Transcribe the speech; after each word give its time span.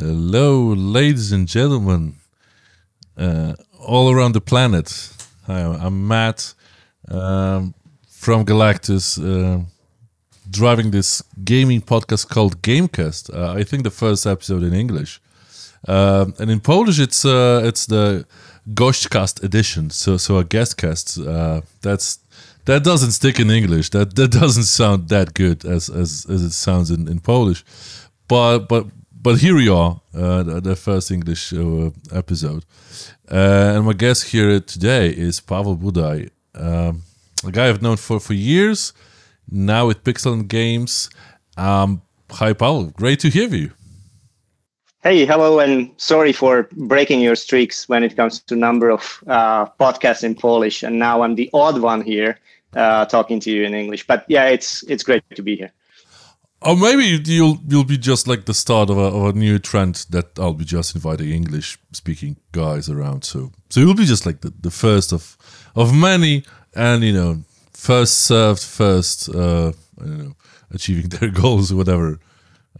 Hello, 0.00 0.74
ladies 0.74 1.32
and 1.32 1.48
gentlemen, 1.48 2.14
uh, 3.16 3.54
all 3.80 4.12
around 4.12 4.32
the 4.32 4.40
planet. 4.40 5.12
Hi, 5.48 5.60
I'm 5.60 6.06
Matt 6.06 6.54
um, 7.08 7.74
from 8.08 8.44
Galaktus, 8.44 9.18
uh, 9.18 9.64
driving 10.48 10.92
this 10.92 11.20
gaming 11.42 11.80
podcast 11.80 12.28
called 12.28 12.62
Gamecast. 12.62 13.34
Uh, 13.34 13.58
I 13.58 13.64
think 13.64 13.82
the 13.82 13.90
first 13.90 14.24
episode 14.24 14.62
in 14.62 14.72
English, 14.72 15.20
Um 15.88 16.32
and 16.38 16.48
in 16.50 16.60
Polish 16.60 17.00
it's 17.00 17.24
uh, 17.24 17.68
it's 17.68 17.86
the 17.86 18.24
Gośćcast 18.74 19.42
edition. 19.42 19.90
So 19.90 20.16
so 20.16 20.38
a 20.38 20.44
guest 20.44 20.76
cast. 20.76 21.18
Uh, 21.18 21.62
that's 21.82 22.20
that 22.66 22.84
doesn't 22.84 23.12
stick 23.12 23.40
in 23.40 23.50
English. 23.50 23.90
That 23.90 24.14
that 24.14 24.30
doesn't 24.30 24.66
sound 24.66 25.08
that 25.08 25.34
good 25.34 25.64
as 25.64 25.88
as, 25.88 26.26
as 26.30 26.42
it 26.42 26.52
sounds 26.52 26.90
in, 26.90 27.08
in 27.08 27.20
Polish. 27.20 27.64
But 28.28 28.68
but 28.68 28.84
but 29.22 29.38
here 29.38 29.54
we 29.54 29.68
are, 29.68 30.00
uh, 30.14 30.42
the, 30.42 30.76
first 30.76 31.10
English 31.10 31.52
uh, 31.52 31.90
episode. 32.12 32.64
Uh, 33.30 33.74
and 33.76 33.84
my 33.84 33.92
guest 33.92 34.28
here 34.28 34.60
today 34.60 35.10
is 35.10 35.40
Pavol 35.40 35.76
Buday, 35.76 36.30
um, 36.54 37.02
a 37.46 37.50
guy 37.50 37.68
I've 37.68 37.82
known 37.82 37.96
for, 37.96 38.20
for 38.20 38.34
years, 38.34 38.92
now 39.50 39.86
with 39.86 40.04
PixelAnt 40.04 40.48
Games. 40.48 41.10
Um, 41.56 42.02
hi, 42.30 42.52
Pavel. 42.52 42.86
Great 42.90 43.20
to 43.20 43.28
hear 43.28 43.48
you. 43.48 43.72
Hey, 45.02 45.24
hello, 45.24 45.60
and 45.60 45.90
sorry 45.96 46.32
for 46.32 46.68
breaking 46.72 47.20
your 47.20 47.36
streaks 47.36 47.88
when 47.88 48.02
it 48.02 48.16
comes 48.16 48.40
to 48.40 48.56
number 48.56 48.90
of 48.90 49.22
uh, 49.26 49.66
podcasts 49.80 50.24
in 50.24 50.34
Polish. 50.34 50.82
And 50.82 50.98
now 50.98 51.22
I'm 51.22 51.36
the 51.36 51.48
odd 51.54 51.80
one 51.80 52.02
here 52.02 52.38
uh, 52.74 53.04
talking 53.06 53.40
to 53.40 53.50
you 53.50 53.64
in 53.64 53.74
English. 53.74 54.06
But 54.06 54.24
yeah, 54.28 54.46
it's 54.46 54.82
it's 54.84 55.04
great 55.04 55.22
to 55.34 55.42
be 55.42 55.56
here. 55.56 55.72
Or 56.60 56.76
maybe 56.76 57.04
you'll 57.24 57.58
you'll 57.68 57.84
be 57.84 57.98
just 57.98 58.26
like 58.26 58.46
the 58.46 58.54
start 58.54 58.90
of 58.90 58.98
a, 58.98 59.02
of 59.02 59.36
a 59.36 59.38
new 59.38 59.60
trend 59.60 60.06
that 60.10 60.36
I'll 60.38 60.54
be 60.54 60.64
just 60.64 60.96
inviting 60.96 61.30
English 61.30 61.78
speaking 61.92 62.36
guys 62.50 62.88
around. 62.90 63.24
So 63.24 63.52
so 63.70 63.80
you'll 63.80 63.94
be 63.94 64.04
just 64.04 64.26
like 64.26 64.40
the, 64.40 64.52
the 64.60 64.70
first 64.70 65.12
of 65.12 65.36
of 65.76 65.94
many, 65.94 66.44
and 66.74 67.04
you 67.04 67.12
know, 67.12 67.44
first 67.72 68.22
served, 68.22 68.62
first 68.62 69.28
uh, 69.28 69.72
I 70.00 70.04
don't 70.04 70.18
know, 70.18 70.36
achieving 70.72 71.08
their 71.20 71.30
goals 71.30 71.70
or 71.70 71.76
whatever. 71.76 72.18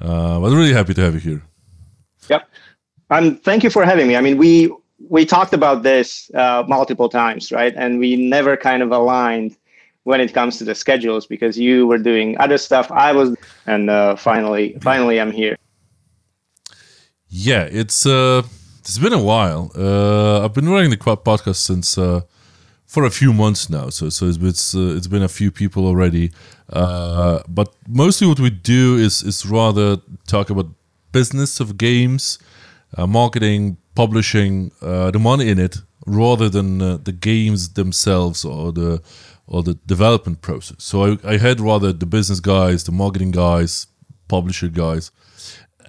Uh, 0.01 0.41
but 0.41 0.51
really 0.51 0.73
happy 0.73 0.95
to 0.95 1.01
have 1.01 1.15
you 1.15 1.21
here. 1.21 1.43
Yep, 2.29 2.49
and 3.11 3.43
thank 3.43 3.63
you 3.63 3.71
for 3.71 3.85
having 3.85 4.09
me. 4.09 4.17
I 4.17 4.21
mean, 4.21 4.39
we 4.39 4.73
we 5.09 5.25
talked 5.25 5.53
about 5.53 5.85
this 5.85 6.31
uh, 6.35 6.65
multiple 6.67 7.09
times, 7.09 7.53
right? 7.53 7.75
And 7.77 8.01
we 8.01 8.17
never 8.17 8.57
kind 8.57 8.83
of 8.83 8.91
aligned 8.91 9.57
when 10.09 10.21
it 10.27 10.33
comes 10.33 10.57
to 10.59 10.65
the 10.65 10.75
schedules 10.75 11.27
because 11.35 11.55
you 11.67 11.87
were 11.91 12.03
doing 12.11 12.29
other 12.45 12.59
stuff 12.69 12.87
i 13.07 13.11
was 13.19 13.29
and 13.67 13.91
uh, 13.91 14.17
finally 14.17 14.67
finally 14.81 15.17
i'm 15.21 15.33
here. 15.43 15.55
Yeah 17.29 17.65
it's 17.83 18.07
uh 18.07 18.43
it's 18.81 18.99
been 19.05 19.17
a 19.23 19.25
while. 19.33 19.63
Uh 19.87 20.45
i've 20.45 20.55
been 20.59 20.71
running 20.75 20.91
the 20.95 20.97
podcast 21.31 21.61
since 21.71 21.89
uh 21.99 22.21
for 22.95 23.03
a 23.05 23.11
few 23.21 23.33
months 23.43 23.69
now 23.69 23.87
so 23.91 24.09
so 24.09 24.23
it's 24.31 24.39
it's, 24.51 24.75
uh, 24.75 24.97
it's 24.97 25.11
been 25.15 25.23
a 25.31 25.35
few 25.41 25.51
people 25.51 25.83
already. 25.91 26.27
Uh 26.81 27.41
but 27.59 27.69
mostly 28.03 28.27
what 28.31 28.41
we 28.41 28.51
do 28.51 28.97
is 29.07 29.23
is 29.31 29.39
rather 29.59 29.89
talk 30.35 30.47
about 30.55 30.67
business 31.13 31.61
of 31.61 31.69
games 31.77 32.39
uh, 32.97 33.07
marketing 33.07 33.77
publishing 33.95 34.73
uh, 34.81 35.11
the 35.11 35.19
money 35.19 35.49
in 35.53 35.59
it 35.59 35.75
rather 36.07 36.49
than 36.49 36.81
uh, 36.81 36.97
the 37.09 37.13
games 37.13 37.61
themselves 37.81 38.45
or 38.45 38.73
the 38.73 39.03
or 39.49 39.63
the 39.63 39.75
development 39.87 40.43
process. 40.43 40.85
So 40.85 41.05
I, 41.05 41.19
I 41.25 41.39
had 41.39 41.61
rather 41.61 41.93
the 41.93 42.07
business 42.07 42.41
guys, 42.41 42.85
the 42.85 42.93
marketing 42.93 43.33
guys, 43.33 43.87
publisher 44.29 44.69
guys, 44.69 45.11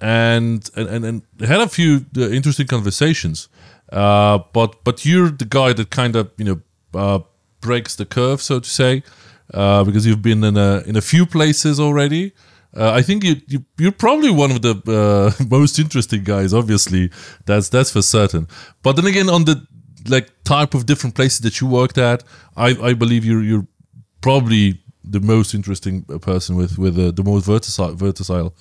and 0.00 0.68
and 0.74 0.88
and, 0.88 1.04
and 1.04 1.22
had 1.46 1.60
a 1.60 1.68
few 1.68 2.06
uh, 2.16 2.28
interesting 2.30 2.66
conversations. 2.66 3.48
Uh, 3.92 4.38
but 4.52 4.82
but 4.84 5.04
you're 5.04 5.30
the 5.30 5.44
guy 5.44 5.72
that 5.72 5.90
kind 5.90 6.16
of 6.16 6.30
you 6.38 6.44
know 6.44 6.60
uh, 6.98 7.20
breaks 7.60 7.94
the 7.96 8.06
curve, 8.06 8.40
so 8.40 8.60
to 8.60 8.68
say, 8.68 9.02
uh, 9.54 9.84
because 9.84 10.06
you've 10.06 10.22
been 10.22 10.42
in 10.42 10.56
a 10.56 10.82
in 10.86 10.96
a 10.96 11.02
few 11.02 11.26
places 11.26 11.78
already. 11.78 12.32
Uh, 12.76 12.92
I 12.92 13.02
think 13.02 13.24
you, 13.24 13.36
you 13.48 13.64
you're 13.78 13.92
probably 13.92 14.30
one 14.30 14.52
of 14.52 14.62
the 14.62 14.74
uh, 14.86 15.44
most 15.50 15.78
interesting 15.78 16.22
guys. 16.24 16.54
Obviously, 16.54 17.10
that's 17.44 17.68
that's 17.68 17.90
for 17.90 18.00
certain. 18.02 18.46
But 18.82 18.96
then 18.96 19.06
again, 19.06 19.28
on 19.28 19.44
the 19.44 19.66
like 20.08 20.28
type 20.44 20.74
of 20.74 20.86
different 20.86 21.14
places 21.14 21.40
that 21.40 21.60
you 21.60 21.66
worked 21.66 21.98
at, 21.98 22.24
I, 22.56 22.76
I 22.82 22.94
believe 22.94 23.24
you're 23.24 23.42
you're 23.42 23.66
probably 24.20 24.80
the 25.04 25.20
most 25.20 25.54
interesting 25.54 26.04
person 26.20 26.56
with 26.56 26.78
with 26.78 26.98
uh, 26.98 27.10
the 27.10 27.22
most 27.22 27.46
versatile 27.46 27.94
versatile 27.94 28.54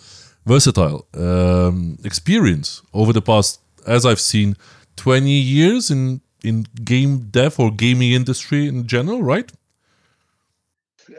versatile 0.46 1.06
um, 1.14 1.98
experience 2.04 2.82
over 2.94 3.14
the 3.14 3.22
past, 3.22 3.62
as 3.86 4.06
I've 4.06 4.20
seen, 4.20 4.56
twenty 4.96 5.40
years 5.40 5.92
in 5.92 6.22
in 6.44 6.66
game 6.84 7.30
dev 7.32 7.60
or 7.60 7.72
gaming 7.72 8.12
industry 8.14 8.68
in 8.68 8.88
general, 8.88 9.22
right? 9.22 9.52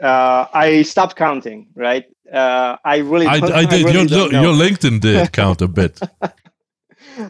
Uh, 0.01 0.45
I 0.53 0.83
stopped 0.83 1.15
counting, 1.15 1.67
right? 1.75 2.05
Uh, 2.31 2.77
I 2.85 2.97
really, 2.97 3.27
I, 3.27 3.33
I 3.33 3.39
did. 3.39 3.51
I 3.51 3.91
really 3.91 4.07
your, 4.07 4.31
your 4.31 4.53
LinkedIn 4.53 5.01
did 5.01 5.31
count 5.33 5.61
a 5.61 5.67
bit. 5.67 5.99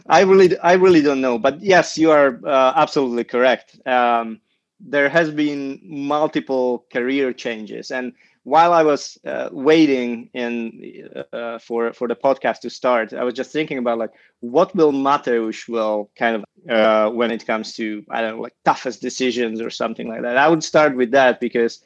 I 0.08 0.20
really, 0.22 0.58
I 0.58 0.74
really 0.74 1.02
don't 1.02 1.20
know, 1.20 1.38
but 1.38 1.60
yes, 1.62 1.98
you 1.98 2.10
are 2.10 2.40
uh, 2.46 2.72
absolutely 2.76 3.24
correct. 3.24 3.78
Um, 3.86 4.40
there 4.80 5.08
has 5.08 5.30
been 5.30 5.80
multiple 5.82 6.86
career 6.92 7.32
changes, 7.32 7.90
and 7.90 8.12
while 8.44 8.72
I 8.72 8.82
was 8.82 9.18
uh, 9.24 9.48
waiting 9.52 10.28
in 10.34 11.08
uh, 11.32 11.58
for 11.58 11.92
for 11.92 12.08
the 12.08 12.16
podcast 12.16 12.60
to 12.60 12.70
start, 12.70 13.12
I 13.12 13.24
was 13.24 13.34
just 13.34 13.52
thinking 13.52 13.78
about 13.78 13.98
like 13.98 14.10
what 14.40 14.74
will 14.74 14.92
Mateusz 14.92 15.68
will 15.68 16.10
kind 16.16 16.36
of 16.36 16.44
uh, 16.70 17.10
when 17.10 17.30
it 17.30 17.46
comes 17.46 17.72
to 17.74 18.04
I 18.10 18.20
don't 18.20 18.36
know 18.36 18.42
like 18.42 18.54
toughest 18.64 19.00
decisions 19.00 19.60
or 19.60 19.70
something 19.70 20.08
like 20.08 20.22
that. 20.22 20.36
I 20.36 20.48
would 20.48 20.64
start 20.64 20.96
with 20.96 21.12
that 21.12 21.40
because 21.40 21.80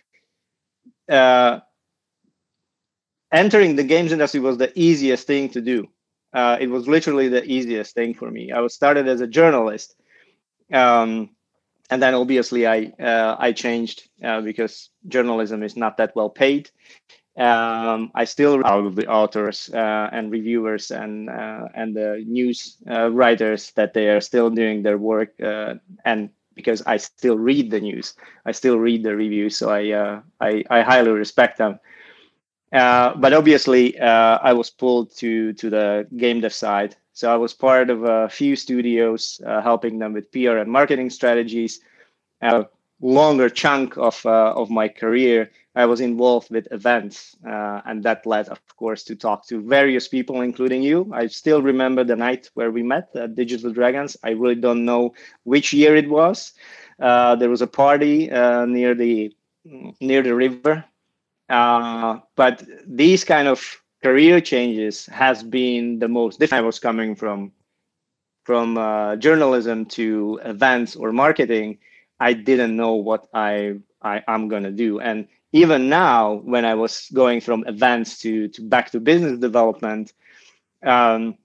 uh, 1.09 1.61
entering 3.33 3.77
the 3.77 3.85
games 3.85 4.13
industry 4.13 4.41
was 4.41 4.59
the 4.59 4.73
easiest 4.79 5.27
thing 5.27 5.49
to 5.51 5.61
do 5.61 5.87
uh, 6.37 6.59
it 6.61 6.69
was 6.69 6.87
literally 6.87 7.29
the 7.29 7.45
easiest 7.45 7.95
thing 7.95 8.15
for 8.15 8.31
me. 8.31 8.53
I 8.53 8.61
was 8.61 8.75
started 8.75 9.09
as 9.09 9.23
a 9.23 9.27
journalist, 9.27 9.97
um, 10.73 11.31
and 11.91 12.03
then 12.03 12.15
obviously 12.15 12.67
I 12.67 12.93
uh, 13.01 13.37
I 13.39 13.53
changed 13.53 14.09
uh, 14.23 14.43
because 14.43 14.91
journalism 15.09 15.63
is 15.63 15.77
not 15.77 15.97
that 15.97 16.15
well 16.15 16.29
paid. 16.29 16.71
Um, 17.39 18.11
I 18.15 18.25
still 18.25 18.67
out 18.67 18.87
of 18.87 18.97
the 18.97 19.07
authors 19.09 19.71
uh, 19.73 20.11
and 20.13 20.31
reviewers 20.31 20.91
and 20.91 21.31
uh, 21.31 21.69
and 21.75 21.97
the 21.97 22.23
news 22.27 22.77
uh, 22.91 23.11
writers 23.11 23.73
that 23.73 23.95
they 23.95 24.09
are 24.09 24.21
still 24.21 24.51
doing 24.51 24.83
their 24.83 24.99
work 24.99 25.33
and 26.05 26.31
because 26.55 26.83
I 26.87 26.99
still 26.99 27.39
read 27.39 27.71
the 27.71 27.81
news, 27.81 28.15
I 28.47 28.53
still 28.53 28.79
read 28.79 29.05
the 29.05 29.17
reviews, 29.17 29.57
so 29.57 29.71
I 29.71 30.21
I, 30.41 30.65
I 30.71 30.83
highly 30.83 31.13
respect 31.13 31.59
them. 31.59 31.81
Uh, 32.73 33.15
but 33.15 33.33
obviously, 33.33 33.99
uh, 33.99 34.39
I 34.43 34.53
was 34.53 34.71
pulled 34.71 35.15
to 35.17 35.53
to 35.55 35.71
the 35.71 36.07
game 36.17 36.41
dev 36.41 36.53
side. 36.53 36.97
So 37.13 37.33
I 37.33 37.37
was 37.37 37.55
part 37.55 37.89
of 37.91 38.05
a 38.05 38.29
few 38.29 38.57
studios, 38.57 39.41
uh, 39.47 39.63
helping 39.63 39.99
them 39.99 40.13
with 40.13 40.31
PR 40.33 40.59
and 40.59 40.71
marketing 40.71 41.11
strategies. 41.11 41.81
A 42.43 42.67
longer 43.01 43.49
chunk 43.49 43.97
of 43.97 44.25
uh, 44.27 44.53
of 44.55 44.69
my 44.69 44.89
career, 44.89 45.51
I 45.77 45.87
was 45.87 46.01
involved 46.01 46.51
with 46.51 46.69
events, 46.73 47.37
uh, 47.47 47.81
and 47.87 48.03
that 48.03 48.27
led, 48.27 48.49
of 48.49 48.61
course, 48.77 49.05
to 49.05 49.15
talk 49.15 49.47
to 49.47 49.61
various 49.63 50.09
people, 50.09 50.43
including 50.43 50.83
you. 50.83 51.11
I 51.15 51.29
still 51.29 51.63
remember 51.63 52.05
the 52.05 52.17
night 52.17 52.51
where 52.55 52.71
we 52.71 52.83
met 52.83 53.09
at 53.15 53.37
Digital 53.37 53.73
Dragons. 53.73 54.17
I 54.23 54.31
really 54.31 54.57
don't 54.57 54.85
know 54.85 55.15
which 55.45 55.73
year 55.73 55.97
it 55.97 56.11
was. 56.11 56.53
there 56.99 57.51
was 57.51 57.63
a 57.63 57.67
party 57.67 58.27
near 58.27 58.95
the 58.95 59.33
near 60.01 60.23
the 60.23 60.35
river 60.35 60.85
uh, 61.49 62.19
but 62.37 62.63
these 62.87 63.25
kind 63.25 63.49
of 63.49 63.83
career 64.03 64.41
changes 64.41 65.07
has 65.07 65.43
been 65.43 65.99
the 65.99 66.09
most 66.09 66.39
different. 66.41 66.63
I 66.65 66.67
was 66.67 66.79
coming 66.79 67.15
from 67.15 67.53
from 68.45 68.79
uh, 68.79 69.17
journalism 69.17 69.85
to 69.87 70.41
events 70.45 70.97
or 70.97 71.13
marketing. 71.13 71.79
I 72.21 72.33
didn't 72.33 72.77
know 72.77 72.95
what 72.95 73.29
I, 73.35 73.77
I 74.03 74.23
am 74.29 74.49
gonna 74.49 74.71
do, 74.71 75.01
and 75.01 75.27
even 75.53 75.89
now, 75.89 76.35
when 76.45 76.65
I 76.65 76.75
was 76.75 77.09
going 77.13 77.41
from 77.41 77.65
events 77.67 78.19
to 78.21 78.49
to 78.49 78.63
back 78.63 78.91
to 78.93 79.01
business 79.01 79.39
development, 79.39 80.13
um, 80.85 81.37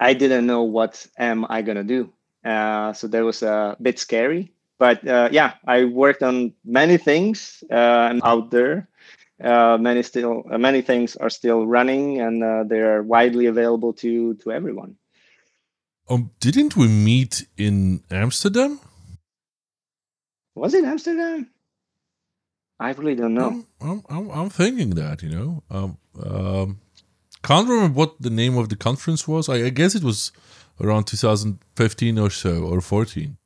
I 0.00 0.14
didn't 0.14 0.46
know 0.46 0.62
what 0.62 1.06
am 1.18 1.46
I 1.48 1.62
gonna 1.62 1.84
do. 1.84 2.12
Uh, 2.44 2.92
so 2.92 3.06
that 3.08 3.24
was 3.24 3.42
a 3.42 3.76
bit 3.80 3.98
scary. 3.98 4.52
But 4.78 5.06
uh, 5.06 5.28
yeah, 5.32 5.54
I 5.66 5.84
worked 5.84 6.22
on 6.22 6.52
many 6.64 6.96
things 6.98 7.64
uh, 7.70 8.18
out 8.22 8.50
there 8.50 8.88
uh, 9.42 9.76
many 9.78 10.02
still 10.02 10.44
uh, 10.50 10.58
many 10.58 10.82
things 10.82 11.16
are 11.16 11.30
still 11.30 11.66
running 11.66 12.20
and 12.20 12.42
uh, 12.42 12.64
they 12.64 12.80
are 12.80 13.02
widely 13.02 13.46
available 13.46 13.92
to 13.94 14.34
to 14.34 14.52
everyone. 14.52 14.96
Um 16.08 16.30
didn't 16.40 16.76
we 16.76 16.88
meet 16.88 17.46
in 17.56 18.02
amsterdam? 18.10 18.80
Was 20.54 20.72
it 20.74 20.84
amsterdam? 20.84 21.50
I 22.78 22.92
really 22.92 23.14
don't 23.14 23.34
know. 23.34 23.64
I'm 23.80 24.02
i'm, 24.08 24.30
I'm 24.30 24.50
thinking 24.50 24.90
that 24.90 25.22
you 25.22 25.30
know. 25.30 25.62
Um, 25.70 25.98
um 26.22 26.80
can't 27.42 27.68
remember 27.68 27.94
what 27.94 28.20
the 28.20 28.30
name 28.30 28.56
of 28.58 28.68
the 28.68 28.76
conference 28.76 29.28
was. 29.28 29.48
I, 29.48 29.66
I 29.66 29.70
guess 29.70 29.94
it 29.94 30.02
was 30.02 30.32
around 30.80 31.06
2015 31.06 32.18
or 32.18 32.30
so 32.30 32.64
or 32.64 32.80
14. 32.80 33.36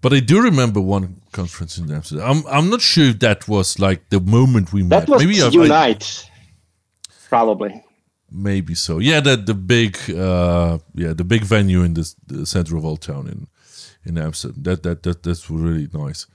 But 0.00 0.12
I 0.12 0.20
do 0.20 0.40
remember 0.40 0.80
one 0.80 1.20
conference 1.32 1.78
in 1.78 1.90
Amsterdam. 1.90 2.24
I'm 2.28 2.46
I'm 2.46 2.70
not 2.70 2.80
sure 2.80 3.06
if 3.06 3.18
that 3.20 3.48
was 3.48 3.78
like 3.78 4.08
the 4.10 4.20
moment 4.20 4.72
we 4.72 4.82
that 4.82 4.88
met. 4.88 5.08
Was 5.08 5.24
maybe 5.24 5.36
Unite, 5.36 6.24
I, 6.24 7.12
probably. 7.28 7.82
Maybe 8.30 8.74
so. 8.74 8.98
Yeah, 8.98 9.20
that 9.20 9.46
the 9.46 9.54
big 9.54 9.96
uh 10.10 10.78
yeah 10.94 11.14
the 11.14 11.24
big 11.24 11.42
venue 11.42 11.82
in 11.82 11.94
the, 11.94 12.14
the 12.26 12.46
center 12.46 12.76
of 12.76 12.84
Old 12.84 13.00
Town 13.00 13.26
in 13.26 13.48
in 14.04 14.18
Amsterdam. 14.18 14.62
That 14.62 14.82
that 14.82 15.02
that 15.02 15.22
that's 15.22 15.50
really 15.50 15.88
nice. 15.92 16.26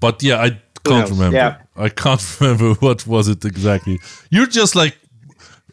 But 0.00 0.22
yeah, 0.22 0.42
I 0.42 0.60
can't 0.84 1.10
remember. 1.10 1.36
Yeah. 1.36 1.56
I 1.76 1.90
can't 1.90 2.22
remember 2.40 2.74
what 2.74 3.06
was 3.06 3.28
it 3.28 3.44
exactly. 3.44 4.00
You're 4.30 4.46
just 4.46 4.74
like 4.74 4.98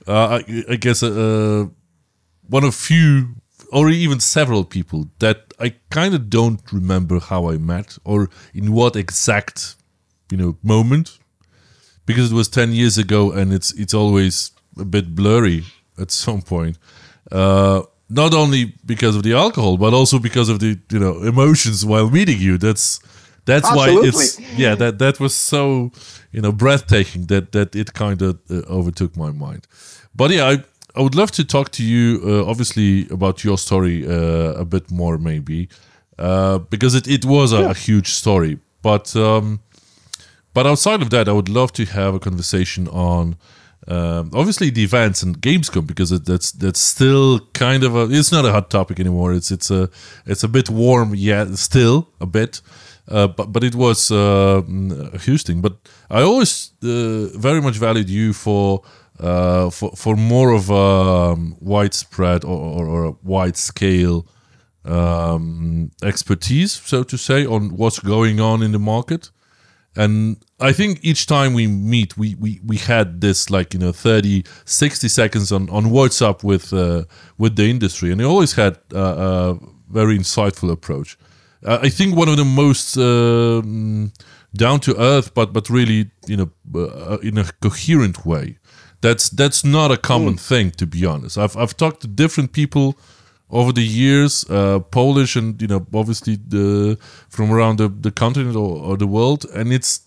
uh, 0.08 0.40
I, 0.40 0.64
I 0.70 0.76
guess 0.76 1.02
uh, 1.04 1.66
one 2.50 2.64
of 2.64 2.76
few 2.76 3.36
or 3.72 3.90
even 3.90 4.20
several 4.20 4.64
people 4.64 5.08
that 5.20 5.54
I 5.60 5.76
kind 5.90 6.14
of 6.14 6.30
don't 6.30 6.62
remember 6.72 7.20
how 7.20 7.50
I 7.50 7.58
met 7.58 7.98
or 8.04 8.30
in 8.54 8.74
what 8.74 8.96
exact 8.96 9.76
you 10.32 10.38
know 10.38 10.58
moment. 10.64 11.20
Because 12.06 12.32
it 12.32 12.36
was 12.36 12.48
10 12.48 12.72
years 12.72 12.98
ago 12.98 13.32
and 13.32 13.52
it's 13.52 13.74
it's 13.74 13.94
always 13.94 14.52
a 14.80 14.86
bit 14.86 15.14
blurry 15.16 15.66
at 16.00 16.12
some 16.26 16.42
point. 16.42 16.78
Uh, 17.32 17.82
not 18.10 18.34
only 18.34 18.74
because 18.86 19.18
of 19.18 19.24
the 19.24 19.34
alcohol 19.34 19.78
but 19.78 19.94
also 19.94 20.18
because 20.18 20.48
of 20.48 20.60
the 20.60 20.80
you 20.92 21.00
know 21.00 21.22
emotions 21.24 21.86
while 21.86 22.10
meeting 22.10 22.40
you. 22.40 22.58
That's 22.58 23.00
that's 23.46 23.68
Absolutely. 23.68 24.12
why 24.12 24.24
it's 24.24 24.40
yeah 24.58 24.76
that 24.76 25.00
that 25.00 25.20
was 25.20 25.34
so 25.36 25.92
you 26.32 26.42
know 26.42 26.52
breathtaking 26.52 27.26
that 27.28 27.52
that 27.52 27.76
it 27.76 27.94
kind 27.94 28.22
of 28.22 28.40
uh, 28.50 28.62
overtook 28.70 29.18
my 29.18 29.32
mind. 29.32 29.68
But 30.16 30.32
yeah 30.32 30.48
I 30.52 30.64
I 30.98 31.02
would 31.02 31.16
love 31.16 31.32
to 31.32 31.46
talk 31.46 31.72
to 31.72 31.84
you, 31.84 32.22
uh, 32.26 32.50
obviously, 32.50 33.08
about 33.10 33.44
your 33.44 33.58
story 33.58 34.08
uh, 34.08 34.62
a 34.62 34.66
bit 34.66 34.90
more, 34.90 35.18
maybe, 35.18 35.70
uh, 36.18 36.58
because 36.58 36.96
it, 36.96 37.08
it 37.08 37.24
was 37.26 37.54
a, 37.54 37.62
yeah. 37.62 37.72
a 37.72 37.74
huge 37.74 38.10
story. 38.10 38.60
But 38.82 39.16
um, 39.16 39.60
but 40.54 40.66
outside 40.66 41.02
of 41.02 41.10
that, 41.12 41.30
I 41.30 41.34
would 41.34 41.50
love 41.50 41.72
to 41.74 41.86
have 41.86 42.16
a 42.16 42.20
conversation 42.20 42.88
on 42.88 43.38
um, 43.88 44.32
obviously 44.34 44.70
the 44.70 44.84
events 44.84 45.24
and 45.24 45.40
Gamescom 45.40 45.88
because 45.88 46.12
it, 46.12 46.26
that's 46.26 46.52
that's 46.52 46.80
still 46.80 47.40
kind 47.54 47.84
of 47.84 47.96
a 47.96 48.08
it's 48.12 48.32
not 48.32 48.46
a 48.46 48.52
hot 48.52 48.70
topic 48.70 49.00
anymore. 49.00 49.34
It's 49.34 49.52
it's 49.52 49.72
a 49.72 49.90
it's 50.26 50.44
a 50.44 50.48
bit 50.48 50.70
warm, 50.70 51.14
yeah, 51.16 51.46
still 51.56 52.10
a 52.20 52.26
bit. 52.26 52.62
Uh, 53.08 53.28
but 53.28 53.54
but 53.54 53.64
it 53.64 53.76
was 53.76 54.12
uh, 54.12 54.62
a 55.14 55.18
huge 55.20 55.44
thing. 55.44 55.62
But 55.62 55.78
I 56.10 56.22
always 56.22 56.72
uh, 56.84 57.28
very 57.38 57.62
much 57.62 57.78
valued 57.78 58.10
you 58.10 58.34
for 58.34 58.82
uh, 59.20 59.70
for 59.70 59.92
for 59.96 60.16
more 60.16 60.52
of 60.52 60.70
a 60.70 60.74
um, 60.74 61.58
widespread 61.60 62.44
or, 62.44 62.58
or, 62.58 62.88
or, 62.88 63.06
a 63.06 63.16
wide 63.24 63.58
scale 63.58 64.28
um, 64.86 65.92
expertise, 66.04 66.74
so 66.74 67.04
to 67.04 67.18
say, 67.18 67.46
on 67.46 67.76
what's 67.76 68.00
going 68.00 68.40
on 68.40 68.64
in 68.64 68.72
the 68.72 68.80
market. 68.80 69.32
And 69.96 70.38
I 70.60 70.74
think 70.74 71.00
each 71.02 71.26
time 71.26 71.54
we 71.54 71.66
meet, 71.66 72.18
we, 72.18 72.36
we, 72.36 72.60
we 72.64 72.78
had 72.78 73.20
this 73.20 73.50
like, 73.50 73.74
you 73.74 73.80
know, 73.80 73.92
30, 73.92 74.44
60 74.64 75.08
seconds 75.08 75.52
on, 75.52 75.70
on 75.72 75.86
WhatsApp 75.86 76.44
with, 76.44 76.72
uh, 76.72 77.06
with 77.40 77.56
the 77.56 77.68
industry. 77.68 78.12
And 78.12 78.20
they 78.20 78.24
always 78.24 78.54
had 78.54 78.78
uh, 78.94 79.00
a 79.00 79.60
very 79.90 80.18
insightful 80.18 80.72
approach. 80.72 81.18
Uh, 81.66 81.80
I 81.82 81.90
think 81.90 82.16
one 82.16 82.30
of 82.30 82.38
the 82.38 82.46
most 82.46 82.96
um, 82.96 84.14
down 84.56 84.80
to 84.82 84.96
earth, 85.02 85.34
but, 85.34 85.52
but 85.52 85.68
really, 85.68 86.12
you 86.28 86.38
know, 86.38 86.52
uh, 86.76 87.18
in 87.24 87.40
a 87.40 87.46
coherent 87.60 88.24
way 88.24 88.60
that's 89.02 89.30
that's 89.30 89.64
not 89.64 89.92
a 89.92 89.98
common 89.98 90.36
mm. 90.36 90.40
thing, 90.40 90.72
to 90.72 90.88
be 90.88 91.06
honest. 91.06 91.38
I've 91.38 91.56
I've 91.58 91.76
talked 91.76 92.02
to 92.02 92.08
different 92.08 92.52
people 92.52 92.98
over 93.50 93.72
the 93.72 93.84
years, 93.84 94.46
uh, 94.50 94.80
Polish 94.80 95.36
and 95.36 95.62
you 95.62 95.68
know 95.68 95.86
obviously 95.94 96.36
the 96.36 96.98
from 97.30 97.52
around 97.52 97.78
the, 97.78 97.88
the 97.88 98.12
continent 98.12 98.56
or, 98.56 98.78
or 98.78 98.98
the 98.98 99.08
world, 99.08 99.46
and 99.54 99.72
it's 99.72 100.02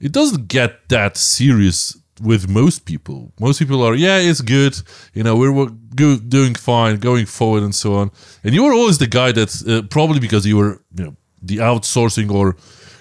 it 0.00 0.12
doesn't 0.12 0.48
get 0.48 0.88
that 0.88 1.16
serious 1.16 1.96
with 2.20 2.48
most 2.48 2.84
people. 2.84 3.32
Most 3.38 3.58
people 3.58 3.82
are, 3.82 3.94
yeah, 3.94 4.18
it's 4.18 4.40
good. 4.40 4.80
You 5.12 5.22
know, 5.22 5.36
we're, 5.36 5.66
good, 5.94 6.30
doing 6.30 6.54
fine, 6.54 6.98
going 6.98 7.26
forward, 7.26 7.62
and 7.62 7.74
so 7.74 7.94
on. 7.94 8.10
And 8.42 8.54
you 8.54 8.62
were 8.62 8.72
always 8.72 8.98
the 8.98 9.06
guy 9.06 9.32
that 9.32 9.50
uh, 9.68 9.86
probably 9.88 10.20
because 10.20 10.46
you 10.46 10.56
were, 10.56 10.82
you 10.96 11.04
know, 11.04 11.16
the 11.42 11.58
outsourcing 11.58 12.30
or 12.30 12.56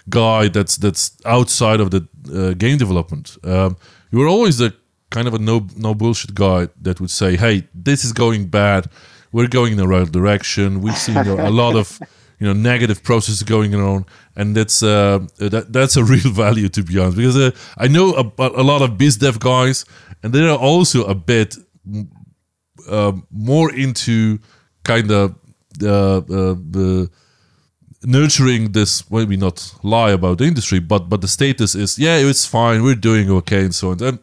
guy 0.09 0.47
that's 0.49 0.77
that's 0.77 1.17
outside 1.25 1.79
of 1.79 1.91
the 1.91 2.07
uh, 2.33 2.53
game 2.53 2.77
development. 2.77 3.37
Um, 3.43 3.77
you 4.11 4.19
were 4.19 4.27
always 4.27 4.57
the 4.57 4.73
kind 5.15 5.27
of 5.29 5.33
a 5.33 5.39
no 5.39 5.57
no 5.77 5.93
bullshit 5.93 6.33
guy 6.35 6.67
that 6.85 6.99
would 6.99 7.13
say, 7.21 7.37
"Hey, 7.37 7.55
this 7.73 8.03
is 8.05 8.11
going 8.13 8.43
bad. 8.61 8.81
We're 9.31 9.53
going 9.59 9.71
in 9.75 9.79
the 9.83 9.87
right 9.95 10.09
direction. 10.19 10.81
We've 10.81 11.01
seen 11.07 11.17
a 11.17 11.51
lot 11.63 11.75
of 11.75 11.87
you 12.39 12.45
know 12.47 12.53
negative 12.71 12.99
processes 13.09 13.43
going 13.43 13.73
on, 13.75 14.05
and 14.35 14.55
that's 14.57 14.83
uh, 14.83 15.19
that 15.53 15.65
that's 15.77 15.95
a 15.97 16.03
real 16.13 16.31
value 16.45 16.69
to 16.69 16.83
be 16.83 16.99
honest. 16.99 17.17
Because 17.17 17.37
uh, 17.37 17.51
I 17.77 17.87
know 17.87 18.07
a, 18.23 18.25
a, 18.63 18.65
lot 18.71 18.81
of 18.81 18.89
biz 18.97 19.17
dev 19.17 19.39
guys, 19.39 19.85
and 20.21 20.33
they 20.33 20.41
are 20.53 20.61
also 20.71 20.99
a 21.05 21.15
bit 21.15 21.55
uh, 22.89 23.13
more 23.31 23.73
into 23.73 24.39
kind 24.83 25.11
of 25.11 25.35
uh, 25.83 26.21
uh, 26.39 27.05
nurturing 28.05 28.71
this 28.71 29.09
maybe 29.09 29.37
not 29.37 29.73
lie 29.83 30.11
about 30.11 30.37
the 30.37 30.45
industry 30.45 30.79
but 30.79 31.09
but 31.09 31.21
the 31.21 31.27
status 31.27 31.73
is 31.75 31.97
yeah 31.97 32.17
it's 32.17 32.45
fine 32.45 32.83
we're 32.83 33.01
doing 33.09 33.29
okay 33.31 33.63
and 33.65 33.73
so 33.73 33.89
on 33.91 34.03
and 34.03 34.19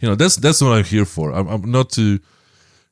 you 0.00 0.08
know 0.08 0.14
that's 0.14 0.36
that's 0.36 0.60
what 0.60 0.72
i'm 0.72 0.84
here 0.84 1.04
for. 1.04 1.32
I'm, 1.32 1.48
I'm 1.48 1.70
not 1.70 1.90
to 1.90 2.18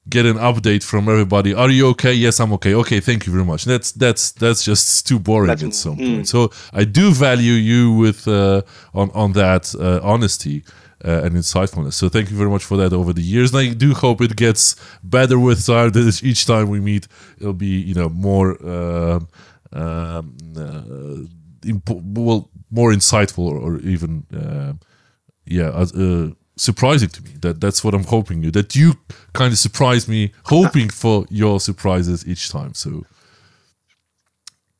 get 0.08 0.26
an 0.26 0.36
update 0.36 0.82
from 0.82 1.08
everybody. 1.08 1.54
Are 1.54 1.70
you 1.70 1.88
okay? 1.88 2.12
Yes 2.12 2.40
i'm 2.40 2.52
okay. 2.54 2.74
Okay 2.74 3.00
thank 3.00 3.26
you 3.26 3.32
very 3.32 3.44
much. 3.44 3.64
That's 3.64 3.92
that's 3.92 4.32
that's 4.32 4.64
just 4.64 5.06
too 5.06 5.18
boring 5.18 5.48
that's, 5.48 5.62
at 5.62 5.74
some 5.74 5.96
mm. 5.96 6.14
point 6.14 6.28
so 6.28 6.50
i 6.72 6.84
do 6.84 7.12
value 7.12 7.52
you 7.52 7.92
with 7.92 8.28
uh, 8.28 8.62
on 8.94 9.10
on 9.14 9.32
that 9.32 9.74
uh, 9.74 10.00
honesty 10.02 10.64
uh, 11.04 11.22
and 11.24 11.34
insightfulness. 11.36 11.94
So 11.94 12.08
thank 12.08 12.30
you 12.30 12.36
very 12.36 12.50
much 12.50 12.64
for 12.64 12.76
that 12.78 12.92
over 12.92 13.12
the 13.12 13.22
years, 13.22 13.52
and 13.52 13.60
I 13.60 13.74
do 13.74 13.92
hope 13.92 14.20
it 14.20 14.36
gets 14.36 14.76
better 15.02 15.38
with 15.38 15.66
time. 15.66 15.90
That 15.90 16.22
each 16.30 16.46
time 16.46 16.68
we 16.68 16.80
meet, 16.80 17.06
it'll 17.38 17.52
be 17.52 17.80
you 17.80 17.94
know 17.94 18.08
more 18.08 18.56
uh, 18.64 19.20
um, 19.72 20.36
uh, 20.56 21.26
impo- 21.66 22.02
well, 22.02 22.50
more 22.70 22.90
insightful 22.92 23.50
or, 23.50 23.58
or 23.58 23.80
even 23.80 24.24
uh, 24.34 24.72
yeah 25.44 25.68
uh, 25.68 26.30
surprising 26.56 27.08
to 27.10 27.22
me. 27.22 27.30
That 27.40 27.60
that's 27.60 27.82
what 27.84 27.94
I'm 27.94 28.04
hoping 28.04 28.42
you 28.42 28.50
that 28.52 28.74
you 28.74 28.94
kind 29.32 29.52
of 29.52 29.58
surprise 29.58 30.08
me, 30.08 30.32
hoping 30.44 30.88
for 31.02 31.26
your 31.30 31.60
surprises 31.60 32.26
each 32.26 32.50
time. 32.50 32.74
So, 32.74 33.04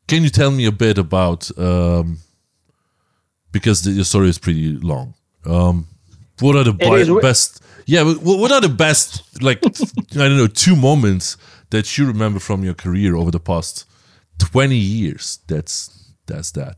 can 0.08 0.22
you 0.22 0.30
tell 0.30 0.50
me 0.50 0.66
a 0.66 0.72
bit 0.72 0.98
about 0.98 1.50
um, 1.58 2.18
because 3.54 3.82
the, 3.82 3.92
the 3.92 4.04
story 4.04 4.28
is 4.28 4.38
pretty 4.38 4.76
long. 4.76 5.14
Um, 5.46 5.86
what 6.40 6.56
are 6.56 6.64
the 6.64 6.72
bi- 6.72 7.20
best? 7.20 7.62
Yeah, 7.86 8.02
what 8.14 8.50
are 8.50 8.60
the 8.60 8.68
best 8.68 9.42
like 9.42 9.64
I 9.66 10.28
don't 10.28 10.36
know 10.36 10.48
two 10.48 10.76
moments 10.76 11.36
that 11.70 11.96
you 11.96 12.06
remember 12.06 12.40
from 12.40 12.64
your 12.64 12.74
career 12.74 13.16
over 13.16 13.30
the 13.30 13.40
past 13.40 13.86
20 14.38 14.74
years. 14.76 15.38
That's 15.46 16.12
that's 16.26 16.50
that. 16.52 16.76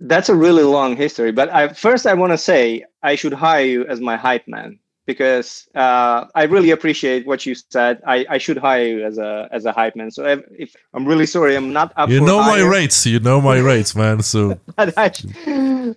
That's 0.00 0.28
a 0.28 0.34
really 0.34 0.62
long 0.62 0.96
history. 0.96 1.32
But 1.32 1.50
I, 1.50 1.68
first, 1.68 2.06
I 2.06 2.14
want 2.14 2.32
to 2.32 2.38
say 2.38 2.84
I 3.02 3.14
should 3.14 3.32
hire 3.32 3.64
you 3.64 3.86
as 3.86 4.00
my 4.00 4.16
hype 4.16 4.48
man 4.48 4.78
because 5.06 5.68
uh, 5.74 6.26
I 6.34 6.44
really 6.44 6.70
appreciate 6.70 7.26
what 7.26 7.44
you 7.44 7.54
said. 7.54 8.00
I, 8.06 8.24
I 8.30 8.38
should 8.38 8.56
hire 8.56 8.86
you 8.86 9.04
as 9.04 9.18
a 9.18 9.48
as 9.50 9.64
a 9.64 9.72
hype 9.72 9.96
man. 9.96 10.10
So 10.10 10.24
if, 10.24 10.40
if 10.56 10.76
I'm 10.94 11.04
really 11.04 11.26
sorry, 11.26 11.56
I'm 11.56 11.72
not 11.72 11.92
up. 11.96 12.08
You 12.08 12.20
know 12.20 12.40
hire. 12.40 12.64
my 12.64 12.70
rates. 12.70 13.06
You 13.06 13.20
know 13.20 13.40
my 13.40 13.58
rates, 13.58 13.94
man. 13.94 14.22
So 14.22 14.58
I, 14.78 15.12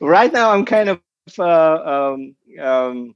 right 0.02 0.34
now, 0.34 0.52
I'm 0.52 0.66
kind 0.66 0.90
of 0.90 1.00
uh, 1.38 2.14
um, 2.14 2.36
um, 2.60 3.16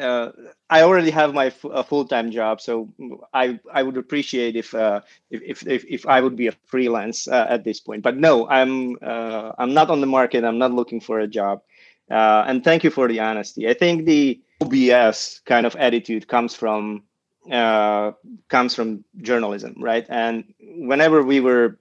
uh, 0.00 0.30
I 0.68 0.82
already 0.82 1.10
have 1.10 1.32
my 1.32 1.46
f- 1.46 1.64
a 1.64 1.84
full-time 1.84 2.30
job, 2.32 2.60
so 2.60 2.88
I 3.32 3.60
I 3.72 3.82
would 3.84 3.96
appreciate 3.96 4.56
if 4.56 4.74
uh, 4.74 5.00
if, 5.30 5.64
if 5.66 5.84
if 5.88 6.06
I 6.06 6.20
would 6.20 6.34
be 6.36 6.48
a 6.48 6.52
freelance 6.66 7.28
uh, 7.28 7.46
at 7.48 7.62
this 7.64 7.78
point. 7.80 8.02
But 8.02 8.16
no, 8.16 8.48
I'm 8.48 8.96
uh, 9.00 9.52
I'm 9.58 9.74
not 9.74 9.90
on 9.90 10.00
the 10.00 10.06
market. 10.08 10.42
I'm 10.44 10.58
not 10.58 10.72
looking 10.72 11.00
for 11.00 11.20
a 11.20 11.28
job. 11.28 11.62
Uh, 12.10 12.44
and 12.46 12.64
thank 12.64 12.82
you 12.84 12.90
for 12.90 13.06
the 13.08 13.20
honesty. 13.20 13.68
I 13.68 13.74
think 13.74 14.06
the 14.06 14.40
OBS 14.60 15.40
kind 15.44 15.66
of 15.66 15.76
attitude 15.76 16.26
comes 16.26 16.54
from 16.54 17.04
uh, 17.50 18.12
comes 18.48 18.74
from 18.74 19.04
journalism, 19.22 19.74
right? 19.78 20.06
And 20.08 20.52
whenever 20.60 21.22
we 21.22 21.38
were 21.40 21.78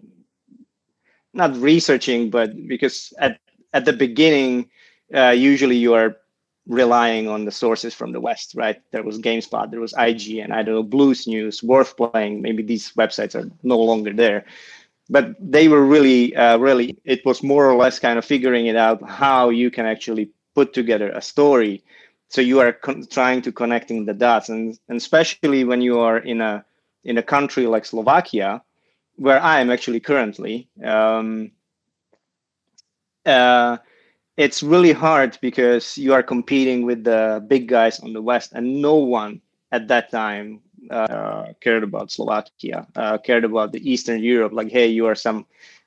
not 1.34 1.56
researching, 1.58 2.30
but 2.30 2.52
because 2.68 3.14
at 3.20 3.40
at 3.74 3.86
the 3.86 3.94
beginning, 3.94 4.70
uh, 5.14 5.30
usually 5.32 5.76
you 5.78 5.94
are 5.94 6.18
relying 6.68 7.28
on 7.28 7.46
the 7.46 7.52
sources 7.52 7.94
from 7.94 8.12
the 8.12 8.20
West, 8.20 8.54
right? 8.56 8.82
There 8.92 9.04
was 9.04 9.20
GameSpot, 9.20 9.70
there 9.70 9.80
was 9.80 9.94
IG, 9.98 10.40
and 10.40 10.54
I 10.54 10.64
don't 10.64 10.76
know, 10.76 10.84
Blues 10.84 11.28
News, 11.28 11.62
Worth 11.62 11.96
Playing. 11.96 12.42
Maybe 12.42 12.64
these 12.64 12.92
websites 12.94 13.36
are 13.36 13.50
no 13.64 13.78
longer 13.78 14.14
there, 14.14 14.46
but 15.10 15.36
they 15.40 15.68
were 15.68 15.86
really, 15.86 16.36
uh, 16.36 16.58
really. 16.58 16.98
It 17.06 17.26
was 17.26 17.44
more 17.44 17.70
or 17.70 17.76
less 17.76 18.00
kind 18.00 18.18
of 18.18 18.26
figuring 18.26 18.66
it 18.66 18.76
out 18.76 19.08
how 19.08 19.50
you 19.50 19.70
can 19.70 19.86
actually 19.86 20.32
put 20.56 20.74
together 20.74 21.10
a 21.10 21.22
story 21.22 21.84
so 22.30 22.42
you 22.42 22.60
are 22.60 22.74
con- 22.74 23.06
trying 23.06 23.42
to 23.44 23.52
connecting 23.52 24.06
the 24.06 24.14
dots, 24.14 24.50
and, 24.50 24.78
and 24.90 24.98
especially 24.98 25.64
when 25.64 25.82
you 25.82 26.00
are 26.00 26.18
in 26.18 26.42
a 26.42 26.66
in 27.04 27.18
a 27.18 27.24
country 27.24 27.68
like 27.68 27.86
Slovakia, 27.86 28.64
where 29.16 29.42
I 29.42 29.62
am 29.62 29.70
actually 29.70 30.00
currently. 30.00 30.68
Um, 30.84 31.52
uh, 33.26 33.78
it's 34.38 34.62
really 34.64 34.92
hard 34.92 35.38
because 35.42 35.98
you 35.98 36.14
are 36.14 36.24
competing 36.24 36.86
with 36.86 37.04
the 37.04 37.44
big 37.48 37.68
guys 37.68 38.00
on 38.00 38.14
the 38.14 38.22
west, 38.22 38.52
and 38.54 38.82
no 38.82 38.96
one 38.96 39.42
at 39.72 39.88
that 39.88 40.12
time 40.12 40.62
uh, 40.90 41.54
cared 41.62 41.84
about 41.84 42.12
Slovakia, 42.12 42.88
uh, 42.96 43.18
cared 43.18 43.44
about 43.44 43.72
the 43.72 43.82
Eastern 43.90 44.22
Europe. 44.22 44.54
Like, 44.54 44.72
hey, 44.72 44.88
you 44.88 45.06
are 45.08 45.16
some 45.16 45.46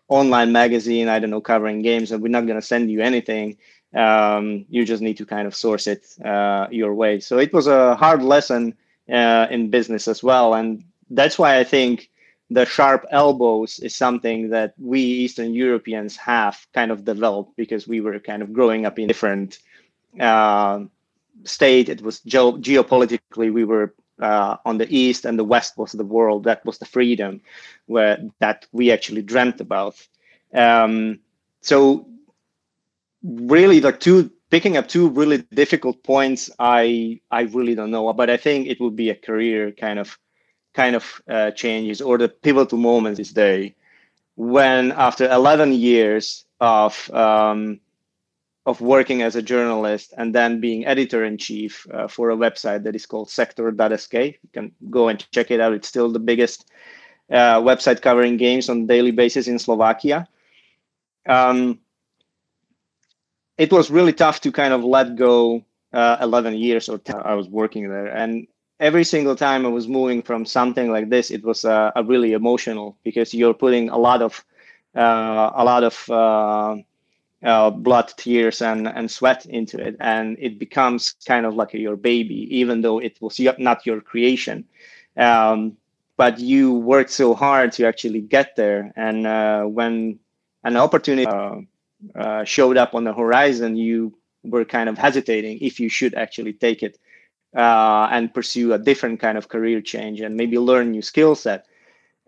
online 0.09 0.53
magazine, 0.53 1.09
I 1.09 1.19
don't 1.19 1.31
know, 1.31 1.41
covering 1.41 1.83
games, 1.83 2.11
and 2.11 2.23
we're 2.23 2.29
not 2.29 2.47
going 2.47 2.61
to 2.61 2.67
send 2.67 2.91
you 2.91 3.01
anything. 3.01 3.59
Um, 3.95 4.67
you 4.69 4.85
just 4.85 5.03
need 5.03 5.17
to 5.19 5.27
kind 5.27 5.47
of 5.47 5.55
source 5.55 5.87
it 5.87 6.07
uh, 6.25 6.67
your 6.71 6.95
way. 6.95 7.21
So 7.21 7.39
it 7.39 7.53
was 7.53 7.67
a 7.67 7.97
hard 7.97 8.23
lesson 8.23 8.75
uh, 9.11 9.47
in 9.51 9.71
business 9.71 10.09
as 10.09 10.23
well, 10.23 10.55
and 10.55 10.85
that's 11.11 11.39
why 11.39 11.59
I 11.59 11.65
think 11.65 12.11
the 12.51 12.65
sharp 12.65 13.05
elbows 13.11 13.79
is 13.79 13.95
something 13.95 14.51
that 14.51 14.75
we 14.79 15.01
Eastern 15.01 15.53
Europeans 15.55 16.17
have 16.17 16.67
kind 16.73 16.91
of 16.91 17.05
developed 17.05 17.57
because 17.57 17.87
we 17.87 18.01
were 18.01 18.19
kind 18.19 18.43
of 18.43 18.53
growing 18.53 18.87
up 18.87 18.99
in 18.99 19.07
different 19.07 19.59
uh, 20.19 20.81
state. 21.45 21.89
It 21.89 22.01
was 22.01 22.21
ge- 22.21 22.59
geopolitically 22.65 23.53
we 23.53 23.65
were 23.65 23.95
uh, 24.21 24.57
on 24.65 24.79
the 24.79 24.89
east, 24.95 25.25
and 25.25 25.39
the 25.39 25.45
west 25.45 25.77
was 25.77 25.93
the 25.93 26.05
world. 26.05 26.45
That 26.45 26.65
was 26.65 26.79
the 26.79 26.87
freedom 26.87 27.41
where 27.87 28.19
that 28.39 28.67
we 28.73 28.91
actually 28.91 29.23
dreamt 29.23 29.61
about. 29.61 29.95
Um, 30.53 31.21
so 31.61 32.09
really, 33.23 33.81
the 33.81 33.93
two 33.93 34.31
picking 34.51 34.79
up 34.79 34.89
two 34.89 35.11
really 35.11 35.39
difficult 35.53 36.03
points. 36.03 36.51
I 36.59 37.21
I 37.31 37.43
really 37.43 37.75
don't 37.75 37.91
know, 37.91 38.13
but 38.15 38.31
I 38.31 38.39
think 38.39 38.69
it 38.69 38.81
would 38.81 38.97
be 38.97 39.11
a 39.11 39.15
career 39.15 39.73
kind 39.73 39.99
of 39.99 40.19
kind 40.79 40.95
of 40.95 41.21
uh, 41.29 41.51
changes 41.51 42.01
or 42.01 42.17
the 42.19 42.29
pivotal 42.29 42.79
moment 42.79 43.17
this 43.17 43.33
day 43.33 43.75
when 44.37 44.93
after 44.93 45.29
11 45.29 45.73
years 45.73 46.47
of 46.61 47.11
um, 47.11 47.81
of 48.65 48.81
working 48.81 49.23
as 49.23 49.35
a 49.35 49.43
journalist 49.43 50.15
and 50.17 50.33
then 50.33 50.61
being 50.61 50.87
editor 50.87 51.25
in 51.25 51.37
chief 51.37 51.85
uh, 51.93 52.07
for 52.07 52.31
a 52.31 52.37
website 52.37 52.85
that 52.85 52.95
is 52.95 53.07
called 53.07 53.29
sector.sk 53.29 54.15
you 54.15 54.53
can 54.53 54.71
go 54.89 55.09
and 55.09 55.27
check 55.33 55.51
it 55.51 55.59
out. 55.59 55.73
It's 55.73 55.89
still 55.89 56.13
the 56.13 56.27
biggest 56.31 56.71
uh, 57.33 57.59
website 57.71 58.01
covering 58.01 58.37
games 58.37 58.69
on 58.69 58.83
a 58.83 58.87
daily 58.87 59.11
basis 59.11 59.49
in 59.49 59.59
slovakia. 59.59 60.29
Um, 61.27 61.81
it 63.57 63.73
was 63.73 63.91
really 63.91 64.13
tough 64.13 64.39
to 64.43 64.53
kind 64.53 64.73
of 64.73 64.85
let 64.85 65.17
go 65.17 65.65
uh, 65.93 66.19
11 66.21 66.55
years 66.55 66.89
or 66.89 67.01
i 67.25 67.35
was 67.35 67.49
working 67.49 67.89
there 67.91 68.07
and 68.07 68.47
every 68.81 69.05
single 69.05 69.37
time 69.37 69.67
I 69.67 69.69
was 69.69 69.89
moving 69.89 70.23
from 70.23 70.45
something 70.47 70.91
like 70.91 71.09
this, 71.09 71.31
it 71.31 71.45
was 71.45 71.65
uh, 71.65 71.91
a 71.97 72.05
really 72.05 72.33
emotional 72.33 72.97
because 73.05 73.35
you're 73.35 73.55
putting 73.55 73.89
a 73.91 73.99
lot 73.99 74.23
of 74.23 74.45
uh, 74.97 75.51
a 75.55 75.65
lot 75.65 75.85
of 75.85 76.11
uh, 76.11 76.77
uh, 77.43 77.71
blood, 77.71 78.13
tears, 78.17 78.63
and 78.63 78.89
and 78.89 79.11
sweat 79.11 79.47
into 79.47 79.79
it, 79.79 79.97
and 80.01 80.37
it 80.41 80.59
becomes 80.59 81.15
kind 81.27 81.47
of 81.47 81.55
like 81.55 81.73
your 81.73 81.97
baby, 81.97 82.49
even 82.59 82.81
though 82.81 82.99
it 82.99 83.19
was 83.21 83.41
not 83.59 83.87
your 83.87 84.01
creation. 84.01 84.65
Um, 85.17 85.77
but 86.17 86.41
you 86.41 86.75
worked 86.75 87.11
so 87.11 87.35
hard 87.35 87.73
to 87.73 87.87
actually 87.87 88.21
get 88.21 88.57
there, 88.57 88.93
and 88.97 89.27
uh, 89.27 89.65
when 89.65 90.19
an 90.65 90.77
opportunity 90.77 91.31
uh, 92.15 92.45
showed 92.45 92.77
up 92.77 92.95
on 92.95 93.05
the 93.05 93.13
horizon, 93.15 93.77
you 93.77 94.17
were 94.45 94.65
kind 94.65 94.89
of 94.89 94.99
hesitating 94.99 95.59
if 95.61 95.81
you 95.81 95.89
should 95.89 96.15
actually 96.15 96.53
take 96.53 96.83
it 96.83 96.99
uh, 97.57 98.09
and 98.11 98.33
pursue 98.33 98.73
a 98.73 98.79
different 98.79 99.21
kind 99.21 99.39
of 99.39 99.49
career 99.49 99.81
change 99.81 100.21
and 100.21 100.37
maybe 100.37 100.59
learn 100.59 100.91
new 100.91 101.03
skill 101.03 101.35
set 101.35 101.67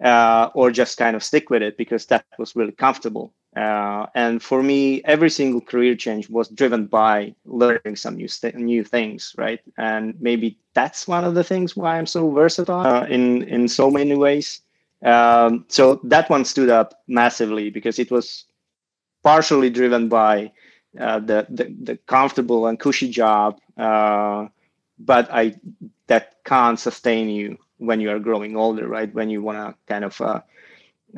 uh, 0.03 0.51
or 0.55 0.71
just 0.71 0.99
kind 0.99 1.15
of 1.17 1.23
stick 1.23 1.51
with 1.51 1.63
it 1.63 1.77
because 1.77 2.07
that 2.07 2.25
was 2.39 2.57
really 2.57 2.73
comfortable. 2.73 3.33
Uh, 3.57 4.07
and 4.15 4.41
for 4.43 4.63
me 4.63 5.03
every 5.05 5.29
single 5.29 5.61
career 5.61 5.97
change 5.97 6.31
was 6.31 6.49
driven 6.49 6.87
by 6.87 7.35
learning 7.45 7.97
some 7.97 8.15
new 8.15 8.29
st- 8.29 8.55
new 8.55 8.85
things 8.85 9.35
right? 9.37 9.61
And 9.77 10.15
maybe 10.21 10.57
that's 10.75 11.09
one 11.09 11.25
of 11.25 11.35
the 11.35 11.43
things 11.43 11.77
why 11.77 11.99
i'm 11.99 12.07
so 12.07 12.31
versatile 12.31 12.87
uh, 12.87 13.07
in 13.07 13.43
in 13.43 13.67
so 13.67 13.91
many 13.91 14.15
ways. 14.15 14.63
Um, 15.05 15.65
so 15.69 16.01
that 16.05 16.31
one 16.31 16.45
stood 16.45 16.69
up 16.69 17.03
massively 17.09 17.71
because 17.71 17.99
it 17.99 18.11
was 18.11 18.45
partially 19.23 19.71
driven 19.71 20.09
by 20.09 20.53
uh, 20.99 21.19
the, 21.19 21.47
the, 21.51 21.75
the 21.83 21.97
comfortable 22.07 22.67
and 22.67 22.79
cushy 22.79 23.09
job 23.09 23.61
uh, 23.79 24.47
but 25.01 25.29
I 25.33 25.57
that 26.09 26.45
can't 26.45 26.79
sustain 26.79 27.29
you 27.29 27.59
when 27.79 28.01
you 28.01 28.11
are 28.11 28.19
growing 28.21 28.57
older, 28.57 28.89
right? 28.89 29.13
When 29.15 29.31
you 29.31 29.43
want 29.43 29.59
to 29.59 29.93
kind 29.93 30.05
of 30.05 30.21
uh, 30.21 30.41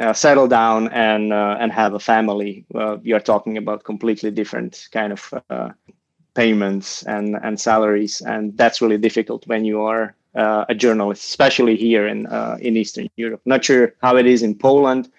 uh, 0.01 0.13
settle 0.13 0.49
down 0.49 0.89
and 0.89 1.33
uh, 1.33 1.57
and 1.61 1.73
have 1.73 1.95
a 1.95 2.01
family, 2.01 2.65
you're 3.03 3.21
talking 3.21 3.59
about 3.59 3.85
completely 3.85 4.31
different 4.31 4.89
kind 4.93 5.13
of 5.13 5.35
uh, 5.51 5.71
payments 6.35 7.03
and 7.05 7.37
and 7.43 7.61
salaries, 7.61 8.21
and 8.23 8.57
that's 8.57 8.81
really 8.83 8.99
difficult 8.99 9.47
when 9.47 9.65
you 9.65 9.83
are 9.83 10.15
uh, 10.35 10.65
a 10.69 10.75
journalist, 10.75 11.25
especially 11.25 11.77
here 11.77 12.07
in 12.07 12.27
uh, 12.27 12.57
in 12.61 12.77
Eastern 12.77 13.09
Europe. 13.17 13.43
Not 13.45 13.65
sure 13.65 13.95
how 14.03 14.17
it 14.17 14.27
is 14.27 14.43
in 14.43 14.55
Poland, 14.57 15.11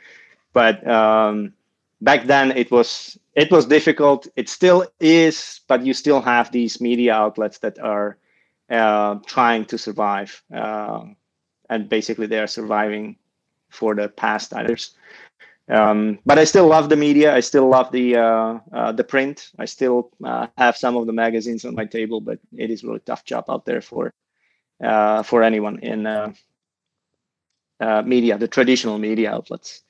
but 0.54 0.86
um, 0.88 1.54
back 2.02 2.26
then 2.26 2.52
it 2.52 2.72
was 2.72 3.18
it 3.36 3.52
was 3.52 3.66
difficult. 3.66 4.28
It 4.36 4.50
still 4.50 4.86
is, 5.00 5.62
but 5.68 5.86
you 5.86 5.94
still 5.94 6.22
have 6.22 6.52
these 6.52 6.82
media 6.82 7.14
outlets 7.14 7.60
that 7.60 7.80
are 7.80 8.18
uh, 8.70 9.16
trying 9.26 9.66
to 9.66 9.78
survive, 9.78 10.42
uh, 10.54 11.06
and 11.70 11.90
basically 11.90 12.28
they 12.28 12.40
are 12.40 12.48
surviving 12.48 13.18
for 13.70 13.96
the 13.96 14.10
past 14.10 14.54
others. 14.54 14.96
Um, 15.70 16.20
but 16.26 16.38
I 16.38 16.44
still 16.44 16.68
love 16.68 16.90
the 16.90 16.98
media. 16.98 17.34
I 17.34 17.40
still 17.40 17.70
love 17.70 17.92
the 17.92 18.18
uh, 18.18 18.60
uh 18.74 18.92
the 18.92 19.04
print. 19.04 19.52
I 19.58 19.66
still 19.66 20.12
uh, 20.24 20.48
have 20.58 20.76
some 20.76 20.98
of 20.98 21.08
the 21.08 21.14
magazines 21.14 21.64
on 21.66 21.74
my 21.76 21.86
table, 21.86 22.20
but 22.20 22.40
it 22.58 22.70
is 22.70 22.84
really 22.84 23.00
tough 23.00 23.24
job 23.24 23.46
out 23.50 23.66
there 23.66 23.82
for 23.82 24.14
uh, 24.84 25.24
for 25.24 25.42
anyone 25.42 25.80
in 25.80 26.04
media, 28.06 28.38
the 28.38 28.48
traditional 28.48 28.98
media 28.98 29.32
outlets. 29.32 29.84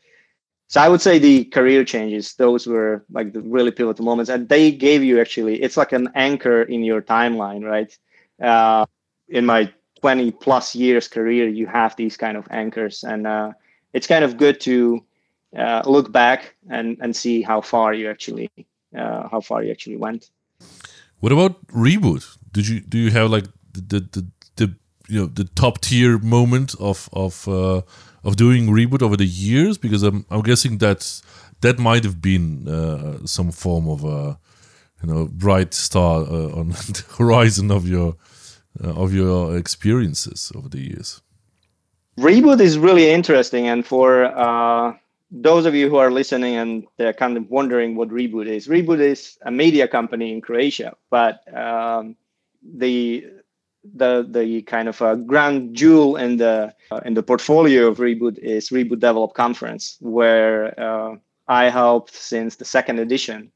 So 0.67 0.81
I 0.81 0.89
would 0.89 1.01
say 1.01 1.19
the 1.19 1.45
career 1.45 1.83
changes; 1.83 2.35
those 2.35 2.65
were 2.67 3.05
like 3.11 3.33
the 3.33 3.41
really 3.41 3.71
pivotal 3.71 4.05
moments, 4.05 4.29
and 4.29 4.49
they 4.49 4.71
gave 4.71 5.03
you 5.03 5.19
actually. 5.19 5.61
It's 5.61 5.77
like 5.77 5.91
an 5.91 6.09
anchor 6.15 6.63
in 6.63 6.83
your 6.83 7.01
timeline, 7.01 7.63
right? 7.63 7.95
Uh, 8.41 8.85
in 9.27 9.45
my 9.45 9.71
20 10.01 10.31
plus 10.31 10.75
years 10.75 11.07
career, 11.07 11.47
you 11.47 11.65
have 11.67 11.95
these 11.95 12.17
kind 12.17 12.37
of 12.37 12.47
anchors, 12.51 13.03
and 13.03 13.25
uh, 13.25 13.51
it's 13.93 14.07
kind 14.07 14.25
of 14.25 14.37
good 14.37 14.59
to 14.61 15.03
uh, 15.57 15.81
look 15.85 16.11
back 16.11 16.55
and 16.69 16.97
and 16.99 17.15
see 17.15 17.41
how 17.41 17.61
far 17.61 17.93
you 17.93 18.09
actually 18.09 18.49
uh, 18.97 19.27
how 19.29 19.41
far 19.41 19.63
you 19.63 19.71
actually 19.71 19.97
went. 19.97 20.29
What 21.19 21.31
about 21.31 21.65
reboot? 21.67 22.37
Did 22.51 22.67
you 22.67 22.79
do 22.81 22.97
you 22.97 23.11
have 23.11 23.29
like 23.29 23.45
the 23.73 23.99
the, 23.99 24.27
the, 24.55 24.75
you 25.07 25.21
know 25.21 25.27
the 25.27 25.45
top 25.45 25.79
tier 25.81 26.17
moment 26.19 26.75
of 26.79 27.09
of 27.13 27.47
uh, 27.47 27.81
of 28.23 28.35
doing 28.35 28.67
reboot 28.67 29.01
over 29.01 29.17
the 29.17 29.25
years? 29.25 29.77
Because 29.77 30.03
I'm 30.03 30.25
I'm 30.29 30.41
guessing 30.41 30.79
that 30.79 31.21
that 31.61 31.79
might 31.79 32.03
have 32.03 32.21
been 32.21 32.67
uh, 32.67 33.25
some 33.25 33.51
form 33.51 33.87
of 33.87 34.03
a 34.03 34.37
you 35.03 35.13
know 35.13 35.27
bright 35.27 35.73
star 35.73 36.21
on 36.59 36.69
the 36.69 37.03
horizon 37.17 37.71
of 37.71 37.87
your 37.87 38.15
uh, 38.83 38.93
of 38.93 39.13
your 39.13 39.57
experiences 39.57 40.51
over 40.55 40.69
the 40.69 40.79
years? 40.79 41.21
Reboot 42.17 42.59
is 42.59 42.77
really 42.77 43.09
interesting, 43.09 43.67
and 43.67 43.85
for 43.85 44.25
uh, 44.25 44.93
those 45.31 45.65
of 45.65 45.73
you 45.73 45.89
who 45.89 45.97
are 45.97 46.11
listening 46.11 46.55
and 46.55 46.85
they're 46.97 47.13
kind 47.13 47.37
of 47.37 47.49
wondering 47.49 47.95
what 47.95 48.09
Reboot 48.09 48.47
is, 48.47 48.67
Reboot 48.67 48.99
is 48.99 49.37
a 49.41 49.51
media 49.51 49.87
company 49.87 50.31
in 50.31 50.41
Croatia, 50.41 50.95
but 51.09 51.41
um, 51.55 52.15
the 52.61 53.25
the 53.95 54.25
the 54.29 54.61
kind 54.61 54.87
of 54.87 55.01
a 55.01 55.17
grand 55.17 55.75
jewel 55.75 56.15
in 56.15 56.37
the 56.37 56.73
uh, 56.91 57.01
in 57.03 57.15
the 57.15 57.23
portfolio 57.23 57.87
of 57.87 57.97
Reboot 57.97 58.37
is 58.37 58.69
Reboot 58.69 58.99
Develop 58.99 59.33
Conference, 59.33 59.97
where 59.99 60.79
uh, 60.79 61.15
I 61.47 61.69
helped 61.69 62.13
since 62.15 62.55
the 62.55 62.65
second 62.65 62.99
edition 62.99 63.51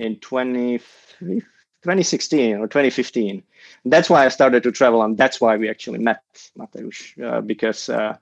in 0.00 0.16
20, 0.16 0.78
2016 0.78 2.56
or 2.56 2.66
2015. 2.66 3.42
That's 3.84 4.10
why 4.10 4.24
I 4.24 4.28
started 4.28 4.62
to 4.62 4.72
travel, 4.72 5.02
and 5.02 5.16
that's 5.16 5.40
why 5.40 5.56
we 5.56 5.68
actually 5.68 5.98
met 5.98 6.22
Mateusz, 6.58 7.22
uh, 7.22 7.40
because 7.42 7.88
uh, 7.88 8.16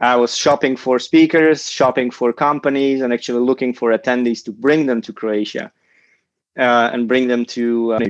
I 0.00 0.16
was 0.16 0.36
shopping 0.36 0.76
for 0.76 0.98
speakers, 0.98 1.70
shopping 1.70 2.10
for 2.10 2.32
companies, 2.32 3.00
and 3.00 3.12
actually 3.12 3.40
looking 3.40 3.72
for 3.72 3.96
attendees 3.96 4.44
to 4.44 4.52
bring 4.52 4.86
them 4.86 5.00
to 5.02 5.12
Croatia 5.12 5.72
uh, 6.58 6.90
and 6.92 7.08
bring 7.08 7.28
them 7.28 7.44
to 7.46 7.94
uh, 7.94 8.00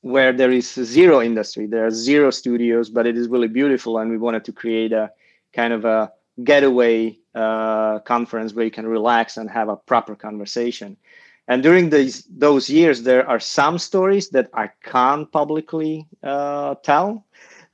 where 0.00 0.32
there 0.32 0.50
is 0.50 0.72
zero 0.72 1.20
industry. 1.20 1.66
There 1.66 1.86
are 1.86 1.90
zero 1.90 2.30
studios, 2.30 2.88
but 2.88 3.06
it 3.06 3.18
is 3.18 3.28
really 3.28 3.48
beautiful, 3.48 3.98
and 3.98 4.10
we 4.10 4.16
wanted 4.18 4.44
to 4.46 4.52
create 4.52 4.92
a 4.92 5.12
kind 5.52 5.72
of 5.74 5.84
a 5.84 6.10
getaway 6.42 7.18
uh, 7.34 7.98
conference 8.00 8.54
where 8.54 8.64
you 8.64 8.70
can 8.70 8.86
relax 8.86 9.36
and 9.36 9.50
have 9.50 9.68
a 9.68 9.76
proper 9.76 10.14
conversation 10.14 10.96
And 11.48 11.62
during 11.62 11.90
these 11.90 12.24
those 12.28 12.68
years, 12.68 13.02
there 13.02 13.26
are 13.28 13.40
some 13.40 13.78
stories 13.78 14.30
that 14.30 14.48
I 14.54 14.70
can't 14.82 15.30
publicly 15.30 16.06
uh, 16.22 16.74
tell. 16.82 17.24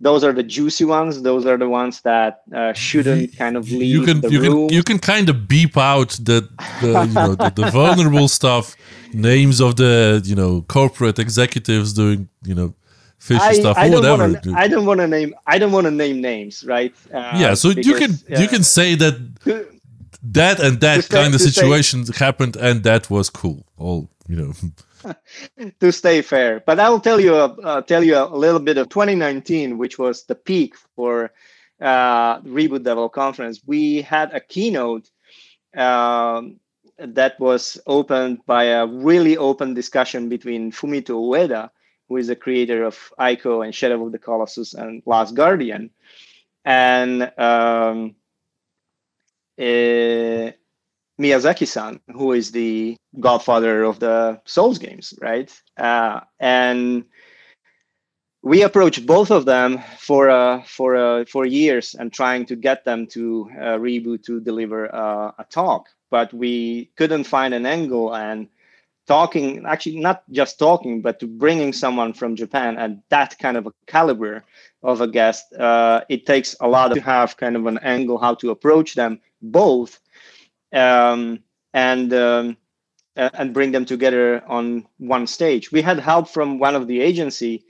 Those 0.01 0.25
are 0.25 0.33
the 0.33 0.43
juicy 0.43 0.85
ones. 0.85 1.23
Those 1.23 1.47
are 1.47 1.57
the 1.57 1.69
ones 1.69 2.01
that 2.03 2.43
uh, 2.55 2.73
shouldn't 2.73 3.37
kind 3.37 3.57
of 3.57 3.71
leave 3.71 3.83
you 3.83 4.05
can 4.05 4.21
the 4.21 4.31
you 4.31 4.41
room. 4.41 4.69
can 4.69 4.77
you 4.77 4.83
can 4.83 4.99
kind 4.99 5.29
of 5.31 5.47
beep 5.49 5.77
out 5.77 6.11
the, 6.11 6.49
the 6.81 7.07
you 7.09 7.15
know 7.15 7.35
the, 7.35 7.53
the 7.55 7.71
vulnerable 7.81 8.29
stuff, 8.29 8.77
names 9.15 9.61
of 9.61 9.77
the 9.77 10.21
you 10.25 10.35
know 10.35 10.63
corporate 10.63 11.19
executives 11.19 11.93
doing 11.93 12.29
you 12.45 12.55
know 12.55 12.75
fishy 13.19 13.41
I, 13.41 13.53
stuff 13.53 13.79
I 13.79 13.87
or 13.87 13.91
don't 13.91 14.01
whatever. 14.03 14.41
wanna, 14.45 14.59
I 14.59 14.69
don't 14.69 14.87
want 14.87 15.01
to 15.01 15.07
name. 15.07 15.35
I 15.47 15.59
don't 15.59 15.73
want 15.73 15.85
to 15.85 15.93
name 15.93 16.21
names, 16.21 16.65
right? 16.65 16.93
Uh, 17.15 17.33
yeah, 17.37 17.55
so 17.55 17.69
you 17.69 17.95
can 17.95 18.13
because, 18.13 18.41
you 18.41 18.47
uh, 18.47 18.49
can 18.49 18.65
say 18.65 18.97
that 18.97 19.15
that 20.23 20.61
and 20.61 20.81
that 20.81 21.05
say- 21.05 21.17
kind 21.17 21.35
of 21.35 21.41
situation 21.41 22.07
happened 22.07 22.57
and 22.57 22.85
that 22.85 23.11
was 23.11 23.31
cool. 23.31 23.67
All 23.77 24.09
you 24.29 24.37
know. 24.37 24.53
to 25.81 25.93
stay 25.93 26.23
fair. 26.23 26.63
But 26.65 26.79
I'll 26.79 27.01
tell 27.01 27.21
you, 27.21 27.35
uh, 27.35 27.83
tell 27.83 28.05
you 28.05 28.17
a 28.17 28.37
little 28.37 28.61
bit 28.61 28.79
of 28.79 28.89
2019, 28.89 29.79
which 29.79 29.99
was 29.99 30.25
the 30.25 30.35
peak 30.35 30.75
for 30.95 31.33
uh, 31.81 32.41
Reboot 32.41 32.85
Develop 32.85 33.13
Conference. 33.13 33.61
We 33.67 34.03
had 34.03 34.33
a 34.33 34.41
keynote 34.41 35.11
um, 35.77 36.61
that 36.99 37.39
was 37.41 37.81
opened 37.87 38.41
by 38.47 38.65
a 38.65 38.87
really 38.87 39.37
open 39.37 39.75
discussion 39.75 40.29
between 40.29 40.71
Fumito 40.71 41.17
Ueda, 41.17 41.71
who 42.09 42.17
is 42.17 42.29
the 42.29 42.37
creator 42.37 42.85
of 42.85 42.97
Ico 43.19 43.65
and 43.65 43.75
Shadow 43.75 44.07
of 44.07 44.13
the 44.13 44.19
Colossus 44.19 44.75
and 44.75 45.03
Last 45.07 45.35
Guardian, 45.35 45.91
and 46.65 47.33
um, 47.39 48.15
eh, 49.59 50.53
Miyazaki-san, 51.21 52.01
who 52.13 52.33
is 52.33 52.53
the 52.53 52.97
godfather 53.21 53.85
of 53.85 54.01
the 54.01 54.41
Souls 54.45 54.79
games, 54.79 55.15
right? 55.21 55.53
Uh, 55.77 56.21
and 56.41 57.05
we 58.43 58.63
approached 58.63 59.07
both 59.07 59.31
of 59.31 59.45
them 59.45 59.79
for 59.99 60.29
uh, 60.31 60.63
for 60.63 60.97
uh, 60.97 61.25
for 61.27 61.47
years 61.47 61.95
and 61.95 62.13
trying 62.13 62.45
to 62.47 62.57
get 62.57 62.85
them 62.85 63.07
to 63.09 63.49
uh, 63.53 63.79
reboot 63.79 64.25
to 64.25 64.41
deliver 64.41 64.93
uh, 64.95 65.33
a 65.39 65.45
talk, 65.49 65.89
but 66.11 66.33
we 66.35 66.91
couldn't 66.97 67.25
find 67.25 67.55
an 67.55 67.67
angle 67.67 68.15
and 68.15 68.49
talking 69.07 69.65
actually 69.67 69.99
not 69.99 70.23
just 70.31 70.59
talking 70.59 71.03
but 71.03 71.19
to 71.19 71.27
bringing 71.27 71.73
someone 71.73 72.13
from 72.13 72.37
japan 72.37 72.79
and 72.79 73.03
that 73.09 73.37
kind 73.41 73.57
of 73.57 73.67
a 73.67 73.73
caliber 73.87 74.45
of 74.85 75.01
a 75.01 75.09
guest 75.09 75.53
uh, 75.55 76.03
it 76.09 76.25
takes 76.25 76.55
a 76.61 76.69
lot 76.69 76.95
to 76.95 77.01
have 77.01 77.37
kind 77.37 77.57
of 77.57 77.67
an 77.67 77.79
angle 77.79 78.17
how 78.17 78.33
to 78.33 78.51
approach 78.51 78.95
them 78.95 79.21
both 79.43 80.01
um, 80.73 81.41
and 81.75 82.13
um, 82.15 82.57
and 83.17 83.55
bring 83.55 83.73
them 83.73 83.85
together 83.85 84.43
on 84.47 84.87
one 84.99 85.27
stage. 85.27 85.73
We 85.73 85.83
had 85.83 85.99
help 85.99 86.29
from 86.29 86.59
one 86.59 86.75
of 86.77 86.87
the 86.87 87.01
agency, 87.01 87.65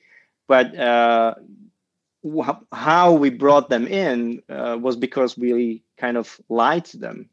but 0.48 0.76
uh, 0.78 1.34
wh- 2.26 2.60
how 2.72 3.12
we 3.14 3.30
brought 3.30 3.68
them 3.68 3.86
in 3.86 4.42
uh, 4.48 4.78
was 4.80 4.96
because 4.96 5.36
we 5.36 5.82
kind 5.98 6.16
of 6.16 6.40
lied 6.48 6.84
to 6.86 6.98
them, 6.98 7.28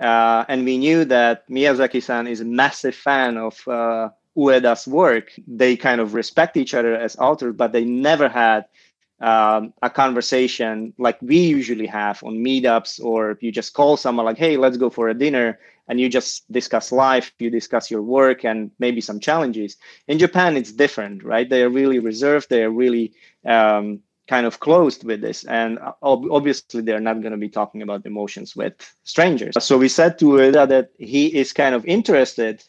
uh, 0.00 0.44
and 0.48 0.64
we 0.64 0.78
knew 0.78 1.04
that 1.06 1.48
Miyazaki-san 1.48 2.26
is 2.26 2.40
a 2.40 2.44
massive 2.44 2.94
fan 2.94 3.36
of 3.36 3.66
uh, 3.68 4.10
Ueda's 4.36 4.86
work. 4.86 5.32
They 5.46 5.76
kind 5.76 6.00
of 6.00 6.14
respect 6.14 6.56
each 6.56 6.74
other 6.74 6.94
as 6.94 7.16
authors, 7.16 7.54
but 7.56 7.72
they 7.72 7.84
never 7.84 8.28
had 8.28 8.66
um, 9.20 9.72
a 9.82 9.90
conversation 9.90 10.92
like 10.98 11.18
we 11.20 11.38
usually 11.38 11.86
have 11.86 12.22
on 12.22 12.36
meetups 12.36 13.02
or 13.02 13.36
you 13.40 13.50
just 13.50 13.74
call 13.74 13.96
someone 13.96 14.24
like 14.24 14.38
hey 14.38 14.56
let's 14.56 14.76
go 14.76 14.90
for 14.90 15.08
a 15.08 15.14
dinner 15.14 15.58
and 15.88 15.98
you 15.98 16.08
just 16.08 16.50
discuss 16.52 16.92
life 16.92 17.32
you 17.38 17.50
discuss 17.50 17.90
your 17.90 18.02
work 18.02 18.44
and 18.44 18.70
maybe 18.78 19.00
some 19.00 19.18
challenges. 19.18 19.76
In 20.06 20.18
japan 20.18 20.56
it's 20.56 20.72
different 20.72 21.24
right? 21.24 21.48
They 21.48 21.62
are 21.62 21.68
really 21.70 21.98
reserved 21.98 22.48
they 22.48 22.62
are 22.62 22.70
really 22.70 23.12
um, 23.44 24.00
kind 24.28 24.46
of 24.46 24.60
closed 24.60 25.02
with 25.04 25.20
this 25.20 25.44
and 25.44 25.78
ob- 26.02 26.30
obviously 26.30 26.82
they're 26.82 27.00
not 27.00 27.20
going 27.20 27.32
to 27.32 27.38
be 27.38 27.48
talking 27.48 27.82
about 27.82 28.06
emotions 28.06 28.54
with 28.54 28.74
strangers. 29.02 29.54
So 29.64 29.78
we 29.78 29.88
said 29.88 30.18
to 30.20 30.26
Ueda 30.26 30.68
that 30.68 30.90
he 30.98 31.26
is 31.26 31.52
kind 31.52 31.74
of 31.74 31.84
interested 31.86 32.62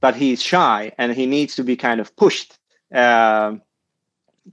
but 0.00 0.14
he's 0.14 0.40
shy 0.40 0.92
and 0.96 1.12
he 1.12 1.26
needs 1.26 1.56
to 1.56 1.64
be 1.64 1.74
kind 1.74 2.00
of 2.00 2.14
pushed 2.14 2.56
um, 2.94 3.62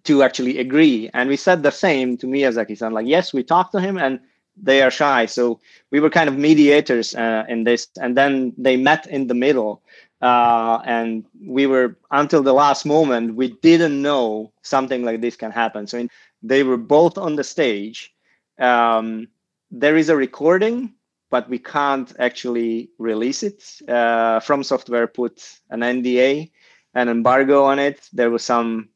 to 0.03 0.23
actually 0.23 0.59
agree. 0.59 1.09
And 1.13 1.29
we 1.29 1.37
said 1.37 1.63
the 1.63 1.71
same 1.71 2.17
to 2.17 2.27
Miyazaki-san. 2.27 2.93
Like, 2.93 3.07
yes, 3.07 3.33
we 3.33 3.43
talked 3.43 3.71
to 3.71 3.79
him, 3.81 3.97
and 3.97 4.19
they 4.61 4.81
are 4.81 4.91
shy. 4.91 5.25
So 5.25 5.59
we 5.91 5.99
were 5.99 6.09
kind 6.09 6.29
of 6.29 6.37
mediators 6.37 7.15
uh, 7.15 7.45
in 7.47 7.63
this, 7.63 7.87
and 8.01 8.17
then 8.17 8.53
they 8.57 8.77
met 8.77 9.07
in 9.07 9.27
the 9.27 9.33
middle. 9.33 9.81
Uh, 10.21 10.81
and 10.85 11.25
we 11.45 11.67
were 11.67 11.97
until 12.11 12.41
the 12.41 12.53
last 12.53 12.85
moment 12.85 13.35
we 13.35 13.49
didn't 13.61 14.01
know 14.01 14.51
something 14.61 15.03
like 15.03 15.21
this 15.21 15.35
can 15.35 15.51
happen. 15.51 15.85
So 15.87 15.97
in, 15.97 16.09
they 16.41 16.63
were 16.63 16.77
both 16.77 17.17
on 17.17 17.35
the 17.35 17.43
stage. 17.43 18.13
Um, 18.57 19.27
there 19.71 19.97
is 19.97 20.09
a 20.09 20.15
recording, 20.15 20.93
but 21.29 21.49
we 21.49 21.59
can't 21.59 22.13
actually 22.17 22.89
release 22.97 23.43
it. 23.43 23.81
Uh, 23.87 24.39
From 24.39 24.63
Software 24.63 25.07
put 25.07 25.59
an 25.69 25.81
NDA, 25.81 26.49
an 26.93 27.09
embargo 27.09 27.65
on 27.65 27.77
it. 27.79 28.07
There 28.13 28.29
was 28.31 28.43
some 28.43 28.89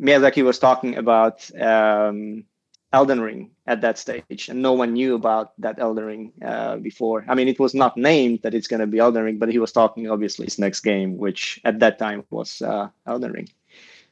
Miyazaki 0.00 0.44
was 0.44 0.58
talking 0.58 0.96
about 0.96 1.48
um, 1.60 2.44
Elden 2.92 3.20
Ring 3.20 3.50
at 3.66 3.80
that 3.82 3.98
stage, 3.98 4.48
and 4.48 4.62
no 4.62 4.72
one 4.72 4.94
knew 4.94 5.14
about 5.14 5.52
that 5.60 5.78
Elden 5.78 6.04
Ring 6.04 6.32
uh, 6.44 6.76
before. 6.76 7.24
I 7.28 7.34
mean, 7.34 7.48
it 7.48 7.58
was 7.58 7.74
not 7.74 7.96
named 7.96 8.40
that 8.42 8.54
it's 8.54 8.68
going 8.68 8.80
to 8.80 8.86
be 8.86 8.98
Elden 8.98 9.24
Ring, 9.24 9.38
but 9.38 9.50
he 9.50 9.58
was 9.58 9.72
talking 9.72 10.10
obviously 10.10 10.46
his 10.46 10.58
next 10.58 10.80
game, 10.80 11.18
which 11.18 11.60
at 11.64 11.80
that 11.80 11.98
time 11.98 12.24
was 12.30 12.62
uh, 12.62 12.88
Elden 13.06 13.32
Ring. 13.32 13.48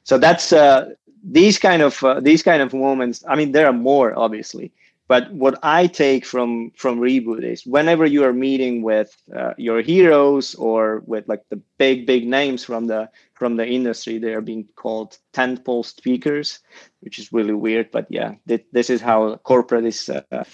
So 0.05 0.18
that's 0.18 0.53
uh, 0.53 0.90
these 1.25 1.59
kind 1.59 1.83
of 1.83 2.03
uh, 2.05 2.20
these 2.20 2.42
kind 2.42 2.62
of 2.62 2.75
moments. 2.75 3.25
I 3.27 3.35
mean, 3.35 3.53
there 3.53 3.66
are 3.66 3.72
more 3.72 4.16
obviously, 4.18 4.72
but 5.09 5.33
what 5.33 5.59
I 5.62 5.87
take 5.87 6.25
from 6.27 6.73
from 6.77 6.99
reboot 7.01 7.45
is 7.45 7.64
whenever 7.66 8.05
you 8.07 8.25
are 8.25 8.33
meeting 8.33 8.83
with 8.83 9.16
uh, 9.35 9.55
your 9.57 9.81
heroes 9.83 10.55
or 10.57 11.03
with 11.07 11.29
like 11.29 11.42
the 11.51 11.61
big 11.79 12.07
big 12.07 12.27
names 12.27 12.64
from 12.64 12.87
the 12.87 13.11
from 13.35 13.57
the 13.57 13.66
industry, 13.66 14.19
they 14.19 14.35
are 14.35 14.40
being 14.40 14.69
called 14.77 15.19
tentpole 15.33 15.85
speakers, 15.85 16.61
which 17.01 17.19
is 17.19 17.33
really 17.33 17.55
weird. 17.55 17.90
But 17.90 18.07
yeah, 18.11 18.35
th- 18.49 18.66
this 18.73 18.90
is 18.90 19.01
how 19.01 19.37
corporate 19.37 19.85
is. 19.87 20.09
Uh, 20.09 20.45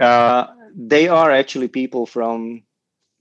uh, 0.00 0.46
they 0.74 1.08
are 1.08 1.30
actually 1.30 1.68
people 1.68 2.06
from 2.06 2.62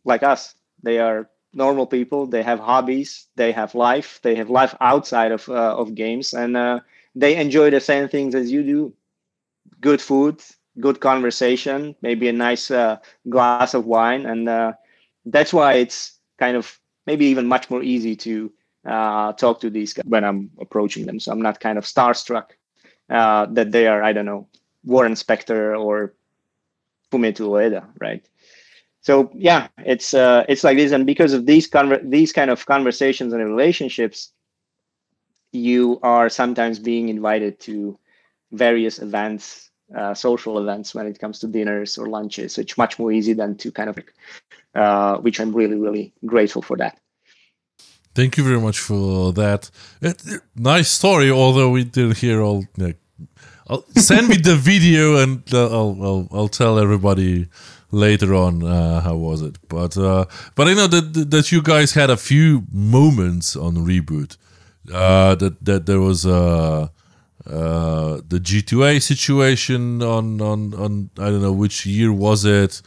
like 0.05 0.23
us. 0.23 0.55
They 0.83 0.99
are 0.99 1.29
normal 1.53 1.87
people. 1.87 2.27
They 2.27 2.43
have 2.43 2.59
hobbies. 2.59 3.27
They 3.35 3.51
have 3.51 3.75
life. 3.75 4.19
They 4.23 4.35
have 4.35 4.49
life 4.49 4.75
outside 4.81 5.31
of 5.31 5.47
uh, 5.49 5.75
of 5.77 5.95
games, 5.95 6.33
and 6.33 6.57
uh, 6.57 6.79
they 7.15 7.35
enjoy 7.37 7.71
the 7.71 7.81
same 7.81 8.07
things 8.09 8.35
as 8.35 8.51
you 8.51 8.63
do. 8.63 8.93
Good 9.79 10.01
food, 10.01 10.41
good 10.79 10.99
conversation, 10.99 11.95
maybe 12.01 12.27
a 12.27 12.33
nice 12.33 12.71
uh, 12.71 12.97
glass 13.29 13.73
of 13.73 13.85
wine, 13.85 14.25
and 14.25 14.49
uh, 14.49 14.73
that's 15.25 15.53
why 15.53 15.73
it's 15.73 16.19
kind 16.39 16.57
of 16.57 16.79
maybe 17.05 17.25
even 17.25 17.47
much 17.47 17.69
more 17.69 17.83
easy 17.83 18.15
to 18.15 18.51
uh, 18.85 19.33
talk 19.33 19.59
to 19.61 19.69
these 19.69 19.93
guys 19.93 20.05
when 20.07 20.23
I'm 20.23 20.49
approaching 20.59 21.05
them. 21.05 21.19
So 21.19 21.31
I'm 21.31 21.41
not 21.41 21.59
kind 21.59 21.77
of 21.77 21.85
starstruck 21.85 22.51
uh, 23.09 23.45
that 23.51 23.71
they 23.71 23.87
are, 23.87 24.03
I 24.03 24.13
don't 24.13 24.25
know, 24.25 24.47
Warren 24.83 25.13
Spector 25.13 25.79
or 25.79 26.13
Fumito 27.11 27.47
Ueda, 27.49 27.87
right? 27.99 28.27
So 29.01 29.31
yeah, 29.35 29.67
it's 29.79 30.13
uh, 30.13 30.43
it's 30.49 30.63
like 30.63 30.77
this, 30.77 30.91
and 30.91 31.05
because 31.05 31.33
of 31.33 31.45
these 31.45 31.69
conver- 31.69 32.09
these 32.09 32.33
kind 32.33 32.49
of 32.51 32.65
conversations 32.65 33.31
and 33.33 33.45
relationships, 33.45 34.33
you 35.51 35.99
are 36.03 36.29
sometimes 36.29 36.79
being 36.79 37.09
invited 37.09 37.59
to 37.61 37.97
various 38.51 38.99
events, 38.99 39.66
uh, 39.95 40.13
social 40.13 40.59
events 40.59 40.93
when 40.95 41.07
it 41.07 41.19
comes 41.19 41.39
to 41.39 41.47
dinners 41.47 41.97
or 41.97 42.07
lunches. 42.07 42.57
It's 42.57 42.77
much 42.77 42.97
more 42.99 43.11
easy 43.11 43.33
than 43.33 43.55
to 43.57 43.71
kind 43.71 43.89
of, 43.89 43.97
uh, 44.75 45.17
which 45.17 45.39
I'm 45.39 45.53
really 45.53 45.77
really 45.77 46.13
grateful 46.25 46.61
for 46.61 46.77
that. 46.77 46.97
Thank 48.15 48.37
you 48.37 48.43
very 48.43 48.59
much 48.59 48.79
for 48.79 49.31
that. 49.33 49.69
It, 50.01 50.21
it- 50.25 50.41
nice 50.55 50.89
story, 50.89 51.29
although 51.29 51.69
we 51.69 51.83
didn't 51.83 52.17
hear 52.17 52.41
all. 52.41 52.65
Like, 52.77 52.97
send 53.95 54.27
me 54.29 54.37
the 54.37 54.55
video 54.71 55.17
and 55.17 55.43
uh, 55.53 55.65
I'll, 55.69 55.97
I'll 56.01 56.27
I'll 56.31 56.47
tell 56.49 56.79
everybody 56.79 57.47
later 57.91 58.33
on 58.33 58.63
uh, 58.63 59.01
how 59.01 59.15
was 59.15 59.41
it. 59.41 59.57
But 59.69 59.97
uh, 59.97 60.25
but 60.55 60.67
I 60.67 60.73
know 60.73 60.87
that 60.87 61.29
that 61.31 61.51
you 61.51 61.61
guys 61.61 61.93
had 61.93 62.09
a 62.09 62.17
few 62.17 62.63
moments 62.71 63.55
on 63.55 63.75
reboot. 63.75 64.37
Uh, 64.91 65.35
that 65.35 65.63
that 65.65 65.85
there 65.85 65.99
was 65.99 66.25
uh, 66.25 66.87
uh, 67.49 68.21
the 68.27 68.39
G2A 68.39 69.01
situation 69.01 70.01
on 70.01 70.41
on 70.41 70.73
on 70.73 71.09
I 71.17 71.29
don't 71.29 71.41
know 71.41 71.53
which 71.53 71.85
year 71.85 72.11
was 72.11 72.45
it. 72.45 72.81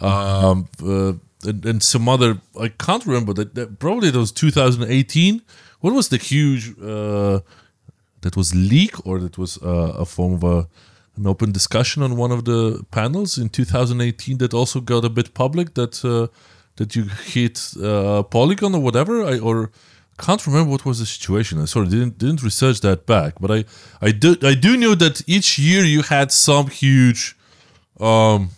Um, 0.00 0.68
uh, 0.82 1.12
and, 1.46 1.64
and 1.66 1.82
some 1.82 2.08
other 2.08 2.38
I 2.58 2.68
can't 2.68 3.04
remember 3.06 3.32
that, 3.34 3.54
that 3.54 3.78
probably 3.78 4.08
it 4.08 4.16
was 4.16 4.32
2018. 4.32 5.42
What 5.80 5.92
was 5.92 6.08
the 6.08 6.16
huge 6.16 6.78
uh, 6.80 7.40
that 8.22 8.36
was 8.36 8.54
leak 8.54 9.06
or 9.06 9.18
that 9.18 9.36
was 9.36 9.58
uh, 9.62 9.94
a 9.98 10.04
form 10.04 10.34
of 10.34 10.44
a 10.44 10.68
an 11.16 11.26
open 11.26 11.52
discussion 11.52 12.02
on 12.02 12.16
one 12.16 12.32
of 12.32 12.44
the 12.44 12.84
panels 12.90 13.38
in 13.38 13.48
2018 13.48 14.38
that 14.38 14.52
also 14.52 14.80
got 14.80 15.04
a 15.04 15.08
bit 15.08 15.32
public 15.34 15.74
that 15.74 16.04
uh, 16.04 16.26
that 16.76 16.96
you 16.96 17.04
hit 17.04 17.72
uh, 17.82 18.22
Polygon 18.24 18.74
or 18.74 18.80
whatever? 18.80 19.22
I 19.24 19.38
or 19.38 19.70
can't 20.18 20.46
remember 20.46 20.70
what 20.70 20.84
was 20.84 20.98
the 21.00 21.06
situation. 21.06 21.60
I 21.60 21.64
sorry 21.66 21.88
didn't 21.88 22.18
didn't 22.18 22.42
research 22.42 22.80
that 22.80 23.06
back, 23.06 23.34
but 23.40 23.50
I 23.50 23.64
I 24.00 24.10
do 24.12 24.36
I 24.42 24.54
do 24.54 24.76
know 24.76 24.94
that 24.94 25.22
each 25.26 25.58
year 25.58 25.84
you 25.84 26.02
had 26.02 26.30
some 26.32 26.68
huge, 26.68 27.36
um, 28.00 28.50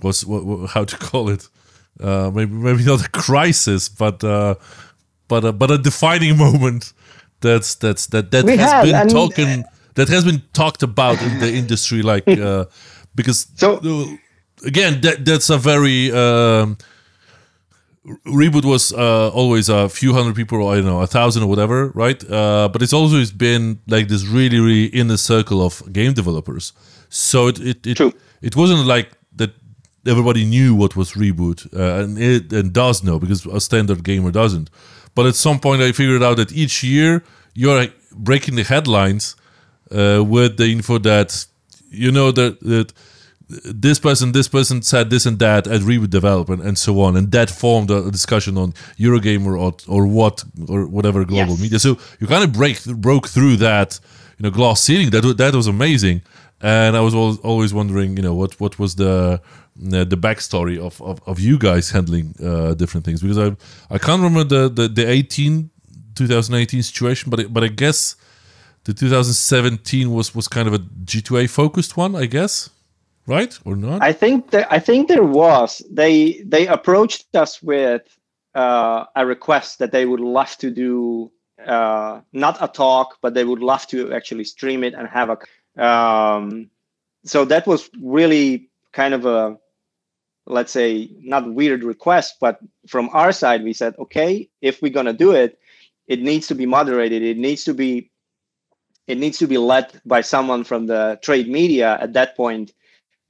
what's 0.00 0.24
what, 0.24 0.44
what 0.44 0.70
how 0.70 0.84
to 0.84 0.96
call 1.10 1.28
it, 1.28 1.48
uh, 2.00 2.30
maybe 2.34 2.52
maybe 2.54 2.84
not 2.84 3.04
a 3.04 3.08
crisis, 3.10 3.88
but 3.88 4.22
uh, 4.24 4.54
but 5.28 5.44
a, 5.44 5.52
but 5.52 5.70
a 5.70 5.78
defining 5.78 6.36
moment. 6.46 6.92
That's 7.40 7.74
that's 7.74 8.06
that 8.08 8.30
that 8.30 8.44
We 8.44 8.56
has 8.56 8.72
had, 8.72 8.84
been 8.84 8.94
and- 8.94 9.10
talking 9.10 9.64
that 9.94 10.08
has 10.08 10.24
been 10.24 10.42
talked 10.52 10.82
about 10.82 11.20
in 11.22 11.38
the 11.38 11.52
industry, 11.62 12.02
like 12.02 12.26
uh, 12.28 12.64
because 13.14 13.46
So- 13.56 13.78
uh, 13.84 14.16
again 14.66 15.00
that 15.02 15.24
that's 15.24 15.50
a 15.50 15.58
very 15.58 16.10
um, 16.12 16.76
reboot 18.24 18.64
was 18.64 18.92
uh, 18.92 19.30
always 19.30 19.68
a 19.68 19.88
few 19.88 20.12
hundred 20.12 20.36
people 20.36 20.62
or 20.62 20.72
I 20.72 20.76
don't 20.76 20.86
know 20.86 21.00
a 21.00 21.06
thousand 21.06 21.42
or 21.42 21.46
whatever, 21.48 21.88
right? 21.88 22.22
Uh, 22.30 22.68
but 22.72 22.82
it's 22.82 22.92
always 22.92 23.32
been 23.32 23.80
like 23.86 24.08
this 24.08 24.24
really 24.26 24.60
really 24.60 24.86
inner 24.86 25.16
circle 25.16 25.60
of 25.64 25.92
game 25.92 26.12
developers. 26.12 26.72
So 27.08 27.48
it 27.48 27.58
it 27.60 27.86
it, 27.86 27.96
True. 27.96 28.12
it 28.42 28.54
wasn't 28.54 28.86
like 28.86 29.10
that 29.36 29.50
everybody 30.06 30.44
knew 30.44 30.74
what 30.74 30.94
was 30.94 31.12
reboot 31.12 31.66
uh, 31.74 32.02
and 32.02 32.18
it 32.18 32.52
and 32.52 32.72
does 32.72 33.02
know 33.02 33.18
because 33.18 33.44
a 33.46 33.60
standard 33.60 34.04
gamer 34.04 34.30
doesn't. 34.30 34.70
But 35.14 35.26
at 35.26 35.34
some 35.34 35.58
point 35.58 35.82
I 35.82 35.92
figured 35.92 36.22
out 36.22 36.36
that 36.36 36.52
each 36.52 36.84
year 36.84 37.24
you're 37.54 37.88
breaking 38.12 38.56
the 38.56 38.64
headlines 38.64 39.34
uh, 39.90 40.22
with 40.24 40.58
the 40.58 40.66
info 40.66 40.98
that 40.98 41.46
you 41.90 42.12
know 42.12 42.30
that 42.30 42.60
that 42.60 42.92
this 43.48 43.98
person, 44.00 44.32
this 44.32 44.48
person 44.48 44.82
said 44.82 45.08
this 45.10 45.24
and 45.26 45.38
that 45.38 45.66
at 45.66 45.80
reboot 45.82 46.10
development 46.10 46.62
and 46.62 46.76
so 46.76 47.00
on, 47.00 47.16
and 47.16 47.30
that 47.32 47.48
formed 47.50 47.90
a 47.90 48.10
discussion 48.10 48.58
on 48.58 48.72
Eurogamer 48.98 49.54
or 49.58 49.72
or 49.86 50.06
what 50.06 50.44
or 50.68 50.86
whatever 50.86 51.24
global 51.24 51.52
Yes. 51.52 51.60
media. 51.60 51.78
So 51.78 51.96
you 52.20 52.26
kind 52.26 52.42
of 52.44 52.52
break 52.52 52.84
broke 52.84 53.28
through 53.28 53.56
that 53.58 54.00
you 54.38 54.42
know 54.44 54.50
glass 54.50 54.80
ceiling. 54.82 55.10
That 55.10 55.36
that 55.38 55.54
was 55.54 55.66
amazing, 55.68 56.22
and 56.60 56.96
I 56.96 57.00
was 57.00 57.14
al- 57.14 57.38
always 57.44 57.72
wondering, 57.72 58.16
you 58.16 58.22
know, 58.22 58.34
what 58.34 58.58
what 58.60 58.78
was 58.78 58.94
the 58.96 59.40
uh, 59.92 60.04
the 60.04 60.16
backstory 60.16 60.78
of, 60.78 61.00
of, 61.02 61.20
of 61.26 61.38
you 61.38 61.56
guys 61.58 61.90
handling 61.90 62.34
uh, 62.42 62.74
different 62.74 63.04
things 63.06 63.20
because 63.22 63.38
I 63.38 63.48
I 63.94 63.98
can't 63.98 64.22
remember 64.22 64.42
the 64.44 64.68
the, 64.68 64.88
the 64.88 65.08
18 65.08 65.70
2018 66.16 66.82
situation, 66.82 67.30
but 67.30 67.52
but 67.52 67.62
I 67.62 67.68
guess 67.68 68.16
the 68.84 68.92
2017 68.94 70.10
was 70.10 70.34
was 70.34 70.48
kind 70.48 70.66
of 70.68 70.74
a 70.74 70.78
G2A 71.04 71.48
focused 71.48 71.96
one, 71.96 72.16
I 72.16 72.26
guess, 72.26 72.70
right 73.26 73.58
or 73.64 73.76
not? 73.76 74.02
I 74.02 74.12
think 74.12 74.50
that 74.50 74.70
I 74.70 74.78
think 74.78 75.08
there 75.08 75.24
was 75.24 75.82
they 75.90 76.42
they 76.44 76.66
approached 76.66 77.34
us 77.34 77.62
with 77.62 78.02
uh, 78.54 79.04
a 79.14 79.26
request 79.26 79.78
that 79.78 79.92
they 79.92 80.06
would 80.06 80.20
love 80.20 80.56
to 80.58 80.70
do 80.70 81.30
uh, 81.64 82.20
not 82.32 82.58
a 82.60 82.68
talk, 82.68 83.18
but 83.22 83.34
they 83.34 83.44
would 83.44 83.60
love 83.60 83.86
to 83.88 84.12
actually 84.12 84.44
stream 84.44 84.84
it 84.84 84.94
and 84.94 85.08
have 85.08 85.30
a. 85.30 85.84
Um, 85.84 86.70
so 87.24 87.44
that 87.44 87.66
was 87.66 87.90
really 88.00 88.70
kind 88.92 89.14
of 89.14 89.26
a 89.26 89.58
let's 90.46 90.72
say 90.72 91.10
not 91.20 91.52
weird 91.52 91.82
request, 91.82 92.36
but 92.40 92.60
from 92.86 93.10
our 93.12 93.32
side 93.32 93.64
we 93.64 93.72
said, 93.72 93.96
okay, 93.98 94.48
if 94.60 94.80
we're 94.80 94.92
gonna 94.92 95.12
do 95.12 95.32
it, 95.32 95.58
it 96.06 96.22
needs 96.22 96.46
to 96.46 96.54
be 96.54 96.66
moderated. 96.66 97.22
It 97.22 97.36
needs 97.36 97.64
to 97.64 97.74
be 97.74 98.10
it 99.06 99.18
needs 99.18 99.38
to 99.38 99.46
be 99.46 99.58
led 99.58 100.00
by 100.04 100.20
someone 100.20 100.64
from 100.64 100.86
the 100.86 101.18
trade 101.22 101.48
media 101.48 101.98
at 102.00 102.12
that 102.14 102.36
point 102.36 102.72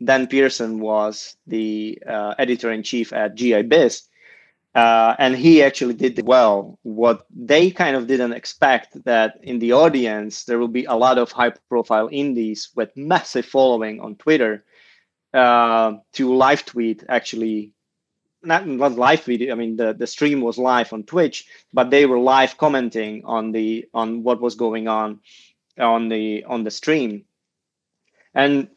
Dan 0.03 0.27
Pearson 0.27 0.81
was 0.81 1.37
the 1.47 1.99
uh, 2.07 2.35
editor 2.39 2.71
in 2.71 2.83
chief 2.83 3.13
at 3.13 3.35
GI 3.35 3.63
Biz, 3.63 4.03
uh, 4.75 5.15
and 5.19 5.35
he 5.35 5.63
actually 5.63 5.95
did 5.95 6.21
well. 6.27 6.79
What 6.83 7.27
they 7.35 7.71
kind 7.71 7.97
of 7.97 8.07
didn't 8.07 8.33
expect 8.33 9.05
that 9.05 9.39
in 9.43 9.59
the 9.59 9.73
audience 9.73 10.45
there 10.45 10.59
will 10.59 10.69
be 10.69 10.85
a 10.85 10.95
lot 10.95 11.17
of 11.17 11.33
high-profile 11.33 12.11
indies 12.13 12.71
with 12.75 12.95
massive 12.97 13.47
following 13.47 14.01
on 14.01 14.17
Twitter 14.17 14.65
uh, 15.33 15.95
to 16.13 16.35
live 16.35 16.65
tweet 16.67 17.05
actually. 17.09 17.73
Not, 18.43 18.65
not 18.67 18.93
live 18.93 19.25
tweet. 19.25 19.51
I 19.51 19.55
mean, 19.55 19.77
the, 19.77 19.93
the 19.93 20.07
stream 20.07 20.41
was 20.41 20.57
live 20.57 20.93
on 20.93 21.03
Twitch, 21.03 21.47
but 21.73 21.91
they 21.91 22.07
were 22.07 22.19
live 22.19 22.57
commenting 22.59 23.25
on 23.25 23.51
the 23.51 23.89
on 23.93 24.23
what 24.23 24.41
was 24.41 24.55
going 24.55 24.87
on 24.87 25.21
on 25.79 26.09
the 26.09 26.45
on 26.45 26.63
the 26.63 26.71
stream, 26.71 27.25
and 28.35 28.69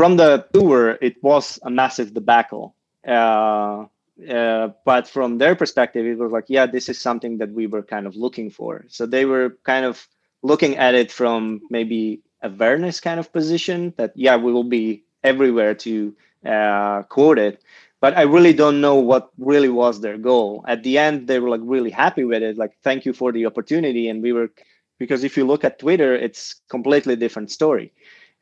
from 0.00 0.16
the 0.16 0.46
tour, 0.54 0.96
it 1.02 1.22
was 1.22 1.58
a 1.62 1.68
massive 1.68 2.14
debacle. 2.14 2.74
Uh, 3.06 3.84
uh, 4.30 4.68
but 4.86 5.06
from 5.06 5.36
their 5.36 5.54
perspective, 5.54 6.06
it 6.06 6.16
was 6.16 6.32
like, 6.32 6.46
yeah, 6.48 6.64
this 6.64 6.88
is 6.88 6.98
something 6.98 7.36
that 7.36 7.50
we 7.52 7.66
were 7.66 7.82
kind 7.82 8.06
of 8.06 8.16
looking 8.16 8.48
for. 8.48 8.86
So 8.88 9.04
they 9.04 9.26
were 9.26 9.58
kind 9.62 9.84
of 9.84 10.08
looking 10.40 10.78
at 10.78 10.94
it 10.94 11.12
from 11.12 11.60
maybe 11.68 12.22
awareness 12.40 12.98
kind 12.98 13.20
of 13.20 13.30
position 13.30 13.92
that, 13.98 14.12
yeah, 14.14 14.36
we 14.36 14.54
will 14.54 14.64
be 14.64 15.04
everywhere 15.22 15.74
to 15.74 16.16
uh, 16.46 17.02
quote 17.02 17.38
it. 17.38 17.62
But 18.00 18.16
I 18.16 18.22
really 18.22 18.54
don't 18.54 18.80
know 18.80 18.94
what 18.94 19.28
really 19.36 19.68
was 19.68 20.00
their 20.00 20.16
goal. 20.16 20.64
At 20.66 20.82
the 20.82 20.96
end, 20.96 21.26
they 21.28 21.40
were 21.40 21.50
like 21.50 21.60
really 21.62 21.90
happy 21.90 22.24
with 22.24 22.42
it. 22.42 22.56
Like, 22.56 22.72
thank 22.82 23.04
you 23.04 23.12
for 23.12 23.32
the 23.32 23.44
opportunity. 23.44 24.08
And 24.08 24.22
we 24.22 24.32
were, 24.32 24.50
because 24.98 25.24
if 25.24 25.36
you 25.36 25.44
look 25.44 25.62
at 25.62 25.78
Twitter, 25.78 26.14
it's 26.14 26.54
completely 26.70 27.16
different 27.16 27.50
story. 27.50 27.92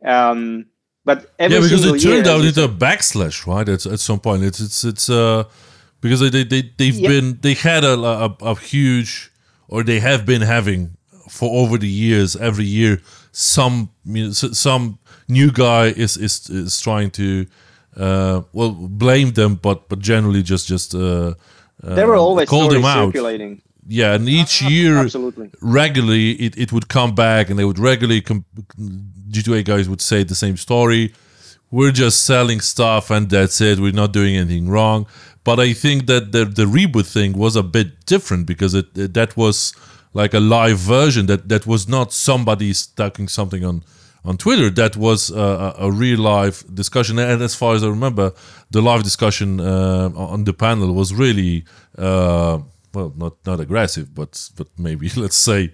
Um, 0.05 0.66
but 1.09 1.18
every 1.38 1.55
yeah, 1.57 1.62
because 1.64 1.85
it 1.90 2.01
turned 2.09 2.27
out 2.33 2.42
into 2.49 2.62
a 2.64 2.73
backslash, 2.87 3.38
right? 3.53 3.68
At, 3.75 3.83
at 3.94 4.01
some 4.09 4.21
point, 4.27 4.40
it's 4.49 4.61
it's 4.66 4.81
it's 4.92 5.07
uh 5.23 5.42
because 6.05 6.21
they 6.21 6.31
they, 6.37 6.44
they 6.53 6.62
they've 6.79 7.01
Yeah. 7.03 7.09
been 7.12 7.27
they 7.47 7.55
had 7.68 7.83
a, 7.92 7.94
a 8.27 8.29
a 8.53 8.55
huge 8.73 9.11
or 9.73 9.79
they 9.90 10.01
have 10.01 10.23
been 10.33 10.42
having 10.57 10.81
for 11.38 11.49
over 11.62 11.77
the 11.79 11.92
years 12.07 12.37
every 12.37 12.64
year 12.79 13.01
some 13.33 13.77
some 14.64 14.99
new 15.29 15.51
guy 15.64 15.85
is 16.05 16.16
is 16.16 16.35
is 16.51 16.81
trying 16.87 17.11
to 17.21 17.27
uh 18.07 18.37
well 18.57 18.73
blame 19.05 19.31
them 19.40 19.53
but 19.66 19.79
but 19.90 19.99
generally 20.11 20.42
just 20.42 20.64
just 20.68 20.94
uh, 20.94 21.01
uh 21.01 21.94
there 21.99 22.07
were 22.07 22.16
always 22.29 22.49
call 22.49 22.68
them 22.68 22.85
out 22.85 23.07
circulating. 23.12 23.61
Yeah 23.90 24.14
and 24.14 24.29
each 24.29 24.61
year 24.62 24.98
absolutely. 24.98 25.51
regularly 25.61 26.33
it, 26.46 26.57
it 26.59 26.72
would 26.72 26.88
come 26.88 27.14
back 27.14 27.48
and 27.51 27.59
they 27.59 27.64
would 27.64 27.79
regularly 27.79 28.20
com- 28.20 28.44
g2a 29.31 29.64
guys 29.64 29.88
would 29.88 30.01
say 30.01 30.22
the 30.24 30.35
same 30.35 30.57
story. 30.57 31.12
We're 31.70 31.92
just 31.92 32.24
selling 32.24 32.61
stuff 32.61 33.11
and 33.11 33.29
that's 33.29 33.61
it. 33.61 33.79
We're 33.79 33.92
not 34.05 34.12
doing 34.12 34.35
anything 34.37 34.68
wrong. 34.70 35.07
But 35.44 35.59
i 35.61 35.72
think 35.72 36.07
that 36.07 36.33
the, 36.33 36.44
the 36.61 36.64
reboot 36.79 37.07
thing 37.16 37.33
was 37.44 37.57
a 37.57 37.62
bit 37.62 37.88
different 38.07 38.46
because 38.46 38.72
it, 38.81 38.87
it- 38.96 39.14
that 39.14 39.37
was 39.37 39.74
like 40.14 40.33
a 40.35 40.40
live 40.40 40.79
version 40.79 41.27
that 41.27 41.48
that 41.48 41.66
was 41.66 41.83
not 41.96 42.12
somebody 42.12 42.72
stucking 42.72 43.29
something 43.29 43.64
on 43.64 43.77
on 44.24 44.37
twitter. 44.37 44.68
That 44.83 44.94
was 44.96 45.31
a 45.31 45.90
real 46.05 46.20
live 46.20 46.57
discussion. 46.83 47.18
And 47.18 47.40
as 47.42 47.55
far 47.55 47.74
as 47.77 47.83
i 47.83 47.88
remember 47.88 48.33
the 48.70 48.81
live 48.90 49.03
discussion 49.03 49.61
uh, 49.61 50.11
on 50.35 50.44
the 50.44 50.53
panel 50.53 50.92
was 50.92 51.09
really 51.24 51.64
uh, 51.96 52.59
well 52.94 53.12
not 53.16 53.35
not 53.46 53.61
aggressive 53.61 54.14
but 54.14 54.51
but 54.57 54.68
maybe 54.79 55.09
let's 55.16 55.37
say 55.37 55.72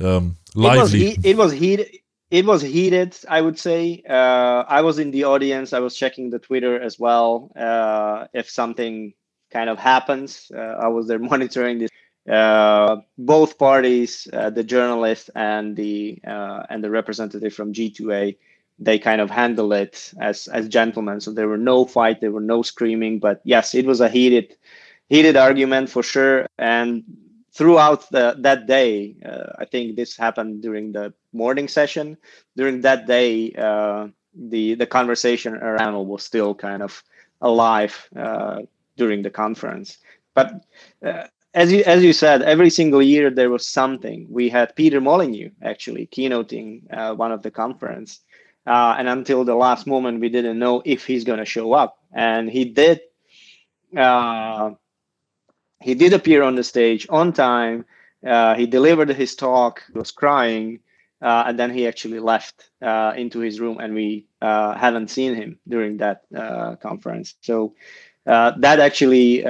um 0.00 0.36
It 0.62 0.74
was, 0.76 0.92
lively 0.94 0.98
he- 1.10 1.30
it 1.30 1.36
was 1.36 1.52
heated. 1.52 1.88
It 2.30 2.44
was 2.46 2.62
heated. 2.62 3.16
I 3.28 3.40
would 3.40 3.58
say. 3.58 4.02
Uh, 4.08 4.64
I 4.66 4.80
was 4.82 4.98
in 4.98 5.10
the 5.12 5.24
audience. 5.24 5.72
I 5.72 5.78
was 5.80 5.94
checking 5.94 6.30
the 6.30 6.38
Twitter 6.40 6.80
as 6.80 6.98
well. 6.98 7.52
Uh, 7.54 8.26
if 8.32 8.50
something 8.50 9.12
kind 9.52 9.68
of 9.70 9.78
happens, 9.78 10.50
uh, 10.54 10.58
I 10.86 10.88
was 10.88 11.06
there 11.06 11.18
monitoring 11.32 11.78
this. 11.78 11.90
Uh, 12.28 12.96
both 13.18 13.58
parties, 13.58 14.26
uh, 14.32 14.50
the 14.50 14.64
journalist 14.64 15.30
and 15.36 15.76
the 15.76 16.18
uh, 16.26 16.62
and 16.70 16.82
the 16.82 16.90
representative 16.90 17.52
from 17.54 17.72
G2A, 17.72 18.36
they 18.78 18.98
kind 18.98 19.20
of 19.20 19.30
handle 19.30 19.72
it 19.72 20.12
as 20.18 20.48
as 20.48 20.66
gentlemen. 20.68 21.20
So 21.20 21.30
there 21.32 21.46
were 21.48 21.58
no 21.72 21.84
fight, 21.84 22.20
there 22.20 22.32
were 22.32 22.40
no 22.54 22.62
screaming. 22.62 23.20
But 23.20 23.42
yes, 23.44 23.74
it 23.74 23.86
was 23.86 24.00
a 24.00 24.08
heated 24.08 24.56
heated 25.08 25.36
argument 25.36 25.90
for 25.90 26.02
sure. 26.02 26.46
And 26.58 27.04
throughout 27.52 28.10
the, 28.10 28.36
that 28.40 28.66
day, 28.66 29.16
uh, 29.24 29.52
I 29.58 29.64
think 29.64 29.96
this 29.96 30.16
happened 30.16 30.62
during 30.62 30.92
the 30.92 31.14
morning 31.32 31.68
session. 31.68 32.16
During 32.56 32.80
that 32.82 33.06
day, 33.06 33.52
uh, 33.52 34.08
the 34.36 34.74
the 34.74 34.86
conversation 34.86 35.54
around 35.54 36.06
was 36.08 36.24
still 36.24 36.54
kind 36.54 36.82
of 36.82 37.02
alive 37.40 38.08
uh, 38.16 38.62
during 38.96 39.22
the 39.22 39.30
conference. 39.30 39.98
But 40.34 40.64
uh, 41.04 41.24
as 41.54 41.72
you 41.72 41.84
as 41.86 42.02
you 42.02 42.12
said, 42.12 42.42
every 42.42 42.70
single 42.70 43.02
year 43.02 43.30
there 43.30 43.50
was 43.50 43.66
something. 43.66 44.26
We 44.28 44.48
had 44.48 44.74
Peter 44.74 45.00
Molyneux 45.00 45.50
actually 45.62 46.08
keynoting 46.08 46.82
uh, 46.92 47.14
one 47.14 47.30
of 47.30 47.42
the 47.42 47.50
conference, 47.50 48.20
uh, 48.66 48.96
and 48.98 49.08
until 49.08 49.44
the 49.44 49.54
last 49.54 49.86
moment, 49.86 50.20
we 50.20 50.28
didn't 50.28 50.58
know 50.58 50.82
if 50.84 51.06
he's 51.06 51.24
going 51.24 51.38
to 51.38 51.44
show 51.44 51.72
up, 51.72 51.98
and 52.12 52.50
he 52.50 52.64
did. 52.64 53.00
He 55.84 55.94
did 55.94 56.12
appear 56.14 56.42
on 56.42 56.56
the 56.56 56.64
stage 56.64 57.06
on 57.10 57.32
time. 57.32 57.84
Uh, 58.26 58.54
he 58.54 58.66
delivered 58.66 59.10
his 59.10 59.36
talk. 59.36 59.82
He 59.92 59.98
was 59.98 60.10
crying, 60.10 60.80
uh, 61.22 61.44
and 61.48 61.58
then 61.58 61.70
he 61.70 61.86
actually 61.86 62.20
left 62.20 62.70
uh, 62.82 63.12
into 63.16 63.40
his 63.40 63.60
room, 63.60 63.78
and 63.80 63.94
we 63.94 64.26
uh, 64.42 64.74
haven't 64.74 65.10
seen 65.10 65.34
him 65.34 65.58
during 65.68 65.98
that 65.98 66.22
uh, 66.36 66.76
conference. 66.76 67.34
So 67.42 67.74
uh, 68.26 68.52
that 68.60 68.80
actually 68.80 69.42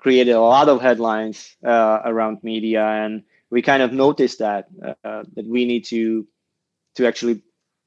created 0.00 0.32
a 0.32 0.40
lot 0.40 0.68
of 0.68 0.82
headlines 0.82 1.56
around 1.64 2.44
media, 2.44 2.84
and 2.84 3.24
we 3.50 3.62
kind 3.62 3.82
of 3.82 3.92
noticed 3.92 4.40
that 4.40 4.68
that 5.04 5.46
we 5.46 5.64
need 5.66 5.84
to 5.86 6.26
to 6.96 7.06
actually 7.06 7.42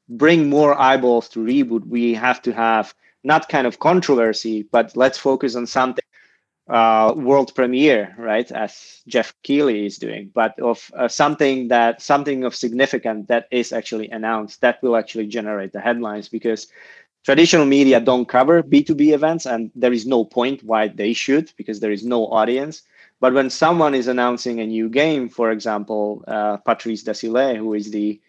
bring 0.09 0.49
more 0.49 0.79
eyeballs 0.79 1.29
to 1.29 1.39
reboot. 1.39 1.85
We 1.87 2.13
have 2.15 2.41
to 2.43 2.53
have 2.53 2.93
not 3.23 3.49
kind 3.49 3.67
of 3.67 3.79
controversy, 3.79 4.63
but 4.71 4.95
let's 4.97 5.17
focus 5.17 5.55
on 5.55 5.67
something 5.67 6.03
uh, 6.67 7.13
world 7.15 7.53
premiere, 7.55 8.15
right? 8.17 8.49
As 8.51 9.01
Geoff 9.07 9.33
Keighley 9.43 9.85
is 9.85 9.97
doing, 9.97 10.31
but 10.33 10.59
of 10.59 10.91
uh, 10.95 11.07
something 11.07 11.67
that 11.67 12.01
something 12.01 12.43
of 12.43 12.55
significant 12.55 13.27
that 13.27 13.47
is 13.51 13.71
actually 13.71 14.09
announced 14.09 14.61
that 14.61 14.81
will 14.81 14.95
actually 14.95 15.27
generate 15.27 15.73
the 15.73 15.79
headlines 15.81 16.27
because 16.29 16.67
traditional 17.23 17.65
media 17.65 17.99
don't 17.99 18.27
cover 18.27 18.63
B2B 18.63 19.13
events 19.13 19.45
and 19.45 19.71
there 19.75 19.93
is 19.93 20.05
no 20.05 20.25
point 20.25 20.63
why 20.63 20.87
they 20.87 21.13
should 21.13 21.51
because 21.57 21.79
there 21.79 21.91
is 21.91 22.05
no 22.05 22.27
audience. 22.27 22.83
But 23.19 23.33
when 23.33 23.49
someone 23.49 23.95
is 23.95 24.07
announcing 24.07 24.59
a 24.59 24.65
new 24.67 24.89
game, 24.89 25.29
for 25.29 25.51
example, 25.51 26.23
uh, 26.27 26.57
Patrice 26.57 27.03
Desilets, 27.03 27.57
who 27.57 27.73
is 27.73 27.91
the 27.91 28.19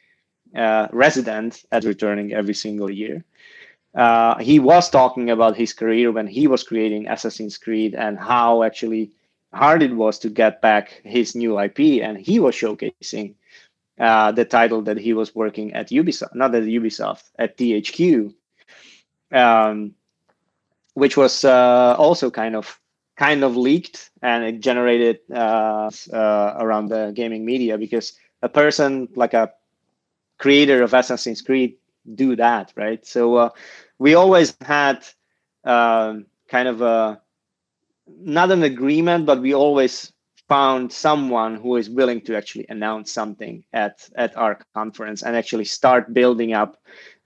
uh, 0.57 0.89
resident 0.93 1.65
at 1.73 1.85
returning 1.85 2.33
every 2.33 2.55
single 2.55 2.91
year, 2.91 3.25
uh, 3.97 4.39
he 4.39 4.59
was 4.61 4.91
talking 4.91 5.31
about 5.31 5.57
his 5.57 5.73
career 5.73 6.13
when 6.13 6.27
he 6.27 6.47
was 6.47 6.63
creating 6.63 7.09
Assassin's 7.09 7.59
Creed 7.59 7.95
and 7.95 8.19
how 8.19 8.63
actually 8.63 9.11
hard 9.55 9.83
it 9.83 9.97
was 9.97 10.19
to 10.21 10.29
get 10.29 10.61
back 10.61 11.01
his 11.05 11.35
new 11.35 11.59
IP. 11.59 12.03
And 12.03 12.19
he 12.19 12.39
was 12.39 12.55
showcasing 12.55 13.35
uh, 13.99 14.33
the 14.33 14.45
title 14.45 14.83
that 14.83 14.99
he 14.99 15.15
was 15.15 15.35
working 15.35 15.73
at 15.73 15.89
Ubisoft, 15.89 16.35
not 16.35 16.55
at 16.55 16.65
Ubisoft, 16.65 17.25
at 17.39 17.57
THQ, 17.57 18.35
um, 19.33 19.95
which 20.95 21.17
was 21.17 21.45
uh, 21.45 21.97
also 21.99 22.31
kind 22.31 22.55
of 22.55 22.79
kind 23.17 23.43
of 23.43 23.57
leaked 23.57 24.11
and 24.21 24.45
it 24.45 24.61
generated 24.61 25.21
uh, 25.33 25.91
uh, 26.13 26.55
around 26.59 26.89
the 26.89 27.13
gaming 27.15 27.47
media 27.47 27.79
because 27.79 28.13
a 28.43 28.49
person 28.49 29.09
like 29.17 29.33
a 29.33 29.51
creator 30.39 30.83
of 30.83 30.93
Assassin's 30.93 31.41
Creed 31.41 31.77
do 32.15 32.37
that, 32.37 32.73
right? 32.77 33.05
So 33.07 33.37
uh, 33.37 33.49
we 33.99 34.15
always 34.15 34.55
had 34.61 35.05
um, 35.65 36.27
kind 36.49 36.69
of 36.69 36.83
a 36.83 37.21
not 38.09 38.51
an 38.51 38.63
agreement, 38.63 39.27
but 39.27 39.41
we 39.41 39.55
always 39.55 40.13
found 40.49 40.93
someone 40.93 41.57
who 41.57 41.77
is 41.77 41.91
willing 41.91 42.21
to 42.21 42.37
actually 42.37 42.67
announce 42.69 43.11
something 43.11 43.65
at 43.73 44.09
at 44.17 44.37
our 44.37 44.59
conference 44.75 45.23
and 45.23 45.37
actually 45.37 45.65
start 45.65 46.15
building 46.15 46.53
up 46.53 46.77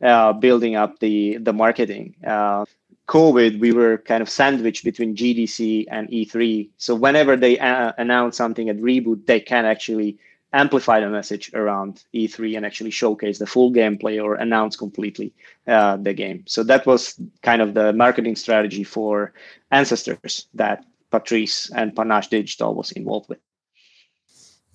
uh, 0.02 0.32
building 0.32 0.76
up 0.76 0.98
the 1.00 1.36
the 1.38 1.52
marketing. 1.52 2.14
Uh, 2.26 2.64
COVID, 3.08 3.58
we 3.58 3.72
were 3.72 3.98
kind 3.98 4.22
of 4.22 4.30
sandwiched 4.30 4.84
between 4.84 5.16
GDC 5.16 5.86
and 5.90 6.08
E3. 6.10 6.70
So 6.76 6.94
whenever 6.94 7.36
they 7.36 7.58
uh, 7.58 7.92
announce 7.98 8.36
something 8.36 8.68
at 8.68 8.76
Reboot, 8.76 9.26
they 9.26 9.40
can 9.40 9.64
actually 9.64 10.16
amplify 10.52 11.00
the 11.00 11.08
message 11.08 11.50
around 11.54 12.04
E3 12.14 12.56
and 12.56 12.66
actually 12.66 12.90
showcase 12.90 13.38
the 13.38 13.46
full 13.46 13.72
gameplay 13.72 14.22
or 14.22 14.34
announce 14.34 14.76
completely 14.76 15.32
uh, 15.66 15.96
the 15.96 16.12
game. 16.12 16.44
So 16.46 16.62
that 16.64 16.86
was 16.86 17.20
kind 17.42 17.62
of 17.62 17.74
the 17.74 17.92
marketing 17.92 18.36
strategy 18.36 18.84
for 18.84 19.32
Ancestors 19.70 20.46
that 20.54 20.84
Patrice 21.10 21.70
and 21.70 21.94
Panache 21.94 22.28
Digital 22.28 22.74
was 22.74 22.92
involved 22.92 23.28
with. 23.28 23.38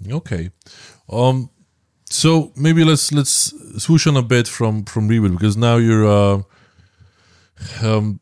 Okay. 0.10 0.52
Um, 1.10 1.50
so 2.10 2.52
maybe 2.56 2.84
let's 2.84 3.12
let's 3.12 3.54
swoosh 3.84 4.08
on 4.08 4.18
a 4.18 4.22
bit 4.22 4.48
from 4.48 4.86
from 4.86 5.10
Reboot 5.10 5.32
because 5.32 5.58
now 5.58 5.78
you're 5.78 6.06
uh, 6.06 6.42
um, 7.82 8.20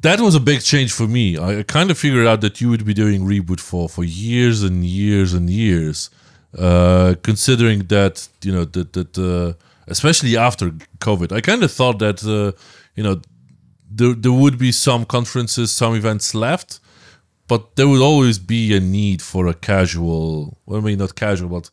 that 0.00 0.20
was 0.20 0.34
a 0.34 0.40
big 0.40 0.62
change 0.62 0.92
for 0.92 1.06
me. 1.06 1.38
I 1.38 1.62
kind 1.62 1.90
of 1.90 1.98
figured 1.98 2.26
out 2.26 2.40
that 2.42 2.60
you 2.60 2.68
would 2.70 2.84
be 2.84 2.94
doing 2.94 3.22
Reboot 3.22 3.60
for 3.60 3.88
for 3.88 4.04
years 4.04 4.62
and 4.62 4.84
years 4.84 5.32
and 5.32 5.48
years 5.48 6.10
uh, 6.58 7.14
considering 7.22 7.86
that 7.86 8.28
you 8.42 8.52
know 8.52 8.64
that 8.64 8.92
that 8.92 9.18
uh, 9.18 9.54
especially 9.86 10.36
after 10.36 10.70
COVID, 10.98 11.32
I 11.32 11.40
kind 11.40 11.62
of 11.62 11.72
thought 11.72 11.98
that 11.98 12.22
uh, 12.24 12.52
you 12.94 13.02
know 13.02 13.20
there 13.90 14.14
there 14.14 14.32
would 14.32 14.58
be 14.58 14.72
some 14.72 15.04
conferences, 15.04 15.70
some 15.72 15.94
events 15.94 16.34
left, 16.34 16.80
but 17.48 17.76
there 17.76 17.88
would 17.88 18.02
always 18.02 18.38
be 18.38 18.76
a 18.76 18.80
need 18.80 19.22
for 19.22 19.46
a 19.46 19.54
casual, 19.54 20.58
well, 20.66 20.78
I 20.78 20.82
mean 20.82 20.98
not 20.98 21.14
casual, 21.14 21.48
but 21.48 21.70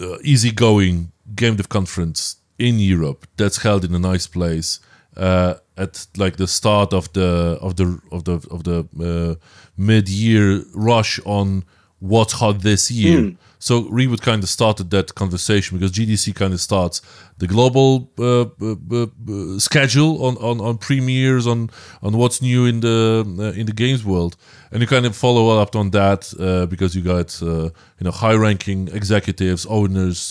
uh, 0.00 0.18
easygoing 0.22 1.12
game 1.34 1.56
dev 1.56 1.68
conference 1.68 2.36
in 2.58 2.78
Europe 2.78 3.26
that's 3.36 3.58
held 3.58 3.84
in 3.84 3.94
a 3.94 3.98
nice 3.98 4.26
place 4.26 4.80
uh, 5.16 5.54
at 5.76 6.06
like 6.16 6.36
the 6.36 6.46
start 6.46 6.92
of 6.92 7.12
the 7.12 7.58
of 7.60 7.76
the 7.76 7.98
of 8.12 8.24
the 8.24 8.34
of 8.50 8.64
the 8.64 8.78
uh, 9.00 9.34
mid 9.76 10.08
year 10.08 10.62
rush 10.74 11.20
on 11.24 11.64
what's 11.98 12.34
hot 12.34 12.60
this 12.60 12.90
year. 12.90 13.20
Mm. 13.20 13.36
So 13.58 13.84
Reboot 13.84 14.20
kind 14.20 14.42
of 14.42 14.48
started 14.48 14.90
that 14.90 15.14
conversation 15.14 15.78
because 15.78 15.92
GDC 15.92 16.34
kind 16.34 16.52
of 16.52 16.60
starts 16.60 17.00
the 17.38 17.46
global 17.46 18.10
uh, 18.18 18.42
uh, 18.42 18.76
uh, 18.92 19.06
uh, 19.06 19.58
schedule 19.58 20.24
on, 20.24 20.36
on, 20.36 20.60
on 20.60 20.78
premieres 20.78 21.46
on 21.46 21.70
on 22.02 22.16
what's 22.16 22.40
new 22.42 22.66
in 22.66 22.80
the 22.80 23.24
uh, 23.38 23.58
in 23.58 23.66
the 23.66 23.72
games 23.72 24.04
world, 24.04 24.36
and 24.70 24.80
you 24.82 24.86
kind 24.86 25.06
of 25.06 25.16
follow 25.16 25.58
up 25.58 25.74
on 25.76 25.90
that 25.90 26.32
because 26.70 26.94
you 26.94 27.02
got 27.02 27.40
you 27.40 27.72
know 28.00 28.10
high 28.10 28.34
ranking 28.34 28.88
executives, 28.88 29.66
owners, 29.66 30.30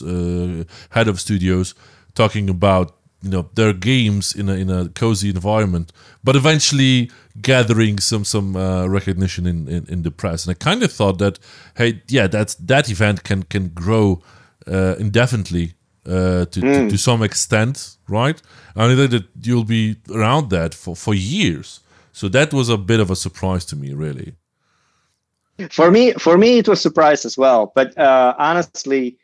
head 0.89 1.07
of 1.07 1.19
studios 1.19 1.75
talking 2.13 2.49
about 2.49 2.95
you 3.25 3.31
know 3.31 3.49
their 3.55 3.73
games 3.73 4.35
in 4.35 4.49
a 4.49 4.53
in 4.53 4.69
a 4.69 4.87
cozy 4.89 5.29
environment, 5.29 5.91
but 6.23 6.35
eventually 6.35 7.11
gathering 7.41 7.99
some 7.99 8.23
some 8.23 8.55
uh, 8.55 8.85
recognition 8.87 9.47
in, 9.47 9.67
in, 9.67 9.85
in 9.89 10.03
the 10.03 10.11
press. 10.11 10.45
And 10.45 10.55
I 10.55 10.63
kind 10.63 10.83
of 10.83 10.91
thought 10.91 11.17
that 11.17 11.39
hey, 11.75 12.03
yeah, 12.07 12.27
that's 12.27 12.55
that 12.55 12.89
event 12.89 13.23
can 13.23 13.43
can 13.43 13.69
grow 13.69 14.21
uh, 14.67 14.95
indefinitely 14.99 15.73
uh, 16.05 16.45
to, 16.45 16.59
mm. 16.61 16.73
to, 16.73 16.89
to 16.89 16.97
some 16.97 17.23
extent, 17.23 17.97
right? 18.07 18.39
And 18.75 18.91
I 18.91 18.95
think 18.95 19.11
that 19.11 19.25
you'll 19.41 19.65
be 19.65 19.95
around 20.11 20.51
that 20.51 20.75
for 20.75 20.95
for 20.95 21.15
years. 21.15 21.79
So 22.11 22.29
that 22.29 22.53
was 22.53 22.69
a 22.69 22.77
bit 22.77 22.99
of 22.99 23.09
a 23.09 23.15
surprise 23.15 23.65
to 23.65 23.75
me, 23.75 23.93
really. 23.93 24.35
For 25.71 25.89
me, 25.89 26.13
for 26.13 26.37
me, 26.37 26.59
it 26.59 26.67
was 26.67 26.79
surprise 26.79 27.25
as 27.25 27.37
well. 27.37 27.71
But 27.75 27.97
uh, 27.97 28.35
honestly, 28.37 29.17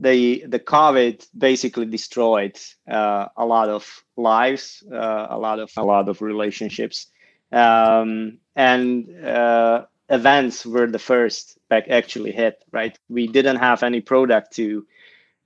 the 0.00 0.44
the 0.46 0.60
COVID 0.60 1.26
basically 1.36 1.86
destroyed 1.86 2.56
uh, 2.88 3.26
a 3.36 3.44
lot 3.44 3.68
of 3.68 4.04
lives, 4.16 4.82
uh, 4.92 5.26
a 5.28 5.38
lot 5.38 5.58
of 5.58 5.70
a 5.76 5.84
lot 5.84 6.08
of 6.08 6.22
relationships, 6.22 7.06
um, 7.52 8.38
and 8.54 9.24
uh, 9.24 9.86
events 10.08 10.64
were 10.64 10.86
the 10.86 10.98
first 10.98 11.58
back 11.68 11.88
actually 11.88 12.32
hit. 12.32 12.62
Right, 12.70 12.96
we 13.08 13.26
didn't 13.26 13.56
have 13.56 13.82
any 13.82 14.00
product 14.00 14.54
to 14.54 14.86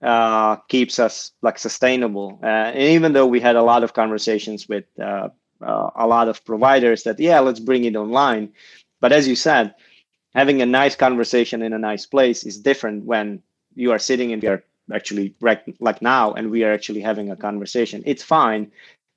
uh, 0.03 0.57
keeps 0.69 0.99
us 0.99 1.33
like 1.41 1.59
sustainable, 1.59 2.39
uh, 2.43 2.47
and 2.77 2.95
even 2.97 3.15
though 3.15 3.27
we 3.27 3.41
had 3.41 3.57
a 3.57 3.63
lot 3.63 3.83
of 3.83 3.95
conversations 3.95 4.69
with 4.69 4.85
uh, 5.01 5.31
a 5.61 6.07
lot 6.07 6.29
of 6.29 6.45
providers 6.45 7.05
that 7.05 7.19
yeah, 7.19 7.41
let's 7.41 7.61
bring 7.61 7.85
it 7.85 7.97
online, 7.97 8.53
but 9.01 9.13
as 9.13 9.27
you 9.27 9.37
said, 9.37 9.75
having 10.35 10.61
a 10.61 10.67
nice 10.67 10.95
conversation 10.95 11.63
in 11.63 11.73
a 11.73 11.79
nice 11.79 12.05
place 12.05 12.45
is 12.45 12.59
different 12.59 13.05
when 13.05 13.43
you 13.75 13.93
are 13.93 13.99
sitting 13.99 14.33
and 14.33 14.43
we 14.43 14.49
are 14.49 14.63
actually 14.93 15.35
right 15.41 15.63
like 15.81 16.03
now 16.03 16.33
and 16.33 16.51
we 16.51 16.65
are 16.65 16.73
actually 16.73 17.01
having 17.01 17.31
a 17.31 17.37
conversation 17.37 18.03
it's 18.07 18.23
fine 18.23 18.71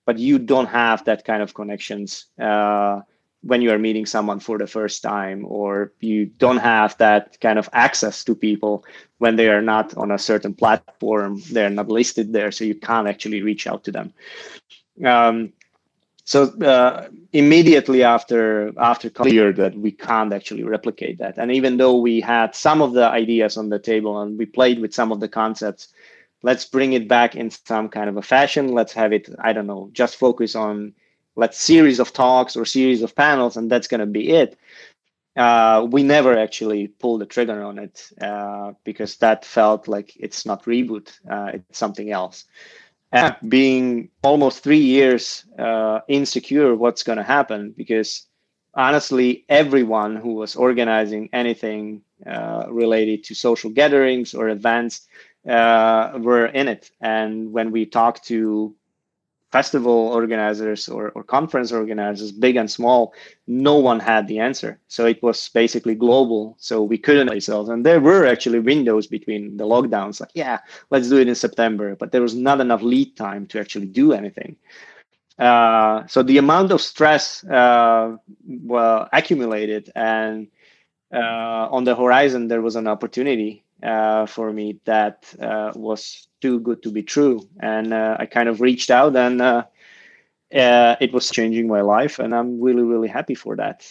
but 0.06 0.20
you 0.20 0.38
don't 0.38 0.68
have 0.68 1.04
that 1.06 1.26
kind 1.26 1.42
of 1.42 1.54
connections 1.54 2.26
uh, 2.40 3.02
when 3.42 3.62
you 3.62 3.72
are 3.72 3.78
meeting 3.78 4.06
someone 4.06 4.40
for 4.40 4.58
the 4.58 4.68
first 4.68 5.04
time 5.04 5.46
or 5.48 5.92
you 6.00 6.26
don't 6.26 6.58
have 6.58 6.98
that 6.98 7.40
kind 7.42 7.60
of 7.60 7.70
access 7.74 8.24
to 8.24 8.36
people 8.36 8.84
when 9.20 9.36
they 9.36 9.50
are 9.50 9.62
not 9.62 9.96
on 9.98 10.12
a 10.12 10.18
certain 10.18 10.54
platform 10.54 11.42
they're 11.52 11.70
not 11.70 11.88
listed 11.88 12.34
there 12.34 12.52
so 12.52 12.64
you 12.64 12.76
can't 12.76 13.08
actually 13.08 13.42
reach 13.42 13.68
out 13.68 13.84
to 13.84 13.92
them. 13.92 14.14
Um, 15.04 15.54
so 16.26 16.46
uh, 16.62 17.08
immediately 17.34 18.04
after 18.04 18.74
after 18.80 19.12
clear 19.12 19.54
that 19.54 19.78
we 19.78 19.92
can't 19.92 20.34
actually 20.34 20.64
replicate 20.64 21.20
that. 21.20 21.38
And 21.38 21.52
even 21.52 21.78
though 21.78 21.98
we 21.98 22.20
had 22.20 22.56
some 22.56 22.82
of 22.82 22.94
the 22.94 23.08
ideas 23.08 23.58
on 23.58 23.70
the 23.70 23.80
table 23.80 24.20
and 24.20 24.38
we 24.38 24.48
played 24.48 24.80
with 24.80 24.94
some 24.94 25.12
of 25.12 25.20
the 25.20 25.30
concepts 25.30 25.88
let's 26.42 26.66
bring 26.66 26.94
it 26.94 27.08
back 27.08 27.36
in 27.36 27.50
some 27.50 27.90
kind 27.90 28.10
of 28.10 28.18
a 28.18 28.22
fashion. 28.22 28.74
Let's 28.74 28.94
have 28.94 29.14
it 29.14 29.30
i 29.40 29.54
don't 29.54 29.68
know 29.68 29.90
just 29.94 30.16
focus 30.18 30.56
on 30.56 30.94
let's 31.36 31.60
series 31.60 32.00
of 32.00 32.12
talks 32.12 32.56
or 32.56 32.66
series 32.66 33.04
of 33.04 33.16
panels 33.16 33.56
and 33.56 33.70
that's 33.70 33.88
going 33.88 34.00
to 34.00 34.08
be 34.08 34.32
it. 34.32 34.58
Uh, 35.36 35.86
we 35.92 36.02
never 36.02 36.38
actually 36.38 36.88
pulled 36.88 37.20
the 37.22 37.26
trigger 37.26 37.62
on 37.62 37.78
it 37.78 38.10
uh, 38.22 38.72
because 38.86 39.18
that 39.18 39.44
felt 39.44 39.88
like 39.88 40.16
it's 40.16 40.46
not 40.46 40.64
reboot 40.64 41.12
uh, 41.30 41.52
it's 41.54 41.78
something 41.78 42.10
else 42.10 42.46
being 43.48 44.10
almost 44.24 44.64
three 44.64 44.80
years 44.80 45.46
uh, 45.58 46.02
insecure 46.08 46.76
what's 46.76 47.04
going 47.04 47.18
to 47.18 47.24
happen 47.24 47.74
because 47.76 48.28
honestly 48.74 49.46
everyone 49.50 50.16
who 50.16 50.34
was 50.34 50.56
organizing 50.56 51.30
anything 51.34 52.02
uh, 52.26 52.66
related 52.70 53.24
to 53.26 53.36
social 53.36 53.70
gatherings 53.70 54.34
or 54.34 54.50
events 54.50 55.08
uh, 55.50 56.12
were 56.18 56.46
in 56.48 56.68
it. 56.68 56.90
And 57.02 57.52
when 57.52 57.72
we 57.72 57.86
talked 57.86 58.26
to 58.26 58.76
festival 59.56 60.00
organizers 60.20 60.90
or, 60.90 61.04
or 61.16 61.24
conference 61.24 61.72
organizers, 61.72 62.30
big 62.34 62.58
and 62.58 62.70
small, 62.70 63.14
no 63.48 63.76
one 63.90 64.02
had 64.02 64.28
the 64.28 64.38
answer. 64.38 64.78
So 64.90 65.06
it 65.06 65.24
was 65.24 65.48
basically 65.48 65.96
global. 65.96 66.58
So 66.60 66.84
we 66.84 66.98
couldn't 66.98 67.30
ourselves. 67.30 67.70
And 67.70 67.86
there 67.86 68.02
were 68.02 68.26
actually 68.26 68.60
windows 68.60 69.08
between 69.08 69.56
the 69.56 69.64
lockdowns, 69.64 70.20
like, 70.20 70.36
yeah, 70.44 70.58
let's 70.92 71.08
do 71.08 71.18
it 71.24 71.30
in 71.30 71.36
September. 71.36 71.96
But 71.96 72.12
there 72.12 72.22
was 72.28 72.36
not 72.36 72.60
enough 72.60 72.82
lead 72.82 73.16
time 73.16 73.48
to 73.52 73.60
actually 73.62 73.90
do 74.02 74.12
anything. 74.12 74.58
Uh, 75.40 76.06
so 76.08 76.22
the 76.22 76.38
amount 76.38 76.72
of 76.72 76.82
stress 76.82 77.24
uh, 77.46 78.18
well, 78.74 79.08
accumulated 79.14 79.90
and 79.96 80.48
uh, 81.14 81.76
on 81.76 81.86
the 81.86 81.96
horizon 81.96 82.50
there 82.50 82.62
was 82.62 82.76
an 82.76 82.88
opportunity 82.88 83.65
uh, 83.86 84.26
for 84.26 84.52
me 84.54 84.80
that 84.86 85.34
uh, 85.42 85.72
was 85.76 86.28
too 86.42 86.60
good 86.60 86.84
to 86.84 86.92
be 86.92 87.04
true 87.04 87.42
and 87.62 87.94
uh, 87.94 88.18
i 88.20 88.26
kind 88.26 88.50
of 88.50 88.62
reached 88.62 88.92
out 88.92 89.16
and 89.16 89.42
it 90.52 91.14
was 91.14 91.30
changing 91.30 91.68
my 91.68 91.82
life 91.82 92.20
and 92.20 92.34
i'm 92.36 92.62
really 92.62 92.84
really 92.84 93.08
happy 93.08 93.36
for 93.36 93.56
that 93.56 93.86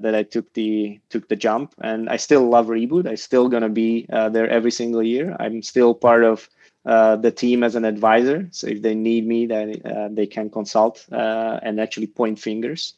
that 0.00 0.14
i 0.14 0.22
took 0.22 0.52
the 0.54 0.98
took 1.10 1.28
the 1.28 1.36
jump 1.36 1.74
and 1.82 2.08
i 2.08 2.16
still 2.16 2.48
love 2.48 2.66
reboot 2.66 3.06
I'm 3.08 3.16
still 3.16 3.48
gonna 3.48 3.68
be 3.68 4.06
there 4.08 4.48
every 4.48 4.70
single 4.70 5.02
year 5.02 5.36
i'm 5.40 5.62
still 5.62 5.94
part 5.94 6.24
of 6.24 6.48
uh, 6.86 7.16
the 7.16 7.30
team 7.30 7.62
as 7.62 7.74
an 7.74 7.84
advisor. 7.84 8.48
So 8.50 8.66
if 8.66 8.80
they 8.80 8.94
need 8.94 9.26
me, 9.26 9.46
then 9.46 9.82
uh, 9.84 10.08
they 10.10 10.26
can 10.26 10.48
consult 10.48 11.04
uh, 11.12 11.60
and 11.62 11.78
actually 11.80 12.06
point 12.06 12.38
fingers 12.38 12.94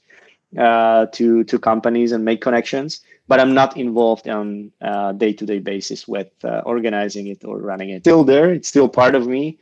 uh, 0.59 1.07
to 1.13 1.45
to 1.45 1.59
companies 1.59 2.13
and 2.13 2.25
make 2.25 2.41
connections. 2.41 3.01
But 3.31 3.41
I'm 3.41 3.55
not 3.55 3.77
involved 3.77 4.29
on 4.29 4.73
uh, 4.83 5.13
a 5.13 5.15
day 5.15 5.33
to 5.35 5.47
day 5.47 5.61
basis 5.61 6.09
with 6.09 6.31
uh, 6.45 6.63
organizing 6.67 7.29
it 7.29 7.45
or 7.45 7.59
running 7.59 7.91
it. 7.91 8.03
Still 8.03 8.25
there, 8.25 8.49
it's 8.53 8.69
still 8.69 8.89
part 8.89 9.15
of 9.15 9.27
me. 9.27 9.59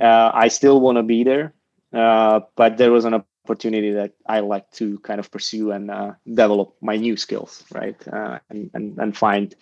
Uh, 0.00 0.30
I 0.34 0.48
still 0.48 0.80
want 0.80 0.96
to 0.98 1.02
be 1.02 1.24
there, 1.24 1.52
uh, 1.92 2.40
but 2.56 2.78
there 2.78 2.92
was 2.92 3.04
an 3.04 3.14
opportunity 3.14 3.92
that 3.92 4.12
I 4.26 4.40
like 4.40 4.70
to 4.80 4.98
kind 5.00 5.20
of 5.20 5.30
pursue 5.30 5.72
and 5.72 5.90
develop 6.26 6.76
my 6.80 6.96
new 6.96 7.16
skills, 7.16 7.64
right, 7.74 7.98
and, 8.50 8.70
and 8.74 8.98
and 8.98 9.16
find 9.16 9.54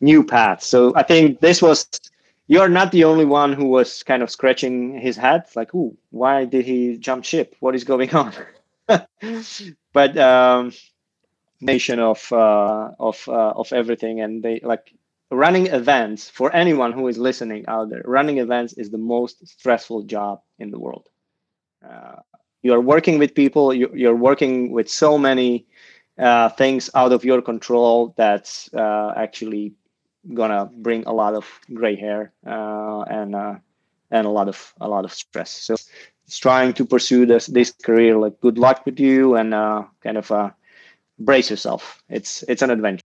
new 0.00 0.24
paths. 0.24 0.66
So 0.66 0.92
I 0.94 1.02
think 1.02 1.40
this 1.40 1.62
was 1.62 1.88
you're 2.46 2.68
not 2.68 2.92
the 2.92 3.04
only 3.04 3.24
one 3.24 3.52
who 3.52 3.66
was 3.66 4.02
kind 4.02 4.22
of 4.22 4.30
scratching 4.30 4.98
his 4.98 5.16
head 5.16 5.44
like 5.56 5.74
ooh 5.74 5.96
why 6.10 6.44
did 6.44 6.64
he 6.66 6.98
jump 6.98 7.24
ship 7.24 7.56
what 7.60 7.74
is 7.74 7.84
going 7.84 8.10
on 8.14 8.32
but 9.92 10.18
um 10.18 10.72
nation 11.60 11.98
of 11.98 12.32
uh, 12.32 12.90
of 12.98 13.28
uh, 13.28 13.52
of 13.56 13.72
everything 13.72 14.20
and 14.20 14.42
they 14.42 14.60
like 14.62 14.92
running 15.30 15.66
events 15.68 16.28
for 16.28 16.54
anyone 16.54 16.92
who 16.92 17.08
is 17.08 17.18
listening 17.18 17.64
out 17.68 17.90
there 17.90 18.02
running 18.04 18.38
events 18.38 18.72
is 18.74 18.90
the 18.90 18.98
most 18.98 19.46
stressful 19.46 20.02
job 20.02 20.40
in 20.58 20.70
the 20.70 20.78
world 20.78 21.08
uh, 21.88 22.16
you're 22.62 22.80
working 22.80 23.18
with 23.18 23.34
people 23.34 23.72
you, 23.74 23.90
you're 23.94 24.16
working 24.16 24.70
with 24.70 24.88
so 24.88 25.18
many 25.18 25.66
uh, 26.18 26.48
things 26.50 26.90
out 26.94 27.12
of 27.12 27.24
your 27.24 27.42
control 27.42 28.14
that's 28.16 28.72
uh, 28.74 29.12
actually 29.16 29.74
gonna 30.32 30.70
bring 30.78 31.04
a 31.06 31.12
lot 31.12 31.34
of 31.34 31.46
gray 31.74 31.96
hair 31.96 32.32
uh, 32.46 33.02
and 33.02 33.34
uh, 33.34 33.54
and 34.10 34.26
a 34.26 34.30
lot 34.30 34.48
of 34.48 34.74
a 34.80 34.88
lot 34.88 35.04
of 35.04 35.12
stress. 35.12 35.50
So 35.50 35.74
it's 35.74 36.38
trying 36.38 36.72
to 36.74 36.84
pursue 36.84 37.26
this 37.26 37.46
this 37.46 37.72
career. 37.72 38.16
Like 38.16 38.40
good 38.40 38.58
luck 38.58 38.86
with 38.86 38.98
you 39.00 39.34
and 39.36 39.52
uh, 39.52 39.84
kind 40.02 40.16
of 40.16 40.30
uh, 40.30 40.50
brace 41.18 41.50
yourself. 41.50 42.02
It's 42.08 42.42
it's 42.48 42.62
an 42.62 42.70
adventure. 42.70 43.02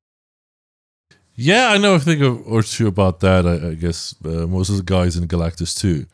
Yeah, 1.36 1.70
I 1.70 1.78
know 1.78 1.96
a 1.96 2.00
thing 2.00 2.22
or 2.22 2.64
two 2.64 2.88
about 2.88 3.22
that. 3.22 3.46
I, 3.46 3.70
I 3.70 3.74
guess 3.76 4.14
uh, 4.26 4.46
most 4.46 4.70
of 4.70 4.78
the 4.78 4.84
guys 4.84 5.16
in 5.16 5.28
Galaktus 5.28 5.74
too, 5.80 6.06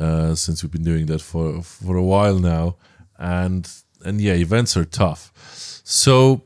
uh, 0.00 0.34
since 0.34 0.62
we've 0.62 0.72
been 0.72 0.82
doing 0.84 1.06
that 1.06 1.20
for 1.20 1.62
for 1.62 1.96
a 1.96 2.02
while 2.02 2.38
now, 2.38 2.76
and 3.18 3.68
and 4.04 4.20
yeah, 4.20 4.34
events 4.34 4.76
are 4.76 4.84
tough. 4.84 5.32
So 5.84 6.42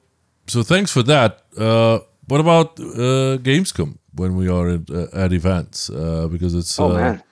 so 0.46 0.62
thanks 0.62 0.92
for 0.92 1.02
that. 1.04 1.42
Uh, 1.56 2.00
what 2.26 2.40
about 2.40 2.78
uh, 2.78 3.38
Gamescom 3.38 3.96
when 4.14 4.36
we 4.36 4.48
are 4.48 4.68
at, 4.68 4.90
uh, 4.90 5.06
at 5.14 5.32
events? 5.32 5.88
Uh, 5.88 6.28
because 6.28 6.54
it's 6.54 6.78
oh 6.78 6.94
man. 6.94 7.22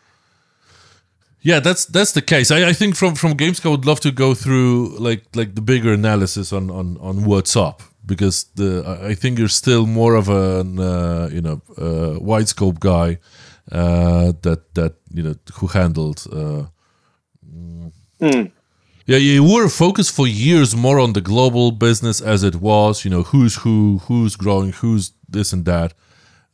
Yeah, 1.47 1.61
that's 1.61 1.87
that's 1.87 2.11
the 2.11 2.23
case. 2.23 2.51
I, 2.51 2.71
I 2.71 2.73
think 2.73 2.97
from 2.97 3.15
from 3.15 3.35
Gamescom, 3.35 3.67
I 3.67 3.69
would 3.69 3.87
love 3.87 4.01
to 4.01 4.11
go 4.11 4.35
through 4.35 4.97
like 4.99 5.23
like 5.37 5.55
the 5.55 5.63
bigger 5.63 5.93
analysis 5.93 6.53
on 6.53 6.71
on 6.71 6.97
on 7.01 7.25
what's 7.25 7.55
up 7.55 7.83
because 8.05 8.47
the 8.57 8.83
I 9.11 9.15
think 9.15 9.39
you're 9.39 9.57
still 9.63 9.87
more 9.87 10.17
of 10.17 10.29
an 10.29 10.81
uh, 10.81 11.29
you 11.31 11.41
know 11.41 11.61
uh, 11.79 12.19
wide 12.21 12.49
scope 12.49 12.81
guy 12.81 13.19
uh, 13.71 14.33
that 14.43 14.75
that 14.75 14.95
you 15.15 15.23
know 15.23 15.35
who 15.61 15.69
handled. 15.69 16.27
Mm. 18.21 18.51
Yeah, 19.07 19.19
you 19.19 19.45
were 19.45 19.69
focused 19.69 20.17
for 20.17 20.27
years 20.27 20.75
more 20.75 20.99
on 20.99 21.13
the 21.13 21.21
global 21.21 21.71
business 21.71 22.21
as 22.21 22.43
it 22.43 22.57
was. 22.57 23.05
You 23.05 23.11
know, 23.11 23.23
who's 23.23 23.63
who, 23.63 24.01
who's 24.09 24.35
growing, 24.37 24.73
who's 24.73 25.13
this 25.29 25.53
and 25.53 25.65
that, 25.65 25.95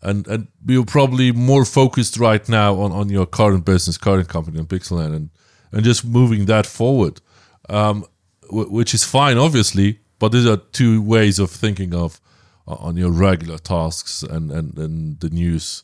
and 0.03 0.27
and 0.27 0.49
you're 0.67 0.85
probably 0.85 1.33
more 1.33 1.65
focused 1.65 2.19
right 2.19 2.49
now 2.49 2.81
on, 2.81 2.93
on 2.93 3.09
your 3.09 3.27
current 3.27 3.65
business, 3.65 3.99
current 3.99 4.29
company, 4.29 4.59
on 4.59 4.67
PixelAnt, 4.67 5.15
and 5.15 5.31
and 5.73 5.85
just 5.85 6.05
moving 6.05 6.47
that 6.47 6.67
forward, 6.67 7.21
um, 7.69 8.05
w- 8.43 8.71
which 8.71 8.95
is 8.95 9.05
fine, 9.05 9.38
obviously. 9.38 10.01
But 10.19 10.33
these 10.33 10.47
are 10.47 10.57
two 10.57 11.03
ways 11.03 11.38
of 11.38 11.51
thinking 11.51 11.95
of 11.95 12.21
on 12.67 12.97
your 12.97 13.11
regular 13.11 13.59
tasks 13.59 14.23
and 14.23 14.51
and 14.51 14.79
and 14.79 15.21
the 15.21 15.31
news 15.31 15.83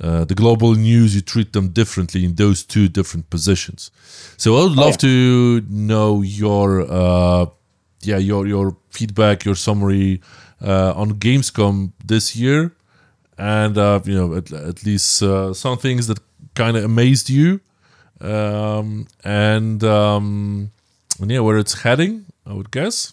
uh, 0.00 0.24
the 0.24 0.34
global 0.34 0.74
news, 0.74 1.14
you 1.14 1.20
treat 1.20 1.52
them 1.52 1.68
differently 1.70 2.24
in 2.24 2.34
those 2.36 2.62
two 2.62 2.88
different 2.88 3.30
positions. 3.30 3.90
So 4.36 4.56
I 4.56 4.62
would 4.62 4.76
love 4.76 4.96
oh, 5.02 5.06
yeah. 5.06 5.60
to 5.60 5.62
know 5.68 6.22
your, 6.22 6.86
uh, 6.88 7.46
yeah, 8.02 8.18
your 8.18 8.46
your 8.46 8.76
feedback, 8.90 9.44
your 9.44 9.56
summary 9.56 10.20
uh, 10.62 10.92
on 10.94 11.14
Gamescom 11.14 11.92
this 12.04 12.36
year, 12.36 12.76
and 13.38 13.78
uh, 13.78 14.00
you 14.04 14.14
know 14.14 14.34
at, 14.34 14.52
at 14.52 14.84
least 14.84 15.22
uh, 15.22 15.54
some 15.54 15.78
things 15.78 16.06
that 16.08 16.18
kind 16.54 16.76
of 16.76 16.84
amazed 16.84 17.30
you, 17.30 17.60
um, 18.20 19.06
and 19.24 19.82
um, 19.84 20.70
and 21.20 21.30
yeah, 21.30 21.40
where 21.40 21.58
it's 21.58 21.82
heading. 21.82 22.26
I 22.44 22.54
would 22.54 22.70
guess. 22.70 23.12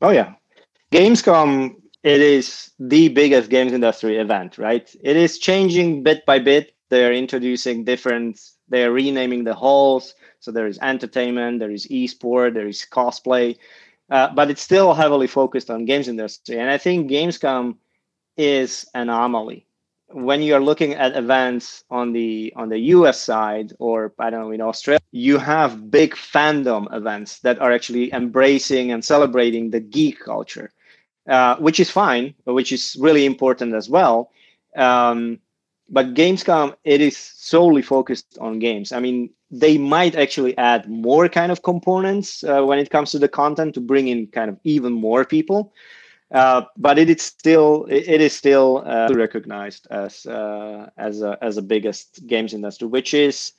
Oh 0.00 0.10
yeah, 0.10 0.34
Gamescom 0.92 1.76
it 2.06 2.20
is 2.20 2.70
the 2.78 3.08
biggest 3.08 3.50
games 3.50 3.72
industry 3.72 4.16
event, 4.18 4.58
right? 4.58 4.88
It 5.02 5.16
is 5.16 5.40
changing 5.40 6.04
bit 6.04 6.24
by 6.24 6.38
bit. 6.38 6.72
They're 6.88 7.12
introducing 7.12 7.82
different, 7.82 8.40
they're 8.68 8.92
renaming 8.92 9.42
the 9.42 9.54
halls. 9.54 10.14
So 10.38 10.52
there 10.52 10.68
is 10.68 10.78
entertainment, 10.80 11.58
there 11.58 11.72
is 11.72 11.88
esport, 11.88 12.54
there 12.54 12.68
is 12.68 12.86
cosplay, 12.88 13.56
uh, 14.08 14.32
but 14.32 14.50
it's 14.50 14.62
still 14.62 14.94
heavily 14.94 15.26
focused 15.26 15.68
on 15.68 15.84
games 15.84 16.06
industry. 16.06 16.60
And 16.60 16.70
I 16.70 16.78
think 16.78 17.10
Gamescom 17.10 17.74
is 18.36 18.86
an 18.94 19.08
anomaly. 19.08 19.66
When 20.08 20.40
you 20.40 20.54
are 20.54 20.60
looking 20.60 20.94
at 20.94 21.16
events 21.16 21.84
on 21.90 22.12
the 22.12 22.52
on 22.56 22.68
the 22.68 22.78
US 22.94 23.20
side 23.20 23.72
or 23.80 24.12
I 24.18 24.30
don't 24.30 24.40
know 24.42 24.52
in 24.52 24.60
Australia, 24.60 25.00
you 25.10 25.38
have 25.38 25.90
big 25.90 26.14
fandom 26.14 26.94
events 26.94 27.40
that 27.40 27.58
are 27.60 27.72
actually 27.72 28.12
embracing 28.12 28.92
and 28.92 29.04
celebrating 29.04 29.70
the 29.70 29.80
geek 29.80 30.20
culture 30.20 30.70
uh, 31.28 31.56
which 31.56 31.80
is 31.80 31.90
fine, 31.90 32.34
which 32.44 32.72
is 32.72 32.96
really 33.00 33.24
important 33.26 33.74
as 33.74 33.88
well. 33.88 34.30
Um, 34.76 35.38
but 35.88 36.14
Gamescom, 36.14 36.74
it 36.84 37.00
is 37.00 37.16
solely 37.16 37.82
focused 37.82 38.38
on 38.40 38.58
games. 38.58 38.92
I 38.92 39.00
mean, 39.00 39.30
they 39.50 39.78
might 39.78 40.16
actually 40.16 40.56
add 40.58 40.88
more 40.88 41.28
kind 41.28 41.52
of 41.52 41.62
components 41.62 42.42
uh, 42.42 42.62
when 42.62 42.78
it 42.78 42.90
comes 42.90 43.12
to 43.12 43.18
the 43.18 43.28
content 43.28 43.74
to 43.74 43.80
bring 43.80 44.08
in 44.08 44.26
kind 44.28 44.50
of 44.50 44.58
even 44.64 44.92
more 44.92 45.24
people. 45.24 45.72
Uh, 46.32 46.62
but 46.76 46.98
it 46.98 47.08
is 47.08 47.22
still 47.22 47.86
it 47.88 48.20
is 48.20 48.34
still 48.34 48.82
uh, 48.84 49.08
recognized 49.14 49.86
as 49.90 50.26
uh, 50.26 50.90
as 50.98 51.22
a, 51.22 51.38
as 51.40 51.54
the 51.54 51.62
biggest 51.62 52.26
games 52.26 52.52
industry, 52.52 52.88
which 52.88 53.14
is 53.14 53.52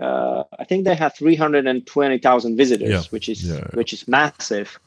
uh, 0.00 0.44
I 0.58 0.64
think 0.64 0.84
they 0.84 0.94
have 0.94 1.14
three 1.16 1.34
hundred 1.34 1.66
and 1.66 1.84
twenty 1.84 2.18
thousand 2.18 2.56
visitors, 2.56 2.88
yeah. 2.88 3.02
which 3.10 3.28
is 3.28 3.42
yeah, 3.42 3.56
yeah. 3.56 3.70
which 3.74 3.92
is 3.92 4.06
massive. 4.06 4.78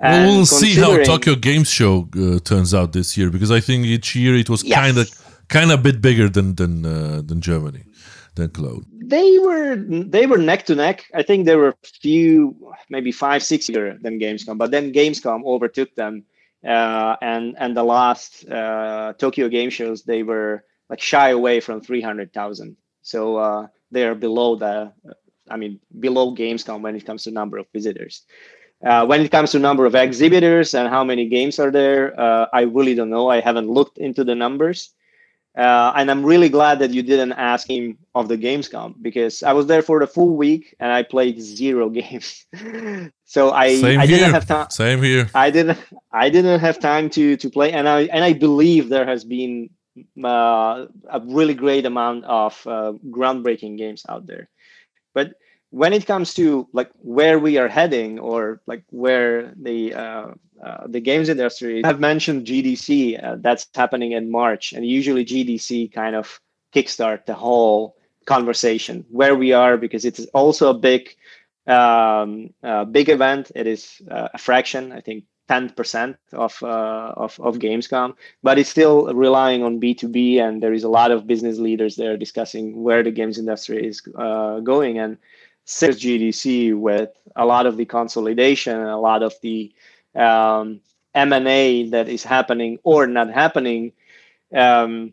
Well, 0.00 0.36
we'll 0.36 0.46
see 0.46 0.74
how 0.74 1.00
Tokyo 1.04 1.36
Games 1.36 1.70
Show 1.70 2.08
uh, 2.16 2.40
turns 2.40 2.74
out 2.74 2.92
this 2.92 3.16
year 3.16 3.30
because 3.30 3.52
I 3.52 3.60
think 3.60 3.86
each 3.86 4.16
year 4.16 4.34
it 4.34 4.50
was 4.50 4.64
kind 4.64 4.98
of 4.98 5.08
kind 5.48 5.70
of 5.70 5.78
a 5.78 5.82
bit 5.82 6.00
bigger 6.00 6.28
than 6.28 6.56
than 6.56 6.84
uh, 6.84 7.22
than 7.24 7.40
Germany, 7.40 7.84
than 8.34 8.48
Cologne. 8.48 8.86
They 9.04 9.38
were 9.38 9.76
they 9.76 10.26
were 10.26 10.38
neck 10.38 10.66
to 10.66 10.74
neck. 10.74 11.04
I 11.14 11.22
think 11.22 11.46
there 11.46 11.58
were 11.58 11.68
a 11.68 11.86
few, 12.00 12.56
maybe 12.90 13.12
five, 13.12 13.44
six 13.44 13.68
year 13.68 13.96
than 14.02 14.18
Gamescom, 14.18 14.58
but 14.58 14.72
then 14.72 14.92
Gamescom 14.92 15.44
overtook 15.44 15.94
them. 15.94 16.24
Uh, 16.66 17.16
and 17.20 17.56
and 17.58 17.76
the 17.76 17.82
last 17.82 18.48
uh, 18.48 19.12
Tokyo 19.18 19.48
Game 19.48 19.70
Shows 19.70 20.04
they 20.04 20.22
were 20.22 20.64
like 20.88 21.00
shy 21.00 21.30
away 21.30 21.60
from 21.60 21.80
three 21.80 22.00
hundred 22.00 22.32
thousand. 22.32 22.76
So 23.02 23.36
uh, 23.36 23.66
they 23.90 24.06
are 24.06 24.14
below 24.14 24.56
the, 24.56 24.92
I 25.50 25.56
mean, 25.56 25.80
below 25.98 26.34
Gamescom 26.34 26.82
when 26.82 26.94
it 26.94 27.04
comes 27.04 27.24
to 27.24 27.30
number 27.30 27.58
of 27.58 27.66
visitors. 27.72 28.22
Uh, 28.84 29.06
when 29.06 29.20
it 29.20 29.30
comes 29.30 29.52
to 29.52 29.58
number 29.58 29.86
of 29.86 29.94
exhibitors 29.94 30.74
and 30.74 30.88
how 30.88 31.04
many 31.04 31.28
games 31.28 31.58
are 31.58 31.70
there, 31.70 32.18
uh, 32.18 32.46
I 32.52 32.62
really 32.62 32.94
don't 32.94 33.10
know. 33.10 33.28
I 33.28 33.40
haven't 33.40 33.68
looked 33.68 33.98
into 33.98 34.24
the 34.24 34.34
numbers. 34.34 34.90
Uh, 35.56 35.92
and 35.96 36.10
I'm 36.10 36.24
really 36.24 36.48
glad 36.48 36.78
that 36.78 36.92
you 36.92 37.02
didn't 37.02 37.32
ask 37.32 37.68
him 37.68 37.98
of 38.14 38.28
the 38.28 38.38
Gamescom 38.38 38.94
because 39.02 39.42
I 39.42 39.52
was 39.52 39.66
there 39.66 39.82
for 39.82 40.00
the 40.00 40.06
full 40.06 40.34
week 40.34 40.74
and 40.80 40.90
I 40.90 41.02
played 41.02 41.40
zero 41.42 41.90
games. 42.00 42.46
so 43.26 43.50
I, 43.50 43.76
Same 43.76 44.00
I 44.00 44.06
here. 44.06 44.16
didn't 44.18 44.32
have 44.32 44.46
time. 44.46 44.70
Same 44.70 45.02
here. 45.02 45.28
I 45.34 45.50
didn't 45.50 45.78
I 46.10 46.30
didn't 46.30 46.60
have 46.60 46.78
time 46.78 47.10
to 47.10 47.36
to 47.36 47.50
play, 47.50 47.72
and 47.72 47.86
I 47.86 48.02
and 48.04 48.24
I 48.24 48.32
believe 48.32 48.88
there 48.88 49.04
has 49.06 49.24
been 49.24 49.68
uh, 50.24 50.86
a 51.10 51.20
really 51.24 51.54
great 51.54 51.84
amount 51.84 52.24
of 52.24 52.66
uh, 52.66 52.92
groundbreaking 53.10 53.76
games 53.76 54.06
out 54.08 54.26
there. 54.26 54.48
But 55.12 55.34
when 55.68 55.92
it 55.92 56.06
comes 56.06 56.34
to 56.34 56.66
like 56.72 56.90
where 57.00 57.38
we 57.38 57.58
are 57.58 57.68
heading 57.68 58.18
or 58.18 58.62
like 58.66 58.84
where 58.90 59.52
the 59.60 59.94
uh, 60.62 60.86
the 60.86 61.00
games 61.00 61.28
industry 61.28 61.84
i've 61.84 62.00
mentioned 62.00 62.46
gdc 62.46 63.22
uh, 63.22 63.36
that's 63.40 63.66
happening 63.74 64.12
in 64.12 64.30
march 64.30 64.72
and 64.72 64.86
usually 64.86 65.24
gdc 65.24 65.92
kind 65.92 66.14
of 66.14 66.40
kickstart 66.72 67.26
the 67.26 67.34
whole 67.34 67.96
conversation. 68.26 69.04
Where 69.10 69.34
we 69.34 69.52
are 69.52 69.76
because 69.76 70.04
it's 70.04 70.24
also 70.26 70.70
a 70.70 70.74
big 70.74 71.14
um, 71.66 72.50
uh, 72.62 72.84
big 72.84 73.08
event 73.08 73.52
it 73.54 73.68
is 73.68 74.02
uh, 74.10 74.28
a 74.34 74.38
fraction 74.38 74.90
i 74.90 75.00
think 75.00 75.22
10% 75.48 76.16
of, 76.32 76.60
uh, 76.60 77.12
of 77.16 77.38
of 77.38 77.58
gamescom 77.58 78.14
but 78.42 78.58
it's 78.58 78.68
still 78.68 79.14
relying 79.14 79.62
on 79.62 79.80
b2b 79.80 80.40
and 80.40 80.60
there 80.60 80.72
is 80.72 80.82
a 80.82 80.88
lot 80.88 81.12
of 81.12 81.28
business 81.28 81.58
leaders 81.58 81.94
there 81.94 82.16
discussing 82.16 82.82
where 82.82 83.04
the 83.04 83.12
games 83.12 83.38
industry 83.38 83.86
is 83.86 84.00
going 84.00 84.98
and 84.98 85.18
since 85.64 86.00
GDC 86.00 86.76
with 86.76 87.10
a 87.36 87.46
lot 87.46 87.66
of 87.66 87.76
the 87.76 87.84
consolidation 87.84 88.76
and 88.76 88.88
a 88.88 88.96
lot 88.96 89.22
of 89.22 89.34
the 89.42 89.72
um, 90.14 90.80
M&A 91.14 91.88
that 91.90 92.08
is 92.08 92.24
happening 92.24 92.78
or 92.82 93.06
not 93.06 93.30
happening, 93.30 93.92
um, 94.54 95.12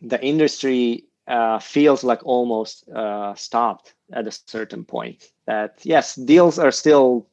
the 0.00 0.22
industry 0.24 1.04
uh, 1.26 1.58
feels 1.58 2.02
like 2.04 2.24
almost 2.24 2.88
uh, 2.88 3.34
stopped 3.34 3.94
at 4.12 4.26
a 4.26 4.32
certain 4.32 4.84
point. 4.84 5.30
That 5.46 5.78
yes, 5.82 6.14
deals 6.14 6.58
are 6.58 6.70
still 6.70 7.26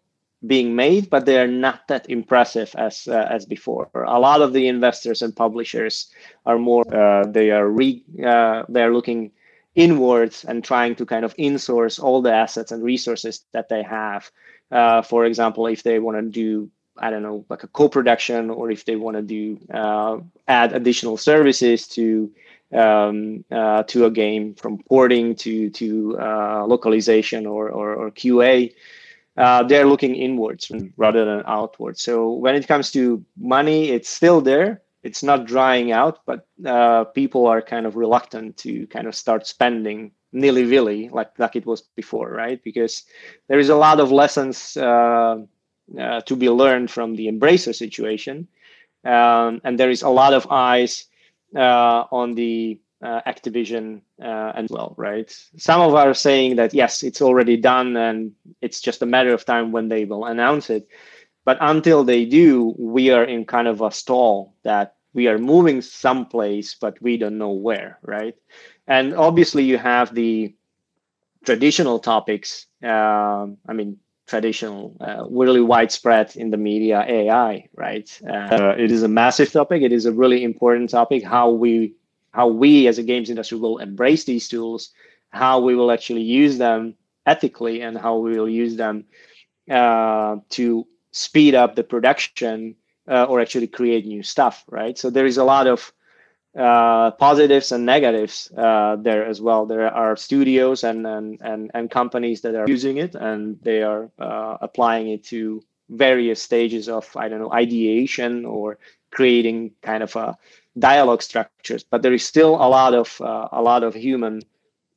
being 0.45 0.75
made, 0.75 1.09
but 1.09 1.25
they 1.25 1.39
are 1.39 1.47
not 1.47 1.87
that 1.87 2.09
impressive 2.09 2.75
as 2.77 3.07
uh, 3.07 3.27
as 3.29 3.45
before. 3.45 3.89
A 3.93 4.19
lot 4.19 4.41
of 4.41 4.53
the 4.53 4.67
investors 4.67 5.21
and 5.21 5.35
publishers 5.35 6.11
are 6.45 6.57
more 6.57 6.83
uh, 6.93 7.25
they 7.27 7.51
are 7.51 7.67
re 7.69 8.03
uh, 8.25 8.63
they 8.69 8.83
are 8.83 8.93
looking 8.93 9.31
inwards 9.75 10.45
and 10.45 10.63
trying 10.63 10.95
to 10.95 11.05
kind 11.05 11.25
of 11.25 11.35
insource 11.35 12.01
all 12.01 12.21
the 12.21 12.33
assets 12.33 12.71
and 12.71 12.83
resources 12.83 13.45
that 13.51 13.69
they 13.69 13.83
have. 13.83 14.31
Uh, 14.71 15.01
for 15.01 15.25
example, 15.25 15.67
if 15.67 15.83
they 15.83 15.99
want 15.99 16.17
to 16.17 16.23
do, 16.23 16.69
I 16.97 17.09
don't 17.09 17.23
know, 17.23 17.45
like 17.49 17.63
a 17.63 17.67
co-production, 17.67 18.49
or 18.49 18.71
if 18.71 18.85
they 18.85 18.95
want 18.95 19.17
to 19.17 19.21
do 19.21 19.59
uh, 19.73 20.17
add 20.47 20.73
additional 20.73 21.17
services 21.17 21.87
to 21.89 22.31
um, 22.73 23.45
uh, 23.51 23.83
to 23.83 24.05
a 24.05 24.11
game 24.11 24.55
from 24.55 24.79
porting 24.89 25.35
to 25.35 25.69
to 25.71 26.17
uh, 26.19 26.65
localization 26.65 27.45
or, 27.45 27.69
or, 27.69 27.93
or 27.95 28.11
QA. 28.11 28.73
Uh, 29.37 29.63
they're 29.63 29.85
looking 29.85 30.15
inwards 30.15 30.71
rather 30.95 31.25
than 31.25 31.43
outwards. 31.45 32.01
So 32.01 32.31
when 32.31 32.55
it 32.55 32.67
comes 32.69 32.89
to 32.91 33.23
money, 33.37 33.89
it's 33.89 34.09
still 34.09 34.39
there 34.39 34.81
it's 35.05 35.21
not 35.21 35.45
drying 35.45 35.91
out, 35.91 36.25
but 36.25 36.47
uh, 36.65 37.03
people 37.03 37.45
are 37.45 37.61
kind 37.61 37.85
of 37.85 37.95
reluctant 37.95 38.57
to 38.57 38.87
kind 38.87 39.05
of 39.05 39.13
start 39.13 39.45
spending 39.45 40.11
nilly 40.33 40.65
willy 40.65 41.09
like 41.09 41.31
like 41.37 41.55
it 41.55 41.65
was 41.65 41.81
before, 41.95 42.31
right? 42.31 42.61
Because 42.63 43.03
there 43.47 43.59
is 43.59 43.69
a 43.69 43.75
lot 43.75 43.99
of 43.99 44.11
lessons 44.11 44.75
uh, 45.99 46.21
to 46.21 46.35
be 46.35 46.49
learned 46.49 46.91
from 46.91 47.15
the 47.15 47.27
Embracer 47.27 47.73
situation, 47.73 48.47
um, 49.03 49.61
and 49.63 49.79
there 49.79 49.89
is 49.89 50.01
a 50.01 50.09
lot 50.09 50.33
of 50.33 50.47
eyes 50.49 51.05
uh, 51.55 52.05
on 52.11 52.35
the 52.35 52.79
uh, 53.01 53.21
Activision 53.27 54.01
uh, 54.21 54.51
as 54.55 54.69
well, 54.69 54.95
right? 54.97 55.29
Some 55.57 55.81
of 55.81 55.93
are 55.93 56.13
saying 56.13 56.55
that 56.55 56.73
yes, 56.73 57.03
it's 57.03 57.21
already 57.21 57.57
done, 57.57 57.95
and 57.97 58.31
it's 58.61 58.81
just 58.81 59.01
a 59.01 59.05
matter 59.05 59.33
of 59.33 59.45
time 59.45 59.71
when 59.71 59.89
they 59.89 60.05
will 60.05 60.25
announce 60.25 60.69
it. 60.69 60.87
But 61.45 61.57
until 61.61 62.03
they 62.03 62.25
do, 62.25 62.73
we 62.77 63.11
are 63.11 63.23
in 63.23 63.45
kind 63.45 63.67
of 63.67 63.81
a 63.81 63.91
stall 63.91 64.55
that 64.63 64.95
we 65.13 65.27
are 65.27 65.37
moving 65.37 65.81
someplace, 65.81 66.75
but 66.75 67.01
we 67.01 67.17
don't 67.17 67.37
know 67.37 67.51
where, 67.51 67.99
right? 68.01 68.35
And 68.87 69.13
obviously, 69.13 69.63
you 69.63 69.77
have 69.77 70.13
the 70.13 70.55
traditional 71.45 71.99
topics. 71.99 72.65
Uh, 72.83 73.47
I 73.67 73.73
mean, 73.73 73.97
traditional, 74.27 74.95
uh, 74.99 75.25
really 75.29 75.61
widespread 75.61 76.35
in 76.35 76.49
the 76.49 76.57
media, 76.57 77.05
AI, 77.07 77.67
right? 77.75 78.21
Uh, 78.27 78.73
it 78.77 78.91
is 78.91 79.03
a 79.03 79.07
massive 79.07 79.51
topic. 79.51 79.81
It 79.81 79.91
is 79.91 80.05
a 80.05 80.11
really 80.11 80.43
important 80.43 80.89
topic. 80.89 81.23
How 81.23 81.49
we, 81.51 81.93
how 82.31 82.47
we 82.47 82.87
as 82.87 82.97
a 82.97 83.03
games 83.03 83.29
industry 83.29 83.57
will 83.57 83.77
embrace 83.77 84.23
these 84.23 84.47
tools, 84.47 84.91
how 85.29 85.59
we 85.59 85.75
will 85.75 85.91
actually 85.91 86.23
use 86.23 86.57
them 86.57 86.95
ethically, 87.25 87.81
and 87.81 87.97
how 87.97 88.17
we 88.17 88.37
will 88.37 88.49
use 88.49 88.75
them 88.75 89.05
uh, 89.69 90.37
to 90.49 90.87
speed 91.11 91.55
up 91.55 91.75
the 91.75 91.83
production 91.83 92.75
uh, 93.07 93.25
or 93.25 93.39
actually 93.39 93.67
create 93.67 94.05
new 94.05 94.23
stuff, 94.23 94.63
right? 94.69 94.97
So 94.97 95.09
there 95.09 95.25
is 95.25 95.37
a 95.37 95.43
lot 95.43 95.67
of 95.67 95.93
uh, 96.55 97.11
positives 97.11 97.71
and 97.71 97.85
negatives 97.85 98.51
uh, 98.57 98.95
there 98.95 99.25
as 99.25 99.41
well. 99.41 99.65
There 99.65 99.93
are 99.93 100.15
studios 100.15 100.83
and, 100.83 101.05
and 101.05 101.39
and 101.41 101.71
and 101.73 101.91
companies 101.91 102.41
that 102.41 102.55
are 102.55 102.67
using 102.67 102.97
it 102.97 103.15
and 103.15 103.59
they 103.61 103.83
are 103.83 104.09
uh, 104.19 104.57
applying 104.61 105.09
it 105.09 105.23
to 105.25 105.61
various 105.89 106.41
stages 106.41 106.87
of 106.89 107.09
I 107.15 107.27
don't 107.27 107.39
know 107.39 107.51
ideation 107.51 108.45
or 108.45 108.77
creating 109.11 109.71
kind 109.81 110.03
of 110.03 110.15
a 110.15 110.37
dialogue 110.79 111.21
structures. 111.21 111.83
But 111.83 112.01
there 112.01 112.13
is 112.13 112.25
still 112.25 112.55
a 112.55 112.69
lot 112.69 112.93
of 112.93 113.19
uh, 113.21 113.49
a 113.51 113.61
lot 113.61 113.83
of 113.83 113.93
human 113.93 114.41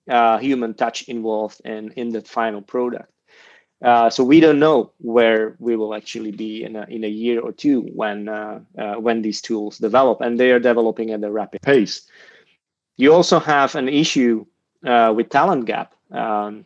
uh, 0.09 0.39
human 0.39 0.75
touch 0.75 1.09
involved 1.09 1.61
in 1.65 1.91
in 1.93 2.11
the 2.11 2.23
final 2.23 2.63
product. 2.63 3.11
Uh, 3.83 4.11
so 4.11 4.25
we 4.25 4.41
don't 4.41 4.59
know 4.59 4.91
where 4.99 5.55
we 5.61 5.77
will 5.77 5.95
actually 5.95 6.33
be 6.33 6.65
in 6.65 6.75
a, 6.75 6.85
in 6.89 7.05
a 7.05 7.09
year 7.09 7.41
or 7.41 7.53
two 7.53 7.83
when 7.95 8.29
uh, 8.29 8.59
uh, 8.77 8.95
when 8.95 9.23
these 9.23 9.41
tools 9.41 9.79
develop, 9.79 10.21
and 10.21 10.39
they 10.39 10.51
are 10.51 10.59
developing 10.59 11.11
at 11.13 11.23
a 11.23 11.31
rapid 11.31 11.63
pace. 11.63 12.03
You 12.97 13.15
also 13.15 13.39
have 13.39 13.77
an 13.77 13.89
issue 13.89 14.45
uh, 14.85 15.13
with 15.15 15.31
talent 15.31 15.67
gap. 15.67 15.95
Um, 16.11 16.65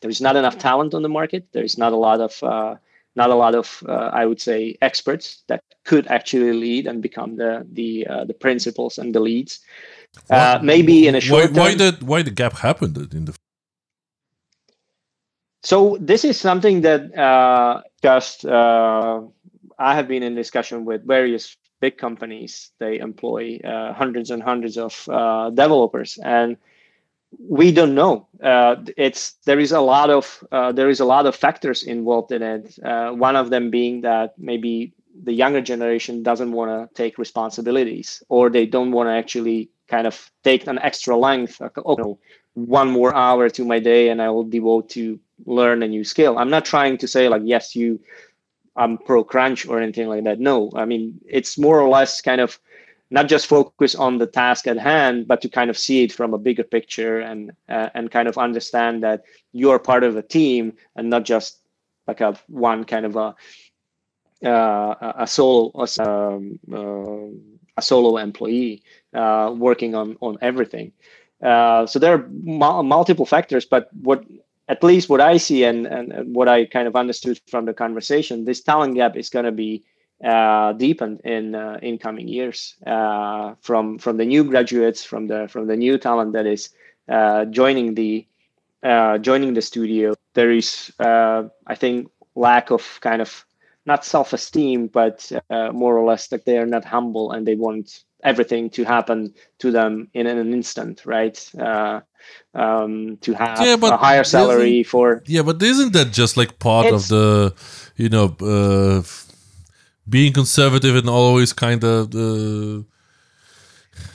there 0.00 0.10
is 0.10 0.20
not 0.20 0.34
enough 0.34 0.58
talent 0.58 0.92
on 0.92 1.02
the 1.02 1.08
market. 1.08 1.46
There 1.52 1.64
is 1.64 1.78
not 1.78 1.92
a 1.92 1.96
lot 1.96 2.20
of 2.20 2.42
uh, 2.42 2.74
not 3.14 3.30
a 3.30 3.36
lot 3.36 3.54
of 3.54 3.84
I 3.88 4.26
would 4.26 4.40
say 4.40 4.76
experts 4.82 5.42
that 5.46 5.62
could 5.84 6.08
actually 6.08 6.52
lead 6.52 6.88
and 6.88 7.00
become 7.00 7.36
the 7.36 7.64
the 7.72 8.08
the 8.26 8.34
principals 8.34 8.98
and 8.98 9.14
the 9.14 9.20
leads. 9.20 9.60
maybe 10.62 11.06
in 11.06 11.14
a 11.14 11.20
short 11.20 11.52
why, 11.52 11.60
why 11.60 11.74
did 11.76 12.02
why 12.02 12.22
the 12.22 12.32
gap 12.32 12.54
happened 12.54 12.96
in 13.14 13.26
the 13.26 13.38
so 15.68 15.98
this 16.00 16.24
is 16.24 16.40
something 16.40 16.80
that 16.80 17.14
uh, 17.14 17.82
just 18.02 18.46
uh, 18.46 19.20
I 19.78 19.94
have 19.94 20.08
been 20.08 20.22
in 20.22 20.34
discussion 20.34 20.86
with 20.86 21.06
various 21.06 21.58
big 21.80 21.98
companies. 21.98 22.70
They 22.78 22.98
employ 22.98 23.60
uh, 23.62 23.92
hundreds 23.92 24.30
and 24.30 24.42
hundreds 24.42 24.78
of 24.78 25.06
uh, 25.12 25.50
developers, 25.50 26.18
and 26.24 26.56
we 27.38 27.70
don't 27.70 27.94
know. 27.94 28.28
Uh, 28.42 28.76
it's 28.96 29.32
there 29.44 29.60
is 29.60 29.72
a 29.72 29.82
lot 29.82 30.08
of 30.08 30.42
uh, 30.50 30.72
there 30.72 30.88
is 30.88 31.00
a 31.00 31.04
lot 31.04 31.26
of 31.26 31.36
factors 31.36 31.82
involved 31.82 32.32
in 32.32 32.42
it. 32.42 32.78
one 33.18 33.36
of 33.36 33.50
them 33.50 33.70
being 33.70 34.00
that 34.00 34.38
maybe 34.38 34.94
the 35.22 35.34
younger 35.34 35.60
generation 35.60 36.22
doesn't 36.22 36.52
want 36.52 36.70
to 36.70 36.88
take 36.94 37.18
responsibilities, 37.18 38.22
or 38.30 38.48
they 38.48 38.64
don't 38.64 38.92
want 38.92 39.08
to 39.08 39.12
actually 39.12 39.68
kind 39.86 40.06
of 40.06 40.30
take 40.44 40.66
an 40.66 40.78
extra 40.78 41.14
length. 41.14 41.60
One 42.66 42.90
more 42.90 43.14
hour 43.14 43.48
to 43.50 43.64
my 43.64 43.78
day, 43.78 44.08
and 44.08 44.20
I 44.20 44.30
will 44.30 44.44
devote 44.44 44.88
to 44.90 45.18
learn 45.46 45.82
a 45.82 45.88
new 45.88 46.04
skill. 46.04 46.38
I'm 46.38 46.50
not 46.50 46.64
trying 46.64 46.98
to 46.98 47.08
say 47.08 47.28
like, 47.28 47.42
yes, 47.44 47.76
you, 47.76 48.00
I'm 48.76 48.98
pro 48.98 49.22
crunch 49.24 49.66
or 49.66 49.80
anything 49.80 50.08
like 50.08 50.24
that. 50.24 50.40
No, 50.40 50.70
I 50.74 50.84
mean, 50.84 51.20
it's 51.26 51.56
more 51.58 51.80
or 51.80 51.88
less 51.88 52.20
kind 52.20 52.40
of 52.40 52.58
not 53.10 53.28
just 53.28 53.46
focus 53.46 53.94
on 53.94 54.18
the 54.18 54.26
task 54.26 54.66
at 54.66 54.76
hand, 54.78 55.26
but 55.26 55.40
to 55.42 55.48
kind 55.48 55.70
of 55.70 55.78
see 55.78 56.02
it 56.02 56.12
from 56.12 56.34
a 56.34 56.38
bigger 56.38 56.64
picture 56.64 57.20
and 57.20 57.52
uh, 57.68 57.88
and 57.94 58.10
kind 58.10 58.28
of 58.28 58.36
understand 58.36 59.02
that 59.02 59.22
you 59.52 59.70
are 59.70 59.78
part 59.78 60.04
of 60.04 60.16
a 60.16 60.22
team 60.22 60.74
and 60.96 61.08
not 61.08 61.24
just 61.24 61.58
like 62.06 62.20
a 62.20 62.36
one 62.48 62.84
kind 62.84 63.06
of 63.06 63.16
a 63.16 63.34
uh, 64.44 65.12
a 65.18 65.26
solo 65.26 65.72
um, 66.00 66.58
uh, 66.72 67.28
a 67.76 67.82
solo 67.82 68.16
employee 68.18 68.82
uh, 69.14 69.54
working 69.56 69.94
on 69.94 70.16
on 70.20 70.36
everything. 70.40 70.92
Uh, 71.42 71.86
so 71.86 71.98
there 71.98 72.14
are 72.14 72.28
mu- 72.28 72.82
multiple 72.82 73.26
factors, 73.26 73.64
but 73.64 73.88
what 74.02 74.24
at 74.68 74.82
least 74.82 75.08
what 75.08 75.20
I 75.20 75.36
see 75.36 75.64
and, 75.64 75.86
and 75.86 76.34
what 76.34 76.48
I 76.48 76.66
kind 76.66 76.88
of 76.88 76.96
understood 76.96 77.40
from 77.48 77.64
the 77.64 77.72
conversation, 77.72 78.44
this 78.44 78.60
talent 78.60 78.94
gap 78.94 79.16
is 79.16 79.30
going 79.30 79.44
to 79.46 79.52
be 79.52 79.84
uh, 80.22 80.72
deepened 80.72 81.20
in 81.20 81.54
uh, 81.54 81.78
in 81.80 81.96
coming 81.96 82.26
years 82.26 82.74
uh, 82.86 83.54
from 83.60 83.98
from 83.98 84.16
the 84.16 84.24
new 84.24 84.42
graduates, 84.42 85.04
from 85.04 85.28
the 85.28 85.46
from 85.48 85.68
the 85.68 85.76
new 85.76 85.96
talent 85.96 86.32
that 86.32 86.44
is 86.46 86.70
uh, 87.08 87.44
joining 87.44 87.94
the 87.94 88.26
joining 88.82 89.54
the 89.54 89.62
studio. 89.62 90.14
There 90.34 90.52
is, 90.52 90.92
I 91.00 91.74
think, 91.74 92.10
lack 92.34 92.70
of 92.70 92.98
kind 93.00 93.20
of 93.20 93.44
not 93.86 94.04
self-esteem, 94.04 94.88
but 94.88 95.30
more 95.72 95.96
or 95.96 96.04
less 96.04 96.28
that 96.28 96.44
they 96.44 96.58
are 96.58 96.66
not 96.66 96.84
humble 96.84 97.32
and 97.32 97.46
they 97.46 97.54
want 97.56 98.04
everything 98.22 98.70
to 98.70 98.84
happen 98.84 99.34
to 99.58 99.70
them 99.70 100.08
in 100.14 100.26
an 100.26 100.52
instant, 100.52 101.06
right? 101.06 101.50
Uh, 101.58 102.00
um, 102.54 103.18
to 103.20 103.32
have 103.34 103.60
yeah, 103.60 103.76
a 103.80 103.96
higher 103.96 104.24
salary 104.24 104.82
for 104.82 105.22
yeah, 105.26 105.42
but 105.42 105.62
isn't 105.62 105.92
that 105.92 106.12
just 106.12 106.36
like 106.36 106.58
part 106.58 106.86
of 106.86 107.08
the 107.08 107.54
you 107.96 108.08
know 108.08 108.36
uh, 108.40 109.02
being 110.08 110.32
conservative 110.32 110.96
and 110.96 111.08
always 111.08 111.52
kind 111.52 111.84
of 111.84 112.14
uh, 112.14 112.82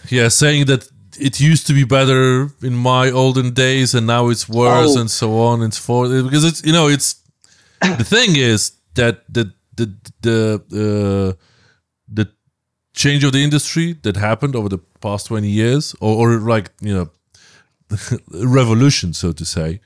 yeah 0.10 0.28
saying 0.28 0.66
that 0.66 0.88
it 1.20 1.40
used 1.40 1.68
to 1.68 1.74
be 1.74 1.84
better 1.84 2.50
in 2.62 2.74
my 2.74 3.12
olden 3.12 3.54
days 3.54 3.94
and 3.94 4.08
now 4.08 4.30
it's 4.30 4.50
worse 4.50 4.96
oh. 4.96 5.00
and 5.02 5.12
so 5.12 5.40
on 5.40 5.62
and 5.62 5.74
so 5.74 5.82
forth 5.82 6.24
because 6.24 6.44
it's 6.44 6.64
you 6.66 6.74
know 6.74 6.88
it's 6.88 7.22
the 7.82 8.04
thing 8.04 8.36
is 8.36 8.72
that 8.96 9.24
the 9.30 9.54
the 9.76 9.94
the 10.22 10.56
uh, 10.56 10.70
the 10.70 11.38
change 12.94 13.24
of 13.24 13.32
the 13.32 13.44
industry 13.44 13.94
that 14.04 14.16
happened 14.16 14.56
over 14.56 14.70
the 14.70 14.78
past 15.02 15.28
20 15.28 15.48
years 15.48 15.96
or, 16.00 16.30
or 16.30 16.40
like 16.40 16.72
you 16.82 16.94
know 16.94 17.10
revolution 18.32 19.14
so 19.14 19.32
to 19.32 19.46
say 19.46 19.80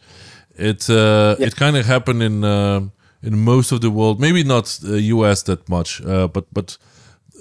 it 0.55 0.89
uh, 0.89 1.36
yeah. 1.39 1.47
it 1.47 1.55
kind 1.55 1.78
of 1.78 1.86
happened 1.86 2.22
in 2.22 2.43
uh, 2.43 2.82
in 3.24 3.39
most 3.39 3.72
of 3.72 3.82
the 3.82 3.89
world 3.89 4.20
maybe 4.20 4.43
not 4.43 4.66
the 4.82 4.99
us 4.99 5.43
that 5.43 5.68
much 5.70 6.01
uh, 6.05 6.28
but 6.28 6.45
but 6.53 6.78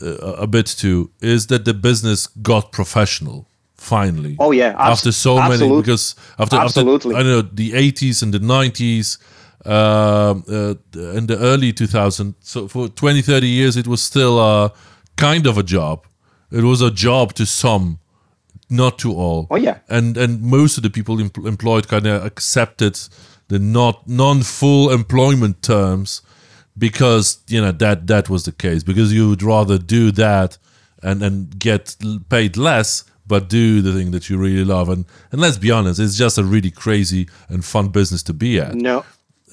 uh, 0.02 0.16
a 0.38 0.46
bit 0.46 0.66
too 0.66 1.10
is 1.20 1.46
that 1.46 1.64
the 1.64 1.74
business 1.74 2.26
got 2.26 2.70
professional 2.72 3.48
finally. 3.76 4.36
Oh 4.38 4.50
yeah, 4.50 4.74
abs- 4.78 4.98
after 4.98 5.12
so 5.12 5.38
absolutely. 5.38 5.68
many 5.68 5.82
because 5.82 6.14
after 6.38 6.56
absolutely 6.56 7.14
after, 7.14 7.28
I 7.28 7.30
don't 7.30 7.46
know 7.46 7.50
the 7.54 7.72
80s 7.72 8.22
and 8.22 8.32
the 8.34 8.38
90s 8.38 9.18
uh, 9.64 9.68
uh, 9.68 10.74
in 11.16 11.26
the 11.26 11.38
early 11.40 11.72
2000s 11.72 12.34
so 12.40 12.68
for 12.68 12.88
20 12.88 13.22
30 13.22 13.46
years 13.48 13.76
it 13.76 13.86
was 13.86 14.02
still 14.02 14.38
a 14.38 14.72
kind 15.16 15.46
of 15.46 15.58
a 15.58 15.62
job. 15.62 16.06
It 16.50 16.64
was 16.64 16.80
a 16.80 16.90
job 16.90 17.34
to 17.34 17.46
some 17.46 17.98
not 18.68 18.98
to 18.98 19.12
all. 19.12 19.46
Oh 19.50 19.56
yeah. 19.56 19.78
And 19.88 20.16
and 20.16 20.42
most 20.42 20.76
of 20.76 20.82
the 20.82 20.90
people 20.90 21.20
em- 21.20 21.30
employed 21.44 21.88
kind 21.88 22.06
of 22.06 22.24
accepted 22.24 22.98
the 23.48 23.58
not 23.58 24.08
non 24.08 24.42
full 24.42 24.90
employment 24.90 25.62
terms 25.62 26.22
because 26.78 27.38
you 27.48 27.60
know 27.60 27.72
that 27.72 28.06
that 28.06 28.28
was 28.28 28.44
the 28.44 28.52
case 28.52 28.82
because 28.82 29.12
you 29.12 29.28
would 29.28 29.42
rather 29.42 29.78
do 29.78 30.10
that 30.12 30.58
and 31.02 31.22
and 31.22 31.58
get 31.58 31.96
paid 32.28 32.56
less 32.56 33.04
but 33.26 33.48
do 33.48 33.80
the 33.82 33.92
thing 33.92 34.10
that 34.10 34.28
you 34.28 34.36
really 34.36 34.64
love 34.64 34.88
and 34.88 35.04
and 35.32 35.40
let's 35.40 35.56
be 35.56 35.70
honest 35.70 35.98
it's 35.98 36.16
just 36.16 36.38
a 36.38 36.44
really 36.44 36.70
crazy 36.70 37.28
and 37.48 37.64
fun 37.64 37.88
business 37.88 38.22
to 38.22 38.34
be 38.34 38.58
at 38.60 38.74
no 38.74 39.04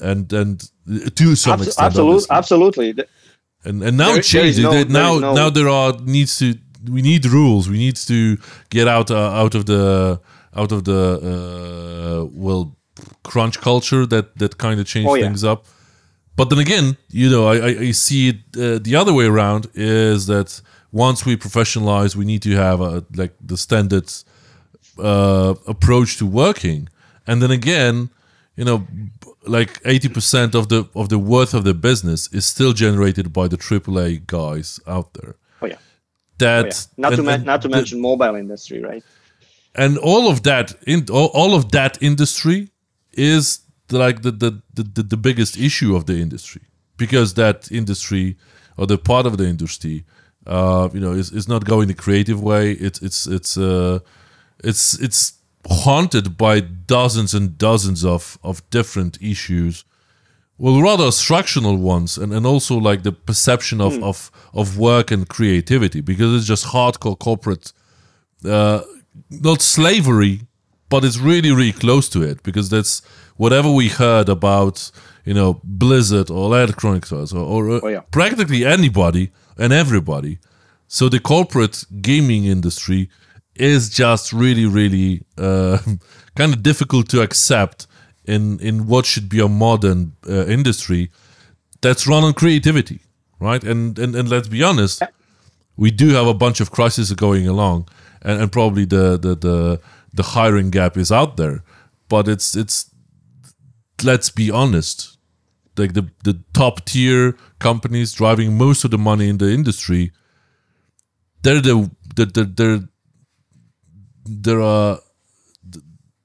and 0.02 0.34
and 0.34 0.70
uh, 0.92 1.10
to 1.16 1.36
some 1.36 1.54
Abs- 1.54 1.68
extent 1.68 1.86
absolutely 1.86 2.26
absolutely 2.30 2.96
and 3.66 3.84
and 3.84 3.98
now 3.98 4.10
there, 4.10 4.20
it 4.20 4.24
changes 4.24 4.60
no, 4.60 4.84
now 4.84 5.20
no... 5.20 5.34
now 5.34 5.50
there 5.50 5.70
are 5.70 5.94
needs 6.04 6.38
to 6.38 6.56
we 6.92 7.02
need 7.02 7.26
rules 7.26 7.70
we 7.70 7.78
need 7.78 7.96
to 7.96 8.38
get 8.70 8.88
out 8.88 9.10
uh, 9.10 9.42
out 9.42 9.56
of 9.56 9.66
the 9.66 10.20
out 10.56 10.72
of 10.72 10.84
the 10.84 11.02
uh, 11.32 12.26
well 12.32 12.76
crunch 13.24 13.60
culture 13.62 14.06
that 14.06 14.38
that 14.38 14.58
kind 14.58 14.80
of 14.80 14.86
changed 14.86 15.10
oh, 15.10 15.16
yeah. 15.16 15.26
things 15.26 15.44
up 15.44 15.66
but 16.36 16.50
then 16.50 16.60
again, 16.60 16.98
you 17.10 17.30
know, 17.30 17.48
I, 17.48 17.68
I 17.68 17.92
see 17.92 18.30
it 18.30 18.36
uh, 18.58 18.80
the 18.82 18.96
other 18.96 19.14
way 19.14 19.26
around 19.26 19.68
is 19.76 20.26
that 20.28 20.62
once 20.92 21.26
we 21.26 21.36
professionalize, 21.38 22.16
we 22.16 22.26
need 22.26 22.42
to 22.44 22.52
have 22.56 22.82
a, 22.82 23.06
like 23.16 23.34
the 23.40 23.58
standard 23.58 24.12
uh, 24.98 25.54
approach 25.68 26.18
to 26.18 26.26
working. 26.26 26.90
And 27.28 27.42
then 27.42 27.52
again, 27.52 28.10
you 28.56 28.66
know, 28.66 28.88
like 29.46 29.80
eighty 29.86 30.10
percent 30.10 30.56
of 30.56 30.70
the 30.70 30.88
of 30.96 31.10
the 31.10 31.20
worth 31.20 31.54
of 31.54 31.64
the 31.64 31.74
business 31.74 32.32
is 32.34 32.46
still 32.46 32.74
generated 32.74 33.32
by 33.34 33.48
the 33.48 33.58
AAA 33.58 34.26
guys 34.28 34.80
out 34.88 35.14
there. 35.14 35.36
Oh 35.62 35.68
yeah. 35.68 35.78
That 36.38 36.66
oh, 36.66 36.68
yeah. 36.68 36.74
not 36.98 37.14
and, 37.14 37.28
to 37.28 37.38
not 37.46 37.62
to 37.62 37.70
mention 37.70 37.98
the, 38.00 38.02
mobile 38.02 38.36
industry, 38.36 38.82
right? 38.82 39.04
And 39.76 39.98
all 39.98 40.30
of 40.30 40.44
that 40.44 40.76
in 40.86 41.06
all, 41.12 41.32
all 41.34 41.56
of 41.56 41.72
that 41.72 42.02
industry 42.02 42.70
is 43.12 43.60
like 43.92 44.22
the, 44.22 44.32
the 44.32 44.62
the, 44.74 45.04
the 45.04 45.18
biggest 45.18 45.58
issue 45.58 45.96
of 45.96 46.06
the 46.06 46.20
industry 46.20 46.62
because 46.98 47.34
that 47.36 47.72
industry 47.72 48.38
or 48.78 48.88
the 48.88 48.98
part 48.98 49.26
of 49.26 49.38
the 49.38 49.48
industry 49.48 50.06
uh, 50.48 50.90
you 50.94 51.00
know 51.00 51.12
is, 51.12 51.32
is 51.32 51.48
not 51.48 51.66
going 51.66 51.88
the 51.88 51.94
creative 51.94 52.42
way 52.42 52.72
it's 52.72 53.02
it's 53.02 53.28
it's 53.28 53.58
uh, 53.58 54.00
it's 54.64 55.00
it's 55.00 55.34
haunted 55.68 56.38
by 56.38 56.60
dozens 56.60 57.34
and 57.34 57.58
dozens 57.58 58.04
of 58.04 58.38
of 58.44 58.68
different 58.70 59.18
issues 59.22 59.86
well 60.58 60.82
rather 60.82 61.12
structural 61.12 61.78
ones 61.78 62.18
and, 62.18 62.34
and 62.34 62.46
also 62.46 62.78
like 62.78 63.04
the 63.04 63.12
perception 63.12 63.80
of, 63.80 63.94
mm. 63.94 64.04
of 64.04 64.32
of 64.54 64.78
work 64.78 65.12
and 65.12 65.30
creativity 65.30 66.02
because 66.02 66.36
it's 66.36 66.46
just 66.46 66.68
hardcore 66.68 67.18
corporate 67.18 67.72
uh, 68.46 68.82
not 69.30 69.62
slavery 69.62 70.42
but 70.90 71.06
it's 71.06 71.18
really 71.18 71.52
really 71.52 71.72
close 71.72 72.10
to 72.10 72.22
it 72.22 72.44
because 72.44 72.70
that's 72.70 73.02
whatever 73.38 73.70
we 73.72 73.90
heard 73.90 74.30
about, 74.30 74.92
you 75.26 75.34
know, 75.34 75.60
Blizzard 75.64 76.30
or 76.30 76.46
Electronic 76.46 77.12
Arts 77.12 77.34
or, 77.34 77.46
or 77.46 77.72
uh, 77.72 77.80
oh, 77.84 77.88
yeah. 77.88 78.02
practically 78.12 78.66
anybody 78.66 79.32
and 79.58 79.74
everybody. 79.74 80.40
So 80.88 81.10
the 81.10 81.20
corporate 81.20 81.86
gaming 82.02 82.46
industry 82.46 83.10
is 83.56 83.90
just 83.90 84.34
really, 84.34 84.66
really 84.66 85.24
uh, 85.38 85.78
kind 86.36 86.54
of 86.54 86.64
difficult 86.64 87.10
to 87.10 87.22
accept 87.22 87.88
in 88.26 88.60
in 88.60 88.88
what 88.88 89.06
should 89.06 89.30
be 89.30 89.40
a 89.40 89.48
modern 89.48 90.14
uh, 90.28 90.46
industry 90.46 91.12
that's 91.82 92.08
run 92.08 92.24
on 92.24 92.34
creativity, 92.34 93.02
right? 93.40 93.64
And 93.64 94.00
and 94.00 94.16
and 94.16 94.30
let's 94.30 94.48
be 94.48 94.64
honest, 94.64 95.04
we 95.76 95.92
do 95.92 96.10
have 96.10 96.28
a 96.28 96.34
bunch 96.34 96.60
of 96.62 96.72
crises 96.72 97.12
going 97.14 97.48
along, 97.48 97.88
and, 98.22 98.42
and 98.42 98.52
probably 98.52 98.86
the, 98.86 99.18
the 99.18 99.36
the 99.36 99.82
the 100.14 100.24
hiring 100.24 100.70
gap 100.70 100.98
is 100.98 101.12
out 101.12 101.38
there, 101.38 101.64
but 102.10 102.28
it's 102.28 102.56
it's 102.56 102.90
let's 104.04 104.30
be 104.30 104.50
honest, 104.50 105.18
like 105.78 105.94
the 105.94 106.10
the 106.24 106.42
top 106.54 106.86
tier 106.86 107.38
companies 107.60 108.14
driving 108.14 108.58
most 108.58 108.84
of 108.84 108.92
the 108.92 108.98
money 108.98 109.30
in 109.30 109.38
the 109.38 109.52
industry, 109.52 110.12
they're 111.42 111.62
the 111.62 111.92
they're 112.16 112.26
they're, 112.26 112.44
they're, 112.46 112.80
they're 114.26 114.62
uh, 114.62 114.98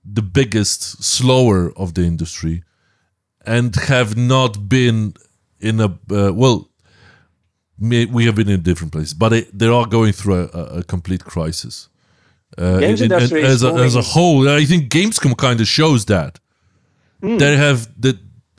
the 0.04 0.22
biggest 0.22 1.02
slower 1.02 1.72
of 1.76 1.94
the 1.94 2.02
industry, 2.02 2.62
and 3.44 3.74
have 3.76 4.16
not 4.16 4.68
been 4.68 5.14
in 5.60 5.80
a 5.80 5.86
uh, 6.10 6.32
well. 6.32 6.68
We 7.80 8.24
have 8.24 8.34
been 8.34 8.48
in 8.48 8.62
different 8.62 8.92
places, 8.92 9.14
but 9.14 9.28
they, 9.28 9.42
they 9.52 9.68
are 9.68 9.86
going 9.86 10.12
through 10.12 10.50
a, 10.52 10.78
a 10.78 10.82
complete 10.82 11.24
crisis. 11.24 11.88
Uh, 12.56 12.80
Games 12.80 13.00
in, 13.00 13.06
in, 13.06 13.12
industry 13.12 13.44
as, 13.44 13.62
a, 13.62 13.72
as 13.74 13.94
a 13.94 14.02
whole, 14.02 14.48
I 14.48 14.64
think 14.64 14.90
Gamescom 14.90 15.36
kind 15.36 15.60
of 15.60 15.68
shows 15.68 16.06
that 16.06 16.40
Mm. 17.22 17.38
They 17.38 17.56
have 17.56 17.88
that 18.00 18.18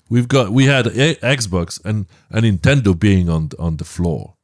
we've 0.10 0.28
got 0.28 0.52
we 0.52 0.66
had 0.66 0.88
a- 0.88 1.16
Xbox 1.16 1.84
and 1.86 2.06
a 2.32 2.42
Nintendo 2.42 2.98
being 2.98 3.30
on 3.30 3.50
on 3.58 3.78
the 3.78 3.86
floor. 3.86 4.36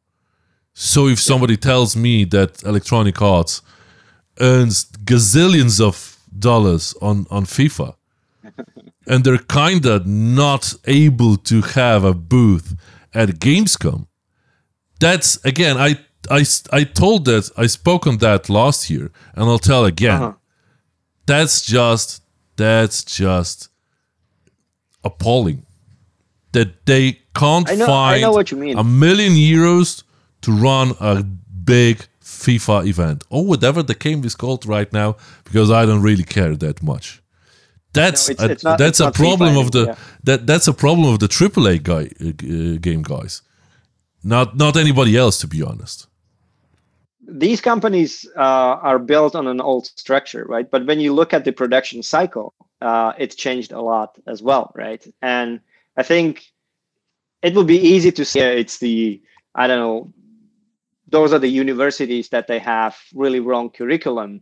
So 0.73 1.07
if 1.07 1.19
somebody 1.19 1.57
tells 1.57 1.95
me 1.95 2.25
that 2.25 2.63
Electronic 2.63 3.21
Arts 3.21 3.61
earns 4.39 4.85
gazillions 5.05 5.79
of 5.79 6.17
dollars 6.37 6.93
on 7.01 7.25
on 7.29 7.45
FIFA, 7.45 7.95
and 9.07 9.23
they're 9.23 9.37
kinda 9.37 10.01
not 10.05 10.73
able 10.85 11.37
to 11.37 11.61
have 11.61 12.03
a 12.03 12.13
booth 12.13 12.75
at 13.13 13.29
Gamescom, 13.39 14.07
that's 14.99 15.43
again 15.45 15.77
I 15.77 15.99
I 16.29 16.45
I 16.71 16.83
told 16.83 17.25
that 17.25 17.49
I 17.57 17.67
spoke 17.67 18.07
on 18.07 18.17
that 18.17 18.49
last 18.49 18.89
year, 18.89 19.11
and 19.35 19.49
I'll 19.49 19.59
tell 19.59 19.85
again. 19.85 20.21
Uh-huh. 20.21 20.33
That's 21.25 21.65
just 21.65 22.21
that's 22.55 23.03
just 23.03 23.69
appalling 25.03 25.65
that 26.51 26.85
they 26.85 27.19
can't 27.35 27.69
I 27.69 27.75
know, 27.75 27.85
find 27.85 28.17
I 28.17 28.21
know 28.21 28.31
what 28.31 28.51
you 28.51 28.57
mean. 28.57 28.77
a 28.77 28.83
million 28.83 29.33
euros 29.33 30.03
to 30.41 30.51
run 30.51 30.93
a 30.99 31.23
big 31.23 32.07
FIFA 32.43 32.85
event 32.87 33.23
or 33.29 33.45
whatever 33.45 33.81
the 33.83 33.95
game 33.95 34.23
is 34.23 34.35
called 34.35 34.65
right 34.65 34.91
now 34.93 35.15
because 35.43 35.71
I 35.71 35.85
don't 35.85 36.01
really 36.01 36.23
care 36.23 36.55
that 36.55 36.83
much. 36.83 37.21
That's 37.93 38.27
no, 38.27 38.33
it's, 38.33 38.43
a, 38.43 38.51
it's 38.51 38.63
not, 38.63 38.77
that's 38.77 38.99
a 38.99 39.11
problem 39.11 39.57
of 39.57 39.71
the 39.71 39.85
yeah. 39.85 39.95
that 40.23 40.45
that's 40.45 40.67
a 40.67 40.73
problem 40.73 41.07
of 41.13 41.19
the 41.19 41.27
AAA 41.27 41.81
guy 41.81 42.03
uh, 42.19 42.77
game 42.79 43.03
guys, 43.03 43.41
not 44.23 44.57
not 44.57 44.75
anybody 44.75 45.15
else 45.17 45.39
to 45.39 45.47
be 45.47 45.63
honest. 45.63 46.07
These 47.27 47.61
companies 47.61 48.27
uh, 48.35 48.73
are 48.89 48.99
built 48.99 49.33
on 49.35 49.47
an 49.47 49.59
old 49.59 49.87
structure, 49.87 50.45
right? 50.47 50.69
But 50.69 50.85
when 50.85 50.99
you 50.99 51.13
look 51.13 51.33
at 51.33 51.43
the 51.43 51.51
production 51.51 52.03
cycle, 52.03 52.53
uh, 52.81 53.13
it's 53.17 53.35
changed 53.35 53.71
a 53.71 53.81
lot 53.81 54.19
as 54.27 54.43
well, 54.43 54.71
right? 54.75 55.03
And 55.21 55.59
I 55.97 56.03
think 56.03 56.45
it 57.41 57.55
would 57.55 57.67
be 57.67 57.79
easy 57.79 58.11
to 58.11 58.25
say 58.25 58.59
it's 58.59 58.79
the 58.79 59.21
I 59.55 59.67
don't 59.67 59.79
know 59.79 60.13
those 61.15 61.31
are 61.31 61.39
the 61.39 61.55
universities 61.65 62.27
that 62.29 62.47
they 62.47 62.59
have 62.59 62.93
really 63.13 63.39
wrong 63.39 63.69
curriculum 63.69 64.41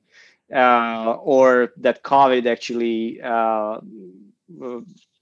uh, 0.52 1.14
or 1.36 1.72
that 1.78 2.02
COVID 2.02 2.48
actually 2.48 3.22
uh, 3.22 3.80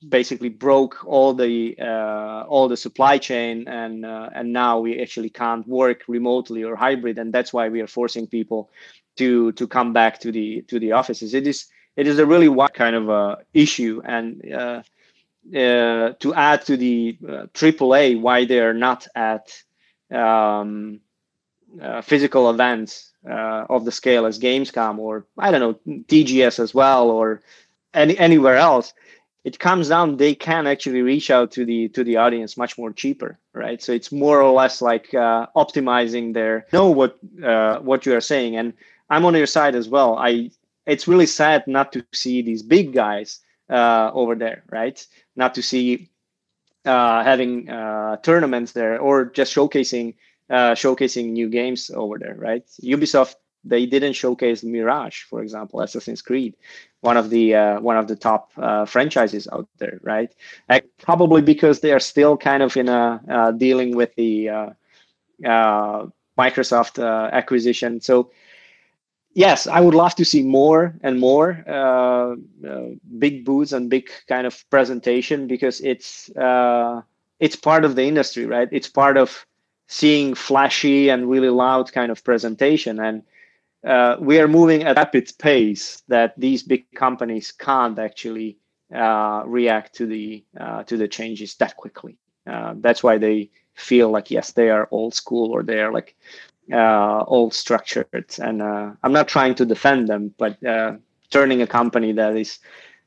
basically 0.08 0.48
broke 0.48 0.96
all 1.06 1.34
the 1.34 1.76
uh, 1.78 2.44
all 2.54 2.70
the 2.70 2.78
supply 2.78 3.18
chain 3.18 3.68
and 3.68 4.06
uh, 4.06 4.30
and 4.34 4.54
now 4.54 4.80
we 4.80 5.02
actually 5.02 5.30
can't 5.30 5.68
work 5.68 6.00
remotely 6.08 6.64
or 6.64 6.74
hybrid 6.76 7.18
and 7.20 7.34
that's 7.34 7.52
why 7.52 7.68
we 7.68 7.82
are 7.82 7.94
forcing 8.00 8.28
people 8.28 8.70
to 9.18 9.52
to 9.60 9.68
come 9.68 9.92
back 9.92 10.20
to 10.22 10.32
the 10.32 10.62
to 10.70 10.80
the 10.80 10.94
offices. 10.94 11.34
It 11.34 11.46
is 11.48 11.68
it 11.98 12.08
is 12.08 12.18
a 12.18 12.26
really 12.26 12.48
wide 12.48 12.74
kind 12.74 12.96
of 12.96 13.10
uh, 13.10 13.36
issue 13.54 14.02
and 14.06 14.26
uh, 14.54 14.84
to 16.24 16.34
add 16.34 16.66
to 16.66 16.78
the 16.78 17.18
AAA 17.54 18.22
why 18.22 18.46
they 18.46 18.62
are 18.62 18.74
not 18.88 19.06
at 19.16 19.46
um, 20.12 21.02
uh, 21.82 22.02
physical 22.02 22.50
events 22.50 23.12
uh, 23.30 23.66
of 23.70 23.86
the 23.86 23.92
scale 23.92 24.26
as 24.26 24.40
Gamescom 24.40 24.98
or 24.98 25.26
I 25.38 25.52
don't 25.52 25.62
know 25.62 26.02
TGS 26.04 26.60
as 26.60 26.74
well 26.74 27.10
or 27.10 27.42
any 27.94 28.18
anywhere 28.18 28.58
else 28.58 28.94
it 29.44 29.58
comes 29.60 29.90
down 29.90 30.18
they 30.18 30.36
can 30.36 30.68
actually 30.68 31.02
reach 31.02 31.32
out 31.32 31.52
to 31.52 31.66
the 31.66 31.88
to 31.90 32.04
the 32.04 32.18
audience 32.18 32.58
much 32.58 32.78
more 32.78 32.92
cheaper 32.92 33.40
right? 33.54 33.82
So 33.82 33.92
it's 33.92 34.12
more 34.12 34.42
or 34.42 34.52
less 34.52 34.82
like 34.82 35.14
uh, 35.14 35.48
optimizing 35.56 36.34
their 36.34 36.66
know 36.74 36.90
what 36.90 37.18
uh, 37.44 37.80
what 37.80 38.06
you 38.06 38.16
are 38.16 38.22
saying. 38.22 38.56
And 38.56 38.74
i'm 39.10 39.26
on 39.26 39.36
your 39.36 39.48
side 39.48 39.76
as 39.76 39.90
well. 39.90 40.18
I 40.18 40.52
it's 40.86 41.08
really 41.08 41.26
sad 41.26 41.68
not 41.68 41.92
to 41.94 42.06
see 42.14 42.42
these 42.42 42.64
big 42.64 42.94
guys 42.94 43.40
uh, 43.70 44.12
over 44.14 44.36
there 44.36 44.64
right? 44.70 45.06
Not 45.36 45.56
to 45.56 45.62
see 45.64 46.10
uh, 46.86 47.24
having 47.24 47.70
uh, 47.70 48.18
tournaments 48.18 48.72
there 48.72 49.00
or 49.00 49.26
just 49.26 49.54
showcasing 49.54 50.16
uh, 50.52 50.76
showcasing 50.76 51.32
new 51.32 51.50
games 51.50 51.90
over 51.96 52.20
there 52.20 52.36
right 52.36 52.66
ubisoft 52.84 53.36
they 53.64 53.86
didn't 53.86 54.14
showcase 54.14 54.64
Mirage, 54.64 55.24
for 55.24 55.42
example, 55.42 55.82
Assassin's 55.82 56.22
Creed, 56.22 56.56
one 57.02 57.18
of 57.18 57.30
the 57.30 57.56
uh, 57.56 57.80
one 57.80 57.98
of 57.98 58.08
the 58.08 58.16
top 58.16 58.52
uh, 58.58 58.86
franchises 58.86 59.48
out 59.52 59.68
there, 59.78 60.00
right? 60.02 60.34
probably 61.00 61.42
because 61.42 61.82
they 61.82 61.92
are 61.92 62.00
still 62.00 62.38
kind 62.38 62.64
of 62.64 62.76
in 62.78 62.90
a 62.90 63.22
uh, 63.30 63.52
dealing 63.52 63.96
with 63.96 64.14
the 64.16 64.50
uh, 64.50 64.70
uh, 65.46 66.08
Microsoft 66.38 67.02
acquisition. 67.32 68.02
So 68.02 68.32
yes, 69.34 69.68
I 69.68 69.80
would 69.80 69.96
love 69.96 70.16
to 70.16 70.26
see 70.26 70.44
more 70.44 70.96
and 71.04 71.20
more 71.20 71.64
big 73.20 73.46
booths 73.46 73.74
and 73.74 73.90
big 73.90 74.10
kind 74.28 74.48
of 74.48 74.64
presentation 74.70 75.48
because 75.48 75.82
it's 75.82 76.32
it's 77.40 77.56
part 77.56 77.86
of 77.86 77.96
the 77.96 78.04
industry, 78.04 78.46
right? 78.46 78.70
It's 78.72 78.88
part 78.88 79.18
of 79.18 79.46
seeing 79.92 80.34
flashy 80.34 81.10
and 81.10 81.30
really 81.30 81.50
loud 81.50 81.92
kind 81.92 82.12
of 82.12 82.24
presentation 82.24 83.00
and 83.00 83.24
uh, 83.84 84.16
we 84.20 84.40
are 84.40 84.48
moving 84.48 84.84
at 84.84 84.98
a 84.98 85.00
rapid 85.00 85.32
pace 85.40 86.04
that 86.08 86.34
these 86.38 86.62
big 86.64 86.86
companies 86.94 87.52
can't 87.52 87.98
actually 87.98 88.58
uh, 88.94 89.44
react 89.46 89.96
to 89.96 90.06
the 90.06 90.44
uh, 90.60 90.84
to 90.84 90.98
the 90.98 91.08
changes 91.08 91.56
that 91.56 91.76
quickly. 91.78 92.18
Uh, 92.46 92.74
that's 92.78 93.02
why 93.02 93.18
they 93.18 93.50
feel 93.74 94.10
like 94.12 94.30
yes, 94.30 94.52
they 94.52 94.70
are 94.70 94.88
old 94.92 95.16
school 95.16 95.52
or 95.52 95.64
they 95.64 95.80
are 95.80 95.92
like 95.92 96.16
uh, 96.72 97.24
old 97.26 97.54
structured. 97.54 98.36
And 98.40 98.62
uh, 98.62 98.92
I'm 99.02 99.14
not 99.14 99.28
trying 99.28 99.56
to 99.56 99.66
defend 99.66 100.08
them, 100.08 100.34
but 100.38 100.58
turning 101.32 101.62
a 101.62 101.68
company 101.68 102.12
that 102.12 102.36
is 102.36 102.60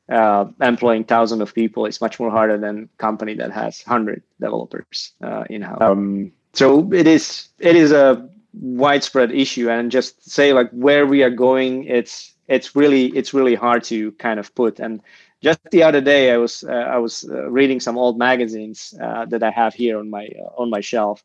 employing 0.09 1.05
thousands 1.05 1.41
of 1.41 1.53
people 1.53 1.85
is 1.85 2.01
much 2.01 2.19
more 2.19 2.31
harder 2.31 2.57
than 2.57 2.89
a 2.93 2.97
company 2.97 3.35
that 3.35 3.51
has 3.51 3.81
hundred 3.81 4.23
developers 4.41 5.13
in 5.49 5.61
house. 5.61 5.81
Um, 5.81 6.33
so 6.55 6.91
it 6.93 7.07
is 7.07 7.49
it 7.59 7.75
is 7.75 7.91
a 7.91 8.29
widespread 8.53 9.31
issue 9.31 9.69
and 9.69 9.91
just 9.91 10.29
say 10.29 10.53
like 10.53 10.69
where 10.71 11.05
we 11.05 11.23
are 11.23 11.29
going 11.29 11.85
it's 11.85 12.33
it's 12.47 12.75
really 12.75 13.07
it's 13.17 13.33
really 13.33 13.55
hard 13.55 13.83
to 13.85 14.11
kind 14.13 14.39
of 14.39 14.53
put. 14.55 14.79
And 14.79 15.01
just 15.41 15.59
the 15.71 15.83
other 15.83 16.01
day 16.01 16.31
i 16.31 16.37
was 16.37 16.63
uh, 16.63 16.71
i 16.73 16.97
was 16.97 17.25
uh, 17.29 17.49
reading 17.51 17.79
some 17.79 17.97
old 17.97 18.17
magazines 18.17 18.95
uh, 19.01 19.25
that 19.25 19.43
i 19.43 19.51
have 19.51 19.73
here 19.75 19.99
on 19.99 20.09
my 20.09 20.27
uh, 20.41 20.61
on 20.61 20.69
my 20.69 20.81
shelf. 20.81 21.23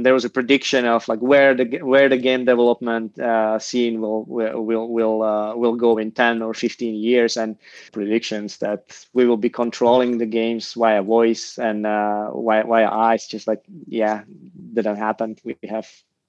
There 0.00 0.14
was 0.14 0.24
a 0.24 0.30
prediction 0.30 0.84
of 0.86 1.08
like 1.08 1.20
where 1.20 1.54
the 1.54 1.80
where 1.82 2.08
the 2.08 2.18
game 2.18 2.44
development 2.44 3.18
uh, 3.18 3.58
scene 3.58 4.00
will 4.00 4.24
will 4.26 4.64
will 4.64 4.88
will, 4.88 5.22
uh, 5.22 5.56
will 5.56 5.74
go 5.74 5.98
in 5.98 6.12
10 6.12 6.40
or 6.42 6.54
15 6.54 6.94
years 6.94 7.36
and 7.36 7.56
predictions 7.92 8.58
that 8.58 8.96
we 9.12 9.26
will 9.26 9.36
be 9.36 9.50
controlling 9.50 10.18
the 10.18 10.26
games 10.26 10.74
via 10.74 11.02
voice 11.02 11.58
and 11.58 11.82
via, 11.82 12.64
via 12.64 12.88
eyes 12.88 13.26
just 13.26 13.48
like 13.48 13.62
yeah 13.88 14.22
didn't 14.74 14.96
happen 14.96 15.36
we 15.44 15.56
have 15.68 15.88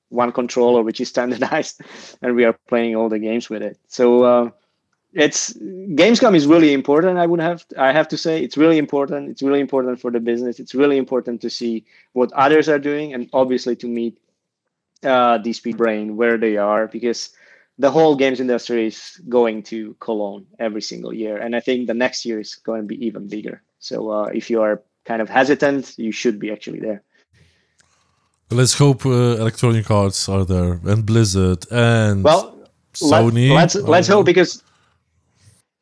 one 0.09 0.31
controller 0.31 0.83
which 0.83 0.99
is 0.99 1.09
standardized 1.09 1.81
and 2.21 2.35
we 2.35 2.43
are 2.43 2.57
playing 2.67 2.95
all 2.95 3.09
the 3.09 3.19
games 3.19 3.49
with 3.49 3.61
it. 3.61 3.79
So 3.87 4.23
uh, 4.23 4.49
it's 5.13 5.53
gamescom 5.53 6.35
is 6.35 6.45
really 6.45 6.71
important 6.71 7.17
i 7.17 7.25
would 7.25 7.39
have 7.39 7.65
i 7.77 7.91
have 7.91 8.07
to 8.09 8.17
say. 8.17 8.43
It's 8.43 8.57
really 8.57 8.77
important. 8.77 9.29
It's 9.29 9.41
really 9.41 9.59
important 9.59 9.99
for 9.99 10.11
the 10.11 10.19
business. 10.19 10.59
It's 10.59 10.75
really 10.75 10.97
important 10.97 11.41
to 11.41 11.49
see 11.49 11.85
what 12.13 12.31
others 12.33 12.69
are 12.69 12.77
doing 12.77 13.13
and 13.13 13.29
obviously 13.33 13.75
to 13.77 13.87
meet 13.87 14.19
uh, 15.03 15.37
these 15.39 15.59
people 15.59 15.79
brain 15.79 16.15
where 16.15 16.37
they 16.37 16.57
are 16.57 16.87
because 16.87 17.31
the 17.79 17.89
whole 17.89 18.15
games 18.15 18.39
industry 18.39 18.87
is 18.87 19.19
going 19.29 19.63
to 19.63 19.95
cologne 19.99 20.45
every 20.59 20.81
single 20.81 21.13
year. 21.13 21.37
And 21.37 21.55
i 21.55 21.59
think 21.59 21.87
the 21.87 21.93
next 21.93 22.25
year 22.25 22.39
is 22.39 22.55
going 22.55 22.81
to 22.81 22.87
be 22.87 23.03
even 23.05 23.27
bigger. 23.27 23.61
So 23.79 24.11
uh, 24.11 24.25
if 24.25 24.49
you 24.49 24.61
are 24.61 24.83
kind 25.05 25.21
of 25.21 25.29
hesitant 25.29 25.97
you 25.97 26.11
should 26.11 26.39
be 26.39 26.51
actually 26.51 26.81
there 26.81 27.01
Let's 28.51 28.73
hope 28.73 29.05
uh, 29.05 29.37
Electronic 29.37 29.91
Arts 29.91 30.27
are 30.27 30.43
there 30.43 30.79
and 30.83 31.05
Blizzard 31.05 31.65
and 31.71 32.23
well, 32.23 32.57
Sony. 32.93 33.51
Let, 33.53 33.65
us 33.65 33.75
let's, 33.75 33.87
let's 33.87 34.07
hope 34.07 34.25
because 34.25 34.63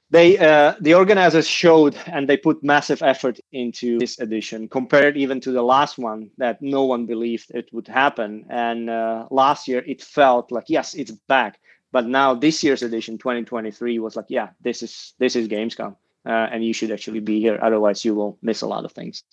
they 0.10 0.38
uh, 0.38 0.76
the 0.82 0.94
organizers 0.94 1.48
showed 1.48 1.96
and 2.08 2.28
they 2.28 2.36
put 2.36 2.62
massive 2.64 3.02
effort 3.02 3.40
into 3.54 4.00
this 4.00 4.20
edition 4.20 4.68
compared 4.68 5.16
even 5.16 5.40
to 5.42 5.52
the 5.52 5.62
last 5.62 5.98
one 5.98 6.30
that 6.38 6.62
no 6.62 6.84
one 6.84 7.06
believed 7.06 7.52
it 7.52 7.70
would 7.72 7.88
happen. 7.88 8.46
And 8.50 8.90
uh, 8.90 9.28
last 9.32 9.70
year 9.70 9.84
it 9.88 10.02
felt 10.02 10.52
like 10.52 10.66
yes, 10.68 10.94
it's 10.94 11.12
back. 11.12 11.60
But 11.94 12.08
now 12.08 12.34
this 12.34 12.64
year's 12.66 12.84
edition, 12.84 13.18
2023, 13.18 14.00
was 14.00 14.18
like 14.18 14.26
yeah, 14.28 14.50
this 14.62 14.84
is 14.84 15.14
this 15.20 15.38
is 15.38 15.48
Gamescom. 15.48 15.96
Uh, 16.26 16.50
and 16.52 16.66
you 16.66 16.74
should 16.74 16.92
actually 16.92 17.22
be 17.22 17.40
here. 17.40 17.58
Otherwise, 17.62 18.04
you 18.04 18.14
will 18.14 18.38
miss 18.42 18.62
a 18.62 18.68
lot 18.68 18.84
of 18.84 18.92
things. 18.92 19.24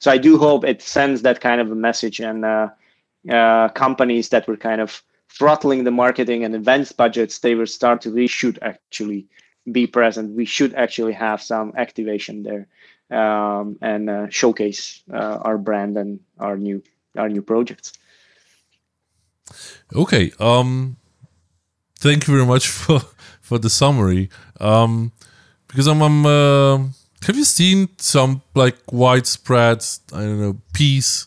So 0.00 0.10
I 0.10 0.18
do 0.18 0.36
hope 0.36 0.64
it 0.64 0.82
sends 0.82 1.22
that 1.22 1.40
kind 1.40 1.60
of 1.60 1.70
a 1.70 1.76
message, 1.76 2.18
and 2.18 2.44
uh, 3.28 3.68
companies 3.70 4.30
that 4.30 4.46
were 4.46 4.56
kind 4.56 4.80
of 4.80 5.02
throttling 5.28 5.84
the 5.84 5.90
marketing 5.90 6.44
and 6.44 6.54
events 6.54 6.92
budgets, 6.92 7.38
they 7.38 7.54
will 7.54 7.66
start 7.66 8.02
to. 8.02 8.12
We 8.12 8.26
should 8.26 8.58
actually 8.62 9.26
be 9.70 9.86
present. 9.86 10.36
We 10.36 10.44
should 10.44 10.74
actually 10.74 11.12
have 11.12 11.42
some 11.42 11.72
activation 11.76 12.42
there 12.42 12.66
um, 13.10 13.78
and 13.82 14.08
uh, 14.08 14.28
showcase 14.30 15.02
uh, 15.12 15.38
our 15.42 15.58
brand 15.58 15.96
and 15.96 16.20
our 16.38 16.56
new 16.56 16.82
our 17.16 17.28
new 17.28 17.42
projects. 17.42 17.92
Okay. 19.94 20.32
Um, 20.38 20.96
thank 21.98 22.26
you 22.26 22.34
very 22.34 22.46
much 22.46 22.68
for 22.80 23.00
for 23.40 23.58
the 23.58 23.70
summary. 23.70 24.30
Um, 24.60 25.12
because 25.66 25.86
I'm, 25.86 26.02
I'm 26.02 26.26
uh, 26.26 26.78
have 27.26 27.36
you 27.36 27.44
seen 27.44 27.88
some 27.98 28.42
like 28.54 28.78
widespread 28.92 29.84
I 30.12 30.20
don't 30.20 30.40
know 30.40 30.56
piece 30.72 31.26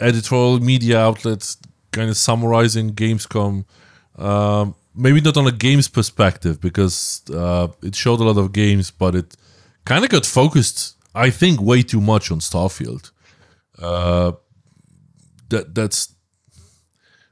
editorial 0.00 0.60
media 0.60 0.98
outlets 1.00 1.56
kind 1.92 2.10
of 2.10 2.16
summarizing 2.16 2.94
Gamescom? 2.94 3.64
Um, 4.16 4.74
maybe 4.94 5.20
not 5.20 5.36
on 5.36 5.46
a 5.46 5.52
games 5.52 5.88
perspective 5.88 6.60
because 6.60 7.22
uh, 7.32 7.68
it 7.82 7.94
showed 7.94 8.20
a 8.20 8.24
lot 8.24 8.38
of 8.38 8.52
games, 8.52 8.90
but 8.90 9.14
it 9.14 9.36
kind 9.84 10.04
of 10.04 10.10
got 10.10 10.24
focused, 10.24 10.96
I 11.14 11.30
think, 11.30 11.60
way 11.60 11.82
too 11.82 12.00
much 12.00 12.30
on 12.30 12.38
Starfield. 12.38 13.10
Uh, 13.78 14.32
that 15.48 15.74
that's 15.74 16.14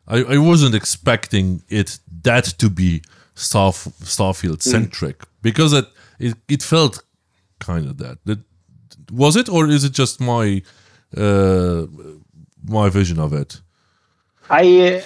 I, 0.06 0.18
I 0.24 0.38
wasn't 0.38 0.74
expecting 0.74 1.62
it 1.68 1.98
that 2.22 2.44
to 2.58 2.68
be 2.68 3.02
Starf, 3.34 3.88
Starfield 4.02 4.60
centric 4.62 5.18
mm. 5.18 5.26
because 5.40 5.72
it 5.72 5.86
it, 6.18 6.34
it 6.48 6.62
felt 6.62 7.02
kind 7.58 7.86
of 7.86 7.98
that. 7.98 8.18
that. 8.24 8.40
Was 9.10 9.36
it, 9.36 9.48
or 9.48 9.68
is 9.68 9.84
it 9.84 9.92
just 9.92 10.20
my 10.20 10.62
uh, 11.16 11.86
my 12.68 12.88
vision 12.88 13.18
of 13.18 13.32
it? 13.32 13.60
I 14.50 14.96
uh, 14.96 15.00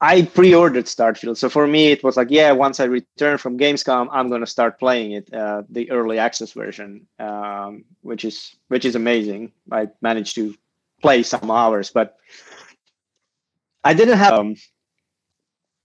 I 0.00 0.22
pre-ordered 0.22 0.86
Starfield, 0.86 1.36
so 1.36 1.48
for 1.48 1.66
me 1.66 1.92
it 1.92 2.02
was 2.02 2.16
like, 2.16 2.28
yeah, 2.30 2.50
once 2.52 2.80
I 2.80 2.84
return 2.84 3.38
from 3.38 3.56
Gamescom, 3.56 4.08
I'm 4.10 4.28
gonna 4.28 4.46
start 4.46 4.78
playing 4.80 5.12
it, 5.12 5.32
uh, 5.32 5.62
the 5.68 5.90
early 5.90 6.18
access 6.18 6.52
version, 6.52 7.06
um, 7.18 7.84
which 8.00 8.24
is 8.24 8.56
which 8.68 8.84
is 8.84 8.96
amazing. 8.96 9.52
I 9.70 9.88
managed 10.00 10.34
to 10.36 10.54
play 11.00 11.22
some 11.22 11.50
hours, 11.50 11.90
but 11.90 12.16
I 13.84 13.94
didn't 13.94 14.18
have 14.18 14.32
um, 14.32 14.56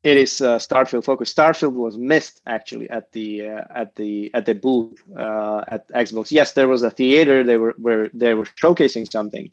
it 0.04 0.18
is 0.18 0.42
uh, 0.42 0.58
Starfield 0.58 1.04
focus. 1.04 1.34
Starfield 1.34 1.74
was 1.74 1.98
missed 1.98 2.42
actually 2.46 2.90
at 2.90 3.12
the 3.12 3.48
uh, 3.50 3.64
at 3.76 3.96
the 3.96 4.32
at 4.34 4.46
the 4.46 4.56
booth 4.56 5.02
uh, 5.18 5.64
at 5.68 5.88
Xbox. 5.90 6.32
Yes, 6.32 6.54
there 6.54 6.68
was 6.68 6.84
a 6.84 6.92
theater. 6.92 7.44
They 7.44 7.58
were 7.58 7.76
where 7.78 8.10
they 8.14 8.34
were 8.34 8.46
showcasing 8.46 9.12
something, 9.12 9.52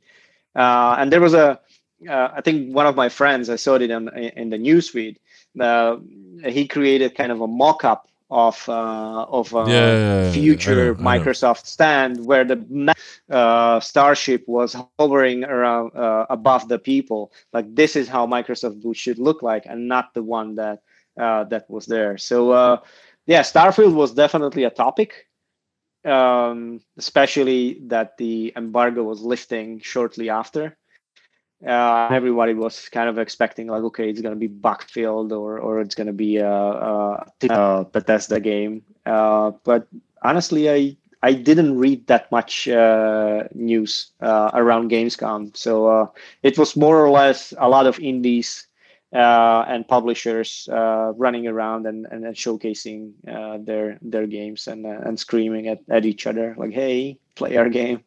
uh, 0.55 0.96
and 0.98 1.12
there 1.12 1.20
was 1.20 1.34
a. 1.34 1.61
Uh, 2.09 2.28
I 2.34 2.40
think 2.42 2.74
one 2.74 2.86
of 2.86 2.96
my 2.96 3.09
friends. 3.09 3.48
I 3.48 3.57
saw 3.57 3.74
it 3.76 3.82
in 3.82 4.09
in 4.36 4.50
the 4.50 4.59
newsfeed. 4.59 5.16
Uh, 5.59 5.96
he 6.46 6.66
created 6.66 7.14
kind 7.14 7.32
of 7.32 7.40
a 7.40 7.46
mock-up 7.46 8.09
of 8.30 8.68
uh, 8.68 9.24
of 9.24 9.55
uh, 9.55 9.64
Yeah, 9.68 10.32
future 10.32 10.72
I 10.72 10.74
know, 10.74 11.11
I 11.11 11.18
know. 11.18 11.24
Microsoft 11.24 11.66
stand 11.66 12.26
where 12.26 12.44
the 12.44 12.94
uh, 13.30 13.80
starship 13.80 14.44
was 14.48 14.76
hovering 14.98 15.44
around 15.44 15.94
uh, 15.94 16.26
above 16.30 16.68
the 16.68 16.78
people. 16.78 17.32
Like 17.52 17.74
this 17.74 17.96
is 17.96 18.09
how 18.09 18.26
Microsoft 18.26 18.82
booth 18.82 18.96
should 18.96 19.18
look 19.18 19.42
like, 19.42 19.66
and 19.66 19.88
not 19.88 20.14
the 20.14 20.22
one 20.22 20.57
that 20.57 20.82
uh, 21.18 21.44
that 21.44 21.68
was 21.70 21.86
there. 21.86 22.18
So 22.18 22.50
uh, 22.52 22.78
yeah, 23.26 23.42
Starfield 23.42 23.94
was 23.94 24.12
definitely 24.12 24.64
a 24.64 24.70
topic, 24.70 25.26
um, 26.05 26.80
especially 26.98 27.80
that 27.86 28.16
the 28.18 28.52
embargo 28.57 29.02
was 29.02 29.22
lifting 29.22 29.80
shortly 29.80 30.30
after. 30.30 30.76
Uh, 31.66 32.09
everybody 32.11 32.52
was 32.52 32.88
kind 32.90 33.09
of 33.09 33.18
expecting 33.18 33.68
like, 33.68 33.82
okay, 33.82 34.11
it's 34.11 34.20
going 34.20 34.34
to 34.34 34.38
be 34.38 34.48
Backfield 34.48 35.32
or 35.32 35.59
or 35.59 35.80
it's 35.80 35.94
going 35.94 36.09
to 36.09 36.12
be 36.12 36.36
a, 36.36 36.50
a, 36.50 37.26
a 37.48 37.84
Bethesda 37.86 38.38
game. 38.38 38.82
Uh, 39.07 39.52
but 39.64 39.88
honestly, 40.22 40.68
I 40.68 40.96
I 41.22 41.32
didn't 41.32 41.78
read 41.78 42.07
that 42.09 42.30
much 42.30 42.68
uh, 42.68 43.44
news 43.55 44.12
uh, 44.20 44.50
around 44.52 44.90
Gamescom, 44.90 45.57
so 45.57 45.86
uh, 45.86 46.07
it 46.42 46.59
was 46.59 46.76
more 46.76 47.02
or 47.02 47.09
less 47.09 47.55
a 47.57 47.68
lot 47.68 47.86
of 47.86 47.98
indies 47.98 48.66
uh, 49.14 49.64
and 49.68 49.86
publishers 49.88 50.68
uh, 50.72 51.12
running 51.16 51.46
around 51.46 51.86
and, 51.86 52.06
and, 52.10 52.24
and 52.26 52.36
showcasing 52.36 53.12
uh, 53.28 53.58
their 53.62 53.98
their 54.02 54.26
games 54.26 54.66
and 54.68 54.86
uh, 54.86 55.00
and 55.06 55.18
screaming 55.20 55.68
at, 55.68 55.80
at 55.90 56.04
each 56.06 56.26
other 56.26 56.54
like, 56.58 56.72
"Hey, 56.72 57.18
play 57.36 57.56
our 57.56 57.70
game!" 57.70 58.02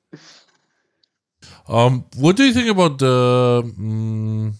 Um, 1.68 2.06
what 2.18 2.36
do 2.38 2.44
you 2.44 2.54
think 2.54 2.70
about 2.70 3.00
the 3.00 3.64
mm, 3.80 4.54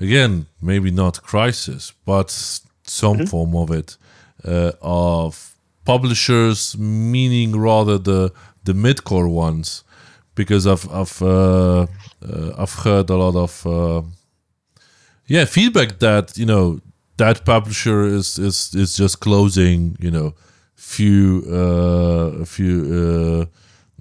again, 0.00 0.46
maybe 0.60 0.90
not 0.90 1.22
crisis, 1.22 1.92
but 2.04 2.30
some 2.84 3.20
Mm-hmm. 3.20 3.24
form 3.24 3.54
of 3.56 3.70
it 3.70 3.96
uh, 4.44 4.72
of 4.82 5.54
publishers, 5.84 6.76
meaning 6.78 7.56
rather 7.58 7.98
the 7.98 8.32
the 8.64 8.74
mid-core 8.74 9.28
ones, 9.28 9.84
because 10.34 10.66
I've 10.66 10.88
I've 10.90 11.22
uh, 11.22 11.86
uh, 12.22 12.52
I've 12.58 12.74
heard 12.84 13.10
a 13.10 13.16
lot 13.16 13.36
of 13.36 13.66
uh, 13.66 14.02
yeah 15.34 15.44
feedback 15.46 15.90
that 15.98 16.26
you 16.40 16.46
know 16.52 16.64
that 17.16 17.36
publisher 17.44 17.98
is 18.18 18.38
is 18.38 18.58
is 18.74 18.90
just 19.02 19.20
closing 19.20 19.96
you 19.98 20.10
know 20.10 20.34
few 20.80 21.44
uh, 21.46 22.42
a 22.44 22.46
few 22.46 22.74
uh, 23.00 23.44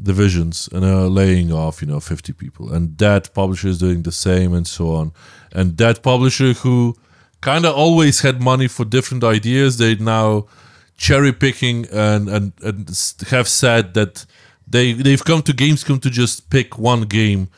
divisions 0.02 0.70
and 0.72 0.86
are 0.86 1.08
laying 1.08 1.52
off 1.52 1.82
you 1.82 1.88
know 1.88 2.00
50 2.00 2.34
people. 2.34 2.74
And 2.74 2.98
that 2.98 3.34
publisher 3.34 3.68
is 3.68 3.80
doing 3.80 4.04
the 4.04 4.12
same 4.12 4.54
and 4.54 4.66
so 4.66 4.96
on. 4.96 5.12
And 5.52 5.78
that 5.78 6.02
publisher 6.02 6.54
who 6.54 6.96
kind 7.42 7.66
of 7.66 7.76
always 7.76 8.22
had 8.22 8.42
money 8.42 8.68
for 8.68 8.86
different 8.86 9.24
ideas 9.24 9.78
they 9.78 9.96
now 9.96 10.46
cherry 10.98 11.32
picking 11.32 11.88
and, 11.92 12.28
and 12.30 12.54
and 12.62 12.78
have 13.30 13.48
said 13.48 13.94
that 13.94 14.26
they 14.68 14.94
they've 14.94 15.24
come 15.24 15.42
to 15.44 15.54
gamescom 15.54 16.02
to 16.02 16.10
just 16.10 16.50
pick 16.50 16.78
one 16.78 17.02
game 17.02 17.50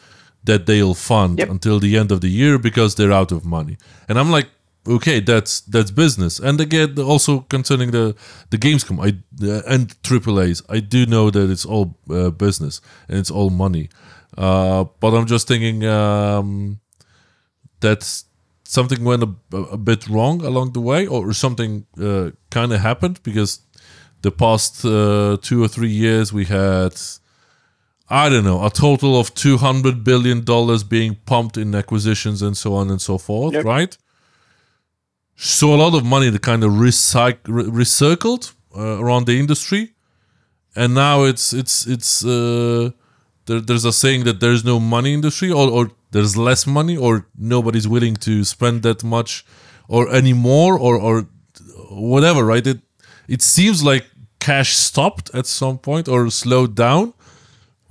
that 0.44 0.66
they'll 0.66 0.94
fund 0.96 1.40
Yep. 1.40 1.50
until 1.50 1.80
the 1.80 1.98
end 1.98 2.12
of 2.12 2.20
the 2.22 2.30
year 2.30 2.58
because 2.60 2.96
they're 2.96 3.12
out 3.20 3.32
of 3.32 3.44
money. 3.46 3.78
And 4.08 4.18
i'm 4.20 4.32
like 4.32 4.50
okay 4.88 5.20
that's 5.22 5.62
that's 5.62 5.92
business. 5.92 6.40
And 6.40 6.60
again 6.62 6.98
also 7.00 7.42
concerning 7.50 7.92
the 7.92 8.16
the 8.50 8.58
gamescom 8.58 9.00
i 9.00 9.10
uh, 9.48 9.74
and 9.74 9.88
AAA's 10.04 10.62
i 10.70 10.80
do 10.80 11.06
know 11.06 11.30
that 11.32 11.50
it's 11.52 11.66
all 11.66 11.86
uh, 12.10 12.30
business 12.32 12.82
and 13.08 13.18
it's 13.20 13.32
all 13.32 13.50
money. 13.50 13.90
Uh 14.38 14.86
but 15.00 15.14
i'm 15.14 15.26
just 15.28 15.48
thinking 15.48 15.84
um 15.86 16.80
that 17.82 18.24
something 18.64 19.04
went 19.04 19.24
a, 19.24 19.58
a 19.72 19.78
bit 19.78 20.08
wrong 20.08 20.42
along 20.46 20.72
the 20.74 20.80
way 20.82 21.06
or 21.08 21.34
something 21.34 21.86
uh, 22.00 22.30
kind 22.50 22.72
of 22.72 22.80
happened 22.80 23.20
because 23.24 23.60
the 24.22 24.32
past 24.32 24.86
uh, 24.86 25.38
two 25.42 25.62
or 25.64 25.68
three 25.68 25.90
years 25.90 26.32
we 26.32 26.46
had 26.46 26.94
i 28.12 28.30
don't 28.30 28.44
know 28.44 28.60
a 28.66 28.70
total 28.70 29.12
of 29.20 29.34
200 29.34 30.04
billion 30.04 30.44
dollars 30.44 30.84
being 30.84 31.16
pumped 31.26 31.58
in 31.58 31.74
acquisitions 31.76 32.42
and 32.42 32.56
so 32.58 32.70
on 32.80 32.90
and 32.92 33.02
so 33.02 33.18
forth 33.18 33.54
Yep. 33.54 33.66
right? 33.66 33.98
So 35.36 35.74
a 35.74 35.78
lot 35.86 35.94
of 35.96 36.04
money 36.06 36.30
that 36.30 36.42
kind 36.42 36.64
of 36.64 36.72
recyc- 36.74 37.48
re- 37.48 37.64
recircled 37.84 38.54
uh, 38.78 39.00
around 39.04 39.26
the 39.26 39.40
industry. 39.40 39.84
And 40.76 40.94
now 40.94 41.24
it's 41.24 41.52
it's 41.62 41.88
it's 41.88 42.24
uh, 42.24 42.92
there, 43.48 43.60
there's 43.68 43.86
a 43.86 43.92
saying 43.92 44.24
that 44.26 44.40
there's 44.40 44.64
no 44.64 44.80
money 44.80 45.14
industry 45.14 45.50
or, 45.52 45.68
or 45.70 45.84
there's 46.12 46.36
less 46.38 46.68
money 46.68 46.96
or 46.96 47.26
nobody's 47.36 47.88
willing 47.88 48.16
to 48.28 48.44
spend 48.44 48.84
that 48.84 49.04
much 49.04 49.44
or 49.88 50.02
anymore 50.14 50.74
or 50.78 50.96
or 51.08 51.16
whatever 51.90 52.42
right? 52.46 52.68
It 52.68 52.80
it 53.28 53.42
seems 53.42 53.84
like 53.84 54.06
cash 54.40 54.76
stopped 54.78 55.32
at 55.34 55.46
some 55.48 55.78
point 55.78 56.08
or 56.08 56.30
slowed 56.30 56.76
down 56.76 57.14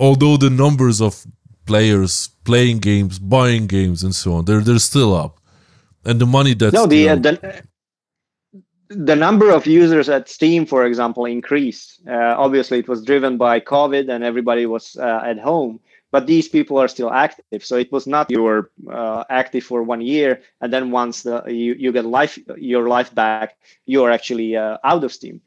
although 0.00 0.36
the 0.36 0.50
numbers 0.50 1.00
of 1.00 1.24
players 1.66 2.30
playing 2.44 2.78
games 2.78 3.18
buying 3.18 3.66
games 3.66 4.02
and 4.02 4.14
so 4.14 4.32
on 4.34 4.44
they're 4.46 4.64
they're 4.66 4.78
still 4.92 5.14
up 5.14 5.38
and 6.04 6.20
the 6.20 6.26
money 6.26 6.54
that's 6.54 6.74
no, 6.74 6.86
the, 6.86 7.10
uh, 7.10 7.14
the 7.14 7.62
the 8.90 9.14
number 9.14 9.50
of 9.50 9.66
users 9.66 10.08
at 10.08 10.28
Steam, 10.28 10.66
for 10.66 10.84
example, 10.84 11.24
increased. 11.24 12.00
Uh, 12.08 12.34
obviously, 12.36 12.80
it 12.80 12.88
was 12.88 13.04
driven 13.04 13.36
by 13.36 13.60
COVID 13.60 14.10
and 14.10 14.24
everybody 14.24 14.66
was 14.66 14.96
uh, 14.96 15.22
at 15.24 15.38
home. 15.38 15.80
But 16.10 16.26
these 16.26 16.48
people 16.48 16.76
are 16.76 16.88
still 16.88 17.12
active, 17.12 17.64
so 17.64 17.76
it 17.76 17.92
was 17.92 18.08
not 18.08 18.32
you 18.32 18.42
were 18.42 18.72
uh, 18.90 19.22
active 19.30 19.62
for 19.62 19.84
one 19.84 20.00
year 20.00 20.42
and 20.60 20.72
then 20.72 20.90
once 20.90 21.22
the 21.22 21.44
you, 21.46 21.74
you 21.74 21.92
get 21.92 22.04
life 22.04 22.36
your 22.56 22.88
life 22.88 23.14
back, 23.14 23.56
you 23.86 24.02
are 24.02 24.10
actually 24.10 24.56
uh, 24.56 24.78
out 24.82 25.04
of 25.04 25.12
Steam. 25.12 25.40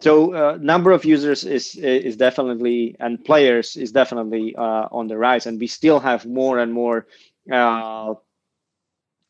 So 0.00 0.34
uh, 0.34 0.58
number 0.60 0.92
of 0.92 1.04
users 1.04 1.44
is 1.44 1.74
is 1.76 2.16
definitely 2.16 2.96
and 3.00 3.22
players 3.22 3.76
is 3.76 3.92
definitely 3.92 4.54
uh, 4.56 4.88
on 4.90 5.08
the 5.08 5.18
rise, 5.18 5.46
and 5.46 5.60
we 5.60 5.66
still 5.66 6.00
have 6.00 6.24
more 6.24 6.58
and 6.58 6.72
more 6.72 7.06
uh, 7.52 8.14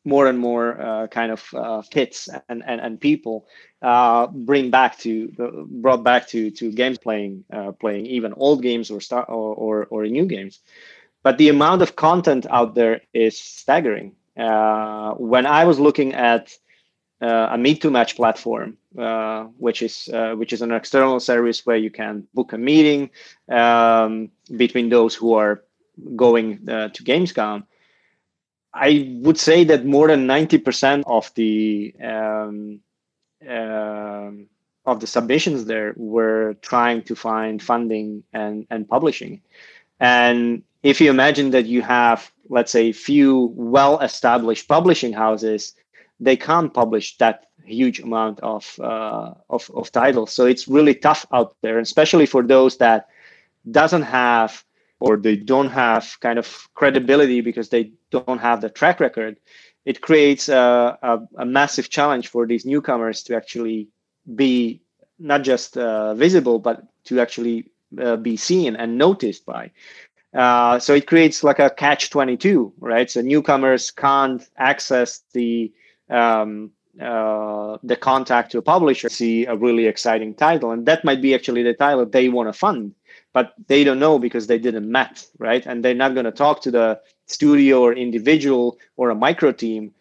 more 0.05 0.27
and 0.27 0.39
more 0.39 0.81
uh, 0.81 1.07
kind 1.07 1.31
of 1.31 1.43
uh, 1.53 1.83
hits 1.91 2.27
and, 2.49 2.63
and, 2.65 2.81
and 2.81 2.99
people 2.99 3.45
uh, 3.81 4.27
bring 4.27 4.71
back 4.71 4.97
to 4.99 5.27
brought 5.69 6.03
back 6.03 6.27
to 6.29 6.49
to 6.51 6.71
games 6.71 6.97
playing 6.97 7.43
playing 7.79 8.05
even 8.05 8.33
old 8.37 8.61
games 8.61 8.89
or 8.89 9.01
start 9.01 9.27
or, 9.29 9.53
or 9.55 9.85
or 9.89 10.05
new 10.07 10.25
games. 10.25 10.61
But 11.21 11.37
the 11.37 11.49
amount 11.49 11.81
of 11.81 11.95
content 11.95 12.47
out 12.49 12.75
there 12.75 13.01
is 13.13 13.37
staggering. 13.37 14.15
When 14.35 15.45
i 15.45 15.65
was 15.65 15.79
looking 15.79 16.13
at 16.13 16.57
uh, 17.21 17.49
a 17.51 17.57
MeetToMatch 17.57 18.15
platform 18.15 18.77
uh, 18.97 19.43
which 19.57 19.81
is 19.81 20.09
uh, 20.13 20.33
which 20.33 20.53
is 20.53 20.61
an 20.61 20.71
external 20.71 21.19
service 21.19 21.65
where 21.65 21.77
you 21.77 21.89
can 21.89 22.27
book 22.33 22.53
a 22.53 22.57
meeting 22.57 23.09
um, 23.49 24.29
between 24.57 24.89
those 24.89 25.15
who 25.15 25.33
are 25.33 25.63
going 26.15 26.67
uh, 26.69 26.89
to 26.89 27.03
gamescom 27.03 27.63
I 28.73 29.19
would 29.21 29.37
say 29.37 29.63
that 29.65 29.85
more 29.85 30.07
than 30.07 30.27
ninety 30.27 30.57
percent 30.57 31.03
of 31.07 31.31
the 31.35 31.93
um, 32.01 32.79
um 33.47 34.47
of 34.85 34.99
the 34.99 35.07
submissions 35.07 35.65
there 35.65 35.93
were 35.97 36.55
trying 36.61 37.03
to 37.03 37.15
find 37.15 37.61
funding 37.61 38.23
and 38.33 38.65
and 38.69 38.87
publishing. 38.87 39.41
And 39.99 40.63
if 40.83 40.99
you 40.99 41.09
imagine 41.09 41.51
that 41.51 41.67
you 41.67 41.81
have, 41.83 42.31
let's 42.49 42.71
say, 42.71 42.91
few 42.91 43.53
well-established 43.55 44.67
publishing 44.67 45.13
houses, 45.13 45.75
they 46.21 46.37
can't 46.37 46.73
publish 46.73 47.17
that 47.17 47.47
huge 47.65 47.99
amount 47.99 48.39
of 48.41 48.79
uh, 48.79 49.33
of, 49.49 49.69
of 49.73 49.91
titles. 49.91 50.31
So 50.31 50.45
it's 50.45 50.67
really 50.67 50.93
tough 50.93 51.25
out 51.33 51.55
there, 51.61 51.79
especially 51.79 52.27
for 52.27 52.43
those 52.43 52.77
that 52.77 53.07
doesn't 53.69 54.03
have 54.03 54.63
or 54.99 55.17
they 55.17 55.35
don't 55.35 55.69
have 55.69 56.15
kind 56.21 56.37
of 56.37 56.69
credibility 56.75 57.41
because 57.41 57.69
they 57.69 57.91
don't 58.11 58.39
have 58.39 58.61
the 58.61 58.69
track 58.69 58.99
record, 58.99 59.35
it 59.83 59.99
creates 60.01 60.47
a, 60.47 60.97
a, 61.01 61.19
a 61.39 61.45
massive 61.45 61.89
challenge 61.89 62.27
for 62.27 62.45
these 62.45 62.65
newcomers 62.65 63.23
to 63.23 63.35
actually 63.35 63.87
be 64.35 64.79
not 65.17 65.41
just 65.41 65.75
uh, 65.75 66.13
visible, 66.13 66.59
but 66.59 66.83
to 67.05 67.19
actually 67.19 67.67
uh, 67.99 68.15
be 68.15 68.37
seen 68.37 68.75
and 68.75 68.97
noticed 68.97 69.43
by. 69.45 69.71
Uh, 70.35 70.77
so 70.77 70.93
it 70.93 71.07
creates 71.07 71.43
like 71.43 71.59
a 71.59 71.71
catch 71.71 72.11
22, 72.11 72.71
right? 72.79 73.09
So 73.09 73.21
newcomers 73.21 73.89
can't 73.89 74.47
access 74.57 75.23
the 75.33 75.73
um, 76.11 76.71
uh, 76.99 77.77
the 77.83 77.95
contact 77.95 78.51
to 78.51 78.57
a 78.57 78.61
publisher, 78.61 79.09
see 79.09 79.45
a 79.45 79.55
really 79.55 79.87
exciting 79.87 80.33
title, 80.35 80.71
and 80.71 80.85
that 80.85 81.03
might 81.05 81.21
be 81.21 81.33
actually 81.33 81.63
the 81.63 81.73
title 81.73 82.05
they 82.05 82.29
want 82.29 82.49
to 82.49 82.53
fund 82.53 82.93
but 83.33 83.53
they 83.67 83.83
don't 83.83 83.99
know 83.99 84.19
because 84.19 84.47
they 84.47 84.59
didn't 84.59 84.89
met 84.89 85.25
right? 85.39 85.65
And 85.65 85.83
they're 85.83 85.93
not 85.93 86.13
going 86.13 86.25
to 86.25 86.31
talk 86.31 86.61
to 86.61 86.71
the 86.71 86.99
studio 87.27 87.81
or 87.81 87.93
individual 87.93 88.77
or 88.97 89.09
a 89.09 89.15
micro 89.15 89.51
team 89.51 89.93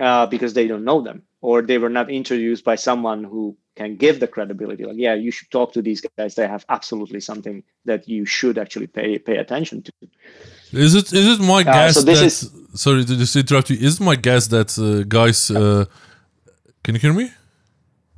uh, 0.00 0.26
because 0.26 0.54
they 0.54 0.66
don't 0.66 0.84
know 0.84 1.00
them 1.00 1.22
or 1.40 1.62
they 1.62 1.78
were 1.78 1.90
not 1.90 2.10
introduced 2.10 2.64
by 2.64 2.74
someone 2.76 3.24
who 3.24 3.56
can 3.76 3.96
give 3.96 4.20
the 4.20 4.28
credibility. 4.28 4.84
Like 4.84 4.96
yeah 4.98 5.14
you 5.14 5.30
should 5.30 5.50
talk 5.50 5.72
to 5.74 5.82
these 5.82 6.00
guys. 6.00 6.34
They 6.34 6.46
have 6.46 6.64
absolutely 6.68 7.20
something 7.20 7.62
that 7.84 8.08
you 8.08 8.26
should 8.26 8.58
actually 8.58 8.88
pay 8.88 9.18
pay 9.18 9.36
attention 9.36 9.82
to 9.82 9.92
Is 10.72 10.94
it 10.94 11.12
is 11.12 11.26
it 11.38 11.40
my 11.40 11.62
guess 11.62 11.94
so 11.94 12.02
this 12.02 12.18
that 12.20 12.26
is- 12.26 12.50
sorry 12.74 13.04
to 13.04 13.16
just 13.16 13.36
interrupt 13.36 13.70
you? 13.70 13.76
Is 13.80 14.00
it 14.00 14.04
my 14.04 14.16
guess 14.16 14.46
that 14.48 14.70
uh, 14.78 15.04
guys 15.08 15.50
uh, 15.50 15.84
can 16.82 16.94
you 16.94 17.00
hear 17.00 17.12
me? 17.12 17.30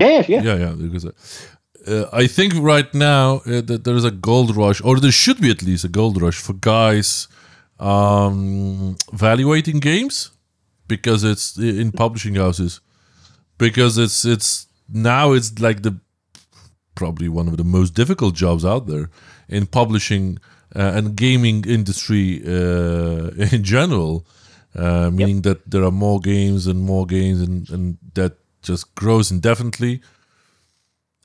Yeah, 0.00 0.22
yeah, 0.28 0.42
yeah, 0.42 0.56
yeah. 0.56 0.72
Because 0.76 1.04
uh, 1.86 2.06
I 2.12 2.26
think 2.26 2.54
right 2.54 2.92
now 2.94 3.36
uh, 3.46 3.60
that 3.62 3.82
there 3.84 3.96
is 3.96 4.04
a 4.04 4.10
gold 4.10 4.56
rush, 4.56 4.80
or 4.82 4.98
there 5.00 5.12
should 5.12 5.40
be 5.40 5.50
at 5.50 5.62
least 5.62 5.84
a 5.84 5.88
gold 5.88 6.20
rush 6.22 6.38
for 6.38 6.52
guys 6.54 7.28
um, 7.80 8.96
evaluating 9.12 9.80
games 9.80 10.30
because 10.88 11.24
it's 11.24 11.56
in 11.58 11.92
publishing 11.92 12.34
houses 12.36 12.80
because 13.58 13.98
it's 13.98 14.24
it's 14.24 14.66
now 14.88 15.32
it's 15.32 15.58
like 15.58 15.82
the 15.82 15.96
probably 16.94 17.28
one 17.28 17.48
of 17.48 17.56
the 17.56 17.64
most 17.64 17.94
difficult 17.94 18.34
jobs 18.34 18.64
out 18.64 18.86
there 18.86 19.10
in 19.48 19.66
publishing 19.66 20.38
uh, 20.38 20.53
and 20.74 21.16
gaming 21.16 21.64
industry 21.64 22.42
uh, 22.46 23.30
in 23.52 23.62
general 23.62 24.26
uh, 24.74 25.10
meaning 25.10 25.36
yep. 25.36 25.44
that 25.44 25.70
there 25.70 25.84
are 25.84 25.92
more 25.92 26.20
games 26.20 26.66
and 26.66 26.80
more 26.80 27.06
games 27.06 27.40
and, 27.40 27.70
and 27.70 27.98
that 28.14 28.36
just 28.62 28.94
grows 28.94 29.30
indefinitely 29.30 30.00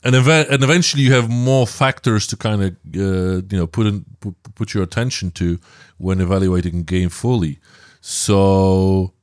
and, 0.03 0.15
ev- 0.15 0.49
and 0.49 0.63
eventually 0.63 1.03
you 1.03 1.13
have 1.13 1.29
more 1.29 1.67
factors 1.67 2.27
to 2.27 2.37
kind 2.37 2.63
of 2.63 2.71
uh, 2.95 3.41
you 3.49 3.57
know 3.57 3.67
put 3.67 3.87
in 3.87 4.05
put, 4.19 4.35
put 4.55 4.73
your 4.73 4.83
attention 4.83 5.31
to 5.31 5.59
when 5.97 6.21
evaluating 6.21 6.79
a 6.79 6.83
game 6.83 7.09
fully 7.09 7.59
so 8.01 9.13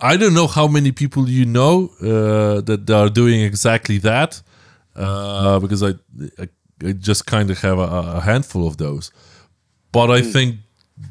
I 0.00 0.16
don't 0.16 0.34
know 0.34 0.46
how 0.46 0.66
many 0.66 0.92
people 0.92 1.28
you 1.28 1.44
know 1.44 1.90
uh, 2.00 2.62
that 2.62 2.90
are 2.90 3.10
doing 3.10 3.42
exactly 3.42 3.98
that, 3.98 4.40
uh, 4.96 5.58
because 5.58 5.82
I, 5.82 5.90
I 6.38 6.48
just 6.98 7.26
kind 7.26 7.50
of 7.50 7.60
have 7.60 7.78
a, 7.78 7.82
a, 7.82 8.20
handful 8.20 8.66
of 8.66 8.76
those. 8.76 9.10
But 9.92 10.10
I 10.10 10.20
mm. 10.20 10.32
think 10.32 10.56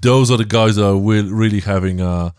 those 0.01 0.31
are 0.31 0.37
the 0.37 0.45
guys 0.45 0.75
that 0.75 0.85
are 0.85 0.97
really 0.97 1.59
having 1.59 2.01
a, 2.01 2.33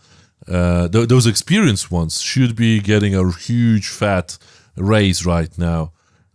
uh, 0.47 0.87
th- 0.87 1.07
those 1.07 1.27
experienced 1.27 1.91
ones 1.91 2.21
should 2.21 2.55
be 2.55 2.79
getting 2.79 3.15
a 3.15 3.31
huge 3.31 3.87
fat 3.87 4.37
raise 4.75 5.25
right 5.25 5.55
now, 5.57 5.91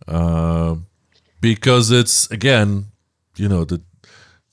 uh, 0.07 0.75
because 1.41 1.91
it's 1.91 2.29
again, 2.31 2.87
you 3.35 3.49
know, 3.49 3.63
the, 3.63 3.81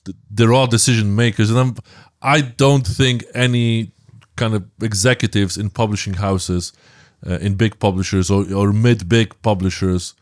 the 0.03 0.13
they're 0.29 0.67
decision 0.67 1.15
makers, 1.15 1.49
and 1.49 1.59
I'm, 1.59 1.75
I 2.21 2.41
don't 2.41 2.85
think 2.85 3.23
any 3.33 3.91
kind 4.35 4.53
of 4.53 4.65
executives 4.81 5.57
in 5.57 5.69
publishing 5.69 6.15
houses, 6.15 6.73
uh, 7.25 7.37
in 7.39 7.55
big 7.55 7.79
publishers 7.79 8.29
or, 8.29 8.51
or 8.53 8.73
mid 8.73 9.07
big 9.07 9.33
publishers, 9.41 10.13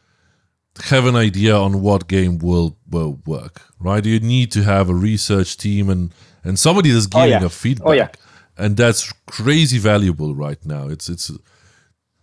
have 0.86 1.06
an 1.06 1.16
idea 1.16 1.56
on 1.56 1.82
what 1.82 2.08
game 2.08 2.40
will 2.40 2.78
will 2.90 3.20
work, 3.26 3.62
right? 3.80 4.04
You 4.04 4.20
need 4.20 4.52
to 4.54 4.64
have 4.64 4.90
a 4.90 4.96
research 4.96 5.58
team 5.58 5.90
and 5.90 6.14
and 6.44 6.58
somebody 6.58 6.92
that's 6.92 7.08
oh, 7.14 7.20
giving 7.20 7.36
oh, 7.36 7.40
yeah. 7.40 7.46
a 7.46 7.50
feedback, 7.50 7.88
oh, 7.88 7.92
yeah. 7.94 8.10
and 8.58 8.76
that's 8.76 9.12
crazy 9.28 9.78
valuable 9.78 10.36
right 10.36 10.64
now. 10.66 10.88
It's 10.88 11.10
it's 11.10 11.32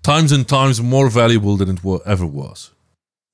times 0.03 0.33
and 0.33 0.49
times 0.49 0.81
more 0.81 1.09
valuable 1.09 1.57
than 1.57 1.71
it 1.71 1.81
ever 2.07 2.27
was. 2.27 2.71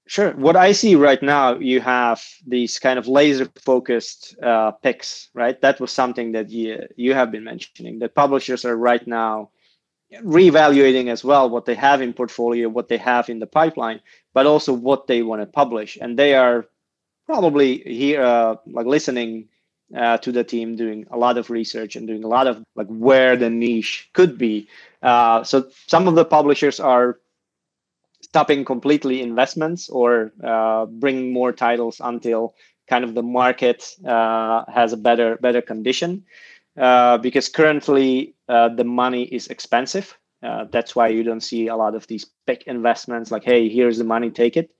Sure. 0.08 0.32
What 0.34 0.54
I 0.54 0.70
see 0.70 0.94
right 0.94 1.20
now, 1.20 1.58
you 1.58 1.80
have 1.80 2.22
these 2.46 2.78
kind 2.78 2.96
of 2.96 3.08
laser 3.08 3.48
focused 3.60 4.36
uh, 4.40 4.70
picks, 4.70 5.28
right? 5.34 5.60
That 5.60 5.80
was 5.80 5.90
something 5.90 6.30
that 6.32 6.48
you, 6.48 6.86
you 6.94 7.12
have 7.12 7.32
been 7.32 7.42
mentioning 7.42 7.98
that 7.98 8.14
publishers 8.14 8.64
are 8.64 8.76
right 8.76 9.04
now 9.04 9.50
reevaluating 10.22 11.08
as 11.08 11.24
well 11.24 11.50
what 11.50 11.64
they 11.64 11.74
have 11.74 12.00
in 12.00 12.12
portfolio, 12.12 12.68
what 12.68 12.88
they 12.88 12.98
have 12.98 13.28
in 13.28 13.40
the 13.40 13.46
pipeline, 13.46 14.00
but 14.36 14.44
also 14.44 14.70
what 14.74 15.06
they 15.06 15.22
want 15.22 15.40
to 15.40 15.46
publish. 15.46 15.96
And 15.98 16.18
they 16.18 16.34
are 16.34 16.66
probably 17.24 17.78
here, 17.78 18.22
uh, 18.22 18.56
like 18.66 18.84
listening 18.84 19.48
uh, 19.96 20.18
to 20.18 20.30
the 20.30 20.44
team, 20.44 20.76
doing 20.76 21.06
a 21.10 21.16
lot 21.16 21.38
of 21.38 21.48
research 21.48 21.96
and 21.96 22.06
doing 22.06 22.22
a 22.22 22.28
lot 22.28 22.46
of 22.46 22.62
like 22.74 22.86
where 22.88 23.34
the 23.34 23.48
niche 23.48 24.10
could 24.12 24.36
be. 24.36 24.68
Uh, 25.02 25.42
so 25.42 25.70
some 25.86 26.06
of 26.06 26.16
the 26.16 26.24
publishers 26.26 26.78
are 26.78 27.18
stopping 28.20 28.62
completely 28.62 29.22
investments 29.22 29.88
or 29.88 30.32
uh, 30.44 30.84
bringing 30.84 31.32
more 31.32 31.50
titles 31.50 31.98
until 32.04 32.54
kind 32.90 33.04
of 33.04 33.14
the 33.14 33.22
market 33.22 33.96
uh, 34.04 34.64
has 34.70 34.92
a 34.92 34.98
better 34.98 35.36
better 35.36 35.62
condition 35.62 36.22
uh, 36.76 37.16
because 37.16 37.48
currently 37.48 38.34
the 38.48 38.84
money 38.84 39.22
is 39.22 39.46
expensive 39.46 40.18
uh, 40.46 40.64
that's 40.70 40.94
why 40.96 41.08
you 41.08 41.22
don't 41.24 41.42
see 41.42 41.68
a 41.68 41.76
lot 41.76 41.94
of 41.94 42.06
these 42.06 42.26
big 42.46 42.62
investments 42.66 43.30
like 43.30 43.44
hey 43.44 43.68
here's 43.68 43.98
the 43.98 44.04
money 44.04 44.30
take 44.30 44.56
it. 44.56 44.70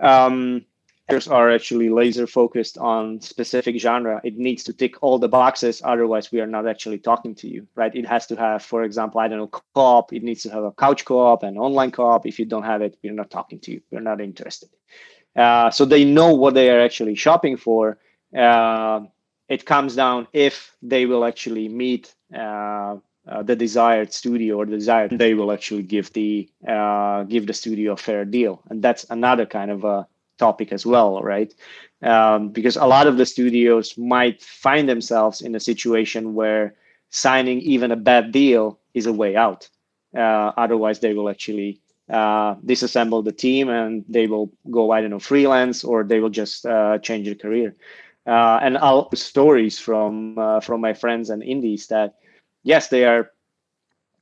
Um, 0.00 0.64
are 1.30 1.50
actually 1.50 1.90
laser 1.90 2.26
focused 2.26 2.78
on 2.78 3.20
specific 3.20 3.78
genre. 3.78 4.20
It 4.24 4.38
needs 4.38 4.64
to 4.64 4.72
tick 4.72 5.02
all 5.02 5.18
the 5.18 5.28
boxes 5.28 5.82
otherwise 5.84 6.32
we 6.32 6.40
are 6.40 6.46
not 6.46 6.66
actually 6.66 6.98
talking 6.98 7.34
to 7.36 7.48
you 7.48 7.66
right? 7.74 7.94
It 7.94 8.06
has 8.06 8.26
to 8.28 8.36
have 8.36 8.62
for 8.62 8.82
example 8.82 9.20
i 9.20 9.28
don't 9.28 9.38
know 9.38 9.48
co-op. 9.48 10.12
It 10.12 10.22
needs 10.22 10.42
to 10.44 10.50
have 10.50 10.64
a 10.64 10.72
couch 10.72 11.04
co-op 11.04 11.42
and 11.42 11.58
online 11.58 11.90
co-op. 11.92 12.26
If 12.26 12.38
you 12.38 12.46
don't 12.46 12.64
have 12.64 12.82
it 12.82 12.96
we're 13.02 13.12
not 13.12 13.30
talking 13.30 13.60
to 13.60 13.72
you. 13.72 13.82
We're 13.90 14.00
not 14.00 14.20
interested. 14.20 14.70
Uh, 15.36 15.70
so 15.70 15.84
they 15.84 16.04
know 16.04 16.34
what 16.34 16.54
they 16.54 16.70
are 16.70 16.80
actually 16.80 17.14
shopping 17.14 17.56
for. 17.56 17.98
Uh, 18.36 19.00
it 19.48 19.66
comes 19.66 19.94
down 19.96 20.28
if 20.32 20.74
they 20.82 21.06
will 21.06 21.24
actually 21.24 21.68
meet 21.68 22.14
uh, 22.34 22.96
uh, 23.28 23.42
the 23.42 23.56
desired 23.56 24.12
studio 24.12 24.56
or 24.56 24.66
the 24.66 24.76
desired 24.76 25.16
they 25.18 25.34
will 25.34 25.52
actually 25.52 25.82
give 25.82 26.12
the 26.12 26.48
uh, 26.66 27.22
give 27.24 27.46
the 27.46 27.54
studio 27.54 27.92
a 27.92 27.96
fair 27.96 28.24
deal 28.24 28.62
and 28.68 28.82
that's 28.82 29.04
another 29.10 29.46
kind 29.46 29.70
of 29.70 29.84
a 29.84 30.06
topic 30.38 30.72
as 30.72 30.84
well, 30.84 31.22
right? 31.22 31.54
Um, 32.02 32.48
because 32.48 32.76
a 32.76 32.86
lot 32.86 33.06
of 33.06 33.16
the 33.16 33.26
studios 33.26 33.96
might 33.96 34.42
find 34.42 34.88
themselves 34.88 35.40
in 35.40 35.54
a 35.54 35.60
situation 35.60 36.34
where 36.34 36.74
signing 37.10 37.60
even 37.60 37.92
a 37.92 37.96
bad 38.10 38.32
deal 38.32 38.78
is 38.94 39.06
a 39.06 39.12
way 39.12 39.36
out. 39.36 39.68
Uh, 40.16 40.48
otherwise, 40.64 40.98
they 41.00 41.14
will 41.14 41.28
actually 41.28 41.80
uh, 42.10 42.54
disassemble 42.70 43.24
the 43.24 43.32
team 43.44 43.68
and 43.68 44.04
they 44.08 44.26
will 44.26 44.50
go, 44.70 44.90
I 44.90 45.00
don't 45.00 45.10
know, 45.10 45.20
freelance 45.20 45.84
or 45.84 46.02
they 46.02 46.20
will 46.20 46.34
just 46.42 46.66
uh, 46.66 46.98
change 46.98 47.26
their 47.26 47.40
career. 47.44 47.76
And 48.26 48.76
all 48.76 49.10
stories 49.14 49.78
from 49.86 50.36
from 50.66 50.78
my 50.80 50.94
friends 51.02 51.30
and 51.30 51.42
indies 51.42 51.86
that 51.88 52.10
yes, 52.62 52.88
they 52.88 53.04
are 53.04 53.30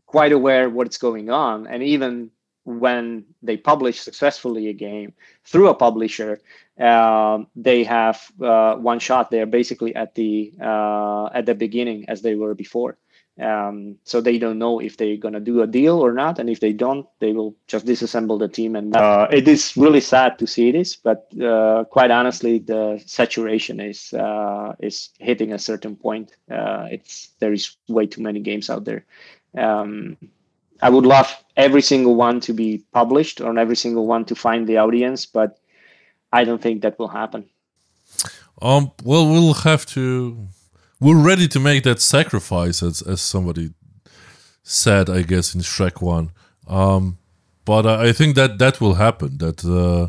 quite 0.06 0.32
aware 0.32 0.68
what's 0.68 0.98
going 0.98 1.30
on, 1.30 1.66
and 1.66 1.82
even 1.82 2.30
when 2.64 3.24
they 3.42 3.56
publish 3.56 4.00
successfully 4.00 4.68
a 4.68 4.72
game 4.72 5.12
through 5.44 5.68
a 5.68 5.74
publisher, 5.74 6.40
uh, 6.78 7.38
they 7.56 7.84
have 7.84 8.30
uh, 8.40 8.76
one 8.76 8.98
shot. 8.98 9.30
They're 9.30 9.46
basically 9.46 9.94
at 9.94 10.14
the 10.14 10.52
uh, 10.60 11.26
at 11.34 11.46
the 11.46 11.54
beginning 11.54 12.06
as 12.08 12.22
they 12.22 12.34
were 12.34 12.54
before. 12.54 12.98
Um, 13.40 13.96
so 14.04 14.20
they 14.20 14.38
don't 14.38 14.58
know 14.58 14.80
if 14.80 14.96
they're 14.96 15.16
gonna 15.16 15.40
do 15.40 15.62
a 15.62 15.66
deal 15.66 15.98
or 15.98 16.12
not, 16.12 16.38
and 16.38 16.50
if 16.50 16.60
they 16.60 16.72
don't, 16.72 17.06
they 17.20 17.32
will 17.32 17.56
just 17.66 17.86
disassemble 17.86 18.38
the 18.38 18.48
team. 18.48 18.76
And 18.76 18.94
uh, 18.94 19.28
it 19.30 19.48
is 19.48 19.76
really 19.76 20.00
sad 20.00 20.38
to 20.38 20.46
see 20.46 20.70
this, 20.72 20.96
but 20.96 21.26
uh, 21.40 21.84
quite 21.84 22.10
honestly, 22.10 22.58
the 22.58 23.02
saturation 23.06 23.80
is 23.80 24.12
uh, 24.12 24.74
is 24.80 25.10
hitting 25.18 25.52
a 25.52 25.58
certain 25.58 25.96
point. 25.96 26.32
it's 26.48 27.30
there 27.38 27.52
is 27.52 27.76
way 27.88 28.06
too 28.06 28.22
many 28.22 28.40
games 28.40 28.68
out 28.68 28.84
there. 28.84 29.04
Um, 29.56 30.16
I 30.82 30.88
would 30.88 31.06
love 31.06 31.42
every 31.56 31.82
single 31.82 32.14
one 32.14 32.40
to 32.40 32.52
be 32.52 32.84
published 32.92 33.40
or 33.40 33.56
every 33.58 33.76
single 33.76 34.06
one 34.06 34.24
to 34.26 34.34
find 34.34 34.66
the 34.66 34.78
audience, 34.78 35.26
but 35.26 35.58
I 36.32 36.44
don't 36.44 36.62
think 36.62 36.82
that 36.82 36.98
will 36.98 37.08
happen. 37.08 37.44
Um, 38.62 38.92
well, 39.02 39.26
we'll 39.28 39.54
have 39.54 39.86
to. 39.86 40.48
We're 41.00 41.22
ready 41.22 41.48
to 41.48 41.60
make 41.60 41.84
that 41.84 42.00
sacrifice, 42.00 42.82
as 42.82 43.02
as 43.02 43.20
somebody 43.20 43.70
said, 44.62 45.08
I 45.08 45.22
guess 45.22 45.54
in 45.54 45.62
Shrek 45.62 46.02
One. 46.02 46.30
Um, 46.68 47.18
but 47.64 47.86
I 47.86 48.12
think 48.12 48.36
that 48.36 48.58
that 48.58 48.80
will 48.80 48.94
happen. 48.94 49.38
That 49.38 49.64
uh, 49.64 50.08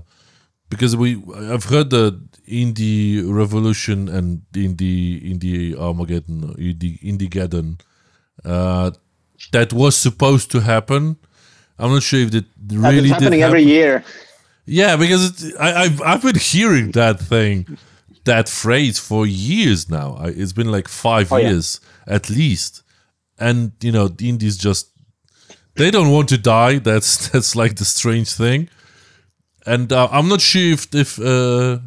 because 0.69 0.95
we, 0.95 1.21
I've 1.35 1.65
heard 1.65 1.89
that 1.91 2.19
in 2.45 2.73
the 2.73 3.23
revolution 3.25 4.09
and 4.09 4.41
in 4.55 4.75
the 4.77 5.21
in 5.31 5.39
the 5.39 5.75
Armageddon, 5.77 6.55
in 6.57 7.17
the 7.17 7.27
Geddon, 7.29 7.79
uh, 8.43 8.91
that 9.51 9.73
was 9.73 9.95
supposed 9.95 10.51
to 10.51 10.59
happen. 10.61 11.17
I'm 11.79 11.91
not 11.91 12.03
sure 12.03 12.19
if 12.19 12.33
it 12.33 12.45
really 12.71 13.09
That's 13.09 13.21
happening 13.21 13.39
did 13.39 13.45
every 13.45 13.63
year. 13.63 14.03
Yeah, 14.65 14.95
because 14.95 15.43
it, 15.43 15.55
I, 15.59 15.87
have 15.87 16.01
I've 16.01 16.21
been 16.21 16.35
hearing 16.35 16.91
that 16.91 17.19
thing, 17.19 17.77
that 18.25 18.49
phrase 18.49 18.99
for 18.99 19.25
years 19.25 19.89
now. 19.89 20.15
I, 20.19 20.27
it's 20.27 20.53
been 20.53 20.71
like 20.71 20.87
five 20.87 21.31
oh, 21.31 21.37
years 21.37 21.79
yeah. 22.07 22.15
at 22.15 22.29
least, 22.29 22.83
and 23.39 23.71
you 23.81 23.91
know 23.91 24.07
the 24.07 24.29
indies 24.29 24.57
just 24.57 24.89
they 25.75 25.91
don't 25.91 26.11
want 26.11 26.29
to 26.29 26.37
die. 26.37 26.79
That's 26.89 27.29
that's 27.29 27.55
like 27.55 27.75
the 27.75 27.85
strange 27.85 28.33
thing, 28.33 28.69
and 29.65 29.91
uh, 29.91 30.07
I'm 30.11 30.27
not 30.27 30.41
sure 30.41 30.73
if 30.73 30.93
if 30.93 31.19
uh, 31.19 31.79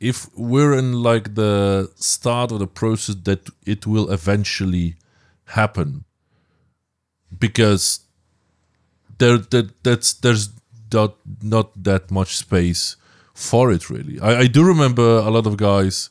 if 0.00 0.28
we're 0.36 0.74
in 0.74 0.92
like 1.02 1.34
the 1.34 1.90
start 1.96 2.52
of 2.52 2.58
the 2.58 2.66
process 2.66 3.16
that 3.24 3.48
it 3.66 3.86
will 3.86 4.10
eventually 4.10 4.96
happen 5.46 6.04
because 7.36 8.00
there 9.18 9.38
that 9.38 9.82
that's 9.82 10.12
there's 10.14 10.50
not 10.92 11.16
not 11.42 11.82
that 11.82 12.10
much 12.10 12.36
space 12.36 12.96
for 13.38 13.70
it 13.70 13.88
really. 13.88 14.18
I, 14.20 14.40
I 14.40 14.46
do 14.48 14.64
remember 14.64 15.02
a 15.02 15.30
lot 15.30 15.46
of 15.46 15.56
guys 15.56 16.10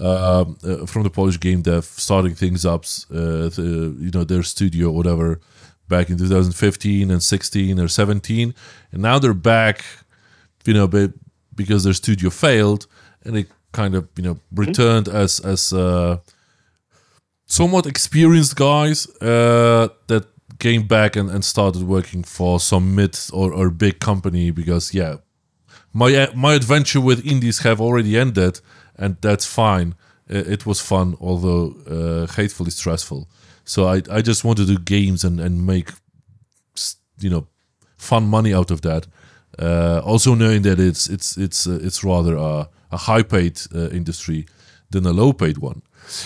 uh, 0.00 0.44
uh, 0.64 0.86
from 0.86 1.02
the 1.02 1.10
Polish 1.10 1.38
game 1.38 1.62
dev 1.62 1.84
starting 1.84 2.34
things 2.34 2.64
up, 2.64 2.84
uh, 3.10 3.48
the, 3.56 3.96
you 4.00 4.10
know, 4.12 4.24
their 4.24 4.42
studio 4.42 4.88
or 4.88 4.92
whatever 4.92 5.40
back 5.88 6.08
in 6.08 6.16
2015 6.16 7.10
and 7.10 7.22
16 7.22 7.78
or 7.78 7.88
17, 7.88 8.54
and 8.92 9.02
now 9.02 9.18
they're 9.18 9.34
back, 9.34 9.84
you 10.64 10.74
know, 10.74 10.88
because 11.54 11.84
their 11.84 11.92
studio 11.92 12.30
failed, 12.30 12.86
and 13.24 13.36
they 13.36 13.46
kind 13.72 13.94
of 13.94 14.08
you 14.16 14.22
know 14.22 14.38
returned 14.52 15.06
mm-hmm. 15.06 15.24
as 15.24 15.40
as 15.40 15.72
uh, 15.72 16.16
somewhat 17.46 17.86
experienced 17.86 18.56
guys 18.56 19.06
uh, 19.20 19.88
that 20.06 20.24
came 20.58 20.86
back 20.86 21.16
and, 21.16 21.30
and 21.30 21.44
started 21.44 21.82
working 21.82 22.22
for 22.22 22.58
some 22.60 22.94
mid 22.94 23.18
or, 23.32 23.52
or 23.52 23.70
big 23.70 23.98
company 24.00 24.50
because 24.50 24.94
yeah 24.94 25.16
my 25.94 26.28
my 26.34 26.52
adventure 26.54 27.00
with 27.00 27.24
indies 27.24 27.60
have 27.60 27.80
already 27.80 28.18
ended 28.18 28.60
and 28.96 29.16
that's 29.22 29.46
fine. 29.46 29.94
It 30.28 30.66
was 30.66 30.80
fun 30.80 31.16
although 31.20 31.74
uh, 31.88 32.26
hatefully 32.34 32.70
stressful. 32.70 33.28
So 33.64 33.86
I, 33.86 34.02
I 34.10 34.20
just 34.20 34.44
want 34.44 34.58
to 34.58 34.66
do 34.66 34.78
games 34.78 35.24
and, 35.24 35.40
and 35.40 35.64
make 35.66 35.90
you 37.20 37.30
know 37.30 37.46
fun 37.96 38.26
money 38.26 38.52
out 38.52 38.70
of 38.70 38.80
that. 38.82 39.06
Uh, 39.58 40.00
also 40.04 40.34
knowing 40.34 40.62
that 40.62 40.78
it's 40.80 41.08
it's 41.08 41.38
it's 41.38 41.66
uh, 41.66 41.78
it's 41.80 42.02
rather 42.04 42.36
a, 42.36 42.68
a 42.90 42.96
high 42.96 43.22
paid 43.22 43.60
industry 43.72 44.46
than 44.90 45.06
a 45.06 45.12
low 45.12 45.32
paid 45.32 45.58
one. 45.58 45.82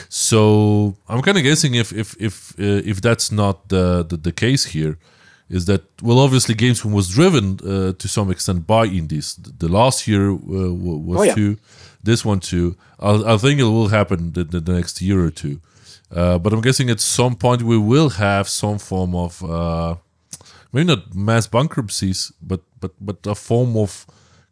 So 0.08 0.96
I'm 1.08 1.22
kind 1.22 1.36
of 1.36 1.44
guessing 1.44 1.74
if 1.74 1.92
if 1.92 2.16
if 2.18 2.58
if 2.58 3.00
that's 3.00 3.30
not 3.30 3.68
the, 3.68 4.04
the, 4.08 4.16
the 4.16 4.32
case 4.32 4.66
here, 4.66 4.98
is 5.50 5.64
that 5.64 5.82
well 6.02 6.18
obviously 6.18 6.54
Gamescom 6.54 6.92
was 6.92 7.08
driven 7.08 7.58
uh, 7.64 7.92
to 7.92 8.08
some 8.08 8.30
extent 8.30 8.66
by 8.66 8.84
indies. 8.84 9.34
The 9.36 9.68
last 9.68 10.06
year 10.06 10.30
uh, 10.30 10.36
was 10.36 11.20
oh, 11.20 11.22
yeah. 11.22 11.34
too, 11.34 11.58
this 12.02 12.24
one 12.24 12.40
too. 12.40 12.76
I, 12.98 13.34
I 13.34 13.36
think 13.38 13.60
it 13.60 13.64
will 13.64 13.88
happen 13.88 14.32
the, 14.32 14.44
the, 14.44 14.72
next 14.72 15.00
year 15.00 15.24
or 15.24 15.30
two. 15.30 15.60
Uh, 16.14 16.38
but 16.38 16.52
I'm 16.52 16.60
guessing 16.60 16.90
at 16.90 17.00
some 17.00 17.34
point 17.34 17.62
we 17.62 17.78
will 17.78 18.10
have 18.10 18.48
some 18.48 18.78
form 18.78 19.14
of 19.14 19.44
uh, 19.44 19.96
maybe 20.72 20.86
not 20.86 21.14
mass 21.14 21.46
bankruptcies, 21.46 22.32
but 22.42 22.60
but 22.80 22.92
but 23.00 23.26
a 23.26 23.34
form 23.34 23.76
of 23.76 24.06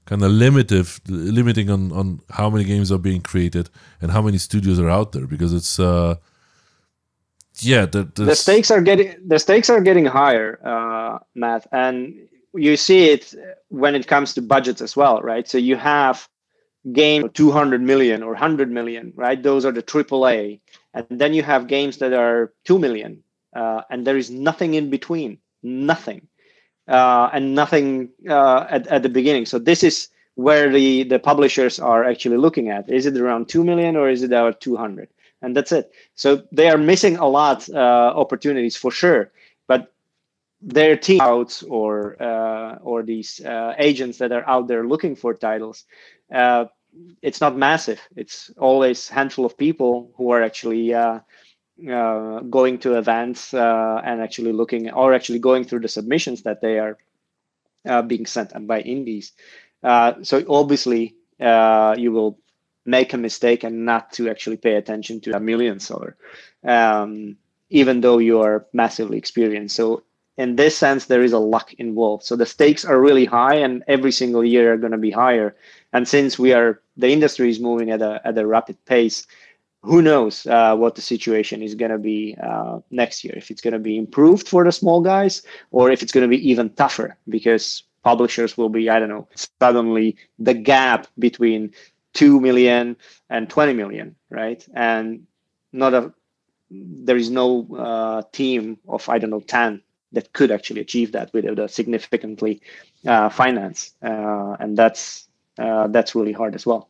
kind 0.07 0.23
of 0.23 0.31
limited 0.31 0.87
limiting 1.09 1.69
on 1.71 1.93
on 1.93 2.21
how 2.31 2.49
many 2.49 2.65
games 2.65 2.91
are 2.93 2.99
being 2.99 3.21
created 3.21 3.69
and 4.01 4.13
how 4.13 4.23
many 4.23 4.39
studios 4.39 4.79
are 4.79 4.89
out 4.89 5.13
there 5.13 5.27
because 5.27 5.53
it's 5.53 5.81
uh 5.81 6.15
yeah 7.61 7.87
the, 7.87 8.05
the 8.15 8.35
stakes 8.35 8.71
are 8.71 8.81
getting 8.81 9.15
the 9.27 9.39
stakes 9.39 9.71
are 9.71 9.81
getting 9.81 10.05
higher 10.05 10.61
uh 10.65 11.19
matt 11.35 11.67
and 11.73 12.15
you 12.55 12.77
see 12.77 13.11
it 13.11 13.35
when 13.69 13.95
it 13.95 14.07
comes 14.07 14.35
to 14.35 14.43
budgets 14.43 14.81
as 14.81 14.97
well 14.97 15.21
right 15.23 15.49
so 15.49 15.59
you 15.59 15.77
have 15.77 16.29
game 16.93 17.29
200 17.31 17.81
million 17.83 18.23
or 18.23 18.31
100 18.31 18.71
million 18.71 19.13
right 19.17 19.43
those 19.43 19.65
are 19.65 19.73
the 19.73 19.83
aaa 19.83 20.61
and 20.95 21.07
then 21.11 21.35
you 21.35 21.43
have 21.43 21.67
games 21.67 21.99
that 21.99 22.13
are 22.13 22.53
2 22.65 22.79
million 22.79 23.23
uh, 23.55 23.83
and 23.91 24.07
there 24.07 24.17
is 24.17 24.31
nothing 24.31 24.75
in 24.75 24.91
between 24.91 25.39
nothing 25.63 26.27
uh, 26.89 27.31
and 27.33 27.55
nothing 27.55 28.11
uh, 28.29 28.67
at, 28.71 28.87
at 28.89 29.03
the 29.03 29.09
beginning. 29.09 29.47
So 29.47 29.59
this 29.59 29.83
is 29.83 30.09
where 30.35 30.71
the, 30.71 31.05
the 31.05 31.19
publishers 31.19 31.79
are 31.79 32.05
actually 32.05 32.37
looking 32.37 32.69
at. 32.69 32.89
Is 32.91 33.07
it 33.07 33.17
around 33.17 33.49
2 33.49 33.65
million 33.65 33.97
or 33.97 34.09
is 34.09 34.23
it 34.23 34.27
about 34.27 34.61
200? 34.61 35.09
And 35.47 35.57
that's 35.57 35.73
it. 35.73 35.93
So 36.17 36.45
they 36.53 36.71
are 36.71 36.79
missing 36.79 37.19
a 37.19 37.29
lot 37.29 37.71
uh, 37.71 37.79
opportunities 38.25 38.77
for 38.77 38.93
sure. 38.93 39.33
But 39.69 39.93
their 40.63 40.97
team 40.97 41.21
outs 41.23 41.63
or 41.63 42.21
uh, 42.23 42.77
or 42.83 43.03
these 43.03 43.41
uh, 43.45 43.75
agents 43.79 44.19
that 44.19 44.33
are 44.33 44.49
out 44.49 44.69
there 44.69 44.87
looking 44.87 45.17
for 45.17 45.35
titles, 45.35 45.85
uh, 46.35 46.67
it's 47.23 47.41
not 47.41 47.57
massive. 47.57 48.01
It's 48.17 48.51
always 48.59 49.09
handful 49.09 49.47
of 49.47 49.57
people 49.59 50.13
who 50.17 50.33
are 50.33 50.43
actually 50.43 50.95
uh, 51.89 52.41
going 52.41 52.79
to 52.81 52.97
events 52.97 53.53
uh, 53.55 54.01
and 54.05 54.23
actually 54.23 54.53
looking 54.53 54.91
or 54.91 55.15
actually 55.15 55.39
going 55.41 55.65
through 55.65 55.81
the 55.81 55.89
submissions 55.89 56.43
that 56.45 56.61
they 56.61 56.79
are 56.79 56.99
uh, 57.89 58.03
being 58.03 58.27
sent 58.27 58.53
by 58.67 58.81
indies. 58.81 59.33
Uh, 59.83 60.15
so 60.23 60.45
obviously 60.49 61.17
uh, 61.41 61.95
you 61.99 62.13
will 62.13 62.39
make 62.87 63.13
a 63.13 63.19
mistake 63.19 63.65
and 63.65 63.85
not 63.85 64.13
to 64.13 64.29
actually 64.29 64.57
pay 64.57 64.75
attention 64.75 65.21
to 65.21 65.37
a 65.37 65.41
million 65.41 65.81
seller, 65.81 66.17
um, 66.65 67.37
even 67.71 68.01
though 68.01 68.19
you 68.19 68.41
are 68.41 68.67
massively 68.73 69.19
experienced. 69.19 69.77
So 69.77 70.03
in 70.37 70.57
this 70.57 70.77
sense, 70.77 71.07
there 71.07 71.23
is 71.23 71.33
a 71.33 71.39
luck 71.39 71.73
involved. 71.75 72.25
So 72.25 72.37
the 72.37 72.47
stakes 72.47 72.85
are 72.85 73.01
really 73.01 73.25
high, 73.25 73.57
and 73.57 73.83
every 73.89 74.13
single 74.13 74.45
year 74.45 74.73
are 74.73 74.77
going 74.77 74.93
to 74.93 74.99
be 74.99 75.11
higher. 75.11 75.57
And 75.93 76.07
since 76.07 76.39
we 76.39 76.53
are 76.53 76.81
the 76.97 77.11
industry 77.11 77.51
is 77.51 77.61
moving 77.61 77.91
at 77.91 78.03
a 78.03 78.21
at 78.25 78.39
a 78.39 78.47
rapid 78.47 78.83
pace, 78.85 79.27
who 79.87 80.03
knows 80.03 80.47
uh, 80.47 80.75
what 80.77 80.97
the 80.97 81.03
situation 81.03 81.63
is 81.63 81.75
going 81.75 81.93
to 81.93 81.99
be 81.99 82.37
uh, 82.43 82.81
next 82.91 83.25
year 83.25 83.35
if 83.37 83.51
it's 83.51 83.61
going 83.61 83.73
to 83.73 83.79
be 83.79 83.97
improved 83.97 84.49
for 84.49 84.65
the 84.65 84.73
small 84.73 85.01
guys 85.01 85.43
or 85.71 85.91
if 85.91 86.03
it's 86.03 86.13
going 86.13 86.29
to 86.29 86.37
be 86.37 86.51
even 86.51 86.69
tougher 86.71 87.17
because 87.29 87.85
publishers 88.03 88.59
will 88.59 88.69
be 88.69 88.91
i 88.91 88.99
don't 88.99 89.09
know 89.09 89.27
suddenly 89.61 90.17
the 90.39 90.55
gap 90.55 91.07
between 91.19 91.73
2 92.17 92.41
million 92.41 92.97
and 93.31 93.49
20 93.49 93.75
million 93.75 94.17
right? 94.31 94.67
And 94.75 95.27
not 95.73 95.95
a 95.95 96.13
there 96.71 97.17
is 97.17 97.31
no 97.31 97.65
uh, 97.79 98.23
team 98.33 98.77
of 98.89 99.09
i 99.09 99.19
don't 99.19 99.31
know 99.31 99.39
10 99.39 99.81
that 100.13 100.33
could 100.33 100.51
actually 100.51 100.81
achieve 100.81 101.13
that 101.13 101.33
without 101.33 101.59
a 101.59 101.69
significantly 101.69 102.61
uh, 103.07 103.29
finance. 103.29 103.93
Uh, 104.03 104.57
and 104.59 104.77
that's 104.77 105.29
uh, 105.59 105.87
that's 105.89 106.15
really 106.15 106.33
hard 106.33 106.55
as 106.55 106.67
well. 106.67 106.89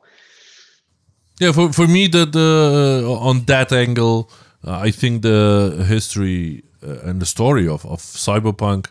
Yeah, 1.41 1.53
for 1.53 1.73
for 1.73 1.87
me, 1.87 2.09
the 2.09 2.27
uh, 2.35 3.29
on 3.29 3.45
that 3.45 3.73
angle, 3.73 4.31
uh, 4.67 4.79
I 4.89 4.91
think 4.91 5.23
the 5.23 5.85
history 5.87 6.65
and 6.81 7.21
the 7.21 7.27
story 7.27 7.69
of 7.69 7.85
of 7.85 8.01
Cyberpunk 8.01 8.87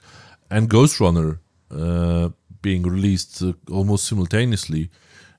and 0.49 0.69
Ghost 0.69 0.99
Runner 0.99 1.39
being 2.61 2.83
released 2.83 3.43
almost 3.69 4.05
simultaneously 4.05 4.89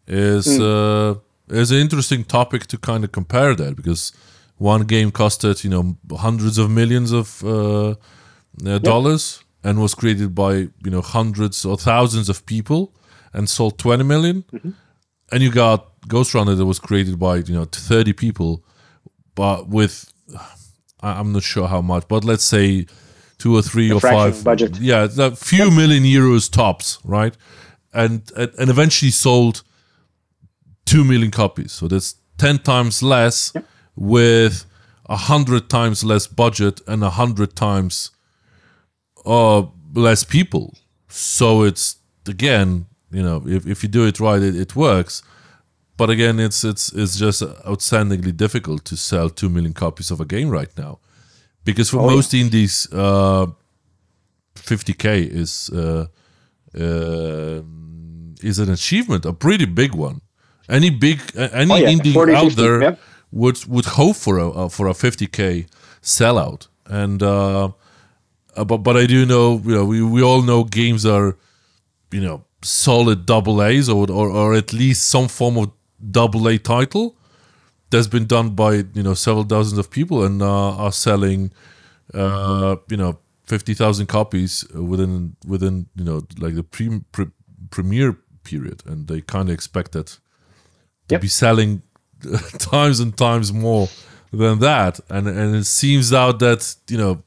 is 0.07 0.47
mm. 0.47 1.21
is 1.49 1.71
an 1.71 1.79
interesting 1.79 2.25
topic 2.25 2.67
to 2.67 2.79
kind 2.79 3.05
of 3.05 3.13
compare 3.13 3.55
that 3.55 3.77
because 3.77 4.13
one 4.59 4.83
game 4.83 5.11
costed 5.11 5.65
you 5.65 5.71
know 5.71 5.97
hundreds 6.17 6.59
of 6.59 6.71
millions 6.71 7.13
of 7.13 7.41
dollars 8.83 9.39
yep. 9.39 9.71
and 9.71 9.81
was 9.81 9.95
created 9.95 10.35
by 10.35 10.53
you 10.55 10.91
know 10.91 11.03
hundreds 11.03 11.65
or 11.65 11.77
thousands 11.77 12.29
of 12.29 12.45
people 12.47 12.93
and 13.33 13.49
sold 13.49 13.79
20 13.79 14.05
million. 14.05 14.45
Mm-hmm. 14.53 14.71
and 15.33 15.43
you 15.43 15.51
got 15.51 15.93
Ghost 16.09 16.35
Runner 16.35 16.55
that 16.55 16.67
was 16.67 16.79
created 16.79 17.19
by 17.19 17.37
you 17.37 17.55
know 17.55 17.65
30 17.65 18.13
people, 18.13 18.65
but 19.35 19.69
with 19.69 20.13
I'm 21.01 21.33
not 21.33 21.43
sure 21.43 21.69
how 21.69 21.83
much, 21.83 22.09
but 22.09 22.25
let's 22.25 22.45
say 22.45 22.87
two 23.39 23.57
or 23.57 23.63
three 23.63 23.93
or 23.93 24.01
five 24.01 24.43
budget. 24.43 24.79
Yeah, 24.79 25.09
a 25.19 25.37
few 25.37 25.71
million 25.71 26.05
euros 26.05 26.51
tops, 26.51 26.99
right? 27.05 27.37
And 27.93 28.31
and 28.37 28.71
eventually 28.71 29.11
sold 29.11 29.63
two 30.87 31.05
million 31.05 31.31
copies. 31.31 31.73
So 31.73 31.89
that's 31.89 32.17
ten 32.39 32.59
times 32.59 33.03
less 33.03 33.53
with 33.95 34.65
a 35.07 35.17
hundred 35.17 35.69
times 35.69 36.03
less 36.03 36.27
budget 36.27 36.81
and 36.87 37.05
a 37.05 37.11
hundred 37.11 37.55
times 37.55 38.11
uh 39.25 39.63
less 39.95 40.25
people. 40.25 40.75
So 41.09 41.63
it's 41.63 41.97
again, 42.27 42.87
you 43.11 43.23
know, 43.23 43.43
if, 43.47 43.67
if 43.67 43.83
you 43.83 43.89
do 43.89 44.07
it 44.07 44.19
right, 44.19 44.43
it, 44.43 44.57
it 44.57 44.75
works 44.75 45.23
but 45.97 46.11
again, 46.11 46.39
it's 46.39 46.63
it's 46.65 46.93
it's 46.93 47.17
just 47.17 47.43
outstandingly 47.43 48.37
difficult 48.37 48.85
to 48.85 48.97
sell 48.97 49.31
two 49.31 49.49
million 49.49 49.73
copies 49.73 50.11
of 50.11 50.21
a 50.21 50.25
game 50.25 50.51
right 50.51 50.71
now, 50.77 50.99
because 51.65 51.91
for 51.91 52.01
oh, 52.01 52.11
most 52.11 52.35
yeah. 52.35 52.43
indies, 52.43 52.89
uh, 52.93 53.47
50k 54.57 55.27
is 55.27 55.71
uh, 55.71 56.07
uh, 56.79 57.63
is 58.43 58.59
an 58.59 58.71
achievement, 58.71 59.25
a 59.25 59.33
pretty 59.33 59.65
big 59.65 59.95
one. 59.95 60.21
Any 60.69 60.91
big 60.91 61.21
any 61.37 61.73
oh, 61.73 61.77
yeah. 61.77 61.89
indie 61.89 62.13
40, 62.13 62.35
out 62.35 62.45
50, 62.45 62.63
there 62.63 62.83
yep. 62.83 63.01
would 63.31 63.65
would 63.67 63.85
hope 63.85 64.17
for 64.17 64.39
a 64.39 64.69
for 64.69 64.89
a 64.89 64.93
50k 64.93 65.69
sellout, 66.03 66.69
and 66.87 67.23
uh, 67.23 67.71
uh, 68.57 68.65
but 68.65 68.79
but 68.79 68.97
I 68.97 69.07
do 69.07 69.25
know 69.25 69.61
you 69.65 69.75
know 69.75 69.85
we 69.85 70.03
we 70.03 70.23
all 70.23 70.43
know 70.43 70.65
games 70.65 71.07
are 71.07 71.37
you 72.11 72.21
know 72.21 72.45
solid 72.63 73.27
double 73.27 73.63
A's 73.63 73.89
or, 73.89 74.11
or 74.11 74.29
or 74.29 74.55
at 74.55 74.73
least 74.73 75.09
some 75.09 75.29
form 75.29 75.57
of 75.57 75.71
double 76.11 76.49
A 76.49 76.59
title 76.59 77.17
that's 77.91 78.09
been 78.09 78.27
done 78.27 78.51
by 78.51 78.85
you 78.95 79.03
know 79.03 79.15
several 79.15 79.45
dozens 79.45 79.79
of 79.79 79.91
people 79.91 80.25
and 80.25 80.43
uh, 80.43 80.77
are 80.77 80.93
selling 80.93 81.53
uh, 82.13 82.77
you 82.89 82.97
know 82.97 83.19
fifty 83.45 83.75
thousand 83.75 84.07
copies 84.07 84.65
within 84.75 85.37
within 85.47 85.87
you 85.95 86.05
know 86.05 86.23
like 86.39 86.55
the 86.55 86.65
pre, 86.65 87.01
pre 87.13 87.27
premiere 87.71 88.19
period, 88.45 88.83
and 88.87 89.09
they 89.09 89.21
kind 89.21 89.49
of 89.49 89.55
expect 89.55 89.93
that 89.93 90.19
yep. 91.09 91.21
be 91.21 91.29
selling 91.29 91.83
times 92.59 93.01
and 93.01 93.17
times 93.17 93.53
more 93.53 93.89
than 94.33 94.59
that, 94.61 95.01
and 95.09 95.29
and 95.29 95.57
it 95.57 95.65
seems 95.65 96.13
out 96.13 96.39
that 96.41 96.77
you 96.89 96.99
know 96.99 97.23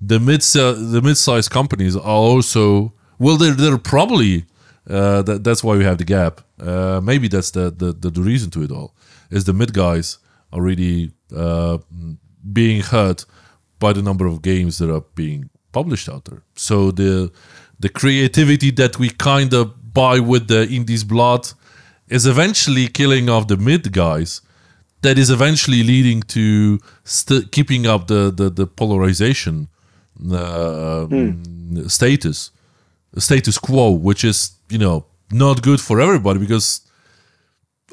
the 0.00 0.20
mid 0.20 0.40
the 0.42 1.00
mid-sized 1.02 1.50
companies 1.50 1.96
are 1.96 2.02
also 2.02 2.92
well 3.18 3.36
they're 3.36 3.54
they're 3.54 3.78
probably 3.78 4.44
uh, 4.88 5.22
that, 5.22 5.42
that's 5.42 5.64
why 5.64 5.76
we 5.76 5.84
have 5.84 5.98
the 5.98 6.04
gap. 6.04 6.40
Uh, 6.60 7.00
maybe 7.02 7.28
that's 7.28 7.50
the, 7.50 7.70
the, 7.70 7.92
the, 7.92 8.08
the, 8.08 8.22
reason 8.22 8.50
to 8.50 8.62
it 8.62 8.70
all. 8.70 8.94
Is 9.30 9.44
the 9.44 9.52
mid 9.52 9.72
guys 9.74 10.18
are 10.52 10.62
really 10.62 11.10
uh, 11.34 11.78
being 12.52 12.82
hurt 12.82 13.24
by 13.80 13.92
the 13.92 14.02
number 14.02 14.26
of 14.26 14.42
games 14.42 14.78
that 14.78 14.94
are 14.94 15.02
being 15.14 15.50
published 15.72 16.08
out 16.08 16.24
there. 16.26 16.42
So 16.54 16.90
the 16.90 17.32
the 17.78 17.88
creativity 17.88 18.70
that 18.70 18.98
we 18.98 19.10
kind 19.10 19.52
of 19.52 19.92
buy 19.92 20.18
with 20.20 20.48
the 20.48 20.66
indies 20.68 21.04
blood 21.04 21.52
is 22.08 22.26
eventually 22.26 22.88
killing 22.88 23.28
off 23.28 23.48
the 23.48 23.56
mid 23.56 23.92
guys. 23.92 24.40
That 25.02 25.18
is 25.18 25.30
eventually 25.30 25.82
leading 25.82 26.22
to 26.22 26.80
st- 27.04 27.52
keeping 27.52 27.86
up 27.86 28.06
the 28.08 28.30
the, 28.30 28.50
the 28.50 28.66
polarization 28.66 29.68
uh, 30.32 31.06
status 31.88 32.50
status 33.18 33.58
quo, 33.58 33.90
which 33.90 34.24
is 34.24 34.52
you 34.68 34.78
know 34.78 35.06
not 35.30 35.62
good 35.62 35.80
for 35.80 36.00
everybody 36.00 36.38
because 36.38 36.80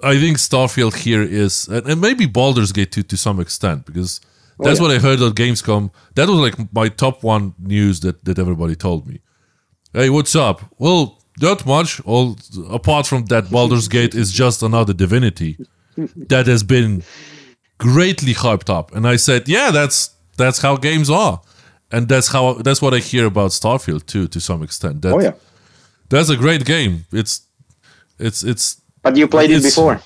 I 0.04 0.20
think 0.20 0.38
Starfield 0.38 0.96
here 0.96 1.22
is, 1.22 1.68
and, 1.68 1.88
and 1.88 2.02
maybe 2.02 2.26
Baldur's 2.26 2.72
Gate 2.72 2.92
to 2.94 3.04
to 3.04 3.18
some 3.18 3.40
extent 3.40 3.86
because 3.86 4.22
that's 4.60 4.80
yeah. 4.80 4.88
what 4.88 4.96
I 4.96 5.00
heard 5.00 5.22
at 5.22 5.34
Gamescom. 5.34 5.92
That 6.16 6.28
was 6.30 6.40
like 6.40 6.74
my 6.74 6.90
top 6.90 7.24
one 7.24 7.54
news 7.60 8.00
that 8.02 8.24
that 8.26 8.40
everybody 8.40 8.76
told 8.76 9.08
me. 9.08 9.20
Hey, 9.94 10.10
what's 10.10 10.36
up? 10.36 10.62
Well, 10.80 11.23
not 11.42 11.66
much. 11.66 12.02
All 12.06 12.38
apart 12.70 13.08
from 13.08 13.26
that, 13.26 13.50
Baldur's 13.50 13.88
Gate 13.88 14.14
is 14.16 14.32
just 14.32 14.64
another 14.64 14.94
Divinity 14.94 15.58
that 16.30 16.48
has 16.48 16.64
been 16.64 17.04
greatly 17.78 18.34
hyped 18.34 18.70
up. 18.70 18.96
And 18.96 19.08
I 19.08 19.16
said, 19.18 19.48
yeah, 19.48 19.72
that's 19.72 20.12
that's 20.38 20.60
how 20.62 20.78
games 20.78 21.10
are, 21.10 21.42
and 21.92 22.08
that's 22.08 22.28
how 22.30 22.54
that's 22.54 22.82
what 22.82 22.94
I 22.94 23.00
hear 23.00 23.26
about 23.26 23.52
Starfield 23.52 24.06
too, 24.06 24.28
to 24.28 24.40
some 24.40 24.64
extent. 24.64 25.02
That, 25.02 25.14
Oh 25.14 25.20
yeah. 25.22 25.34
that's 26.10 26.30
a 26.30 26.38
great 26.38 26.66
game. 26.66 27.06
It's 27.12 27.48
it's 28.20 28.44
it's 28.44 28.82
But 29.02 29.16
you 29.18 29.28
played 29.28 29.52
it 29.52 29.64
before. 29.64 30.02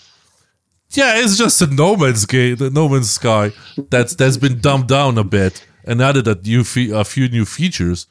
yeah, 0.91 1.17
it's 1.21 1.37
just 1.37 1.61
a 1.61 1.67
No 1.67 1.95
Man's 1.95 2.25
the 2.25 2.69
No 2.73 2.89
Man's 2.89 3.09
Sky 3.11 3.51
that's 3.89 4.15
that's 4.15 4.37
been 4.37 4.59
dumbed 4.59 4.87
down 4.87 5.17
a 5.17 5.23
bit 5.23 5.65
and 5.85 6.01
added 6.01 6.27
a 6.27 6.35
new 6.35 6.63
fe- 6.63 6.91
a 6.91 7.03
few 7.03 7.29
new 7.29 7.45
features, 7.45 8.07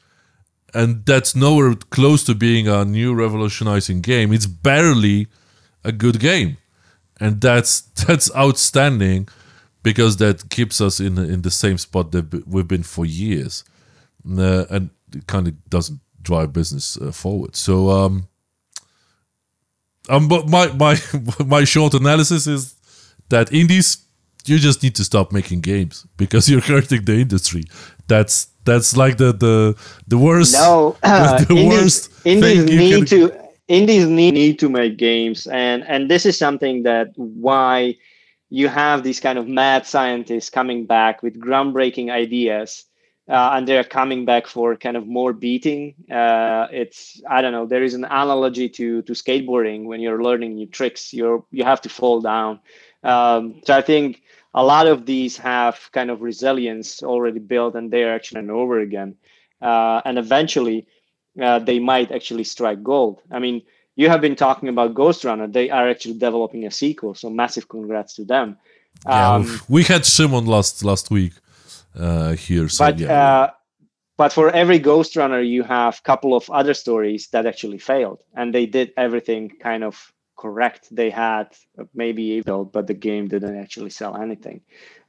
and 0.73 1.05
that's 1.05 1.35
nowhere 1.35 1.75
close 1.89 2.23
to 2.25 2.35
being 2.35 2.67
a 2.67 2.85
new 2.85 3.13
revolutionizing 3.13 4.01
game. 4.01 4.33
It's 4.33 4.45
barely 4.45 5.27
a 5.83 5.91
good 5.91 6.19
game, 6.19 6.57
and 7.19 7.41
that's 7.41 7.81
that's 8.07 8.33
outstanding 8.35 9.27
because 9.83 10.17
that 10.17 10.49
keeps 10.49 10.81
us 10.81 10.99
in 10.99 11.17
in 11.17 11.41
the 11.41 11.51
same 11.51 11.77
spot 11.77 12.11
that 12.11 12.47
we've 12.47 12.67
been 12.67 12.83
for 12.83 13.05
years, 13.05 13.63
uh, 14.29 14.65
and 14.69 14.89
it 15.15 15.27
kind 15.27 15.47
of 15.47 15.69
doesn't 15.69 15.99
drive 16.21 16.53
business 16.53 16.97
uh, 16.97 17.11
forward. 17.11 17.55
So. 17.55 17.89
um 17.89 18.27
um, 20.09 20.27
but 20.27 20.47
my 20.47 20.67
my 20.73 20.97
my 21.45 21.63
short 21.63 21.93
analysis 21.93 22.47
is 22.47 22.75
that 23.29 23.51
indies, 23.51 23.97
you 24.49 24.57
just 24.57 24.83
need 24.83 24.95
to 24.95 25.03
stop 25.03 25.31
making 25.31 25.61
games 25.61 26.05
because 26.17 26.49
you're 26.49 26.61
hurting 26.61 27.05
the 27.05 27.13
industry. 27.13 27.63
That's 28.07 28.47
that's 28.65 28.95
like 28.95 29.17
the 29.17 29.31
the 29.33 29.75
the 30.07 30.17
worst. 30.17 30.53
No, 30.53 30.95
uh, 31.03 31.43
the 31.43 31.55
indies, 31.55 31.69
worst 31.69 32.11
indies 32.25 32.65
need 32.65 33.07
can- 33.07 33.29
to 33.29 33.47
indies 33.67 34.07
need, 34.07 34.33
need 34.33 34.59
to 34.59 34.69
make 34.69 34.97
games, 34.97 35.47
and 35.47 35.83
and 35.87 36.09
this 36.09 36.25
is 36.25 36.37
something 36.37 36.83
that 36.83 37.11
why 37.15 37.95
you 38.49 38.67
have 38.69 39.03
these 39.03 39.19
kind 39.19 39.37
of 39.37 39.47
mad 39.47 39.85
scientists 39.85 40.49
coming 40.49 40.85
back 40.85 41.21
with 41.23 41.39
groundbreaking 41.39 42.11
ideas. 42.11 42.85
Uh, 43.29 43.51
and 43.55 43.67
they're 43.67 43.83
coming 43.83 44.23
back 44.23 44.47
for 44.47 44.77
kind 44.77 44.95
of 44.95 45.05
more 45.05 45.33
beating. 45.33 45.93
Uh, 46.09 46.65
it's 46.71 47.21
I 47.29 47.41
don't 47.41 47.51
know. 47.51 47.65
There 47.65 47.83
is 47.83 47.93
an 47.93 48.05
analogy 48.05 48.69
to 48.69 49.01
to 49.01 49.11
skateboarding 49.11 49.83
when 49.83 49.99
you're 49.99 50.23
learning 50.23 50.55
new 50.55 50.65
tricks. 50.65 51.13
You're 51.13 51.43
you 51.51 51.65
have 51.65 51.81
to 51.81 51.89
fall 51.89 52.21
down. 52.21 52.61
Um, 53.03 53.61
so 53.65 53.75
I 53.75 53.81
think 53.81 54.21
a 54.53 54.63
lot 54.63 54.87
of 54.87 55.05
these 55.05 55.37
have 55.37 55.89
kind 55.91 56.09
of 56.09 56.21
resilience 56.21 57.03
already 57.03 57.39
built, 57.39 57.75
and 57.75 57.91
they're 57.91 58.13
actually 58.13 58.39
and 58.39 58.51
over 58.51 58.79
again. 58.79 59.15
Uh, 59.61 60.01
and 60.05 60.17
eventually, 60.17 60.87
uh, 61.41 61.59
they 61.59 61.79
might 61.79 62.11
actually 62.11 62.43
strike 62.43 62.83
gold. 62.83 63.21
I 63.31 63.39
mean, 63.39 63.61
you 63.95 64.09
have 64.09 64.21
been 64.21 64.35
talking 64.35 64.69
about 64.69 64.93
Ghost 64.93 65.23
Runner. 65.23 65.47
They 65.47 65.69
are 65.69 65.89
actually 65.89 66.17
developing 66.17 66.65
a 66.65 66.71
sequel, 66.71 67.15
so 67.15 67.29
massive 67.29 67.67
congrats 67.67 68.13
to 68.15 68.25
them. 68.25 68.57
Yeah, 69.05 69.35
Um, 69.35 69.59
we 69.67 69.83
had 69.83 70.05
Simon 70.05 70.45
last 70.45 70.83
last 70.83 71.11
week 71.11 71.33
uh, 71.97 72.33
here. 72.33 72.69
So 72.69 72.85
but 72.85 72.99
yeah, 72.99 73.13
uh, 73.13 73.51
but 74.17 74.33
for 74.33 74.49
every 74.49 74.79
Ghost 74.79 75.15
Runner, 75.15 75.41
you 75.41 75.63
have 75.63 75.99
a 75.99 76.01
couple 76.01 76.35
of 76.35 76.49
other 76.49 76.73
stories 76.73 77.27
that 77.29 77.45
actually 77.45 77.77
failed, 77.77 78.23
and 78.35 78.53
they 78.53 78.65
did 78.65 78.91
everything 78.97 79.51
kind 79.61 79.83
of 79.83 80.13
correct. 80.37 80.87
They 80.95 81.09
had 81.09 81.47
maybe 81.93 82.23
evil, 82.23 82.65
but 82.65 82.87
the 82.87 82.93
game 82.93 83.27
didn't 83.27 83.57
actually 83.57 83.89
sell 83.89 84.15
anything. 84.15 84.61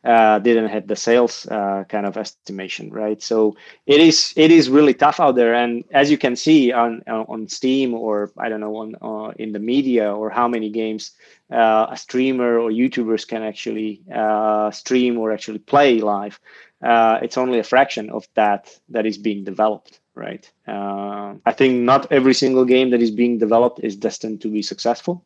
Uh, 0.04 0.38
didn't 0.38 0.68
hit 0.68 0.86
the 0.86 0.94
sales 0.96 1.46
uh, 1.46 1.84
kind 1.88 2.06
of 2.06 2.16
estimation, 2.16 2.90
right? 2.90 3.20
So 3.20 3.56
it 3.86 4.00
is 4.00 4.32
it 4.36 4.50
is 4.52 4.70
really 4.70 4.94
tough 4.94 5.18
out 5.20 5.34
there, 5.34 5.54
and 5.54 5.84
as 5.90 6.10
you 6.10 6.16
can 6.16 6.36
see 6.36 6.72
on 6.72 7.02
on 7.08 7.48
Steam 7.48 7.94
or 7.94 8.30
I 8.38 8.48
don't 8.48 8.60
know 8.60 8.76
on 8.76 8.94
uh, 9.02 9.32
in 9.38 9.52
the 9.52 9.58
media 9.58 10.14
or 10.14 10.30
how 10.30 10.46
many 10.48 10.70
games 10.70 11.12
uh, 11.52 11.88
a 11.90 11.96
streamer 11.96 12.58
or 12.58 12.70
YouTubers 12.70 13.26
can 13.26 13.42
actually 13.42 14.02
uh, 14.14 14.70
stream 14.70 15.18
or 15.18 15.32
actually 15.32 15.58
play 15.58 16.00
live 16.00 16.38
uh, 16.82 17.18
it's 17.22 17.36
only 17.36 17.58
a 17.58 17.64
fraction 17.64 18.10
of 18.10 18.26
that 18.34 18.78
that 18.88 19.06
is 19.06 19.18
being 19.18 19.44
developed 19.44 20.00
right? 20.18 20.50
Uh, 20.66 21.34
i 21.46 21.52
think 21.52 21.82
not 21.82 22.10
every 22.12 22.34
single 22.34 22.64
game 22.64 22.90
that 22.90 23.02
is 23.02 23.10
being 23.10 23.38
developed 23.38 23.80
is 23.82 23.96
destined 23.96 24.40
to 24.42 24.48
be 24.50 24.62
successful. 24.62 25.24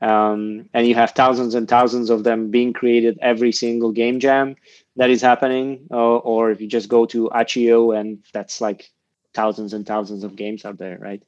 Um, 0.00 0.68
and 0.74 0.86
you 0.86 0.94
have 0.96 1.12
thousands 1.12 1.54
and 1.54 1.66
thousands 1.68 2.10
of 2.10 2.24
them 2.24 2.50
being 2.50 2.72
created 2.72 3.18
every 3.22 3.52
single 3.52 3.92
game 3.92 4.20
jam 4.20 4.56
that 4.96 5.08
is 5.08 5.22
happening 5.22 5.86
or, 5.90 6.20
or 6.20 6.50
if 6.50 6.60
you 6.60 6.66
just 6.68 6.88
go 6.88 7.06
to 7.06 7.30
itch.io 7.40 7.92
and 7.92 8.18
that's 8.32 8.60
like 8.60 8.90
thousands 9.32 9.72
and 9.72 9.86
thousands 9.86 10.22
of 10.24 10.36
games 10.36 10.64
out 10.64 10.78
there 10.78 10.98
right 10.98 11.22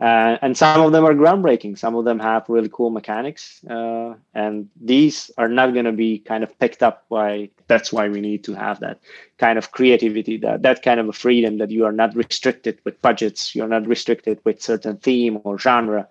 uh, 0.00 0.36
and 0.42 0.56
some 0.56 0.80
of 0.80 0.92
them 0.92 1.04
are 1.04 1.14
groundbreaking 1.14 1.78
some 1.78 1.94
of 1.94 2.04
them 2.04 2.18
have 2.18 2.44
really 2.48 2.68
cool 2.68 2.90
mechanics 2.90 3.64
uh, 3.70 4.14
and 4.34 4.68
these 4.80 5.30
are 5.38 5.48
not 5.48 5.72
going 5.72 5.84
to 5.84 5.92
be 5.92 6.18
kind 6.18 6.42
of 6.42 6.58
picked 6.58 6.82
up 6.82 7.04
by 7.08 7.48
that's 7.68 7.92
why 7.92 8.08
we 8.08 8.20
need 8.20 8.42
to 8.42 8.54
have 8.54 8.80
that 8.80 8.98
kind 9.38 9.56
of 9.56 9.70
creativity 9.70 10.36
that 10.36 10.62
that 10.62 10.82
kind 10.82 10.98
of 10.98 11.08
a 11.08 11.12
freedom 11.12 11.58
that 11.58 11.70
you 11.70 11.84
are 11.84 11.92
not 11.92 12.14
restricted 12.16 12.78
with 12.84 13.00
budgets 13.02 13.54
you're 13.54 13.68
not 13.68 13.86
restricted 13.86 14.40
with 14.44 14.60
certain 14.60 14.96
theme 14.96 15.38
or 15.44 15.58
genre 15.58 16.08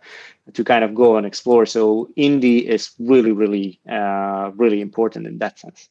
to 0.53 0.63
kind 0.63 0.83
of 0.83 0.95
go 0.95 1.17
and 1.17 1.25
explore 1.25 1.65
so 1.65 2.09
indie 2.17 2.63
is 2.63 2.91
really 2.99 3.31
really 3.31 3.79
uh, 3.89 4.49
really 4.55 4.79
important 4.79 5.27
in 5.27 5.37
that 5.39 5.59
sense 5.59 5.89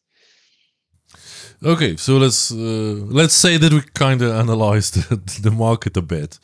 okay. 1.63 1.97
So 1.97 2.17
let's 2.17 2.51
uh, 2.51 2.97
let's 3.09 3.35
say 3.35 3.59
that 3.59 3.73
we 3.73 3.83
kind 3.95 4.23
of 4.23 4.33
analyzed 4.33 4.95
the, 4.95 5.17
the 5.43 5.51
market 5.51 5.97
a 5.97 6.03
bit. 6.03 6.39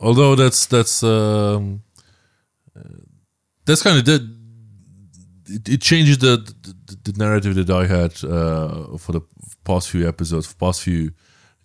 Although 0.00 0.34
that's 0.34 0.66
that's 0.66 1.02
um, 1.02 1.82
that's 3.64 3.82
kind 3.82 3.98
of 3.98 4.04
the 4.04 4.36
it, 5.48 5.68
it 5.68 5.80
changes 5.80 6.18
the, 6.18 6.36
the 6.62 7.12
the 7.12 7.18
narrative 7.18 7.54
that 7.54 7.70
I 7.70 7.86
had 7.86 8.12
uh, 8.24 8.98
for 8.98 9.12
the 9.12 9.20
past 9.64 9.90
few 9.90 10.08
episodes, 10.08 10.46
for 10.46 10.54
past 10.56 10.82
few 10.82 11.12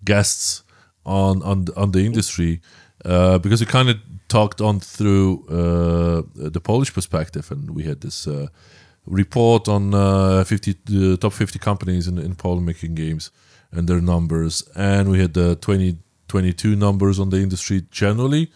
guests 0.04 0.64
on 1.06 1.42
on 1.44 1.66
on 1.76 1.92
the 1.92 2.06
industry, 2.06 2.62
uh, 3.06 3.38
because 3.40 3.60
we 3.60 3.66
kind 3.66 3.90
of 3.90 3.98
talked 4.28 4.62
on 4.62 4.80
through 4.80 5.46
uh, 5.50 6.50
the 6.52 6.62
Polish 6.62 6.94
perspective, 6.94 7.52
and 7.52 7.72
we 7.72 7.84
had 7.84 8.02
this 8.02 8.28
uh, 8.28 8.48
report 9.06 9.68
on 9.68 9.94
uh, 9.94 10.44
50 10.44 10.76
the 10.86 11.18
top 11.18 11.34
50 11.34 11.60
companies 11.60 12.08
in, 12.08 12.18
in 12.18 12.36
Poland 12.36 12.66
making 12.66 12.96
games 12.96 13.32
and 13.72 13.88
their 13.88 14.02
numbers, 14.02 14.64
and 14.76 15.10
we 15.10 15.20
had 15.20 15.34
the 15.34 15.56
2022 16.32 16.76
numbers 16.76 17.20
on 17.20 17.30
the 17.30 17.38
industry 17.38 17.86
generally, 17.92 18.52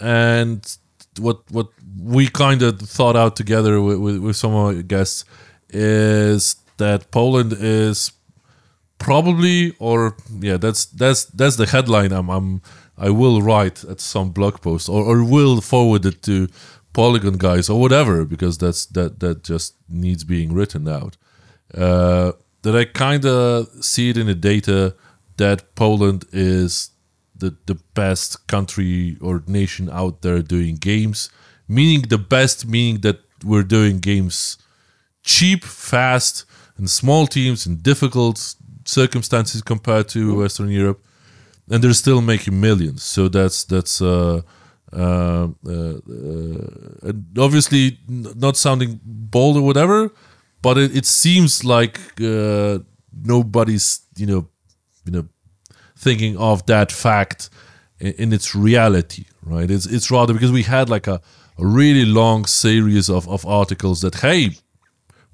and 0.00 0.76
what 1.18 1.38
what 1.50 1.68
we 1.98 2.28
kind 2.28 2.62
of 2.62 2.80
thought 2.80 3.16
out 3.16 3.36
together 3.36 3.80
with, 3.80 3.98
with, 3.98 4.18
with 4.18 4.36
some 4.36 4.54
of 4.54 4.66
our 4.66 4.82
guests 4.82 5.24
is 5.70 6.56
that 6.76 7.10
Poland 7.10 7.52
is 7.58 8.12
probably 8.98 9.74
or 9.78 10.16
yeah 10.40 10.56
that's 10.56 10.86
that's 10.86 11.24
that's 11.24 11.56
the 11.56 11.66
headline 11.66 12.12
I'm, 12.12 12.28
I'm 12.30 12.62
I 12.96 13.10
will 13.10 13.40
write 13.40 13.82
at 13.84 14.00
some 14.00 14.30
blog 14.30 14.60
post 14.60 14.88
or, 14.88 15.02
or 15.04 15.24
will 15.24 15.60
forward 15.60 16.04
it 16.04 16.22
to 16.22 16.48
Polygon 16.92 17.38
guys 17.38 17.70
or 17.70 17.80
whatever 17.80 18.24
because 18.24 18.58
that's 18.58 18.86
that 18.86 19.20
that 19.20 19.44
just 19.44 19.74
needs 19.88 20.24
being 20.24 20.52
written 20.52 20.88
out. 20.88 21.16
Uh, 21.74 22.32
that 22.62 22.76
I 22.76 22.84
kind 22.84 23.24
of 23.24 23.68
see 23.80 24.10
it 24.10 24.16
in 24.16 24.26
the 24.26 24.34
data 24.34 24.94
that 25.40 25.74
Poland 25.74 26.24
is 26.32 26.90
the 27.40 27.50
the 27.66 27.78
best 27.94 28.46
country 28.46 29.16
or 29.20 29.42
nation 29.46 29.88
out 30.00 30.22
there 30.22 30.42
doing 30.42 30.76
games, 30.76 31.30
meaning 31.66 32.02
the 32.08 32.22
best, 32.36 32.66
meaning 32.66 33.00
that 33.00 33.18
we're 33.44 33.68
doing 33.78 34.00
games 34.00 34.58
cheap, 35.22 35.64
fast, 35.64 36.44
and 36.76 36.88
small 36.88 37.26
teams 37.26 37.66
in 37.66 37.76
difficult 37.82 38.54
circumstances 38.84 39.62
compared 39.62 40.08
to 40.08 40.20
Western 40.42 40.68
Europe, 40.68 41.00
and 41.70 41.82
they're 41.82 42.02
still 42.04 42.20
making 42.20 42.60
millions. 42.60 43.02
So 43.02 43.28
that's 43.28 43.64
that's 43.64 44.02
uh, 44.02 44.40
uh, 44.92 45.48
uh, 45.66 45.70
uh, 45.70 47.08
and 47.08 47.38
obviously 47.38 47.98
not 48.08 48.56
sounding 48.56 49.00
bold 49.04 49.56
or 49.56 49.62
whatever, 49.62 50.10
but 50.62 50.78
it, 50.78 50.96
it 50.96 51.06
seems 51.06 51.64
like 51.64 51.98
uh, 52.20 52.78
nobody's 53.22 54.00
you 54.16 54.26
know 54.26 54.48
you 55.10 55.22
know 55.22 55.28
thinking 55.96 56.36
of 56.36 56.66
that 56.66 56.92
fact 56.92 57.50
in, 57.98 58.12
in 58.12 58.32
its 58.32 58.54
reality, 58.54 59.24
right? 59.42 59.70
It's 59.70 59.86
it's 59.86 60.10
rather 60.10 60.32
because 60.32 60.52
we 60.52 60.62
had 60.62 60.88
like 60.88 61.06
a, 61.06 61.20
a 61.58 61.66
really 61.66 62.04
long 62.04 62.46
series 62.46 63.08
of, 63.08 63.28
of 63.28 63.44
articles 63.46 64.00
that 64.00 64.16
hey, 64.16 64.50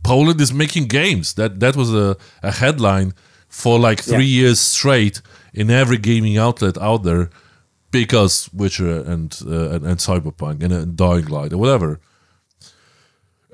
Poland 0.03 0.41
is 0.41 0.53
making 0.53 0.87
games. 0.89 1.35
That 1.35 1.61
that 1.61 1.77
was 1.77 1.95
a, 1.95 2.17
a 2.43 2.53
headline 2.53 3.13
for 3.49 3.79
like 3.79 4.03
three 4.03 4.25
yeah. 4.25 4.43
years 4.43 4.61
straight 4.61 5.23
in 5.53 5.71
every 5.71 5.99
gaming 5.99 6.37
outlet 6.37 6.77
out 6.79 7.03
there 7.05 7.31
because 7.91 8.51
Witcher 8.53 9.01
and 9.01 9.37
uh, 9.47 9.71
and, 9.71 9.87
and, 9.87 9.99
Cyberpunk 9.99 10.63
and, 10.63 10.73
and 10.73 10.97
Dying 10.97 11.27
Light 11.27 11.53
or 11.53 11.59
whatever. 11.59 12.01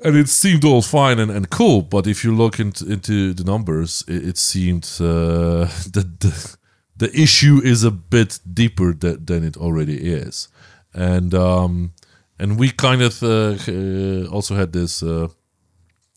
And 0.04 0.16
it 0.16 0.28
seemed 0.28 0.64
all 0.64 0.82
fine 0.82 1.18
and, 1.18 1.30
and 1.30 1.48
cool, 1.48 1.82
but 1.82 2.06
if 2.06 2.24
you 2.24 2.34
look 2.34 2.58
into, 2.58 2.90
into 2.90 3.32
the 3.34 3.44
numbers, 3.44 4.04
it, 4.08 4.28
it 4.30 4.38
seemed 4.38 4.84
uh, 5.00 5.66
that 5.92 6.20
the, 6.20 6.56
the 6.96 7.20
issue 7.20 7.60
is 7.62 7.84
a 7.84 7.90
bit 7.90 8.40
deeper 8.52 8.92
that, 8.94 9.26
than 9.26 9.44
it 9.44 9.56
already 9.56 9.96
is. 9.96 10.48
And 10.94 11.34
um, 11.34 11.92
and 12.38 12.58
we 12.58 12.70
kind 12.70 13.02
of 13.02 13.22
uh, 13.22 13.56
uh 13.68 14.26
also 14.26 14.54
had 14.54 14.72
this 14.72 15.02
uh, 15.02 15.28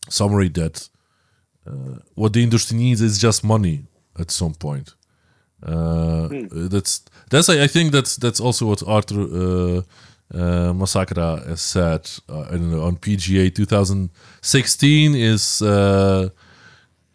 summary 0.08 0.50
that 0.50 0.88
uh, 1.66 2.00
what 2.14 2.32
the 2.32 2.42
industry 2.42 2.76
needs 2.76 3.00
is 3.00 3.18
just 3.18 3.42
money 3.42 3.86
at 4.18 4.30
some 4.30 4.54
point. 4.54 4.94
Uh, 5.62 6.28
mm. 6.28 6.70
That's 6.70 7.02
that's 7.30 7.48
I, 7.48 7.62
I, 7.62 7.66
think 7.66 7.92
that's 7.92 8.16
that's 8.16 8.40
also 8.40 8.66
what 8.66 8.82
Arthur 8.86 9.82
uh, 10.34 10.38
uh, 10.38 10.72
Masakra 10.72 11.46
has 11.46 11.60
said 11.60 12.10
uh, 12.28 12.42
on 12.86 12.96
PGA 12.96 13.54
2016 13.54 15.14
is 15.14 15.62
uh, 15.62 16.28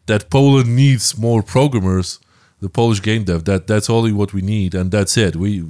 that 0.05 0.29
Poland 0.29 0.75
needs 0.75 1.17
more 1.17 1.43
programmers. 1.43 2.19
The 2.61 2.69
Polish 2.69 3.01
game 3.01 3.23
dev 3.23 3.45
that 3.45 3.65
that's 3.65 3.89
only 3.89 4.11
what 4.11 4.33
we 4.33 4.41
need, 4.41 4.75
and 4.75 4.91
that's 4.91 5.17
it. 5.17 5.35
We 5.35 5.63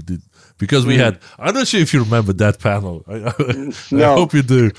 because 0.57 0.85
we 0.85 0.97
mm. 0.97 1.05
had. 1.05 1.19
I'm 1.39 1.53
not 1.53 1.67
sure 1.67 1.79
if 1.79 1.93
you 1.93 2.03
remember 2.03 2.33
that 2.33 2.59
panel. 2.59 3.05
I, 3.07 3.13
no. 3.91 4.11
I 4.11 4.15
hope 4.15 4.33
you 4.33 4.43
do. 4.43 4.71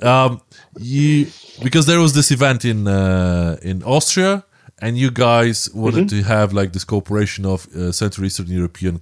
um, 0.00 0.40
you 0.78 1.26
because 1.64 1.86
there 1.86 1.98
was 1.98 2.12
this 2.12 2.30
event 2.30 2.64
in 2.64 2.86
uh, 2.86 3.56
in 3.62 3.82
Austria 3.82 4.44
and 4.80 4.96
you 4.96 5.10
guys 5.10 5.68
wanted 5.74 6.06
mm-hmm. 6.06 6.18
to 6.18 6.22
have 6.22 6.52
like 6.52 6.72
this 6.72 6.84
cooperation 6.84 7.46
of 7.46 7.66
uh, 7.74 7.92
Central 7.92 8.26
Eastern 8.26 8.46
European 8.46 9.00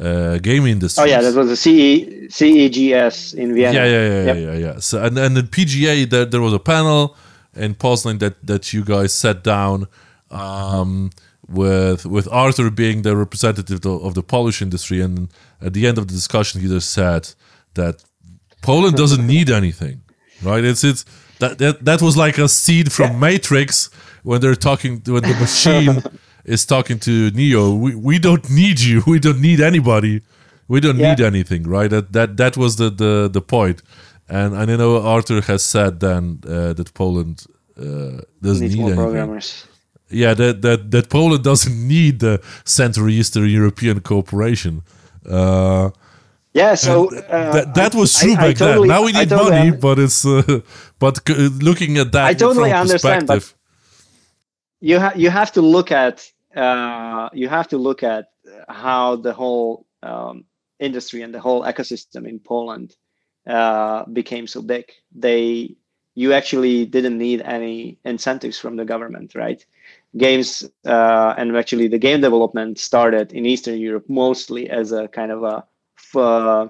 uh, 0.00 0.38
game 0.38 0.66
industry. 0.66 1.04
Oh 1.04 1.06
yeah, 1.06 1.20
that 1.22 1.34
was 1.34 1.48
the 1.48 1.56
CE, 1.56 2.32
CEGS 2.32 3.34
in 3.34 3.54
Vienna. 3.54 3.74
Yeah, 3.74 3.84
yeah, 3.84 4.08
yeah, 4.08 4.24
yep. 4.24 4.36
yeah, 4.36 4.42
yeah, 4.42 4.58
yeah. 4.58 4.78
So 4.80 5.02
and 5.02 5.18
and 5.18 5.36
the 5.36 5.42
PGA 5.42 6.08
there 6.08 6.24
there 6.24 6.40
was 6.40 6.52
a 6.52 6.58
panel 6.58 7.16
in 7.54 7.74
Poznan 7.74 8.18
that 8.18 8.46
that 8.46 8.72
you 8.72 8.84
guys 8.84 9.12
sat 9.14 9.42
down 9.42 9.86
um, 10.30 11.10
with 11.48 12.04
with 12.06 12.28
Arthur 12.30 12.70
being 12.70 13.02
the 13.02 13.16
representative 13.16 13.84
of 13.86 14.14
the 14.14 14.22
Polish 14.22 14.60
industry, 14.60 15.00
and 15.00 15.28
at 15.60 15.72
the 15.72 15.86
end 15.86 15.98
of 15.98 16.08
the 16.08 16.14
discussion, 16.14 16.60
he 16.60 16.68
just 16.68 16.90
said 16.90 17.30
that 17.74 18.04
Poland 18.62 18.96
doesn't 19.02 19.26
need 19.26 19.50
anything, 19.50 20.02
right? 20.42 20.64
It's 20.64 20.84
it's 20.84 21.04
that 21.38 21.58
that, 21.58 21.84
that 21.84 22.02
was 22.02 22.16
like 22.16 22.38
a 22.38 22.48
seed 22.48 22.92
from 22.92 23.12
yeah. 23.12 23.18
Matrix 23.18 23.90
when 24.22 24.40
they're 24.40 24.54
talking 24.54 25.00
when 25.06 25.22
the 25.22 25.36
machine 25.40 26.02
is 26.46 26.64
talking 26.64 26.98
to 27.00 27.30
Neo. 27.32 27.74
We 27.74 27.94
we 27.94 28.18
don't 28.18 28.48
need 28.48 28.80
you. 28.80 29.02
We 29.12 29.18
don't 29.18 29.40
need 29.40 29.60
anybody. 29.60 30.22
We 30.68 30.80
don't 30.80 30.98
yeah. 30.98 31.10
need 31.10 31.20
anything, 31.20 31.68
right? 31.68 31.90
That 31.90 32.12
that 32.12 32.36
that 32.36 32.56
was 32.56 32.76
the 32.76 32.90
the 32.90 33.28
the 33.28 33.40
point. 33.40 33.82
And 34.28 34.56
I 34.56 34.64
know 34.64 35.00
Arthur 35.02 35.40
has 35.42 35.62
said 35.62 36.00
then 36.00 36.40
uh, 36.44 36.72
that 36.72 36.92
Poland 36.94 37.44
uh, 37.78 38.22
doesn't 38.42 38.72
need 38.72 38.94
programmers. 38.94 39.66
Yeah, 40.08 40.34
that, 40.34 40.62
that 40.62 40.90
that 40.90 41.08
Poland 41.08 41.44
doesn't 41.44 41.88
need 41.88 42.18
the 42.20 42.40
Central 42.64 43.08
Eastern 43.08 43.48
European 43.48 44.00
cooperation. 44.00 44.82
Uh, 45.28 45.90
yeah, 46.52 46.74
so 46.74 47.08
uh, 47.10 47.52
that, 47.52 47.74
that 47.74 47.94
was 47.94 48.18
true 48.18 48.32
I, 48.32 48.36
back 48.36 48.44
I 48.44 48.52
totally, 48.54 48.88
then. 48.88 48.96
Now 48.96 49.04
we 49.04 49.12
need 49.12 49.28
totally 49.28 49.50
money, 49.50 49.70
but 49.76 49.98
it's 49.98 50.24
uh, 50.24 50.60
but 50.98 51.28
looking 51.60 51.98
at 51.98 52.12
that, 52.12 52.26
I 52.26 52.34
totally 52.34 52.72
understand. 52.72 53.26
But 53.26 53.52
you 54.80 54.98
have 54.98 55.16
you 55.16 55.30
have 55.30 55.52
to 55.52 55.60
look 55.60 55.90
at 55.90 56.32
uh, 56.56 57.28
you 57.32 57.48
have 57.48 57.68
to 57.68 57.78
look 57.78 58.02
at 58.02 58.28
how 58.68 59.16
the 59.16 59.32
whole 59.32 59.86
um, 60.02 60.44
industry 60.78 61.22
and 61.22 61.34
the 61.34 61.40
whole 61.40 61.62
ecosystem 61.62 62.28
in 62.28 62.38
Poland 62.38 62.96
uh, 63.46 64.04
became 64.06 64.46
so 64.46 64.62
big. 64.62 64.84
They 65.14 65.76
you 66.14 66.32
actually 66.32 66.86
didn't 66.86 67.18
need 67.18 67.42
any 67.42 67.98
incentives 68.04 68.58
from 68.58 68.76
the 68.76 68.86
government, 68.86 69.34
right? 69.34 69.64
Games 70.16 70.64
uh, 70.86 71.34
and 71.36 71.54
actually 71.56 71.88
the 71.88 71.98
game 71.98 72.22
development 72.22 72.78
started 72.78 73.32
in 73.32 73.44
Eastern 73.44 73.78
Europe 73.78 74.06
mostly 74.08 74.70
as 74.70 74.92
a 74.92 75.08
kind 75.08 75.30
of 75.30 75.42
a 75.44 75.64
uh, 76.18 76.68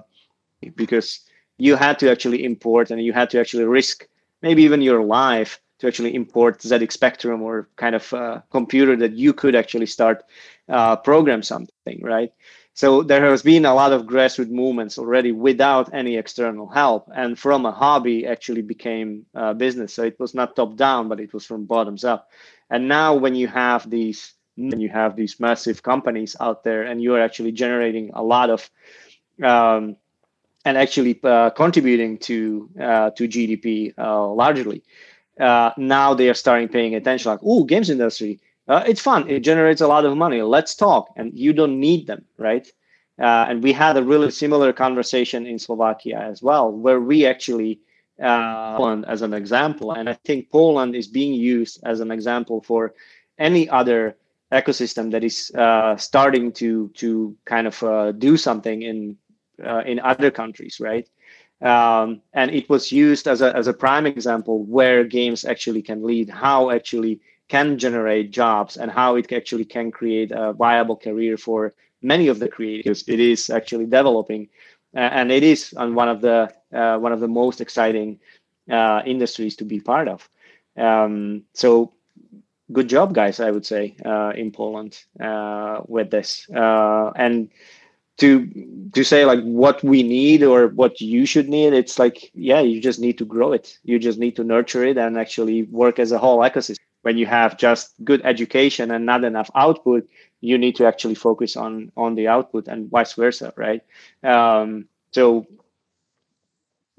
because 0.75 1.21
you 1.57 1.75
had 1.75 1.99
to 1.99 2.11
actually 2.11 2.43
import 2.43 2.91
and 2.91 3.01
you 3.01 3.13
had 3.13 3.29
to 3.29 3.39
actually 3.39 3.63
risk 3.63 4.07
maybe 4.41 4.63
even 4.63 4.81
your 4.81 5.03
life 5.03 5.59
to 5.79 5.87
actually 5.87 6.15
import 6.15 6.59
ZX 6.59 6.91
Spectrum 6.91 7.41
or 7.41 7.69
kind 7.75 7.95
of 7.95 8.13
uh, 8.13 8.41
computer 8.51 8.95
that 8.97 9.13
you 9.13 9.33
could 9.33 9.55
actually 9.55 9.85
start 9.85 10.23
uh, 10.69 10.95
program 10.95 11.43
something, 11.43 11.99
right? 12.01 12.31
So 12.73 13.01
there 13.01 13.27
has 13.31 13.41
been 13.41 13.65
a 13.65 13.73
lot 13.73 13.91
of 13.91 14.03
grassroots 14.03 14.51
movements 14.51 14.99
already 14.99 15.31
without 15.31 15.93
any 15.95 16.15
external 16.15 16.67
help, 16.67 17.09
and 17.15 17.37
from 17.37 17.65
a 17.65 17.71
hobby 17.71 18.27
actually 18.27 18.61
became 18.61 19.25
a 19.33 19.55
business. 19.55 19.95
So 19.95 20.03
it 20.03 20.19
was 20.19 20.35
not 20.35 20.55
top 20.55 20.75
down, 20.75 21.07
but 21.07 21.19
it 21.19 21.33
was 21.33 21.43
from 21.43 21.65
bottoms 21.65 22.03
up. 22.03 22.29
And 22.69 22.87
now 22.87 23.15
when 23.15 23.33
you 23.33 23.47
have 23.47 23.89
these, 23.89 24.33
when 24.55 24.79
you 24.79 24.89
have 24.89 25.15
these 25.15 25.39
massive 25.39 25.81
companies 25.81 26.35
out 26.39 26.63
there, 26.63 26.83
and 26.83 27.01
you 27.01 27.15
are 27.15 27.21
actually 27.21 27.51
generating 27.51 28.11
a 28.13 28.21
lot 28.21 28.51
of 28.51 28.69
um, 29.41 29.97
and 30.63 30.77
actually 30.77 31.19
uh, 31.23 31.49
contributing 31.51 32.17
to 32.19 32.69
uh, 32.79 33.09
to 33.11 33.27
GDP 33.27 33.93
uh, 33.97 34.27
largely 34.27 34.83
uh, 35.39 35.71
now 35.77 36.13
they 36.13 36.29
are 36.29 36.33
starting 36.33 36.67
paying 36.67 36.95
attention 36.95 37.31
like 37.31 37.39
oh 37.43 37.63
games 37.63 37.89
industry 37.89 38.39
uh, 38.67 38.83
it's 38.85 39.01
fun. 39.01 39.29
It 39.29 39.39
generates 39.39 39.79
a 39.79 39.87
lot 39.87 40.03
of 40.03 40.17
money. 40.17 40.41
Let's 40.41 40.75
talk. 40.75 41.13
And 41.15 41.31
you 41.33 41.53
don't 41.53 41.79
need 41.79 42.07
them 42.07 42.25
right? 42.37 42.67
Uh, 43.19 43.45
and 43.49 43.63
we 43.63 43.73
had 43.73 43.97
a 43.97 44.03
really 44.03 44.29
similar 44.29 44.71
conversation 44.71 45.47
in 45.47 45.57
slovakia 45.57 46.19
as 46.19 46.43
well 46.43 46.71
where 46.71 46.99
we 46.99 47.25
actually 47.25 47.79
uh, 48.21 48.77
poland 48.77 49.05
as 49.07 49.23
an 49.23 49.33
example. 49.33 49.91
And 49.91 50.07
i 50.07 50.13
think 50.13 50.51
poland 50.51 50.95
is 50.95 51.07
being 51.07 51.33
used 51.33 51.79
as 51.83 51.99
an 51.99 52.11
example 52.11 52.61
for 52.61 52.93
any 53.39 53.67
other 53.69 54.15
ecosystem 54.51 55.11
that 55.11 55.23
is 55.23 55.51
uh, 55.55 55.97
starting 55.97 56.51
to 56.53 56.89
to 56.89 57.35
kind 57.45 57.65
of 57.65 57.81
uh, 57.83 58.11
do 58.11 58.37
something 58.37 58.81
in 58.83 59.17
in 59.85 59.99
other 59.99 60.29
countries 60.29 60.79
right 60.79 61.09
um, 61.61 62.21
and 62.33 62.51
it 62.51 62.69
was 62.69 62.91
used 62.91 63.27
as 63.27 63.41
a, 63.41 63.55
as 63.55 63.67
a 63.67 63.73
prime 63.73 64.05
example 64.05 64.63
where 64.65 65.03
games 65.03 65.43
actually 65.45 65.81
can 65.81 66.03
lead 66.03 66.29
how 66.29 66.69
actually 66.69 67.19
can 67.47 67.77
generate 67.77 68.31
jobs 68.31 68.77
and 68.77 68.91
how 68.91 69.15
it 69.15 69.31
actually 69.31 69.65
can 69.65 69.91
create 69.91 70.31
a 70.31 70.53
viable 70.53 70.95
career 70.95 71.37
for 71.37 71.73
many 72.01 72.27
of 72.27 72.39
the 72.39 72.47
creators 72.49 73.03
it 73.07 73.19
is 73.19 73.49
actually 73.49 73.85
developing 73.85 74.47
uh, 74.95 74.99
and 74.99 75.31
it 75.31 75.43
is 75.43 75.73
on 75.75 75.95
one 75.95 76.09
of 76.09 76.21
the 76.21 76.51
uh, 76.73 76.97
one 76.97 77.11
of 77.11 77.19
the 77.19 77.27
most 77.27 77.61
exciting 77.61 78.19
uh, 78.71 79.01
industries 79.05 79.55
to 79.57 79.65
be 79.65 79.79
part 79.79 80.07
of. 80.07 80.29
Um, 80.77 81.43
so 81.53 81.93
good 82.71 82.89
job 82.89 83.13
guys 83.13 83.39
i 83.39 83.49
would 83.49 83.65
say 83.65 83.95
uh, 84.05 84.31
in 84.35 84.51
poland 84.51 85.03
uh, 85.19 85.81
with 85.87 86.09
this. 86.11 86.49
Uh, 86.49 87.11
and 87.15 87.49
to 88.17 88.47
to 88.93 89.03
say 89.03 89.25
like 89.25 89.41
what 89.43 89.83
we 89.83 90.03
need 90.03 90.43
or 90.43 90.67
what 90.69 90.99
you 91.01 91.25
should 91.25 91.49
need 91.49 91.73
it's 91.73 91.99
like 91.99 92.31
yeah 92.33 92.59
you 92.61 92.81
just 92.81 92.99
need 92.99 93.17
to 93.17 93.25
grow 93.25 93.51
it. 93.53 93.77
You 93.83 93.99
just 93.99 94.19
need 94.19 94.35
to 94.37 94.43
nurture 94.43 94.83
it 94.83 94.97
and 94.97 95.17
actually 95.17 95.63
work 95.63 95.99
as 95.99 96.11
a 96.11 96.17
whole 96.19 96.39
ecosystem. 96.39 96.77
When 97.03 97.17
you 97.17 97.25
have 97.27 97.57
just 97.57 97.93
good 98.03 98.21
education 98.25 98.91
and 98.91 99.05
not 99.05 99.23
enough 99.23 99.49
output 99.55 100.07
you 100.41 100.57
need 100.57 100.75
to 100.77 100.85
actually 100.85 101.15
focus 101.15 101.55
on 101.55 101.91
on 101.97 102.15
the 102.15 102.27
output 102.27 102.67
and 102.67 102.89
vice 102.89 103.13
versa 103.13 103.53
right? 103.57 103.81
Um, 104.23 104.87
so 105.11 105.45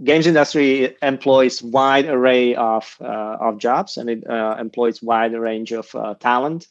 games 0.03 0.27
industry 0.27 0.97
employs 1.03 1.63
wide 1.63 2.07
array 2.07 2.55
of 2.55 2.97
uh, 3.01 3.37
of 3.41 3.59
jobs 3.59 3.97
and 3.97 4.09
it 4.11 4.27
uh, 4.29 4.57
employs 4.59 5.03
wide 5.03 5.33
range 5.33 5.73
of 5.73 5.93
uh, 5.95 6.15
talent 6.15 6.69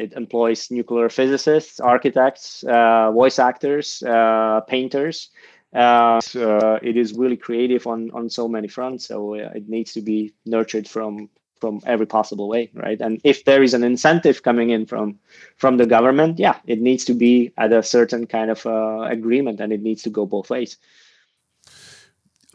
it 0.00 0.12
employs 0.14 0.70
nuclear 0.70 1.08
physicists, 1.08 1.80
architects, 1.80 2.64
uh, 2.64 3.10
voice 3.12 3.38
actors, 3.38 4.02
uh, 4.02 4.60
painters. 4.66 5.28
Uh, 5.72 6.20
so 6.20 6.78
it 6.82 6.96
is 6.96 7.12
really 7.12 7.36
creative 7.36 7.86
on 7.86 8.10
on 8.12 8.28
so 8.28 8.48
many 8.48 8.68
fronts. 8.68 9.06
So 9.06 9.34
uh, 9.34 9.50
it 9.54 9.68
needs 9.68 9.92
to 9.92 10.00
be 10.00 10.34
nurtured 10.44 10.88
from 10.88 11.28
from 11.60 11.80
every 11.84 12.06
possible 12.06 12.48
way, 12.48 12.70
right? 12.74 13.00
And 13.00 13.20
if 13.22 13.44
there 13.44 13.62
is 13.62 13.74
an 13.74 13.84
incentive 13.84 14.42
coming 14.42 14.70
in 14.70 14.86
from 14.86 15.18
from 15.56 15.76
the 15.76 15.86
government, 15.86 16.38
yeah, 16.38 16.56
it 16.66 16.80
needs 16.80 17.04
to 17.04 17.14
be 17.14 17.52
at 17.56 17.72
a 17.72 17.82
certain 17.82 18.26
kind 18.26 18.50
of 18.50 18.66
uh, 18.66 19.02
agreement, 19.02 19.60
and 19.60 19.72
it 19.72 19.82
needs 19.82 20.02
to 20.02 20.10
go 20.10 20.26
both 20.26 20.50
ways. 20.50 20.76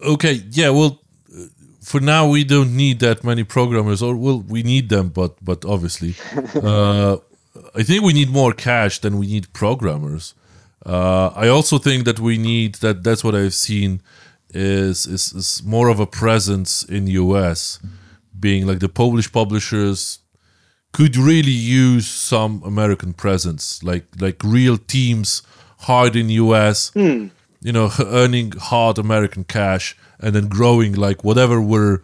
Okay, 0.01 0.41
yeah, 0.51 0.71
well, 0.71 0.99
for 1.85 1.99
now 1.99 2.27
we 2.27 2.43
don't 2.43 2.75
need 2.75 2.99
that 2.99 3.23
many 3.23 3.43
programmers 3.43 4.01
or 4.01 4.15
well 4.15 4.39
we 4.47 4.63
need 4.63 4.89
them 4.89 5.09
but 5.09 5.33
but 5.43 5.63
obviously 5.65 6.15
uh, 6.63 7.17
I 7.73 7.83
think 7.83 8.03
we 8.03 8.13
need 8.13 8.29
more 8.29 8.53
cash 8.53 8.99
than 8.99 9.17
we 9.17 9.27
need 9.27 9.51
programmers. 9.53 10.33
Uh, 10.85 11.27
I 11.35 11.47
also 11.47 11.77
think 11.77 12.05
that 12.05 12.19
we 12.19 12.37
need 12.37 12.75
that. 12.75 13.03
That's 13.03 13.23
what 13.23 13.35
I've 13.35 13.53
seen 13.53 14.01
is 14.49 15.05
is, 15.05 15.33
is 15.33 15.63
more 15.65 15.89
of 15.89 15.99
a 15.99 16.07
presence 16.07 16.83
in 16.83 17.07
US, 17.07 17.79
being 18.39 18.67
like 18.67 18.79
the 18.79 18.89
Polish 18.89 19.31
publishers 19.31 20.19
could 20.93 21.17
really 21.17 21.51
use 21.51 22.07
some 22.07 22.61
American 22.63 23.13
presence, 23.13 23.83
like 23.83 24.05
like 24.19 24.43
real 24.43 24.77
teams 24.77 25.41
hard 25.79 26.15
in 26.15 26.29
US, 26.29 26.91
mm. 26.91 27.31
you 27.61 27.71
know, 27.71 27.89
earning 27.99 28.51
hard 28.51 28.97
American 28.97 29.43
cash 29.43 29.97
and 30.19 30.33
then 30.35 30.47
growing 30.47 30.93
like 30.93 31.23
whatever 31.23 31.61
we're 31.61 31.99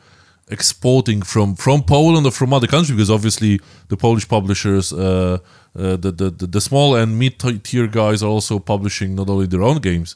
exporting 0.51 1.21
from 1.23 1.55
from 1.55 1.83
Poland 1.83 2.25
or 2.25 2.31
from 2.31 2.53
other 2.53 2.67
countries 2.67 2.91
because 2.91 3.09
obviously 3.09 3.59
the 3.87 3.97
Polish 3.97 4.27
publishers, 4.27 4.93
uh, 4.93 5.37
uh, 5.75 5.95
the, 5.97 6.11
the 6.11 6.47
the 6.47 6.61
small 6.61 6.95
and 6.95 7.17
mid 7.17 7.39
tier 7.63 7.87
guys 7.87 8.21
are 8.21 8.29
also 8.29 8.59
publishing 8.59 9.15
not 9.15 9.29
only 9.29 9.47
their 9.47 9.63
own 9.63 9.79
games, 9.79 10.15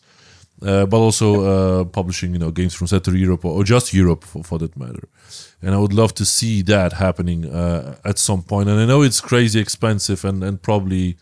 uh, 0.61 0.85
but 0.85 0.97
also 0.97 1.27
uh, 1.43 1.83
publishing 1.85 2.33
you 2.33 2.39
know 2.39 2.51
games 2.51 2.73
from 2.73 2.87
Central 2.87 3.15
Europe 3.15 3.45
or, 3.45 3.53
or 3.53 3.63
just 3.63 3.93
Europe 3.93 4.23
for, 4.25 4.43
for, 4.43 4.59
that 4.59 4.75
matter. 4.77 5.07
And 5.61 5.73
I 5.73 5.77
would 5.77 5.93
love 5.93 6.13
to 6.13 6.25
see 6.25 6.63
that 6.63 6.93
happening 6.93 7.45
uh, 7.45 7.95
at 8.03 8.19
some 8.19 8.43
point. 8.43 8.69
And 8.69 8.79
I 8.79 8.85
know 8.85 9.01
it's 9.01 9.21
crazy 9.21 9.59
expensive 9.59 10.25
and 10.25 10.43
and 10.43 10.61
probably 10.61 11.17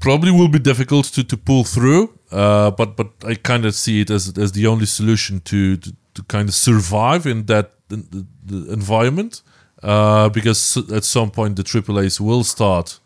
probably 0.00 0.32
will 0.32 0.48
be 0.48 0.58
difficult 0.58 1.06
to, 1.14 1.22
to 1.22 1.36
pull 1.36 1.64
through. 1.64 2.08
Uh, 2.32 2.70
but 2.70 2.96
but 2.96 3.10
I 3.24 3.34
kind 3.34 3.64
of 3.64 3.74
see 3.74 4.00
it 4.00 4.10
as 4.10 4.36
as 4.36 4.52
the 4.52 4.66
only 4.66 4.86
solution 4.86 5.40
to, 5.40 5.76
to 5.76 5.92
to 6.14 6.22
kind 6.24 6.48
of 6.48 6.54
survive 6.54 7.26
in 7.26 7.46
that 7.46 7.72
the, 7.88 8.26
the 8.44 8.72
environment 8.72 9.42
uh, 9.82 10.28
because 10.28 10.76
at 10.92 11.04
some 11.04 11.30
point 11.30 11.56
the 11.56 11.62
AAA's 11.62 12.20
will 12.20 12.44
start 12.44 13.00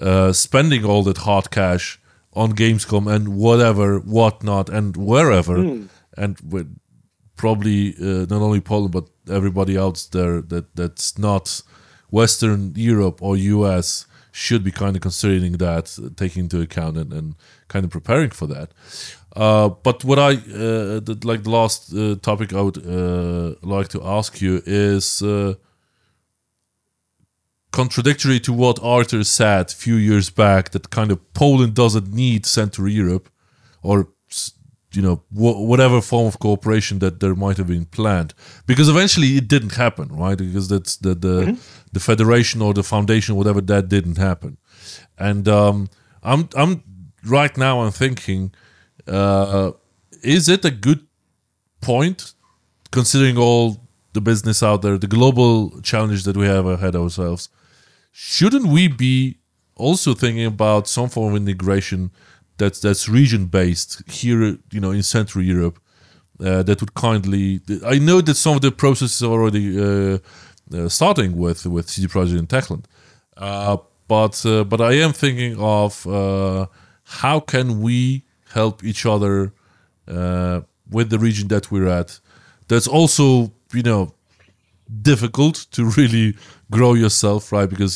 uh, 0.00 0.32
spending 0.32 0.84
all 0.84 1.02
that 1.02 1.18
hard 1.18 1.50
cash 1.50 1.98
on 2.32 2.52
Gamescom 2.52 3.10
and 3.12 3.28
whatever, 3.36 3.98
whatnot, 3.98 4.68
and 4.68 4.94
wherever, 4.96 5.56
mm. 5.56 5.88
and 6.18 6.38
with 6.46 6.76
probably 7.36 7.94
uh, 7.98 8.26
not 8.28 8.42
only 8.42 8.60
Poland 8.60 8.92
but 8.92 9.08
everybody 9.30 9.76
else 9.76 10.06
there 10.06 10.40
that 10.42 10.74
that's 10.76 11.18
not 11.18 11.62
Western 12.10 12.72
Europe 12.76 13.22
or 13.22 13.36
US 13.36 14.06
should 14.32 14.62
be 14.62 14.70
kind 14.70 14.94
of 14.96 15.02
considering 15.02 15.52
that, 15.52 15.98
taking 16.16 16.44
into 16.44 16.60
account 16.60 16.98
and, 16.98 17.10
and 17.12 17.34
kind 17.68 17.84
of 17.86 17.90
preparing 17.90 18.30
for 18.30 18.46
that. 18.46 18.70
Uh, 19.36 19.68
but 19.68 20.02
what 20.02 20.18
I 20.18 20.32
uh, 20.32 21.00
the, 21.00 21.18
like 21.22 21.42
the 21.42 21.50
last 21.50 21.92
uh, 21.92 22.14
topic 22.22 22.54
I 22.54 22.62
would 22.62 22.78
uh, 22.78 23.54
like 23.62 23.88
to 23.88 24.02
ask 24.02 24.40
you 24.40 24.62
is 24.64 25.20
uh, 25.20 25.54
contradictory 27.70 28.40
to 28.40 28.52
what 28.54 28.78
Arthur 28.82 29.24
said 29.24 29.70
a 29.70 29.74
few 29.74 29.96
years 29.96 30.30
back 30.30 30.70
that 30.70 30.88
kind 30.88 31.12
of 31.12 31.18
Poland 31.34 31.74
doesn't 31.74 32.10
need 32.14 32.46
Central 32.46 32.88
Europe 32.88 33.28
or 33.82 34.08
you 34.92 35.02
know 35.02 35.16
wh- 35.30 35.60
whatever 35.68 36.00
form 36.00 36.26
of 36.26 36.38
cooperation 36.38 36.98
that 37.00 37.20
there 37.20 37.34
might 37.34 37.58
have 37.58 37.66
been 37.66 37.84
planned. 37.84 38.32
Because 38.64 38.88
eventually 38.88 39.36
it 39.36 39.48
didn't 39.48 39.74
happen 39.74 40.08
right? 40.08 40.38
Because 40.38 40.68
that's 40.68 40.96
the 40.96 41.14
the, 41.14 41.42
mm-hmm. 41.42 41.60
the 41.92 42.00
federation 42.00 42.62
or 42.62 42.72
the 42.72 42.82
foundation 42.82 43.36
whatever 43.36 43.60
that 43.60 43.90
didn't 43.90 44.16
happen. 44.16 44.56
And 45.18 45.46
um, 45.46 45.90
I'm 46.22 46.48
I'm 46.56 46.82
right 47.22 47.54
now 47.58 47.82
I'm 47.82 47.92
thinking 47.92 48.54
uh, 49.06 49.72
is 50.22 50.48
it 50.48 50.64
a 50.64 50.70
good 50.70 51.06
point 51.80 52.32
considering 52.90 53.36
all 53.38 53.80
the 54.12 54.20
business 54.20 54.62
out 54.62 54.82
there, 54.82 54.98
the 54.98 55.06
global 55.06 55.80
challenge 55.82 56.24
that 56.24 56.36
we 56.36 56.46
have 56.46 56.66
ahead 56.66 56.94
of 56.94 57.02
ourselves? 57.02 57.48
Shouldn't 58.12 58.66
we 58.66 58.88
be 58.88 59.38
also 59.76 60.14
thinking 60.14 60.46
about 60.46 60.88
some 60.88 61.08
form 61.08 61.34
of 61.34 61.42
integration 61.42 62.10
that's 62.56 62.80
that's 62.80 63.08
region 63.08 63.46
based 63.46 64.02
here, 64.08 64.58
you 64.72 64.80
know, 64.80 64.90
in 64.90 65.02
Central 65.02 65.44
Europe? 65.44 65.78
Uh, 66.38 66.62
that 66.62 66.80
would 66.80 66.94
kindly. 66.94 67.60
I 67.86 67.98
know 67.98 68.20
that 68.20 68.34
some 68.34 68.56
of 68.56 68.60
the 68.60 68.70
processes 68.70 69.22
are 69.22 69.32
already 69.32 69.66
uh, 69.80 70.18
uh, 70.74 70.88
starting 70.88 71.34
with 71.36 71.64
with 71.66 71.88
CD 71.88 72.08
Projekt 72.08 72.38
and 72.38 72.48
Techland, 72.48 72.84
uh, 73.38 73.78
but 74.06 74.44
uh, 74.44 74.64
but 74.64 74.80
I 74.80 74.94
am 74.94 75.12
thinking 75.12 75.58
of 75.58 76.06
uh, 76.06 76.66
how 77.04 77.40
can 77.40 77.80
we 77.80 78.25
help 78.60 78.84
each 78.90 79.04
other 79.14 79.52
uh, 80.08 80.58
with 80.96 81.10
the 81.10 81.18
region 81.18 81.48
that 81.48 81.70
we're 81.70 81.88
at. 82.00 82.20
That's 82.68 82.88
also, 82.98 83.52
you 83.72 83.82
know, 83.82 84.02
difficult 85.02 85.56
to 85.72 85.80
really 85.98 86.28
grow 86.70 86.94
yourself, 86.94 87.52
right? 87.52 87.70
Because 87.74 87.92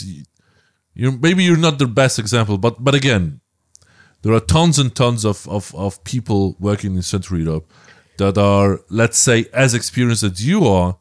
you're 0.95 1.17
maybe 1.27 1.43
you're 1.47 1.65
not 1.69 1.79
the 1.79 1.87
best 2.03 2.19
example, 2.19 2.57
but 2.59 2.75
but 2.87 2.95
again, 2.95 3.41
there 4.23 4.35
are 4.35 4.41
tons 4.41 4.79
and 4.79 4.95
tons 4.95 5.25
of, 5.25 5.49
of, 5.49 5.75
of 5.75 6.03
people 6.05 6.57
working 6.59 6.95
in 6.95 7.03
Central 7.03 7.41
Europe 7.41 7.67
that 8.19 8.37
are, 8.37 8.81
let's 8.91 9.19
say, 9.19 9.47
as 9.53 9.73
experienced 9.75 10.23
as 10.23 10.47
you 10.47 10.67
are, 10.67 10.99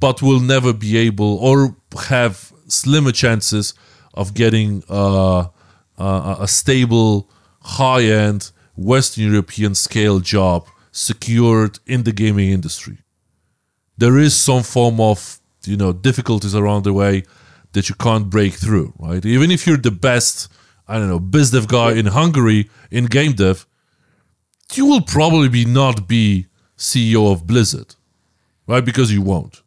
but 0.00 0.20
will 0.20 0.40
never 0.40 0.72
be 0.74 0.98
able 0.98 1.38
or 1.38 1.76
have 2.08 2.52
slimmer 2.68 3.12
chances 3.12 3.74
of 4.12 4.34
getting 4.34 4.82
uh, 4.88 5.46
uh, 5.98 6.36
a 6.38 6.48
stable 6.48 7.30
high 7.62 8.02
end 8.04 8.50
Western 8.76 9.24
European 9.24 9.74
scale 9.74 10.20
job 10.20 10.66
secured 10.92 11.78
in 11.86 12.02
the 12.04 12.12
gaming 12.12 12.50
industry. 12.50 12.98
There 13.98 14.18
is 14.18 14.34
some 14.36 14.62
form 14.62 15.00
of 15.00 15.38
you 15.64 15.76
know 15.76 15.92
difficulties 15.92 16.54
around 16.54 16.84
the 16.84 16.92
way 16.92 17.24
that 17.72 17.88
you 17.88 17.94
can't 17.94 18.28
break 18.30 18.54
through, 18.54 18.92
right? 18.98 19.24
Even 19.24 19.50
if 19.50 19.66
you're 19.66 19.76
the 19.76 19.90
best, 19.90 20.48
I 20.88 20.98
don't 20.98 21.08
know, 21.08 21.20
biz 21.20 21.50
dev 21.50 21.68
guy 21.68 21.92
in 21.92 22.06
Hungary 22.06 22.68
in 22.90 23.06
game 23.06 23.32
dev, 23.32 23.66
you 24.72 24.86
will 24.86 25.02
probably 25.02 25.48
be 25.48 25.64
not 25.64 26.08
be 26.08 26.46
CEO 26.76 27.30
of 27.32 27.46
Blizzard, 27.46 27.94
right? 28.66 28.84
Because 28.84 29.12
you 29.12 29.22
won't, 29.22 29.62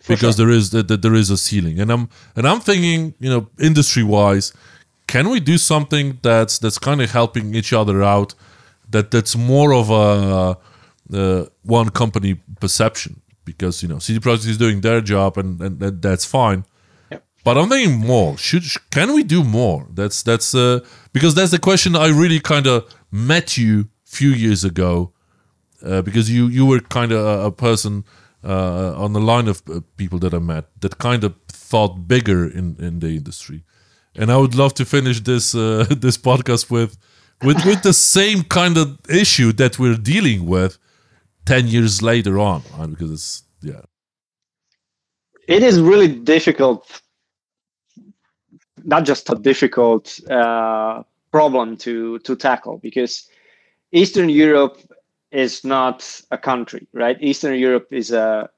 For 0.00 0.14
because 0.14 0.36
sure. 0.36 0.46
there 0.46 0.54
is 0.54 0.70
that, 0.70 1.02
there 1.02 1.14
is 1.14 1.28
a 1.30 1.36
ceiling, 1.36 1.80
and 1.80 1.90
I'm 1.90 2.08
and 2.36 2.46
I'm 2.46 2.60
thinking, 2.60 3.14
you 3.18 3.28
know, 3.28 3.48
industry 3.58 4.04
wise, 4.04 4.52
can 5.06 5.28
we 5.28 5.40
do 5.40 5.58
something 5.58 6.18
that's 6.22 6.58
that's 6.58 6.78
kind 6.78 7.00
of 7.02 7.10
helping 7.10 7.54
each 7.54 7.72
other 7.72 8.02
out 8.02 8.34
that 8.90 9.10
that's 9.10 9.36
more 9.36 9.74
of 9.74 9.90
a 9.90 10.58
uh, 11.14 11.46
one 11.62 11.90
company 11.90 12.40
perception? 12.60 13.20
Because 13.44 13.82
you 13.82 13.88
know 13.88 13.98
CD 13.98 14.20
Projekt 14.20 14.48
is 14.48 14.58
doing 14.58 14.80
their 14.80 15.00
job 15.00 15.36
and, 15.36 15.60
and, 15.60 15.82
and 15.82 16.02
that's 16.02 16.24
fine. 16.24 16.64
Yep. 17.10 17.24
but 17.44 17.58
I'm 17.58 17.68
thinking 17.68 17.98
more. 17.98 18.38
Should 18.38 18.64
can 18.90 19.12
we 19.14 19.22
do 19.22 19.42
more? 19.44 19.86
That's 19.92 20.22
that's 20.22 20.54
uh, 20.54 20.80
because 21.12 21.34
that's 21.34 21.50
the 21.50 21.58
question 21.58 21.96
I 21.96 22.08
really 22.08 22.40
kind 22.40 22.66
of 22.66 22.88
met 23.10 23.56
you 23.58 23.80
a 23.80 24.10
few 24.10 24.30
years 24.30 24.64
ago 24.64 25.12
uh, 25.84 26.02
because 26.02 26.30
you 26.30 26.46
you 26.46 26.64
were 26.66 26.80
kind 26.80 27.12
of 27.12 27.20
a, 27.24 27.46
a, 27.46 27.50
person 27.50 28.04
uh, 28.44 28.94
on 28.96 29.12
the 29.12 29.20
line 29.20 29.48
of 29.48 29.62
uh, 29.68 29.80
people 29.96 30.18
that 30.20 30.32
I 30.32 30.38
met 30.38 30.64
that 30.80 30.98
kind 30.98 31.24
of 31.24 31.34
thought 31.48 32.06
bigger 32.06 32.46
in 32.46 32.76
in 32.78 33.00
the 33.00 33.08
industry 33.08 33.64
and 34.16 34.30
I 34.30 34.36
would 34.36 34.54
love 34.54 34.74
to 34.74 34.84
finish 34.84 35.20
this 35.20 35.54
uh, 35.54 35.86
this 35.90 36.18
podcast 36.18 36.70
with 36.70 36.96
with 37.42 37.64
with 37.64 37.82
the 37.82 37.92
same 37.92 38.42
kind 38.44 38.76
of 38.76 38.98
issue 39.08 39.52
that 39.52 39.78
we're 39.78 39.96
dealing 39.96 40.46
with 40.46 40.78
10 41.46 41.66
years 41.68 42.02
later 42.02 42.38
on 42.38 42.62
right? 42.78 42.88
because 42.88 43.10
it's 43.10 43.42
yeah 43.62 43.82
it 45.48 45.62
is 45.62 45.80
really 45.80 46.08
difficult 46.08 47.02
not 48.84 49.04
just 49.04 49.30
a 49.30 49.34
difficult 49.34 50.20
uh, 50.30 51.02
problem 51.30 51.76
to 51.78 52.18
to 52.20 52.36
tackle 52.36 52.78
because 52.78 53.28
eastern 53.92 54.28
europe 54.28 54.78
is 55.30 55.64
not 55.64 56.20
a 56.30 56.38
country 56.38 56.86
right 56.92 57.16
eastern 57.20 57.58
europe 57.58 57.88
is 57.90 58.12
a 58.12 58.48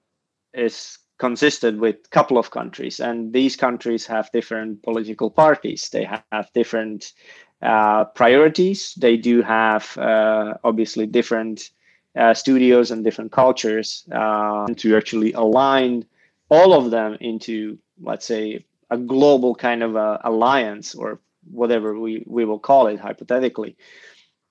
is 0.52 0.98
consisted 1.28 1.80
with 1.80 1.96
a 2.04 2.08
couple 2.10 2.36
of 2.36 2.50
countries, 2.50 3.00
and 3.00 3.32
these 3.32 3.56
countries 3.56 4.06
have 4.06 4.30
different 4.32 4.82
political 4.82 5.30
parties. 5.30 5.88
They 5.88 6.04
have 6.04 6.46
different 6.52 7.14
uh, 7.62 8.04
priorities. 8.20 8.94
They 9.04 9.16
do 9.16 9.40
have 9.40 9.96
uh, 9.96 10.54
obviously 10.62 11.06
different 11.06 11.70
uh, 12.14 12.34
studios 12.34 12.90
and 12.90 13.02
different 13.02 13.32
cultures 13.32 14.06
uh, 14.12 14.66
to 14.76 14.96
actually 14.98 15.32
align 15.32 16.04
all 16.50 16.74
of 16.74 16.90
them 16.90 17.16
into, 17.20 17.78
let's 18.02 18.26
say, 18.26 18.66
a 18.90 18.98
global 18.98 19.54
kind 19.54 19.82
of 19.82 19.96
a 19.96 20.20
alliance 20.24 20.94
or 20.94 21.20
whatever 21.50 21.98
we, 21.98 22.22
we 22.26 22.44
will 22.44 22.58
call 22.58 22.86
it 22.88 23.00
hypothetically. 23.00 23.76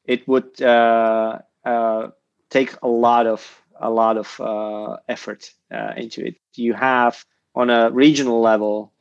It 0.05 0.27
would 0.27 0.59
uh, 0.59 1.37
uh, 1.63 2.07
take 2.49 2.71
a 2.81 2.87
lot 2.87 3.27
of 3.27 3.62
a 3.83 3.89
lot 3.89 4.17
of 4.17 4.39
uh, 4.39 4.97
effort 5.07 5.51
uh, 5.71 5.93
into 5.97 6.25
it. 6.25 6.35
You 6.55 6.73
have 6.73 7.23
on 7.55 7.69
a 7.69 7.91
regional 7.91 8.41
level, 8.41 8.91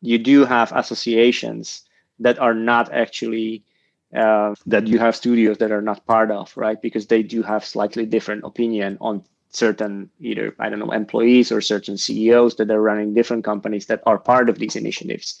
you 0.00 0.18
do 0.18 0.44
have 0.44 0.72
associations 0.74 1.82
that 2.18 2.38
are 2.38 2.54
not 2.54 2.92
actually 2.92 3.64
uh, 4.14 4.54
that 4.66 4.86
you 4.86 4.98
have 4.98 5.16
studios 5.16 5.58
that 5.58 5.72
are 5.72 5.80
not 5.80 6.04
part 6.06 6.30
of, 6.30 6.54
right? 6.56 6.80
Because 6.82 7.06
they 7.06 7.22
do 7.22 7.42
have 7.42 7.64
slightly 7.64 8.04
different 8.04 8.44
opinion 8.44 8.98
on 9.00 9.24
certain 9.52 10.10
either 10.20 10.54
I 10.58 10.68
don't 10.68 10.78
know 10.78 10.92
employees 10.92 11.52
or 11.52 11.60
certain 11.60 11.96
CEOs 11.96 12.56
that 12.56 12.70
are 12.70 12.80
running 12.80 13.14
different 13.14 13.44
companies 13.44 13.86
that 13.86 14.02
are 14.06 14.18
part 14.18 14.48
of 14.48 14.58
these 14.58 14.76
initiatives. 14.76 15.40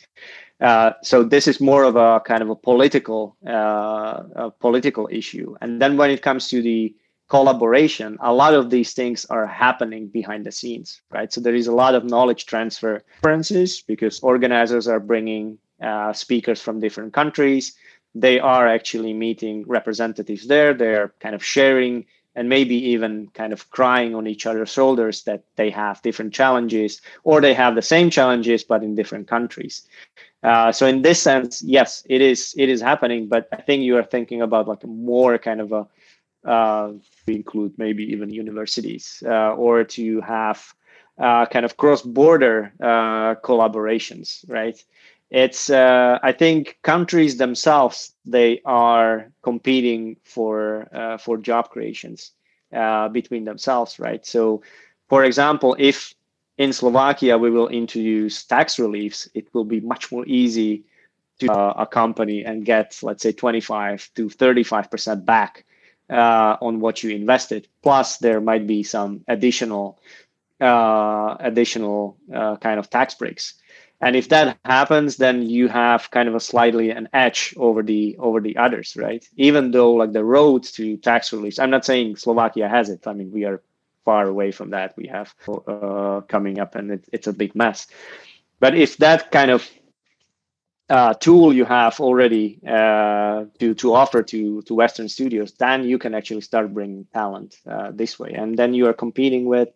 Uh, 0.60 0.92
so 1.02 1.22
this 1.22 1.48
is 1.48 1.60
more 1.60 1.84
of 1.84 1.96
a 1.96 2.20
kind 2.20 2.42
of 2.42 2.50
a 2.50 2.56
political 2.56 3.36
uh, 3.46 4.22
a 4.36 4.50
political 4.50 5.08
issue. 5.10 5.56
And 5.60 5.80
then 5.80 5.96
when 5.96 6.10
it 6.10 6.22
comes 6.22 6.48
to 6.48 6.62
the 6.62 6.94
collaboration, 7.32 8.18
a 8.20 8.30
lot 8.30 8.52
of 8.52 8.68
these 8.68 8.92
things 8.92 9.24
are 9.30 9.46
happening 9.46 10.06
behind 10.06 10.44
the 10.44 10.52
scenes, 10.52 11.00
right? 11.10 11.32
So 11.32 11.40
there 11.40 11.54
is 11.54 11.66
a 11.66 11.72
lot 11.72 11.94
of 11.94 12.04
knowledge 12.04 12.44
transfer 12.44 13.02
because 13.86 14.20
organizers 14.20 14.86
are 14.86 15.00
bringing 15.00 15.56
uh, 15.82 16.12
speakers 16.12 16.60
from 16.60 16.78
different 16.78 17.14
countries. 17.14 17.74
They 18.14 18.38
are 18.38 18.68
actually 18.68 19.14
meeting 19.14 19.64
representatives 19.66 20.46
there. 20.46 20.74
They're 20.74 21.14
kind 21.20 21.34
of 21.34 21.42
sharing 21.42 22.04
and 22.34 22.50
maybe 22.50 22.76
even 22.94 23.28
kind 23.32 23.54
of 23.54 23.70
crying 23.70 24.14
on 24.14 24.26
each 24.26 24.44
other's 24.44 24.70
shoulders 24.70 25.22
that 25.22 25.42
they 25.56 25.70
have 25.70 26.02
different 26.02 26.34
challenges 26.34 27.00
or 27.24 27.40
they 27.40 27.54
have 27.54 27.74
the 27.74 27.88
same 27.94 28.10
challenges 28.10 28.62
but 28.62 28.82
in 28.82 28.94
different 28.94 29.26
countries 29.28 29.86
uh, 30.42 30.72
so 30.72 30.86
in 30.86 31.02
this 31.02 31.20
sense 31.20 31.62
yes 31.62 32.02
it 32.08 32.22
is 32.22 32.54
it 32.56 32.70
is 32.70 32.80
happening 32.80 33.28
but 33.28 33.48
i 33.52 33.60
think 33.60 33.82
you 33.82 33.98
are 33.98 34.08
thinking 34.14 34.40
about 34.40 34.66
like 34.66 34.82
more 34.86 35.36
kind 35.36 35.60
of 35.60 35.72
a 35.72 35.86
uh, 36.44 36.92
include 37.26 37.72
maybe 37.78 38.04
even 38.04 38.30
universities 38.30 39.22
uh, 39.26 39.54
or 39.54 39.84
to 39.84 40.20
have 40.20 40.74
uh, 41.18 41.46
kind 41.46 41.64
of 41.64 41.76
cross-border 41.76 42.72
uh, 42.80 43.34
collaborations 43.44 44.44
right? 44.48 44.82
It's 45.30 45.70
uh, 45.70 46.18
i 46.22 46.32
think 46.32 46.78
countries 46.82 47.38
themselves 47.38 48.12
they 48.26 48.60
are 48.66 49.32
competing 49.42 50.16
for 50.24 50.88
uh, 50.92 51.16
for 51.16 51.38
job 51.38 51.70
creations 51.70 52.32
uh, 52.72 53.08
between 53.08 53.44
themselves 53.44 53.98
right? 53.98 54.24
So 54.26 54.62
for 55.08 55.24
example 55.24 55.74
if 55.78 56.14
in 56.58 56.72
slovakia 56.72 57.38
we 57.38 57.50
will 57.50 57.68
introduce 57.68 58.44
tax 58.44 58.78
reliefs 58.78 59.28
it 59.34 59.48
will 59.54 59.64
be 59.64 59.80
much 59.80 60.12
more 60.12 60.24
easy 60.26 60.84
to 61.38 61.50
a 61.52 61.86
company 61.86 62.44
and 62.44 62.64
get 62.64 62.98
let's 63.02 63.22
say 63.22 63.32
25 63.32 64.10
to 64.14 64.28
35 64.28 64.90
percent 64.90 65.24
back 65.24 65.64
uh, 66.12 66.58
on 66.60 66.80
what 66.80 67.02
you 67.02 67.10
invested. 67.10 67.68
Plus 67.82 68.18
there 68.18 68.40
might 68.40 68.66
be 68.66 68.84
some 68.84 69.24
additional 69.28 70.00
uh, 70.60 71.36
additional 71.40 72.18
kind 72.60 72.78
of 72.80 72.90
tax 72.90 73.14
breaks. 73.16 73.54
And 74.00 74.16
if 74.16 74.30
that 74.30 74.58
happens 74.64 75.16
then 75.16 75.42
you 75.42 75.68
have 75.68 76.10
kind 76.10 76.28
of 76.28 76.34
a 76.36 76.40
slightly 76.40 76.90
an 76.90 77.08
edge 77.12 77.54
over 77.56 77.82
the 77.82 78.16
over 78.18 78.40
the 78.40 78.58
others 78.58 78.96
right? 78.96 79.24
Even 79.36 79.72
though 79.72 79.92
like 79.94 80.12
the 80.12 80.24
road 80.24 80.64
to 80.64 80.96
tax 80.98 81.32
relief 81.32 81.60
i'm 81.60 81.70
not 81.70 81.84
saying 81.84 82.16
slovakia 82.16 82.68
has 82.68 82.90
it. 82.90 83.06
I 83.06 83.14
mean 83.14 83.32
we 83.32 83.44
are 83.44 83.62
far 84.04 84.26
away 84.26 84.52
from 84.52 84.70
that. 84.70 84.96
We 84.96 85.08
have 85.08 85.34
uh, 85.48 86.22
coming 86.28 86.58
up 86.58 86.74
and 86.74 86.92
it, 86.92 87.08
it's 87.12 87.28
a 87.28 87.32
big 87.32 87.54
mess. 87.54 87.86
But 88.60 88.76
if 88.76 88.98
that 88.98 89.30
kind 89.32 89.50
of 89.50 89.68
uh, 90.92 91.14
tool 91.14 91.54
you 91.54 91.64
have 91.64 91.98
already 92.00 92.58
uh, 92.68 93.46
to 93.58 93.74
to 93.74 93.94
offer 93.94 94.22
to 94.22 94.60
to 94.62 94.74
Western 94.74 95.08
studios, 95.08 95.52
then 95.52 95.84
you 95.84 95.98
can 95.98 96.14
actually 96.14 96.42
start 96.42 96.74
bringing 96.74 97.06
talent 97.14 97.56
uh, 97.66 97.90
this 97.92 98.18
way, 98.18 98.32
and 98.34 98.58
then 98.58 98.74
you 98.74 98.86
are 98.86 98.92
competing 98.92 99.46
with 99.46 99.70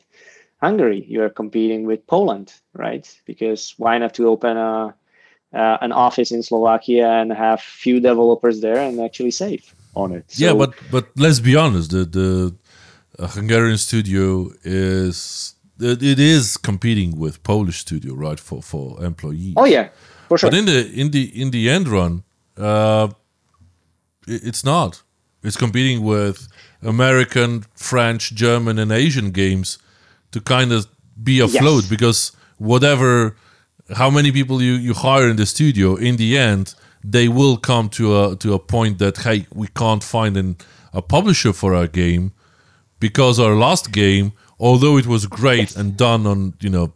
Hungary. 0.61 1.05
You're 1.09 1.31
competing 1.31 1.87
with 1.87 2.07
Poland, 2.07 2.53
right? 2.75 3.07
Because 3.25 3.75
why 3.79 3.97
not 3.99 4.13
to 4.15 4.29
open 4.29 4.57
a 4.59 4.95
uh, 5.55 5.79
an 5.81 5.93
office 5.93 6.31
in 6.31 6.43
Slovakia 6.43 7.09
and 7.09 7.33
have 7.33 7.63
few 7.63 7.99
developers 7.99 8.61
there 8.61 8.79
and 8.79 9.01
actually 9.01 9.31
save 9.31 9.75
on 9.95 10.13
it? 10.13 10.25
So, 10.31 10.45
yeah, 10.45 10.53
but 10.53 10.75
but 10.91 11.07
let's 11.17 11.41
be 11.41 11.57
honest. 11.57 11.93
The 11.93 12.05
the 12.05 12.55
uh, 13.19 13.29
Hungarian 13.29 13.79
studio 13.79 14.51
is 14.65 15.55
it, 15.81 16.03
it 16.03 16.19
is 16.19 16.59
competing 16.59 17.19
with 17.19 17.43
Polish 17.43 17.79
studio, 17.79 18.13
right? 18.15 18.41
For 18.41 18.61
for 18.63 19.03
employees. 19.03 19.55
Oh 19.57 19.65
yeah, 19.65 19.89
for 20.29 20.39
sure. 20.39 20.51
But 20.51 20.59
in 20.59 20.65
the 20.67 20.91
in 20.93 21.11
the 21.11 21.43
in 21.43 21.51
the 21.51 21.69
end 21.71 21.89
run, 21.89 22.25
uh, 22.57 23.09
it's 24.27 24.65
not. 24.65 25.03
It's 25.43 25.57
competing 25.57 26.03
with 26.03 26.49
American, 26.83 27.65
French, 27.75 28.35
German, 28.35 28.79
and 28.79 28.91
Asian 28.91 29.31
games 29.31 29.79
to 30.33 30.41
kind 30.41 30.73
of 30.73 30.87
be 31.23 31.41
afloat 31.41 31.83
yes. 31.83 31.91
because 31.91 32.33
whatever 32.59 33.37
how 33.95 34.11
many 34.11 34.33
people 34.33 34.61
you, 34.61 34.73
you 34.73 34.95
hire 34.95 35.29
in 35.29 35.37
the 35.37 35.47
studio 35.47 35.95
in 35.95 36.17
the 36.17 36.37
end 36.37 36.75
they 37.03 37.29
will 37.29 37.57
come 37.57 37.89
to 37.89 38.21
a 38.21 38.37
to 38.37 38.53
a 38.53 38.59
point 38.59 38.99
that 38.99 39.19
hey 39.19 39.47
we 39.55 39.69
can't 39.69 40.03
find 40.03 40.37
an, 40.37 40.57
a 40.93 41.01
publisher 41.01 41.53
for 41.53 41.75
our 41.75 41.87
game 41.87 42.33
because 43.01 43.39
our 43.39 43.55
last 43.55 43.93
game 43.93 44.33
although 44.59 44.97
it 44.97 45.07
was 45.07 45.27
great 45.27 45.71
yes. 45.71 45.77
and 45.77 45.97
done 45.97 46.27
on 46.27 46.55
you 46.61 46.69
know 46.69 46.93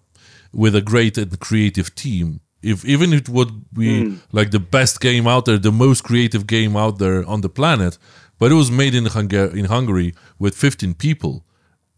with 0.52 0.74
a 0.74 0.82
great 0.82 1.16
and 1.16 1.39
creative 1.39 1.94
team 1.94 2.40
if 2.62 2.85
even 2.85 3.12
it 3.12 3.28
would 3.28 3.73
be 3.73 4.05
mm. 4.05 4.19
like 4.32 4.51
the 4.51 4.61
best 4.61 5.01
game 5.01 5.27
out 5.27 5.45
there 5.45 5.59
the 5.59 5.73
most 5.73 6.03
creative 6.03 6.47
game 6.47 6.77
out 6.77 6.99
there 6.99 7.24
on 7.27 7.41
the 7.41 7.49
planet 7.49 7.99
but 8.39 8.51
it 8.51 8.55
was 8.55 8.70
made 8.70 8.95
in 8.95 9.07
Hungary 9.07 9.59
in 9.59 9.66
Hungary 9.66 10.15
with 10.39 10.55
15 10.55 10.95
people 10.95 11.45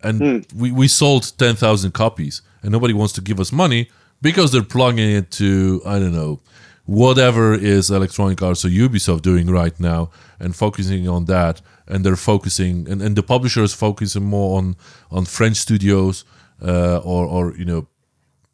and 0.03 0.21
mm. 0.21 0.55
we, 0.55 0.73
we 0.73 0.89
sold 0.89 1.33
10,000 1.39 1.93
copies 1.93 2.43
and 2.63 2.73
nobody 2.73 2.95
wants 2.95 3.13
to 3.15 3.21
give 3.21 3.41
us 3.41 3.53
money 3.53 3.91
because 4.21 4.53
they're 4.53 4.63
plugging 4.63 5.11
it 5.11 5.31
to 5.33 5.83
I 5.85 5.99
don't 5.99 6.15
know 6.15 6.41
whatever 6.85 7.55
is 7.55 7.91
Electronic 7.91 8.43
Arts 8.43 8.65
or 8.65 8.69
Ubisoft 8.69 9.23
doing 9.23 9.49
right 9.49 9.79
now 9.79 10.11
and 10.41 10.55
focusing 10.55 11.09
on 11.09 11.27
that 11.27 11.61
and 11.87 12.05
they're 12.05 12.17
focusing 12.17 12.89
and, 12.89 13.03
and 13.03 13.17
the 13.17 13.23
publishers 13.23 13.75
focusing 13.75 14.25
more 14.25 14.59
on 14.59 14.77
on 15.11 15.25
French 15.25 15.57
studios 15.57 16.25
uh, 16.61 16.99
or 16.99 17.27
or 17.27 17.57
you 17.57 17.65
know 17.65 17.87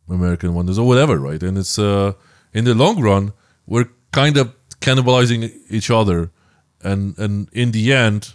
American 0.09 0.55
wonders 0.55 0.79
or 0.79 0.87
whatever 0.87 1.19
right 1.19 1.43
and 1.43 1.59
it's 1.59 1.79
uh 1.79 2.13
in 2.53 2.65
the 2.65 2.75
long 2.75 3.01
run 3.01 3.33
we're 3.67 3.89
kind 4.13 4.37
of 4.37 4.55
cannibalizing 4.81 5.51
each 5.69 5.91
other 5.91 6.31
and 6.83 7.19
and 7.19 7.49
in 7.53 7.73
the 7.73 7.93
end 7.93 8.35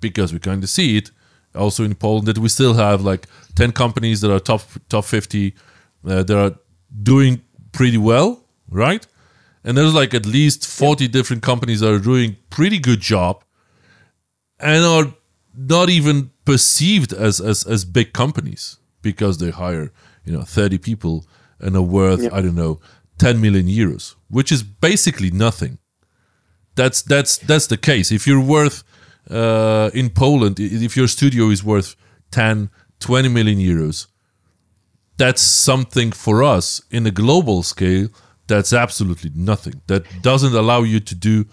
because 0.00 0.32
we 0.32 0.38
kind 0.38 0.62
of 0.62 0.70
see 0.70 0.96
it 0.96 1.10
also 1.54 1.84
in 1.84 1.94
Poland 1.94 2.26
that 2.26 2.38
we 2.38 2.48
still 2.48 2.74
have 2.74 3.02
like 3.02 3.26
10 3.56 3.72
companies 3.72 4.20
that 4.20 4.32
are 4.32 4.40
top 4.40 4.62
top 4.88 5.04
50 5.04 5.54
uh, 6.06 6.22
that 6.22 6.36
are 6.36 6.58
doing 7.02 7.42
pretty 7.72 7.98
well, 7.98 8.44
right? 8.70 9.06
And 9.64 9.76
there's 9.76 9.94
like 9.94 10.14
at 10.14 10.26
least 10.26 10.66
40 10.66 11.04
yeah. 11.04 11.10
different 11.10 11.42
companies 11.42 11.80
that 11.80 11.92
are 11.92 11.98
doing 11.98 12.36
pretty 12.50 12.78
good 12.78 13.00
job 13.00 13.44
and 14.60 14.84
are 14.84 15.14
not 15.56 15.90
even 15.90 16.30
perceived 16.44 17.12
as 17.12 17.40
as 17.40 17.64
as 17.66 17.84
big 17.84 18.12
companies 18.12 18.78
because 19.02 19.38
they 19.38 19.50
hire, 19.50 19.92
you 20.28 20.36
know, 20.36 20.42
30 20.42 20.78
people 20.78 21.24
and 21.58 21.74
are 21.76 21.82
worth 21.82 22.22
yeah. 22.22 22.28
I 22.32 22.42
don't 22.42 22.54
know 22.54 22.80
10 23.18 23.40
million 23.40 23.66
euros, 23.66 24.14
which 24.28 24.52
is 24.52 24.62
basically 24.62 25.30
nothing. 25.30 25.78
That's 26.76 27.02
that's 27.02 27.38
that's 27.38 27.66
the 27.66 27.76
case. 27.76 28.12
If 28.12 28.26
you're 28.26 28.44
worth 28.56 28.84
uh, 29.30 29.90
in 29.94 30.10
Poland, 30.10 30.60
if 30.60 30.96
your 30.96 31.08
studio 31.08 31.48
is 31.48 31.64
worth 31.64 31.96
10, 32.30 32.70
20 33.00 33.28
million 33.28 33.58
euros, 33.58 34.06
that's 35.16 35.42
something 35.42 36.12
for 36.12 36.44
us 36.44 36.80
in 36.90 37.06
a 37.06 37.10
global 37.10 37.62
scale 37.62 38.08
that's 38.46 38.72
absolutely 38.72 39.30
nothing. 39.34 39.80
That 39.86 40.04
doesn't 40.22 40.54
allow 40.54 40.82
you 40.82 41.00
to 41.00 41.14
do 41.14 41.46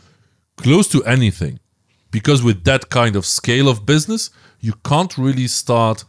close 0.58 0.88
to 0.90 1.04
anything. 1.04 1.60
Because 2.12 2.42
with 2.42 2.64
that 2.64 2.90
kind 2.90 3.16
of 3.16 3.26
scale 3.26 3.68
of 3.68 3.86
business, 3.86 4.30
you 4.62 4.74
can't 4.86 5.18
really 5.18 5.48
start 5.48 6.06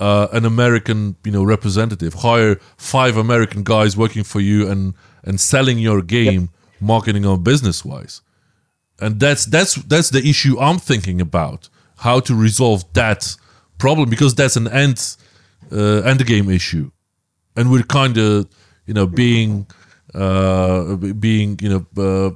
uh, 0.00 0.28
an 0.32 0.44
American, 0.44 1.16
you 1.24 1.32
know, 1.32 1.44
representative. 1.44 2.14
Hire 2.14 2.56
five 2.76 3.16
American 3.16 3.62
guys 3.62 3.96
working 3.96 4.24
for 4.24 4.40
you 4.40 4.68
and 4.68 4.94
and 5.24 5.40
selling 5.40 5.78
your 5.78 6.02
game, 6.02 6.40
yep. 6.40 6.50
marketing 6.80 7.24
or 7.24 7.38
business 7.38 7.84
wise 7.84 8.22
and 9.02 9.18
that's 9.18 9.44
that's 9.46 9.74
that's 9.74 10.10
the 10.10 10.20
issue 10.20 10.58
I'm 10.58 10.78
thinking 10.78 11.20
about 11.20 11.68
how 11.96 12.20
to 12.20 12.34
resolve 12.34 12.84
that 12.94 13.36
problem 13.78 14.08
because 14.08 14.34
that's 14.34 14.56
an 14.56 14.68
end 14.68 15.16
uh, 15.72 16.02
end 16.02 16.24
game 16.24 16.48
issue, 16.48 16.90
and 17.56 17.70
we're 17.70 17.82
kind 17.82 18.16
of 18.16 18.48
you 18.86 18.94
know 18.94 19.06
being 19.06 19.66
uh, 20.14 20.94
being 20.96 21.58
you 21.60 21.68
know 21.68 21.86
uh, 21.96 22.30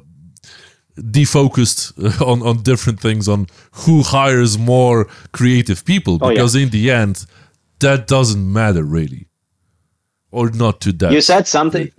defocused 0.97 1.81
on 2.31 2.43
on 2.43 2.63
different 2.63 3.01
things 3.01 3.29
on 3.29 3.47
who 3.73 4.03
hires 4.03 4.59
more 4.59 5.07
creative 5.33 5.85
people 5.85 6.19
because 6.19 6.57
oh, 6.57 6.59
yeah. 6.59 6.65
in 6.65 6.71
the 6.71 6.91
end 6.91 7.27
that 7.81 8.07
doesn't 8.07 8.53
matter 8.53 8.85
really. 8.85 9.29
Or 10.31 10.51
not 10.51 10.81
to 10.83 10.93
that 10.93 11.13
you 11.13 11.21
said 11.21 11.47
something 11.47 11.91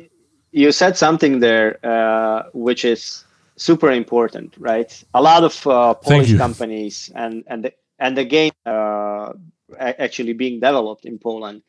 you 0.52 0.72
said 0.72 0.98
something 0.98 1.40
there 1.40 1.80
uh, 1.86 2.44
which 2.54 2.86
is 2.86 3.26
super 3.58 3.92
important, 3.92 4.56
right? 4.58 5.04
A 5.14 5.22
lot 5.22 5.44
of 5.44 5.68
uh, 5.68 5.94
Polish 5.96 6.38
companies 6.38 7.12
and 7.16 7.44
and 7.48 7.66
the, 7.66 7.74
and 8.00 8.18
the 8.18 8.24
game 8.24 8.54
uh, 8.66 9.34
actually 9.80 10.34
being 10.34 10.60
developed 10.60 11.06
in 11.06 11.20
Poland, 11.20 11.64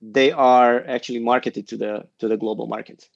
they 0.00 0.30
are 0.32 0.84
actually 0.86 1.18
marketed 1.20 1.68
to 1.68 1.76
the 1.76 2.06
to 2.18 2.28
the 2.28 2.36
global 2.36 2.66
market, 2.66 3.08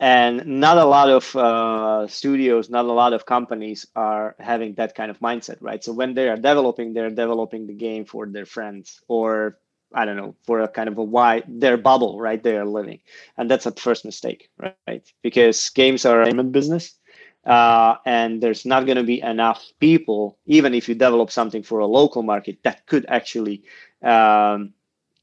and 0.00 0.46
not 0.46 0.78
a 0.78 0.84
lot 0.84 1.10
of 1.10 1.34
uh, 1.36 2.06
studios, 2.06 2.70
not 2.70 2.84
a 2.84 2.92
lot 2.92 3.12
of 3.12 3.26
companies 3.26 3.86
are 3.96 4.36
having 4.38 4.74
that 4.74 4.94
kind 4.94 5.10
of 5.10 5.18
mindset, 5.20 5.56
right? 5.60 5.82
So 5.82 5.92
when 5.92 6.14
they 6.14 6.28
are 6.28 6.36
developing, 6.36 6.92
they're 6.92 7.10
developing 7.10 7.66
the 7.66 7.74
game 7.74 8.04
for 8.04 8.26
their 8.26 8.46
friends 8.46 9.00
or 9.08 9.58
I 9.94 10.04
don't 10.04 10.16
know, 10.16 10.36
for 10.44 10.60
a 10.60 10.68
kind 10.68 10.88
of 10.88 10.98
a 10.98 11.02
why 11.02 11.42
their 11.48 11.78
bubble, 11.78 12.20
right? 12.20 12.42
They 12.42 12.56
are 12.56 12.66
living, 12.66 13.00
and 13.38 13.50
that's 13.50 13.66
a 13.66 13.72
first 13.72 14.04
mistake, 14.04 14.50
right? 14.58 15.12
Because 15.22 15.70
games 15.70 16.04
are 16.04 16.22
a 16.22 16.44
business, 16.44 16.94
uh, 17.46 17.96
and 18.04 18.42
there's 18.42 18.66
not 18.66 18.84
going 18.84 18.98
to 18.98 19.02
be 19.02 19.22
enough 19.22 19.64
people, 19.80 20.38
even 20.46 20.74
if 20.74 20.88
you 20.88 20.94
develop 20.94 21.30
something 21.30 21.62
for 21.62 21.78
a 21.78 21.86
local 21.86 22.22
market 22.22 22.58
that 22.64 22.86
could 22.86 23.06
actually 23.08 23.62
um, 24.02 24.74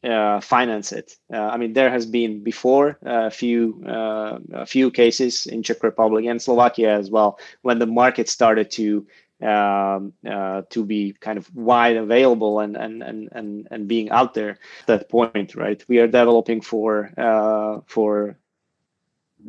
uh, 0.06 0.40
finance 0.40 0.92
it. 0.92 1.14
Uh, 1.34 1.48
I 1.48 1.58
mean, 1.58 1.74
there 1.74 1.90
has 1.90 2.06
been 2.06 2.44
before 2.44 2.98
a 3.04 3.32
few 3.32 3.84
uh, 3.88 4.40
a 4.54 4.66
few 4.66 4.92
cases 4.92 5.46
in 5.46 5.64
Czech 5.64 5.84
Republic 5.84 6.26
and 6.26 6.42
Slovakia 6.42 6.94
as 6.94 7.10
well 7.10 7.40
when 7.62 7.80
the 7.80 7.88
market 7.88 8.30
started 8.30 8.72
to 8.72 9.08
um, 9.42 10.14
uh, 10.30 10.62
to 10.70 10.86
be 10.86 11.14
kind 11.20 11.38
of 11.38 11.54
wide 11.54 11.98
available 11.98 12.60
and 12.60 12.78
and 12.78 13.04
and 13.04 13.30
and, 13.32 13.68
and 13.72 13.88
being 13.88 14.10
out 14.10 14.34
there 14.34 14.52
at 14.82 14.88
that 14.88 15.10
point 15.10 15.56
right 15.56 15.84
we 15.88 16.00
are 16.00 16.08
developing 16.08 16.62
for 16.62 17.12
uh, 17.18 17.82
for 17.88 18.38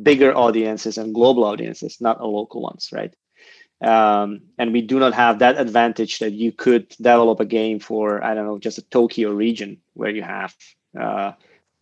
bigger 0.01 0.35
audiences 0.35 0.97
and 0.97 1.13
global 1.15 1.43
audiences 1.43 2.01
not 2.01 2.19
a 2.19 2.27
local 2.27 2.61
ones 2.61 2.89
right 2.91 3.15
um, 3.81 4.41
and 4.57 4.73
we 4.73 4.81
do 4.81 4.99
not 4.99 5.13
have 5.13 5.39
that 5.39 5.59
advantage 5.59 6.19
that 6.19 6.33
you 6.33 6.51
could 6.51 6.89
develop 6.89 7.39
a 7.39 7.45
game 7.45 7.79
for 7.79 8.23
i 8.23 8.33
don't 8.33 8.45
know 8.45 8.57
just 8.57 8.77
a 8.77 8.81
tokyo 8.83 9.31
region 9.31 9.77
where 9.93 10.09
you 10.09 10.21
have 10.21 10.55
uh, 10.99 11.31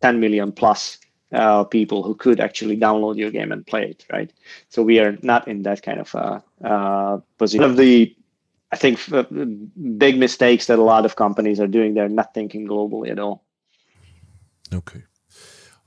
10 0.01 0.19
million 0.19 0.51
plus 0.51 0.99
uh, 1.31 1.63
people 1.63 2.03
who 2.03 2.15
could 2.15 2.39
actually 2.39 2.77
download 2.77 3.17
your 3.17 3.31
game 3.31 3.51
and 3.51 3.65
play 3.65 3.83
it, 3.89 4.05
right? 4.11 4.31
So 4.69 4.83
we 4.83 4.99
are 4.99 5.17
not 5.21 5.47
in 5.47 5.63
that 5.63 5.81
kind 5.81 5.99
of 5.99 6.15
uh, 6.15 6.39
uh, 6.63 7.19
position. 7.37 7.61
One 7.61 7.71
of 7.71 7.77
the, 7.77 8.15
I 8.71 8.77
think, 8.77 8.99
uh, 9.11 9.23
big 9.97 10.17
mistakes 10.17 10.67
that 10.67 10.79
a 10.79 10.83
lot 10.83 11.05
of 11.05 11.15
companies 11.15 11.59
are 11.59 11.67
doing, 11.67 11.93
they're 11.93 12.09
not 12.09 12.33
thinking 12.33 12.67
globally 12.67 13.11
at 13.11 13.19
all. 13.19 13.43
Okay. 14.73 15.03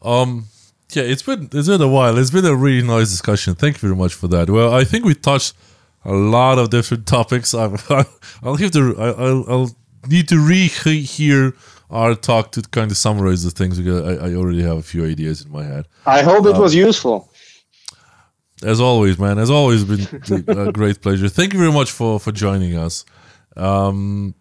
Um. 0.03 0.47
Yeah, 0.93 1.03
it's 1.03 1.23
been 1.23 1.51
it's 1.53 1.69
been 1.69 1.83
a 1.83 1.89
while. 1.89 2.17
It's 2.17 2.31
been 2.31 2.47
a 2.47 2.55
really 2.55 2.87
nice 2.87 3.11
discussion. 3.11 3.55
Thank 3.55 3.75
you 3.77 3.81
very 3.89 3.97
much 3.97 4.15
for 4.15 4.27
that. 4.29 4.49
Well, 4.49 4.73
I 4.73 4.85
think 4.85 5.05
we 5.05 5.15
touched 5.15 5.55
a 6.09 6.15
lot 6.15 6.59
of 6.59 6.71
different 6.71 7.07
topics. 7.07 7.55
i 7.55 7.67
will 8.43 8.57
have 8.57 8.71
to. 8.73 8.97
I'll, 8.99 9.45
I'll 9.49 9.71
need 10.09 10.29
to 10.29 10.37
rehear 10.37 11.55
our 11.91 12.15
talk 12.15 12.53
to 12.53 12.63
kind 12.63 12.91
of 12.91 12.97
summarize 12.97 13.45
the 13.45 13.51
things 13.51 13.79
because 13.79 14.19
I, 14.19 14.29
I 14.29 14.35
already 14.35 14.63
have 14.63 14.79
a 14.79 14.83
few 14.83 15.05
ideas 15.05 15.45
in 15.45 15.53
my 15.53 15.65
head. 15.65 15.87
I 16.07 16.23
hope 16.23 16.47
it 16.47 16.55
um, 16.55 16.63
was 16.63 16.75
useful. 16.75 17.31
As 18.65 18.81
always, 18.81 19.19
man. 19.19 19.39
As 19.39 19.51
always, 19.51 19.85
been 19.85 20.45
a 20.49 20.73
great 20.81 21.03
pleasure. 21.03 21.29
Thank 21.29 21.53
you 21.53 21.59
very 21.59 21.73
much 21.73 21.91
for 21.91 22.19
for 22.19 22.33
joining 22.33 22.77
us. 22.77 23.05
Um, 23.57 24.35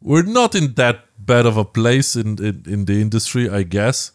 we're 0.00 0.22
not 0.22 0.54
in 0.54 0.74
that 0.74 1.04
bad 1.18 1.46
of 1.46 1.56
a 1.56 1.64
place 1.64 2.14
in 2.14 2.42
in, 2.42 2.62
in 2.66 2.84
the 2.84 3.00
industry, 3.00 3.50
I 3.50 3.64
guess, 3.64 4.12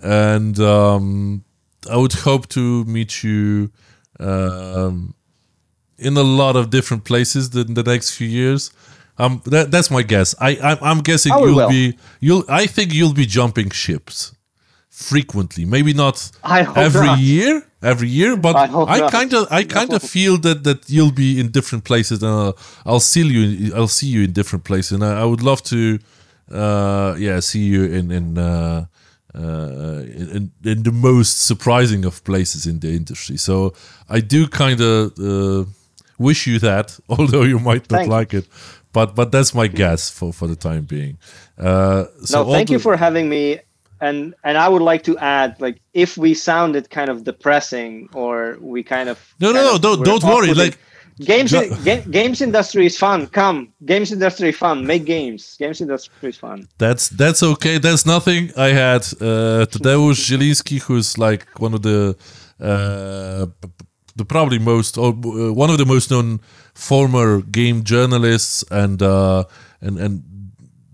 and 0.00 0.58
um, 0.60 1.44
I 1.90 1.96
would 1.96 2.12
hope 2.12 2.48
to 2.50 2.84
meet 2.84 3.24
you 3.24 3.72
um, 4.20 5.14
in 5.98 6.16
a 6.16 6.22
lot 6.22 6.56
of 6.56 6.70
different 6.70 7.04
places 7.04 7.54
in 7.54 7.74
the 7.74 7.82
next 7.82 8.10
few 8.10 8.28
years. 8.28 8.70
Um, 9.18 9.40
that, 9.46 9.70
that's 9.70 9.90
my 9.90 10.02
guess. 10.02 10.34
I, 10.40 10.56
I 10.56 10.90
am 10.90 11.00
guessing 11.00 11.32
oh, 11.32 11.46
you'll 11.46 11.68
be 11.68 11.98
you'll. 12.20 12.44
I 12.48 12.66
think 12.66 12.92
you'll 12.92 13.14
be 13.14 13.26
jumping 13.26 13.70
ships 13.70 14.34
frequently. 14.90 15.64
Maybe 15.64 15.94
not 15.94 16.30
every 16.44 17.06
not. 17.06 17.18
year, 17.18 17.66
every 17.82 18.08
year, 18.08 18.36
but 18.36 18.56
I 18.56 19.08
kind 19.10 19.32
of 19.32 19.46
I 19.50 19.64
kind 19.64 19.92
of 19.94 20.02
feel 20.02 20.36
that 20.38 20.64
that 20.64 20.90
you'll 20.90 21.12
be 21.12 21.40
in 21.40 21.50
different 21.50 21.84
places, 21.84 22.22
and 22.22 22.30
I'll, 22.30 22.58
I'll 22.84 23.00
see 23.00 23.26
you. 23.26 23.74
I'll 23.74 23.88
see 23.88 24.08
you 24.08 24.24
in 24.24 24.32
different 24.32 24.64
places, 24.64 24.92
and 24.92 25.04
I, 25.04 25.22
I 25.22 25.24
would 25.24 25.42
love 25.42 25.62
to, 25.64 25.98
uh, 26.50 27.16
yeah, 27.18 27.40
see 27.40 27.64
you 27.64 27.84
in 27.84 28.10
in. 28.10 28.38
Uh, 28.38 28.86
uh, 29.34 30.02
in, 30.06 30.50
in 30.64 30.82
the 30.82 30.90
most 30.90 31.44
surprising 31.44 32.06
of 32.06 32.24
places 32.24 32.66
in 32.66 32.80
the 32.80 32.88
industry. 32.88 33.36
So 33.36 33.74
I 34.08 34.20
do 34.20 34.48
kind 34.48 34.80
of 34.80 35.12
uh, 35.18 35.68
wish 36.18 36.46
you 36.46 36.58
that, 36.60 36.98
although 37.08 37.42
you 37.42 37.58
might 37.58 37.90
not 37.90 37.98
Thanks. 37.98 38.08
like 38.10 38.34
it 38.34 38.46
but 38.96 39.14
but 39.14 39.30
that's 39.30 39.52
my 39.54 39.66
guess 39.66 40.08
for 40.08 40.32
for 40.32 40.46
the 40.48 40.56
time 40.56 40.84
being. 40.84 41.18
Uh, 41.58 42.04
so 42.24 42.44
no, 42.44 42.52
thank 42.52 42.68
the- 42.68 42.72
you 42.74 42.78
for 42.78 42.96
having 42.96 43.28
me. 43.28 43.60
And 44.00 44.34
and 44.44 44.56
I 44.58 44.68
would 44.68 44.82
like 44.82 45.02
to 45.04 45.16
add, 45.18 45.50
like, 45.58 45.80
if 45.94 46.18
we 46.18 46.34
sounded 46.34 46.84
kind 46.90 47.08
of 47.10 47.24
depressing 47.24 48.08
or 48.12 48.56
we 48.60 48.82
kind 48.82 49.08
of 49.08 49.16
no 49.40 49.52
no 49.52 49.62
no 49.68 49.78
don't 49.78 50.04
don't 50.04 50.24
worry 50.24 50.54
like. 50.54 50.78
Games, 51.18 51.50
ga- 51.52 52.04
games 52.10 52.42
industry 52.42 52.84
is 52.84 52.98
fun. 52.98 53.26
Come, 53.28 53.72
games 53.86 54.12
industry 54.12 54.52
fun. 54.52 54.86
Make 54.86 55.06
games. 55.06 55.56
Games 55.58 55.80
industry 55.80 56.28
is 56.28 56.36
fun. 56.36 56.68
That's 56.76 57.08
that's 57.08 57.42
okay. 57.42 57.78
That's 57.78 58.04
nothing. 58.04 58.42
I 58.68 58.68
had 58.84 59.00
uh, 59.20 59.64
Tadeusz 59.72 60.18
Zieliński, 60.26 60.76
who's 60.86 61.16
like 61.16 61.42
one 61.58 61.72
of 61.72 61.80
the 61.80 62.16
uh, 62.60 63.46
the 64.16 64.24
probably 64.24 64.58
most 64.58 64.98
or 64.98 65.10
uh, 65.10 65.52
one 65.52 65.70
of 65.70 65.78
the 65.78 65.86
most 65.86 66.10
known 66.10 66.40
former 66.74 67.42
game 67.42 67.84
journalists 67.84 68.64
and 68.70 69.02
uh, 69.02 69.44
and 69.80 69.98
and 69.98 70.22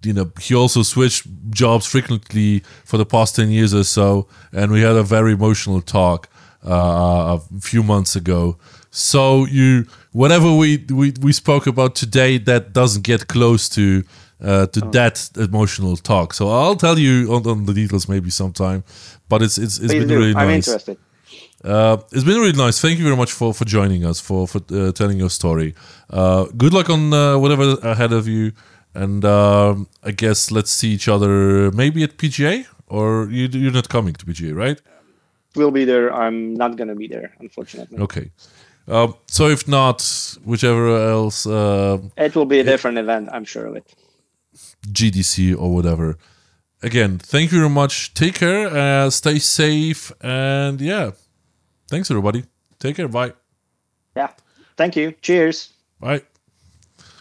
you 0.05 0.12
know 0.12 0.31
he 0.40 0.55
also 0.55 0.82
switched 0.82 1.27
jobs 1.51 1.86
frequently 1.86 2.61
for 2.85 2.97
the 2.97 3.07
past 3.07 3.36
10 3.36 3.51
years 3.51 3.73
or 3.73 3.85
so 3.85 4.27
and 4.53 4.73
we 4.73 4.81
had 4.81 4.97
a 4.97 5.03
very 5.03 5.32
emotional 5.32 5.81
talk 5.81 6.28
uh, 6.66 7.39
a 7.39 7.61
few 7.61 7.82
months 7.82 8.16
ago 8.16 8.57
so 8.90 9.47
you 9.47 9.86
whatever 10.12 10.53
we, 10.55 10.85
we 10.90 11.12
we 11.20 11.32
spoke 11.32 11.66
about 11.66 11.94
today 11.94 12.39
that 12.39 12.73
doesn't 12.73 13.03
get 13.03 13.28
close 13.28 13.69
to 13.69 14.05
uh, 14.43 14.66
to 14.66 14.85
oh. 14.85 14.90
that 14.90 15.31
emotional 15.36 15.97
talk 15.97 16.35
so 16.35 16.49
i'll 16.49 16.77
tell 16.77 16.99
you 16.99 17.32
on, 17.32 17.47
on, 17.47 17.65
the 17.66 17.74
details 17.74 18.09
maybe 18.09 18.31
sometime 18.31 18.82
but 19.28 19.40
it's 19.40 19.57
it's, 19.57 19.78
it's 19.78 19.93
been 19.93 20.09
do. 20.09 20.19
really 20.19 20.35
nice 20.35 20.43
i'm 20.43 20.51
interested 20.51 20.99
uh, 21.65 21.97
it's 22.11 22.25
been 22.25 22.39
really 22.39 22.53
nice. 22.53 22.81
Thank 22.81 22.99
you 22.99 23.05
very 23.05 23.17
much 23.17 23.33
for, 23.33 23.55
for 23.55 23.65
joining 23.65 24.05
us, 24.05 24.21
for 24.21 24.49
for 24.49 24.61
uh, 24.73 24.93
telling 24.93 25.19
your 25.19 25.31
story. 25.31 25.75
Uh, 26.11 26.47
good 26.57 26.73
luck 26.73 26.91
on 26.91 27.13
uh, 27.13 27.39
whatever 27.39 27.77
ahead 27.83 28.13
of 28.13 28.27
you, 28.27 28.53
and 28.95 29.25
um, 29.25 29.89
I 30.03 30.11
guess 30.11 30.51
let's 30.51 30.71
see 30.71 30.91
each 30.91 31.09
other 31.09 31.71
maybe 31.71 32.03
at 32.03 32.17
PGA, 32.17 32.67
or 32.89 33.29
you, 33.31 33.49
you're 33.53 33.73
not 33.73 33.89
coming 33.89 34.15
to 34.15 34.27
PGA, 34.27 34.55
right? 34.55 34.81
We'll 35.55 35.71
be 35.71 35.85
there. 35.85 36.13
I'm 36.13 36.55
not 36.55 36.77
gonna 36.77 36.97
be 36.97 37.07
there, 37.07 37.35
unfortunately. 37.39 37.99
Okay. 37.99 38.31
Um, 38.89 39.15
so 39.27 39.47
if 39.49 39.69
not, 39.69 40.03
whichever 40.45 40.97
else, 41.11 41.47
uh, 41.47 41.99
it 42.17 42.35
will 42.35 42.47
be 42.47 42.59
a 42.59 42.65
different 42.65 42.99
it, 42.99 43.03
event. 43.03 43.29
I'm 43.33 43.45
sure 43.45 43.67
of 43.67 43.77
it. 43.77 43.95
GDC 44.89 45.57
or 45.57 45.73
whatever. 45.73 46.19
Again, 46.83 47.19
thank 47.19 47.53
you 47.53 47.59
very 47.59 47.71
much. 47.71 48.13
Take 48.15 48.35
care. 48.35 48.67
Uh, 48.67 49.09
stay 49.11 49.39
safe, 49.39 50.11
and 50.21 50.81
yeah. 50.81 51.13
Thanks, 51.93 52.10
everybody. 52.10 52.44
Take 52.78 52.97
care. 52.97 53.06
Bye. 53.06 53.35
Yeah. 54.16 54.31
Thank 54.78 54.97
you. 54.97 55.12
Cheers. 55.20 55.74
Bye. 56.01 56.23